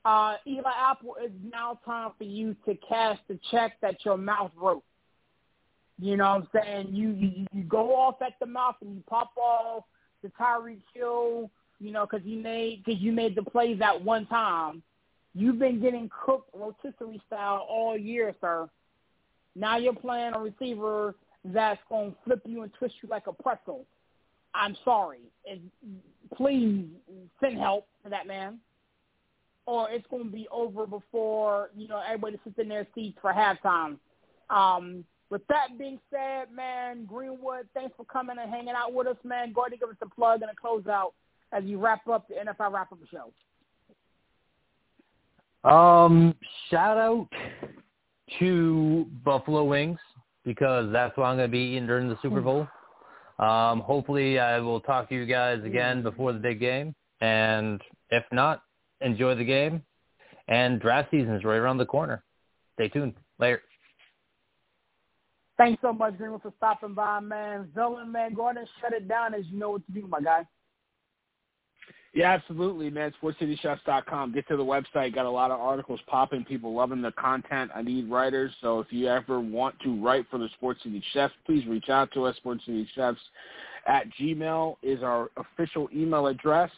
uh, 0.05 0.37
Eli 0.47 0.71
Apple, 0.75 1.17
it's 1.19 1.33
now 1.51 1.79
time 1.85 2.11
for 2.17 2.23
you 2.23 2.55
to 2.65 2.75
cash 2.87 3.19
the 3.27 3.39
check 3.51 3.73
that 3.81 4.03
your 4.03 4.17
mouth 4.17 4.51
wrote. 4.59 4.83
You 5.99 6.17
know 6.17 6.23
what 6.25 6.47
I'm 6.55 6.63
saying? 6.63 6.87
You 6.95 7.11
you, 7.11 7.45
you 7.53 7.63
go 7.63 7.95
off 7.95 8.15
at 8.23 8.33
the 8.39 8.47
mouth 8.47 8.75
and 8.81 8.95
you 8.95 9.03
pop 9.07 9.31
off 9.37 9.83
the 10.23 10.29
Tyreek 10.39 10.81
Hill, 10.93 11.51
you 11.79 11.91
know, 11.91 12.07
because 12.09 12.25
you 12.25 12.39
made 12.39 12.83
because 12.83 12.99
you 12.99 13.11
made 13.11 13.35
the 13.35 13.43
plays 13.43 13.77
that 13.79 14.03
one 14.03 14.25
time. 14.25 14.81
You've 15.35 15.59
been 15.59 15.81
getting 15.81 16.09
cooked 16.25 16.49
rotisserie 16.53 17.21
style 17.27 17.65
all 17.69 17.97
year, 17.97 18.35
sir. 18.39 18.69
Now 19.55 19.77
you're 19.77 19.93
playing 19.93 20.33
a 20.35 20.39
receiver 20.39 21.15
that's 21.45 21.81
going 21.89 22.11
to 22.11 22.17
flip 22.23 22.41
you 22.45 22.61
and 22.63 22.71
twist 22.73 22.95
you 23.01 23.09
like 23.09 23.27
a 23.27 23.33
pretzel. 23.33 23.85
I'm 24.53 24.75
sorry. 24.85 25.21
And 25.49 25.69
please 26.35 26.85
send 27.39 27.57
help 27.57 27.87
to 28.03 28.09
that 28.09 28.27
man, 28.27 28.59
or 29.65 29.89
it's 29.89 30.05
going 30.09 30.25
to 30.25 30.31
be 30.31 30.47
over 30.51 30.85
before 30.85 31.69
you 31.75 31.87
know 31.87 32.01
everybody 32.05 32.39
sits 32.43 32.59
in 32.59 32.69
their 32.69 32.87
seats 32.95 33.17
for 33.21 33.33
halftime. 33.33 33.97
Um, 34.49 35.03
with 35.33 35.45
that 35.47 35.79
being 35.79 35.99
said, 36.11 36.51
man, 36.55 37.05
Greenwood, 37.05 37.67
thanks 37.73 37.91
for 37.97 38.05
coming 38.05 38.35
and 38.39 38.51
hanging 38.51 38.75
out 38.77 38.93
with 38.93 39.07
us, 39.07 39.17
man. 39.23 39.51
Go 39.51 39.61
ahead 39.61 39.71
and 39.71 39.81
give 39.81 39.89
us 39.89 39.95
a 40.03 40.07
plug 40.07 40.43
and 40.43 40.51
a 40.51 40.53
closeout 40.55 41.13
as 41.51 41.63
you 41.63 41.79
wrap 41.79 42.07
up 42.07 42.27
the 42.27 42.35
NFL 42.35 42.71
wrap 42.71 42.91
up 42.91 42.99
show. 43.11 43.33
Um, 45.67 46.35
shout 46.69 46.99
out 46.99 47.29
to 48.37 49.07
Buffalo 49.25 49.63
Wings 49.63 49.97
because 50.45 50.91
that's 50.91 51.17
what 51.17 51.23
I'm 51.23 51.37
going 51.37 51.49
to 51.49 51.51
be 51.51 51.57
eating 51.57 51.87
during 51.87 52.09
the 52.09 52.17
Super 52.21 52.41
Bowl. 52.41 52.67
Um, 53.39 53.79
hopefully, 53.79 54.37
I 54.37 54.59
will 54.59 54.81
talk 54.81 55.09
to 55.09 55.15
you 55.15 55.25
guys 55.25 55.63
again 55.63 56.03
before 56.03 56.31
the 56.31 56.39
big 56.39 56.59
game, 56.59 56.93
and 57.21 57.81
if 58.11 58.23
not, 58.31 58.61
enjoy 59.01 59.33
the 59.33 59.43
game. 59.43 59.81
And 60.47 60.79
draft 60.79 61.09
season 61.09 61.33
is 61.33 61.43
right 61.43 61.57
around 61.57 61.79
the 61.79 61.87
corner. 61.87 62.23
Stay 62.75 62.89
tuned. 62.89 63.15
Later. 63.39 63.63
Thanks 65.57 65.81
so 65.81 65.93
much, 65.93 66.17
Greenwood, 66.17 66.41
for 66.41 66.53
stopping 66.57 66.93
by, 66.95 67.19
man. 67.19 67.69
Villain, 67.75 68.11
man, 68.11 68.33
go 68.33 68.45
ahead 68.45 68.57
and 68.57 68.67
shut 68.81 68.93
it 68.93 69.07
down 69.07 69.33
as 69.33 69.45
you 69.51 69.59
know 69.59 69.71
what 69.71 69.85
to 69.85 69.91
do, 69.91 70.07
my 70.07 70.19
guy. 70.19 70.45
Yeah, 72.13 72.31
absolutely, 72.31 72.91
man. 72.91 73.11
SportsCityChefs.com. 73.21 74.33
Get 74.33 74.47
to 74.47 74.57
the 74.57 74.63
website. 74.63 75.15
Got 75.15 75.25
a 75.25 75.31
lot 75.31 75.49
of 75.49 75.59
articles 75.59 75.99
popping. 76.05 76.45
People 76.45 76.73
loving 76.73 77.01
the 77.01 77.11
content. 77.13 77.71
I 77.73 77.81
need 77.81 78.09
writers. 78.09 78.51
So 78.61 78.79
if 78.79 78.87
you 78.91 79.07
ever 79.07 79.39
want 79.39 79.75
to 79.83 79.99
write 79.99 80.25
for 80.29 80.37
the 80.37 80.47
Sports 80.55 80.83
City 80.83 81.03
Chefs, 81.13 81.33
please 81.45 81.65
reach 81.65 81.89
out 81.89 82.11
to 82.13 82.25
us. 82.25 82.35
Sports 82.37 82.65
City 82.65 82.87
Chefs 82.93 83.19
at 83.87 84.05
Gmail 84.19 84.75
is 84.83 85.01
our 85.01 85.31
official 85.37 85.89
email 85.93 86.27
address. 86.27 86.69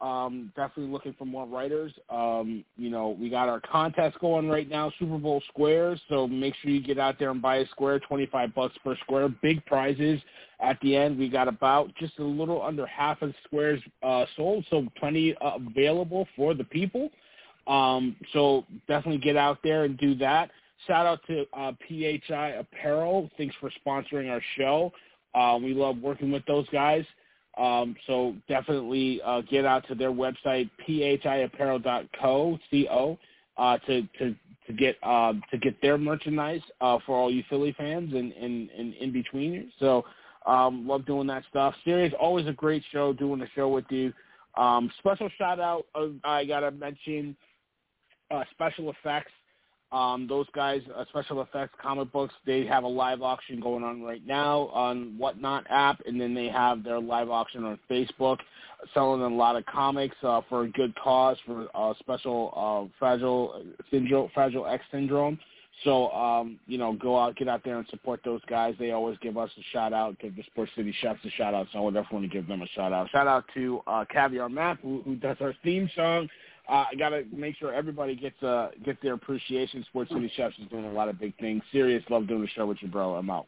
Um, 0.00 0.52
definitely 0.56 0.92
looking 0.92 1.14
for 1.14 1.24
more 1.24 1.46
writers. 1.46 1.90
Um, 2.10 2.64
you 2.76 2.90
know, 2.90 3.16
we 3.18 3.30
got 3.30 3.48
our 3.48 3.60
contest 3.60 4.18
going 4.20 4.48
right 4.48 4.68
now, 4.68 4.92
Super 4.98 5.16
Bowl 5.16 5.42
squares. 5.48 5.98
So 6.10 6.26
make 6.26 6.54
sure 6.56 6.70
you 6.70 6.82
get 6.82 6.98
out 6.98 7.18
there 7.18 7.30
and 7.30 7.40
buy 7.40 7.56
a 7.56 7.68
square, 7.68 7.98
twenty 8.00 8.26
five 8.26 8.54
bucks 8.54 8.74
per 8.84 8.94
square. 8.96 9.28
Big 9.42 9.64
prizes 9.64 10.20
at 10.60 10.78
the 10.82 10.94
end. 10.96 11.18
We 11.18 11.30
got 11.30 11.48
about 11.48 11.94
just 11.94 12.18
a 12.18 12.24
little 12.24 12.62
under 12.62 12.86
half 12.86 13.22
of 13.22 13.34
squares 13.44 13.80
uh, 14.02 14.26
sold, 14.36 14.66
so 14.68 14.86
plenty 14.98 15.34
uh, 15.40 15.52
available 15.66 16.28
for 16.36 16.52
the 16.52 16.64
people. 16.64 17.08
Um, 17.66 18.16
so 18.32 18.64
definitely 18.86 19.20
get 19.20 19.36
out 19.36 19.58
there 19.64 19.84
and 19.84 19.96
do 19.96 20.14
that. 20.16 20.50
Shout 20.86 21.06
out 21.06 21.20
to 21.26 21.46
uh, 21.56 21.72
PHI 21.88 22.50
Apparel. 22.58 23.30
Thanks 23.38 23.56
for 23.60 23.70
sponsoring 23.84 24.30
our 24.30 24.42
show. 24.56 24.92
Uh, 25.34 25.58
we 25.58 25.74
love 25.74 25.98
working 25.98 26.30
with 26.30 26.44
those 26.46 26.68
guys. 26.68 27.04
Um, 27.56 27.96
so 28.06 28.34
definitely 28.48 29.20
uh, 29.24 29.40
get 29.42 29.64
out 29.64 29.86
to 29.88 29.94
their 29.94 30.12
website, 30.12 30.70
phiapparel.co, 30.86 32.58
C-O, 32.70 33.18
uh, 33.56 33.78
to, 33.78 34.02
to, 34.18 34.36
to 34.66 34.72
get 34.72 34.96
uh, 35.02 35.32
to 35.50 35.58
get 35.58 35.80
their 35.80 35.96
merchandise 35.96 36.60
uh, 36.80 36.98
for 37.06 37.16
all 37.16 37.30
you 37.30 37.42
Philly 37.48 37.74
fans 37.78 38.12
and, 38.12 38.32
and, 38.32 38.68
and 38.70 38.94
in 38.94 39.12
between. 39.12 39.72
So 39.80 40.04
um, 40.46 40.86
love 40.86 41.06
doing 41.06 41.26
that 41.28 41.44
stuff. 41.48 41.74
Serious, 41.84 42.12
always 42.20 42.46
a 42.46 42.52
great 42.52 42.82
show 42.92 43.12
doing 43.12 43.40
the 43.40 43.48
show 43.54 43.68
with 43.68 43.86
you. 43.90 44.12
Um, 44.56 44.90
special 44.98 45.28
shout 45.38 45.60
out, 45.60 45.86
uh, 45.94 46.08
I 46.24 46.44
got 46.44 46.60
to 46.60 46.70
mention 46.70 47.36
uh, 48.30 48.44
special 48.52 48.90
effects. 48.90 49.32
Um, 49.92 50.26
those 50.28 50.46
guys, 50.54 50.82
uh, 50.94 51.04
Special 51.10 51.42
Effects 51.42 51.74
Comic 51.80 52.12
Books, 52.12 52.34
they 52.44 52.66
have 52.66 52.82
a 52.82 52.88
live 52.88 53.22
auction 53.22 53.60
going 53.60 53.84
on 53.84 54.02
right 54.02 54.24
now 54.26 54.68
on 54.74 55.16
Whatnot 55.16 55.64
app, 55.70 56.00
and 56.06 56.20
then 56.20 56.34
they 56.34 56.48
have 56.48 56.82
their 56.82 57.00
live 57.00 57.30
auction 57.30 57.64
on 57.64 57.78
Facebook, 57.88 58.38
selling 58.92 59.22
a 59.22 59.28
lot 59.28 59.54
of 59.54 59.64
comics 59.66 60.16
uh, 60.22 60.40
for 60.48 60.64
a 60.64 60.70
good 60.70 60.92
cause 60.96 61.36
for 61.46 61.68
uh, 61.74 61.94
special 62.00 62.52
uh, 62.56 62.92
fragile 62.98 63.62
syndrome, 63.90 64.28
fragile 64.34 64.66
X 64.66 64.84
syndrome. 64.90 65.38
So, 65.84 66.10
um, 66.10 66.58
you 66.66 66.78
know, 66.78 66.94
go 66.94 67.18
out, 67.18 67.36
get 67.36 67.48
out 67.48 67.62
there 67.62 67.78
and 67.78 67.86
support 67.88 68.20
those 68.24 68.40
guys. 68.48 68.74
They 68.78 68.92
always 68.92 69.18
give 69.20 69.36
us 69.36 69.50
a 69.58 69.62
shout 69.72 69.92
out, 69.92 70.18
give 70.18 70.34
the 70.34 70.42
Sports 70.44 70.72
City 70.74 70.94
Chefs 71.00 71.24
a 71.24 71.30
shout 71.30 71.54
out. 71.54 71.66
So 71.72 71.78
I 71.78 71.82
would 71.82 71.94
definitely 71.94 72.28
give 72.28 72.48
them 72.48 72.62
a 72.62 72.66
shout 72.68 72.92
out. 72.92 73.10
Shout 73.10 73.26
out 73.26 73.44
to 73.54 73.82
uh, 73.86 74.04
Caviar 74.10 74.48
Map, 74.48 74.78
who, 74.80 75.02
who 75.04 75.16
does 75.16 75.36
our 75.40 75.54
theme 75.62 75.88
song 75.94 76.28
uh, 76.68 76.84
I 76.90 76.94
got 76.96 77.10
to 77.10 77.24
make 77.32 77.56
sure 77.56 77.72
everybody 77.72 78.16
gets 78.16 78.42
uh 78.42 78.70
gets 78.84 79.00
their 79.02 79.14
appreciation. 79.14 79.84
Sports 79.88 80.10
City 80.12 80.30
Chefs 80.36 80.58
is 80.58 80.68
doing 80.68 80.84
a 80.84 80.92
lot 80.92 81.08
of 81.08 81.18
big 81.18 81.36
things. 81.38 81.62
Serious 81.72 82.02
love 82.10 82.26
doing 82.26 82.42
the 82.42 82.48
show 82.48 82.66
with 82.66 82.78
you, 82.80 82.88
bro. 82.88 83.14
I'm 83.14 83.30
out. 83.30 83.46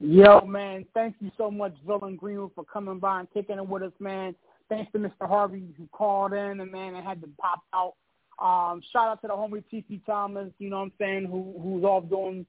Yo, 0.00 0.40
man, 0.40 0.84
thank 0.92 1.14
you 1.20 1.30
so 1.38 1.50
much, 1.50 1.74
Villain 1.86 2.16
Greenwood, 2.16 2.50
for 2.54 2.64
coming 2.64 2.98
by 2.98 3.20
and 3.20 3.32
kicking 3.32 3.58
it 3.58 3.66
with 3.66 3.82
us, 3.82 3.92
man. 4.00 4.34
Thanks 4.68 4.90
to 4.92 4.98
Mr. 4.98 5.28
Harvey 5.28 5.62
who 5.76 5.86
called 5.92 6.32
in 6.32 6.60
and 6.60 6.72
man, 6.72 6.94
and 6.94 7.06
had 7.06 7.20
to 7.20 7.28
pop 7.38 7.62
out. 7.72 7.94
Um, 8.38 8.82
shout 8.92 9.08
out 9.08 9.20
to 9.22 9.28
the 9.28 9.34
homie 9.34 9.62
TP 9.72 10.04
Thomas, 10.04 10.50
you 10.58 10.68
know 10.68 10.78
what 10.78 10.84
I'm 10.84 10.92
saying, 10.98 11.26
who 11.26 11.54
who's 11.62 11.84
off 11.84 12.08
doing 12.08 12.46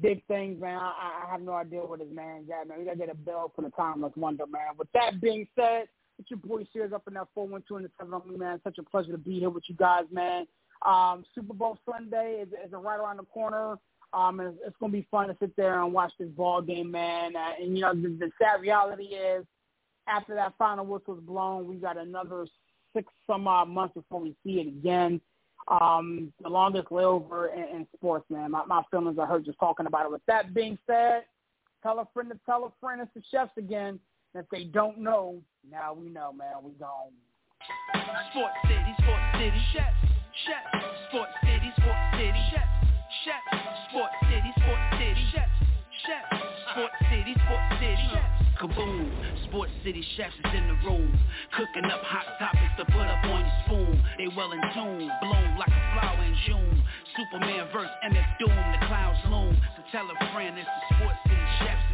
big 0.00 0.24
things, 0.26 0.60
man. 0.60 0.78
I, 0.78 1.24
I 1.26 1.30
have 1.30 1.42
no 1.42 1.52
idea 1.52 1.80
what 1.80 2.00
his 2.00 2.12
man's 2.12 2.48
at, 2.50 2.68
man. 2.68 2.78
We 2.78 2.84
gotta 2.84 2.98
get 2.98 3.10
a 3.10 3.14
bill 3.14 3.52
for 3.54 3.62
the 3.62 3.70
timeless 3.70 4.12
wonder, 4.16 4.46
man. 4.46 4.74
With 4.76 4.88
that 4.92 5.20
being 5.20 5.46
said, 5.54 5.86
it's 6.18 6.30
your 6.30 6.38
boy 6.38 6.66
Sears 6.72 6.92
up 6.92 7.02
in 7.06 7.14
that 7.14 7.28
four 7.34 7.46
one 7.46 7.62
two 7.66 7.76
and 7.76 7.84
the 7.84 7.90
seven 7.98 8.14
on 8.14 8.28
me, 8.28 8.36
man. 8.36 8.60
Such 8.64 8.78
a 8.78 8.82
pleasure 8.82 9.12
to 9.12 9.18
be 9.18 9.40
here 9.40 9.50
with 9.50 9.64
you 9.66 9.74
guys, 9.74 10.04
man. 10.10 10.46
Um, 10.84 11.24
Super 11.34 11.54
Bowl 11.54 11.78
Sunday 11.90 12.42
is, 12.42 12.48
is 12.64 12.72
right 12.72 12.98
around 12.98 13.18
the 13.18 13.24
corner. 13.24 13.78
Um, 14.12 14.38
and 14.38 14.50
it's, 14.50 14.58
it's 14.66 14.76
going 14.78 14.92
to 14.92 14.98
be 14.98 15.08
fun 15.10 15.28
to 15.28 15.36
sit 15.40 15.56
there 15.56 15.82
and 15.82 15.92
watch 15.92 16.12
this 16.18 16.28
ball 16.28 16.62
game, 16.62 16.90
man. 16.90 17.34
Uh, 17.34 17.52
and 17.60 17.76
you 17.76 17.82
know, 17.82 17.94
the, 17.94 18.08
the 18.08 18.30
sad 18.40 18.60
reality 18.60 19.04
is, 19.04 19.44
after 20.06 20.34
that 20.34 20.52
final 20.58 20.84
whistle 20.84 21.14
is 21.14 21.24
blown, 21.24 21.66
we 21.66 21.76
got 21.76 21.96
another 21.96 22.46
six 22.94 23.10
some 23.26 23.48
odd 23.48 23.68
months 23.68 23.94
before 23.94 24.20
we 24.20 24.36
see 24.44 24.60
it 24.60 24.68
again. 24.68 25.20
Um, 25.66 26.32
the 26.42 26.48
longest 26.48 26.88
layover 26.90 27.52
in, 27.52 27.76
in 27.76 27.86
sports, 27.96 28.26
man. 28.28 28.50
My, 28.50 28.64
my 28.66 28.82
feelings 28.90 29.18
are 29.18 29.26
hurt 29.26 29.46
just 29.46 29.58
talking 29.58 29.86
about 29.86 30.04
it. 30.04 30.12
With 30.12 30.24
that 30.26 30.52
being 30.52 30.78
said, 30.86 31.24
tell 31.82 31.98
a 31.98 32.08
friend 32.12 32.30
to 32.30 32.38
tell 32.44 32.64
a 32.66 32.72
friend. 32.80 33.00
It's 33.00 33.10
the 33.14 33.22
chefs 33.30 33.56
again. 33.56 33.98
If 34.34 34.50
they 34.50 34.64
don't 34.64 34.98
know, 34.98 35.38
now 35.70 35.94
we 35.94 36.10
know, 36.10 36.32
man. 36.32 36.58
We 36.62 36.72
gone. 36.72 37.14
Sports 38.34 38.58
City, 38.66 38.92
Sports 38.98 39.30
City, 39.38 39.62
chefs, 39.72 39.94
chefs. 40.42 40.84
Sports 41.08 41.34
City, 41.46 41.70
Sports 41.78 42.06
City, 42.18 42.42
chefs, 42.50 42.74
chefs. 43.22 43.50
Sports 43.94 44.18
City, 44.26 44.50
Sports 44.58 44.86
City, 44.98 45.22
chefs, 45.30 45.58
chefs. 46.02 46.34
Sports 46.74 46.98
City, 47.14 47.32
Sports 47.46 47.70
City, 47.78 48.04
chefs. 48.10 48.34
Kaboom, 48.58 49.06
Sports 49.46 49.72
City 49.84 50.02
chefs 50.16 50.34
is 50.34 50.54
in 50.54 50.66
the 50.66 50.78
room 50.86 51.10
Cooking 51.58 51.90
up 51.90 52.02
hot 52.06 52.22
topics 52.38 52.70
to 52.78 52.84
put 52.86 53.02
up 53.02 53.24
on 53.26 53.42
your 53.42 53.54
spoon 53.66 53.98
They 54.16 54.30
well 54.30 54.52
in 54.52 54.62
tune, 54.70 55.10
bloom 55.20 55.58
like 55.58 55.74
a 55.74 55.82
flower 55.90 56.22
in 56.22 56.34
June 56.46 56.82
Superman 57.18 57.66
verse 57.74 57.90
MF 58.06 58.38
Doom, 58.38 58.54
the 58.54 58.86
clouds 58.86 59.18
loom 59.26 59.58
So 59.74 59.82
tell 59.90 60.06
a 60.06 60.16
friend 60.32 60.54
it's 60.56 60.70
the 60.70 60.94
Sports 60.94 61.18
City 61.26 61.48
chefs 61.66 61.93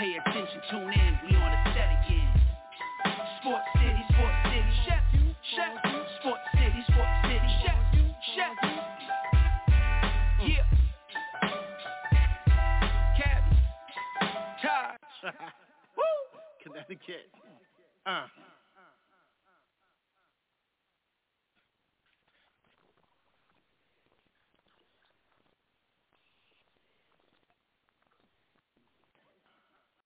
Pay 0.00 0.16
attention, 0.16 0.62
tune 0.70 0.88
in, 0.94 1.18
we 1.28 1.36
on 1.36 1.50
the 1.52 1.70
set 1.76 1.92
again. 2.00 2.32
Sports 3.42 3.68
City, 3.76 4.02
Sports 4.08 4.40
City, 4.48 4.72
chefs, 4.88 5.12
chefs 5.52 5.76
Sports 6.20 6.40
City, 6.54 6.80
Sports 6.88 7.16
City, 7.28 7.50
chefs, 7.60 7.84
chefs 8.32 8.64
Yeah. 10.48 10.64
Cabby, 13.18 13.56
Taj 14.62 14.96
Connecticut. 16.62 17.28
Uh. 18.06 18.24